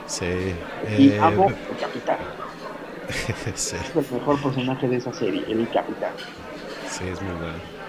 Sí. 0.06 0.54
Y 0.98 1.10
eh, 1.10 1.18
amo 1.20 1.48
el 1.48 1.76
capitán. 1.78 2.18
sí, 3.54 3.76
Es 3.76 3.96
el 3.96 4.04
mejor 4.18 4.40
personaje 4.40 4.88
de 4.88 4.96
esa 4.96 5.12
serie, 5.12 5.44
el 5.48 5.68
capitán. 5.70 6.12
sí, 6.88 7.04
es 7.12 7.20
muy 7.20 7.32
bueno. 7.34 7.79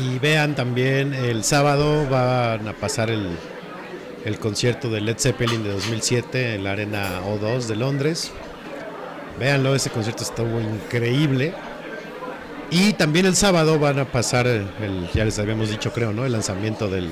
Y 0.00 0.18
vean 0.18 0.54
también, 0.54 1.14
el 1.14 1.42
sábado 1.44 2.06
van 2.08 2.68
a 2.68 2.72
pasar 2.72 3.10
el, 3.10 3.28
el 4.24 4.38
concierto 4.38 4.90
de 4.90 5.00
Led 5.00 5.16
Zeppelin 5.18 5.62
de 5.64 5.70
2007 5.72 6.54
en 6.56 6.64
la 6.64 6.72
Arena 6.72 7.20
O2 7.26 7.66
de 7.66 7.76
Londres. 7.76 8.30
Véanlo, 9.38 9.74
ese 9.74 9.90
concierto 9.90 10.22
estuvo 10.22 10.60
increíble. 10.60 11.52
Y 12.70 12.94
también 12.94 13.26
el 13.26 13.36
sábado 13.36 13.78
van 13.78 13.98
a 13.98 14.04
pasar, 14.06 14.46
el, 14.46 14.66
ya 15.14 15.24
les 15.24 15.38
habíamos 15.38 15.70
dicho 15.70 15.92
creo, 15.92 16.12
¿no? 16.12 16.26
El 16.26 16.32
lanzamiento 16.32 16.88
del, 16.88 17.08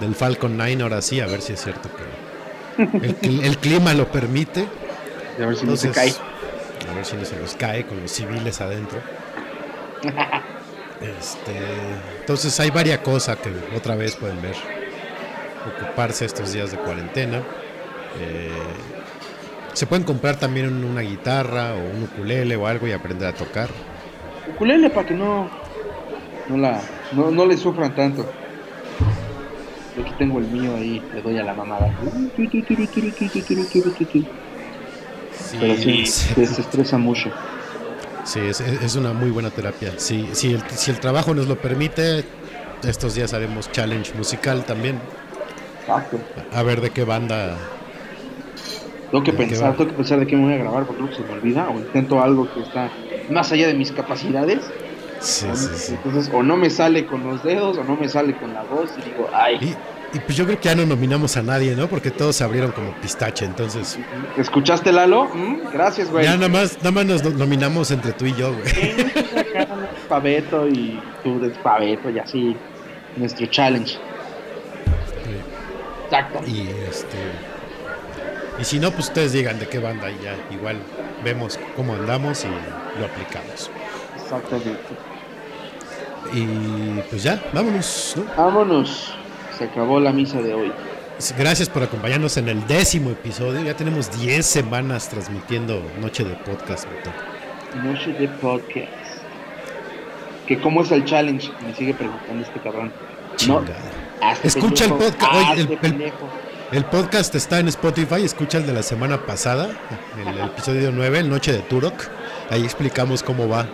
del 0.00 0.14
Falcon 0.14 0.56
9, 0.56 0.82
ahora 0.82 1.00
sí, 1.02 1.20
a 1.20 1.26
ver 1.26 1.40
si 1.40 1.52
es 1.52 1.62
cierto 1.62 1.88
que 1.94 2.82
el, 3.06 3.18
cli- 3.20 3.44
el 3.44 3.58
clima 3.58 3.94
lo 3.94 4.10
permite. 4.10 4.66
Y 5.38 5.42
a 5.42 5.46
ver 5.46 5.56
si 5.56 5.66
no 5.66 5.76
se 5.76 5.90
cae. 5.90 6.08
Entonces, 6.08 6.90
A 6.90 6.94
ver 6.94 7.04
si 7.06 7.16
no 7.16 7.24
se 7.24 7.36
nos 7.36 7.54
cae 7.54 7.86
con 7.86 8.00
los 8.00 8.10
civiles 8.10 8.60
adentro. 8.60 8.98
Este, 11.02 11.52
entonces 12.20 12.58
hay 12.60 12.70
varias 12.70 12.98
cosas 13.00 13.36
que 13.38 13.50
otra 13.76 13.96
vez 13.96 14.16
pueden 14.16 14.40
ver. 14.40 14.54
Ocuparse 15.76 16.24
estos 16.24 16.52
días 16.52 16.72
de 16.72 16.78
cuarentena. 16.78 17.38
Eh, 18.20 18.50
se 19.72 19.86
pueden 19.86 20.04
comprar 20.04 20.36
también 20.36 20.84
una 20.84 21.00
guitarra 21.00 21.74
o 21.74 21.78
un 21.78 22.04
ukulele 22.04 22.56
o 22.56 22.66
algo 22.66 22.86
y 22.86 22.92
aprender 22.92 23.28
a 23.28 23.32
tocar. 23.32 23.68
Ukulele 24.54 24.90
para 24.90 25.06
que 25.06 25.14
no, 25.14 25.48
no, 26.48 26.56
la, 26.56 26.80
no, 27.12 27.30
no 27.30 27.46
le 27.46 27.56
sufran 27.56 27.94
tanto. 27.94 28.30
Yo 29.96 30.02
aquí 30.02 30.12
tengo 30.18 30.38
el 30.38 30.46
mío 30.46 30.74
ahí, 30.76 31.02
le 31.14 31.22
doy 31.22 31.38
a 31.38 31.44
la 31.44 31.54
mamada. 31.54 31.90
Pero 35.60 35.76
sí, 35.76 36.06
sí, 36.06 36.34
desestresa 36.34 36.98
mucho. 36.98 37.30
Sí, 38.24 38.40
es, 38.40 38.60
es 38.60 38.96
una 38.96 39.12
muy 39.12 39.30
buena 39.30 39.50
terapia. 39.50 39.92
Sí, 39.96 40.28
si, 40.32 40.54
el, 40.54 40.62
si 40.70 40.90
el 40.90 41.00
trabajo 41.00 41.34
nos 41.34 41.48
lo 41.48 41.56
permite, 41.56 42.24
estos 42.84 43.14
días 43.14 43.32
haremos 43.34 43.70
challenge 43.70 44.14
musical 44.14 44.64
también. 44.64 45.00
Exacto. 45.80 46.18
A 46.52 46.62
ver 46.62 46.80
de 46.80 46.90
qué 46.90 47.04
banda 47.04 47.56
Tengo 49.10 49.24
que 49.24 49.32
¿De 49.32 49.38
qué 49.38 49.44
pensar, 49.48 49.76
tengo 49.76 49.90
que 49.90 49.96
pensar 49.96 50.20
de 50.20 50.26
qué 50.26 50.36
me 50.36 50.44
voy 50.44 50.54
a 50.54 50.58
grabar 50.58 50.86
porque 50.86 51.02
luego 51.02 51.16
se 51.16 51.22
me 51.22 51.32
olvida 51.32 51.68
o 51.68 51.78
intento 51.78 52.22
algo 52.22 52.52
que 52.52 52.60
está 52.60 52.90
más 53.30 53.50
allá 53.52 53.66
de 53.66 53.74
mis 53.74 53.92
capacidades. 53.92 54.60
Sí, 55.20 55.46
sí, 55.54 55.68
sí. 55.76 55.94
Entonces, 55.94 56.32
o 56.34 56.42
no 56.42 56.56
me 56.56 56.70
sale 56.70 57.06
con 57.06 57.24
los 57.24 57.42
dedos 57.44 57.78
o 57.78 57.84
no 57.84 57.96
me 57.96 58.08
sale 58.08 58.36
con 58.36 58.52
la 58.54 58.62
voz 58.62 58.90
y 58.98 59.02
digo, 59.02 59.28
ay, 59.32 59.56
Y, 59.60 59.76
y 60.14 60.20
pues 60.20 60.36
yo 60.36 60.44
creo 60.44 60.58
que 60.60 60.68
ya 60.68 60.74
no 60.74 60.84
nominamos 60.86 61.36
a 61.36 61.42
nadie, 61.42 61.74
¿no? 61.74 61.88
Porque 61.88 62.10
todos 62.10 62.36
se 62.36 62.44
abrieron 62.44 62.72
como 62.72 62.92
pistache, 63.00 63.44
entonces 63.44 63.98
¿escuchaste 64.36 64.92
Lalo? 64.92 65.24
¿Mm? 65.34 65.72
Gracias, 65.72 66.10
güey. 66.10 66.24
ya 66.24 66.34
nada 66.36 66.48
más, 66.48 66.76
nada 66.78 66.90
más 66.92 67.06
nos 67.06 67.22
no- 67.24 67.30
nominamos 67.30 67.90
entre 67.90 68.12
tú 68.12 68.26
y 68.26 68.34
yo, 68.34 68.52
güey. 68.54 68.64
Paveto 70.08 70.68
y 70.68 71.00
tú 71.24 71.40
de 71.40 71.50
Paveto 71.50 72.10
y 72.10 72.18
así, 72.18 72.56
nuestro 73.16 73.46
challenge. 73.46 73.98
Exacto. 76.04 76.40
Y 76.46 76.68
este 76.88 77.16
y 78.58 78.64
si 78.64 78.78
no, 78.78 78.90
pues 78.90 79.06
ustedes 79.08 79.32
digan 79.32 79.58
de 79.58 79.66
qué 79.66 79.78
banda 79.78 80.10
y 80.10 80.18
ya 80.22 80.36
igual 80.54 80.76
vemos 81.24 81.58
cómo 81.74 81.94
andamos 81.94 82.44
y 82.44 82.48
lo 83.00 83.06
aplicamos. 83.06 83.70
Exactamente. 84.22 84.78
Y 86.34 87.00
pues 87.10 87.22
ya, 87.22 87.42
vámonos, 87.52 88.14
¿no? 88.16 88.24
Vámonos. 88.36 89.14
Se 89.62 89.68
acabó 89.68 90.00
la 90.00 90.12
misa 90.12 90.42
de 90.42 90.54
hoy. 90.54 90.72
Gracias 91.38 91.68
por 91.68 91.84
acompañarnos 91.84 92.36
en 92.36 92.48
el 92.48 92.66
décimo 92.66 93.10
episodio. 93.10 93.62
Ya 93.62 93.76
tenemos 93.76 94.10
10 94.20 94.44
semanas 94.44 95.08
transmitiendo 95.08 95.80
Noche 96.00 96.24
de 96.24 96.34
Podcast, 96.34 96.88
Beto. 96.90 97.10
Noche 97.84 98.12
de 98.12 98.26
podcast. 98.26 98.88
Que 100.48 100.58
cómo 100.60 100.82
es 100.82 100.90
el 100.90 101.04
challenge, 101.04 101.48
me 101.64 101.72
sigue 101.76 101.94
preguntando 101.94 102.42
este 102.42 102.58
cabrón. 102.58 102.92
No, 103.46 103.62
Escucha 104.42 104.86
el 104.86 104.94
podcast, 104.94 105.32
oye, 105.32 105.78
el-. 105.82 106.12
El 106.72 106.84
podcast 106.86 107.32
está 107.36 107.60
en 107.60 107.68
Spotify, 107.68 108.24
escucha 108.24 108.58
el 108.58 108.66
de 108.66 108.72
la 108.72 108.82
semana 108.82 109.24
pasada, 109.24 109.70
el, 110.26 110.40
episodio 110.40 110.90
9, 110.90 111.20
el 111.20 111.30
Noche 111.30 111.52
de 111.52 111.60
Turok. 111.60 112.02
Ahí 112.50 112.64
explicamos 112.64 113.22
cómo 113.22 113.48
va. 113.48 113.68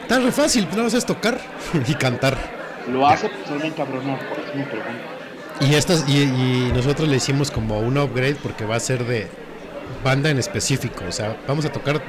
Está 0.00 0.20
re 0.20 0.32
fácil, 0.32 0.66
nada 0.70 0.84
más 0.84 0.94
es 0.94 1.04
tocar 1.04 1.38
y 1.86 1.94
cantar. 1.96 2.59
Lo 2.92 3.06
hace 3.06 3.28
pues 3.28 3.48
se 3.48 3.54
me 3.54 3.66
encabronar, 3.66 4.18
por 4.28 4.38
pregunto. 4.38 4.76
Y, 5.60 5.74
estas, 5.74 6.08
y, 6.08 6.22
y 6.22 6.72
nosotros 6.74 7.08
le 7.08 7.16
hicimos 7.16 7.50
como 7.50 7.78
un 7.80 7.98
upgrade 7.98 8.36
porque 8.42 8.64
va 8.64 8.76
a 8.76 8.80
ser 8.80 9.04
de 9.04 9.28
banda 10.02 10.30
en 10.30 10.38
específico. 10.38 11.04
O 11.08 11.12
sea, 11.12 11.36
vamos 11.46 11.64
a 11.64 11.72
tocar. 11.72 12.00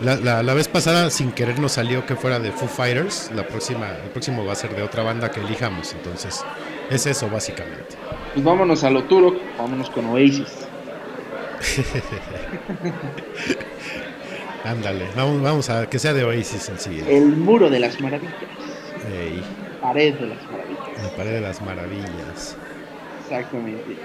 La, 0.00 0.16
la- 0.16 0.42
la 0.42 0.54
vez 0.54 0.68
pasada 0.68 1.08
sin 1.10 1.32
querer 1.32 1.58
nos 1.58 1.72
salió 1.72 2.04
que 2.06 2.16
fuera 2.16 2.38
de 2.38 2.52
Foo 2.52 2.68
Fighters. 2.68 3.30
La 3.34 3.46
próxima, 3.46 3.88
el 4.04 4.10
próximo 4.10 4.44
va 4.44 4.52
a 4.52 4.56
ser 4.56 4.74
de 4.76 4.82
otra 4.82 5.02
banda 5.02 5.30
que 5.30 5.40
elijamos. 5.40 5.92
Entonces, 5.94 6.44
es 6.90 7.06
eso 7.06 7.28
básicamente. 7.30 7.96
Pues 8.34 8.44
vámonos 8.44 8.84
a 8.84 8.90
lo 8.90 9.04
Turok, 9.04 9.38
vámonos 9.58 9.88
con 9.90 10.04
Oasis. 10.06 10.48
Ándale, 14.64 15.06
vamos, 15.16 15.42
vamos 15.42 15.70
a 15.70 15.88
que 15.88 15.98
sea 15.98 16.12
de 16.12 16.24
Oasis 16.24 16.68
el 16.68 16.78
siguiente. 16.78 17.16
El 17.16 17.36
muro 17.36 17.70
de 17.70 17.80
las 17.80 18.00
maravillas. 18.00 18.34
Ey, 19.12 19.42
Pared 19.86 20.14
de 20.14 20.26
las 20.26 20.42
maravillas. 20.50 21.02
la 21.02 21.10
pared 21.10 21.32
de 21.32 21.40
las 21.40 21.62
maravillas. 21.62 22.56
Exactamente. 23.22 23.96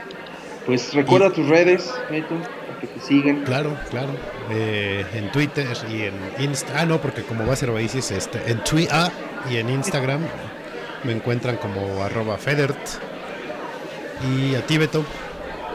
Pues 0.68 0.94
recuerda 0.94 1.32
tus 1.32 1.48
redes, 1.48 1.92
Beto, 2.12 2.36
para 2.36 2.80
que 2.80 2.86
te 2.86 3.00
sigan. 3.00 3.44
Claro, 3.46 3.76
claro. 3.90 4.12
Eh, 4.52 5.04
en 5.16 5.32
Twitter 5.32 5.76
y 5.90 6.04
en 6.04 6.14
Insta. 6.38 6.82
Ah, 6.82 6.86
no, 6.86 7.02
porque 7.02 7.24
como 7.24 7.48
va 7.48 7.54
a 7.54 7.56
ser 7.56 7.72
Oasis, 7.72 8.12
este, 8.12 8.52
en 8.52 8.64
Twitter 8.64 9.12
y 9.50 9.58
en 9.58 9.72
Instagram 9.72 10.22
me 11.04 11.14
encuentran 11.14 11.58
como 11.58 12.04
arroba 12.04 12.38
Federt. 12.38 12.78
Y 14.30 14.54
a 14.54 14.64
ti, 14.64 14.78
Beto. 14.78 15.04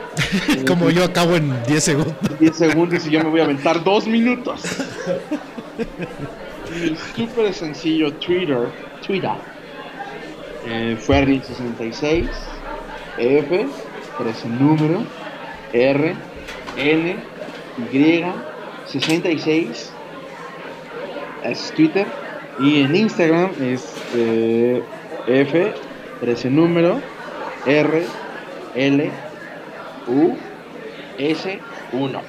como 0.68 0.90
yo 0.90 1.02
acabo 1.02 1.34
en 1.34 1.64
10 1.64 1.82
segundos. 1.82 2.14
10 2.38 2.56
segundos 2.56 3.04
y 3.08 3.10
yo 3.10 3.24
me 3.24 3.30
voy 3.30 3.40
a 3.40 3.44
aventar 3.44 3.82
dos 3.82 4.06
minutos. 4.06 4.62
Mi 6.80 6.96
súper 7.16 7.52
sencillo 7.52 8.12
Twitter, 8.14 8.68
Twitter, 9.04 9.55
eh, 10.66 10.96
Ferni66, 11.00 12.28
F, 13.18 13.66
por 14.18 14.26
ese 14.26 14.48
número, 14.48 15.04
R, 15.72 16.14
N, 16.76 17.16
Y, 17.92 18.24
66, 18.86 19.92
es 21.44 21.72
Twitter, 21.72 22.06
y 22.58 22.82
en 22.82 22.96
Instagram 22.96 23.50
es 23.60 23.94
eh, 24.14 24.82
F, 25.26 25.72
por 26.18 26.28
ese 26.28 26.50
número, 26.50 27.00
R, 27.66 28.04
L, 28.74 29.10
U 30.08 30.36
S 31.18 31.58
1. 31.92 32.22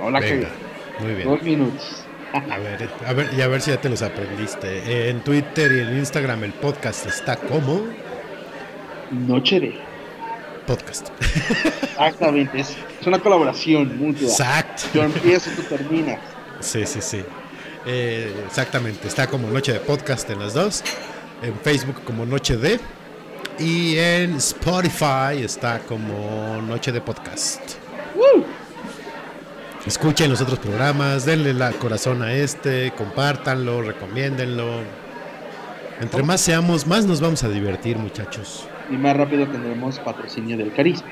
Hola, 0.00 0.20
que 0.20 0.34
Venga, 0.34 0.48
muy 1.00 1.14
bien. 1.14 1.28
dos 1.28 1.42
minutos. 1.42 2.03
A 2.34 2.58
ver, 2.58 2.90
a 3.06 3.12
ver, 3.12 3.30
y 3.36 3.40
a 3.42 3.46
ver 3.46 3.60
si 3.60 3.70
ya 3.70 3.80
te 3.80 3.88
los 3.88 4.02
aprendiste. 4.02 5.08
En 5.08 5.20
Twitter 5.20 5.70
y 5.70 5.80
en 5.80 5.98
Instagram 5.98 6.42
el 6.42 6.52
podcast 6.52 7.06
está 7.06 7.36
como 7.36 7.80
Noche 9.12 9.60
de. 9.60 9.78
podcast. 10.66 11.10
Exactamente, 11.82 12.58
es, 12.58 12.76
es 13.00 13.06
una 13.06 13.20
colaboración 13.20 13.96
mutua. 13.98 14.28
Exacto. 14.28 14.82
Yo 14.92 15.04
empiezo, 15.04 15.50
tú 15.54 15.62
terminas. 15.62 16.18
Sí, 16.58 16.84
sí, 16.86 17.00
sí. 17.00 17.22
Eh, 17.86 18.34
exactamente, 18.46 19.06
está 19.06 19.28
como 19.28 19.48
Noche 19.48 19.72
de 19.72 19.80
Podcast 19.80 20.28
en 20.30 20.40
las 20.40 20.54
dos. 20.54 20.82
En 21.40 21.54
Facebook 21.60 22.02
como 22.04 22.26
Noche 22.26 22.56
de. 22.56 22.80
Y 23.60 23.96
en 23.96 24.36
Spotify 24.36 25.44
está 25.44 25.78
como 25.80 26.60
Noche 26.62 26.90
de 26.90 27.00
Podcast. 27.00 27.60
Escuchen 29.86 30.30
los 30.30 30.40
otros 30.40 30.58
programas, 30.58 31.26
denle 31.26 31.52
la 31.52 31.70
corazón 31.72 32.22
a 32.22 32.32
este, 32.32 32.92
compártanlo, 32.92 33.82
recomiéndenlo. 33.82 34.80
Entre 36.00 36.22
más 36.22 36.40
seamos, 36.40 36.86
más 36.86 37.04
nos 37.04 37.20
vamos 37.20 37.44
a 37.44 37.48
divertir, 37.48 37.98
muchachos. 37.98 38.66
Y 38.90 38.96
más 38.96 39.16
rápido 39.16 39.46
tendremos 39.46 39.98
patrocinio 39.98 40.56
del 40.56 40.72
carisma. 40.72 41.08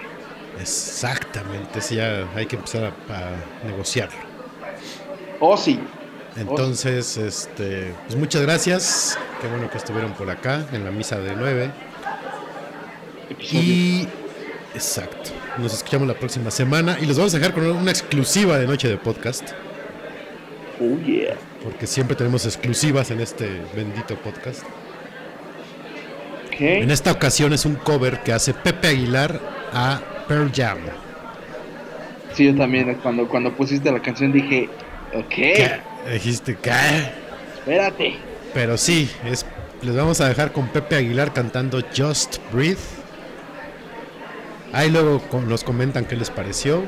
Exactamente, 0.59 1.81
sí, 1.81 1.97
ya 1.97 2.27
hay 2.35 2.47
que 2.47 2.57
empezar 2.57 2.85
a, 2.85 3.15
a 3.15 3.67
negociarlo. 3.67 4.19
Oh, 5.41 5.57
sí. 5.57 5.79
Entonces, 6.37 7.17
este, 7.19 7.95
pues 8.07 8.19
muchas 8.19 8.43
gracias. 8.43 9.19
Qué 9.41 9.49
bueno 9.49 9.69
que 9.71 9.77
estuvieron 9.77 10.13
por 10.13 10.31
acá 10.31 10.67
en 10.73 10.85
la 10.85 10.91
misa 10.91 11.19
de 11.19 11.37
9. 11.37 11.71
Episodio. 13.29 13.63
Y 13.63 14.09
exacto. 14.75 15.31
Nos 15.59 15.75
escuchamos 15.75 16.09
la 16.09 16.15
próxima 16.15 16.51
semana 16.51 16.97
y 17.01 17.07
los 17.07 17.17
vamos 17.19 17.35
a 17.35 17.39
dejar 17.39 17.53
con 17.55 17.65
una 17.67 17.91
exclusiva 17.91 18.59
de 18.59 18.67
noche 18.67 18.89
de 18.89 18.97
podcast, 18.97 19.51
Oh, 20.81 20.99
yeah. 21.05 21.37
porque 21.63 21.87
siempre 21.87 22.17
tenemos 22.17 22.45
exclusivas 22.47 23.11
en 23.11 23.21
este 23.21 23.61
bendito 23.77 24.17
podcast. 24.17 24.63
¿Qué? 26.57 26.81
En 26.81 26.91
esta 26.91 27.13
ocasión 27.13 27.53
es 27.53 27.65
un 27.67 27.75
cover 27.77 28.21
que 28.23 28.33
hace 28.33 28.55
Pepe 28.55 28.89
Aguilar 28.89 29.39
a 29.73 30.01
Pearl 30.27 30.51
Jam. 30.55 30.79
Sí, 32.35 32.47
yo 32.47 32.57
también. 32.57 32.95
Cuando, 33.03 33.29
cuando 33.29 33.53
pusiste 33.55 33.93
la 33.93 34.01
canción 34.01 34.33
dije, 34.33 34.69
ok, 35.15 35.29
¿Qué? 35.29 35.81
Dijiste 36.13 36.57
que 36.57 36.71
espérate. 37.59 38.17
Pero 38.55 38.77
sí, 38.77 39.11
es, 39.25 39.47
les 39.83 39.95
vamos 39.95 40.21
a 40.21 40.29
dejar 40.29 40.53
con 40.53 40.69
Pepe 40.69 40.97
Aguilar 40.97 41.33
cantando 41.33 41.81
Just 41.97 42.39
Breathe. 42.53 42.79
Ahí 44.73 44.91
luego 44.91 45.21
nos 45.47 45.65
comentan 45.65 46.05
qué 46.07 46.17
les 46.17 46.31
pareció 46.31 46.83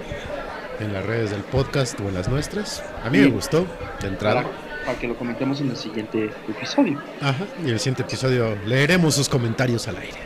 en 0.80 0.92
las 0.92 1.04
redes 1.04 1.30
del 1.30 1.42
podcast 1.42 1.98
o 2.00 2.08
en 2.08 2.14
las 2.14 2.28
nuestras. 2.28 2.82
A 3.04 3.10
mí 3.10 3.18
me 3.18 3.26
gustó 3.28 3.66
de 4.00 4.08
entrada. 4.08 4.44
para 4.86 4.98
que 4.98 5.06
lo 5.06 5.16
comentemos 5.16 5.60
en 5.60 5.70
el 5.70 5.76
siguiente 5.76 6.30
episodio. 6.48 7.00
Ajá, 7.20 7.44
y 7.62 7.68
en 7.68 7.74
el 7.74 7.78
siguiente 7.78 8.02
episodio 8.02 8.56
leeremos 8.66 9.14
sus 9.14 9.28
comentarios 9.28 9.86
al 9.88 9.98
aire. 9.98 10.18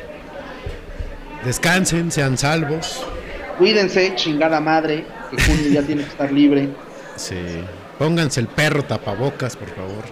Descansen, 1.45 2.11
sean 2.11 2.37
salvos. 2.39 3.05
Cuídense, 3.59 4.15
chingada 4.15 4.61
madre, 4.61 5.05
que 5.31 5.43
junio 5.43 5.71
ya 5.71 5.83
tiene 5.83 6.03
que 6.03 6.11
estar 6.11 6.31
libre. 6.31 6.69
Sí. 7.17 7.37
Pónganse 7.99 8.39
el 8.41 8.47
perro 8.47 8.85
tapabocas, 8.85 9.57
por 9.57 9.69
favor. 9.71 10.05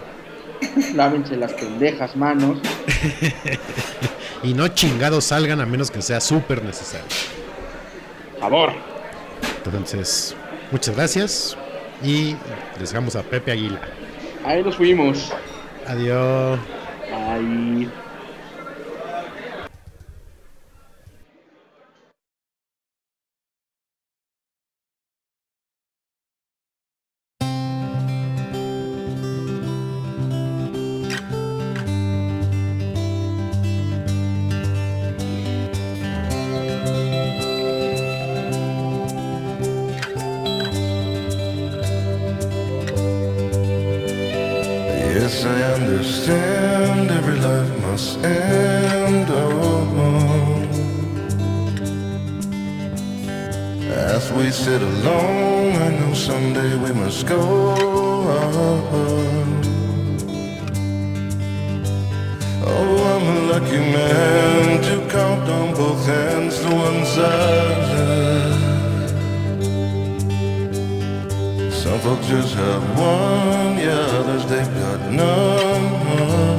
Lávense 0.94 1.36
las 1.36 1.52
pendejas 1.52 2.16
manos. 2.16 2.58
Y 4.42 4.52
no 4.54 4.68
chingados 4.68 5.24
salgan 5.24 5.60
a 5.60 5.66
menos 5.66 5.90
que 5.90 6.02
sea 6.02 6.20
súper 6.20 6.62
necesario. 6.62 7.06
Favor. 8.40 8.72
Entonces, 9.64 10.36
muchas 10.70 10.94
gracias 10.96 11.56
y 12.02 12.36
les 12.78 12.90
dejamos 12.90 13.16
a 13.16 13.22
Pepe 13.22 13.52
Aguilar. 13.52 13.82
Ahí 14.44 14.62
nos 14.62 14.76
fuimos. 14.76 15.32
Adiós. 15.86 16.58
Ahí. 17.12 17.90
Folks 72.06 72.28
just 72.28 72.54
have 72.54 72.82
one, 72.96 73.76
yeah, 73.78 74.18
others 74.20 74.46
they've 74.46 74.72
got 74.74 75.10
none. 75.10 76.55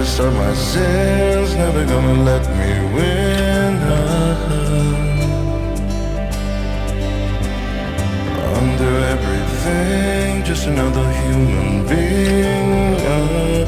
Breathe. 0.00 0.20
Of 0.20 0.34
my 0.34 0.54
sins, 0.54 1.54
never 1.54 1.84
gonna 1.84 2.22
let 2.22 2.42
me 2.58 2.72
win. 2.94 3.74
Uh-huh. 3.76 4.96
Under 8.58 8.94
everything, 9.14 10.44
just 10.44 10.66
another 10.66 11.06
human 11.22 11.86
being. 11.86 12.94
Uh-huh. 13.14 13.66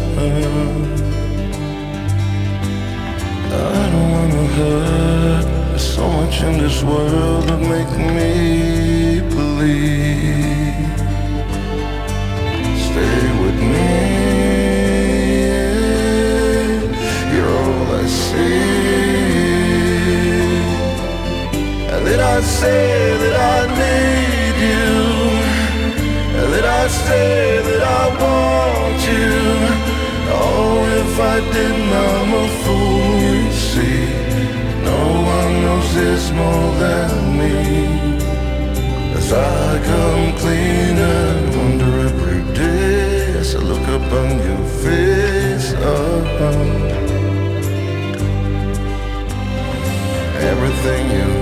I 3.55 3.91
don't 3.93 4.11
wanna 4.11 4.47
hurt. 4.57 5.47
There's 5.69 5.95
so 5.95 6.05
much 6.09 6.43
in 6.43 6.59
this 6.59 6.83
world 6.83 7.45
that 7.49 7.61
make 7.61 7.93
me 8.17 9.21
believe. 9.21 10.91
Stay 12.87 13.21
with 13.43 13.59
me. 13.73 14.42
Then 22.13 22.21
I 22.21 22.43
say 22.43 23.17
that 23.23 23.37
I 23.57 23.61
need 23.81 24.57
you. 24.69 24.93
Then 26.53 26.67
I 26.83 26.87
say 26.87 27.63
that 27.67 27.83
I 28.01 28.05
want 28.21 29.01
you. 29.13 29.33
Oh, 30.37 30.75
if 31.01 31.15
I 31.19 31.37
didn't, 31.55 31.93
I'm 32.11 32.33
a 32.43 32.47
fool, 32.61 33.17
you 33.33 33.51
see. 33.51 34.05
No 34.91 35.01
one 35.37 35.53
knows 35.65 35.89
this 35.95 36.25
more 36.33 36.71
than 36.85 37.13
me. 37.41 37.57
As 39.17 39.33
I 39.33 39.81
come 39.91 40.37
clean 40.37 40.99
and 41.17 41.57
wonder 41.57 41.93
every 42.11 42.43
day 42.53 43.39
as 43.41 43.55
I 43.55 43.61
look 43.61 43.89
up 43.89 44.13
on 44.21 44.31
your 44.49 44.65
face. 44.85 45.73
Oh, 45.79 46.93
everything 50.53 51.11
you 51.11 51.42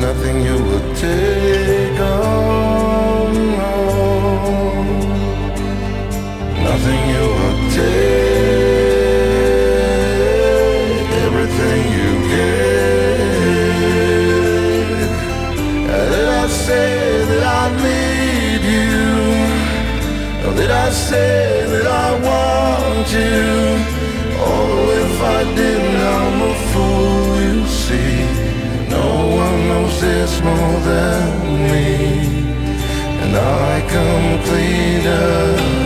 nothing 0.00 0.40
you 0.40 0.56
would 0.68 0.96
take 0.96 2.00
on. 2.00 3.34
Nothing 6.68 7.02
you 7.14 7.24
would 7.38 7.60
take. 7.76 8.60
Everything 11.26 11.82
you 11.98 12.10
gave. 12.34 12.70
Then 16.12 16.28
I 16.28 16.46
say 16.48 16.90
that 17.30 17.44
I 17.60 17.64
need 17.84 18.62
you. 18.76 18.98
Or 20.46 20.52
did 20.54 20.70
I 20.70 20.90
say 20.90 21.49
this 30.00 30.40
more 30.40 30.80
than 30.80 31.70
me. 31.70 31.94
And 33.22 33.36
I 33.36 33.86
come 33.88 34.42
cleaner. 34.44 35.79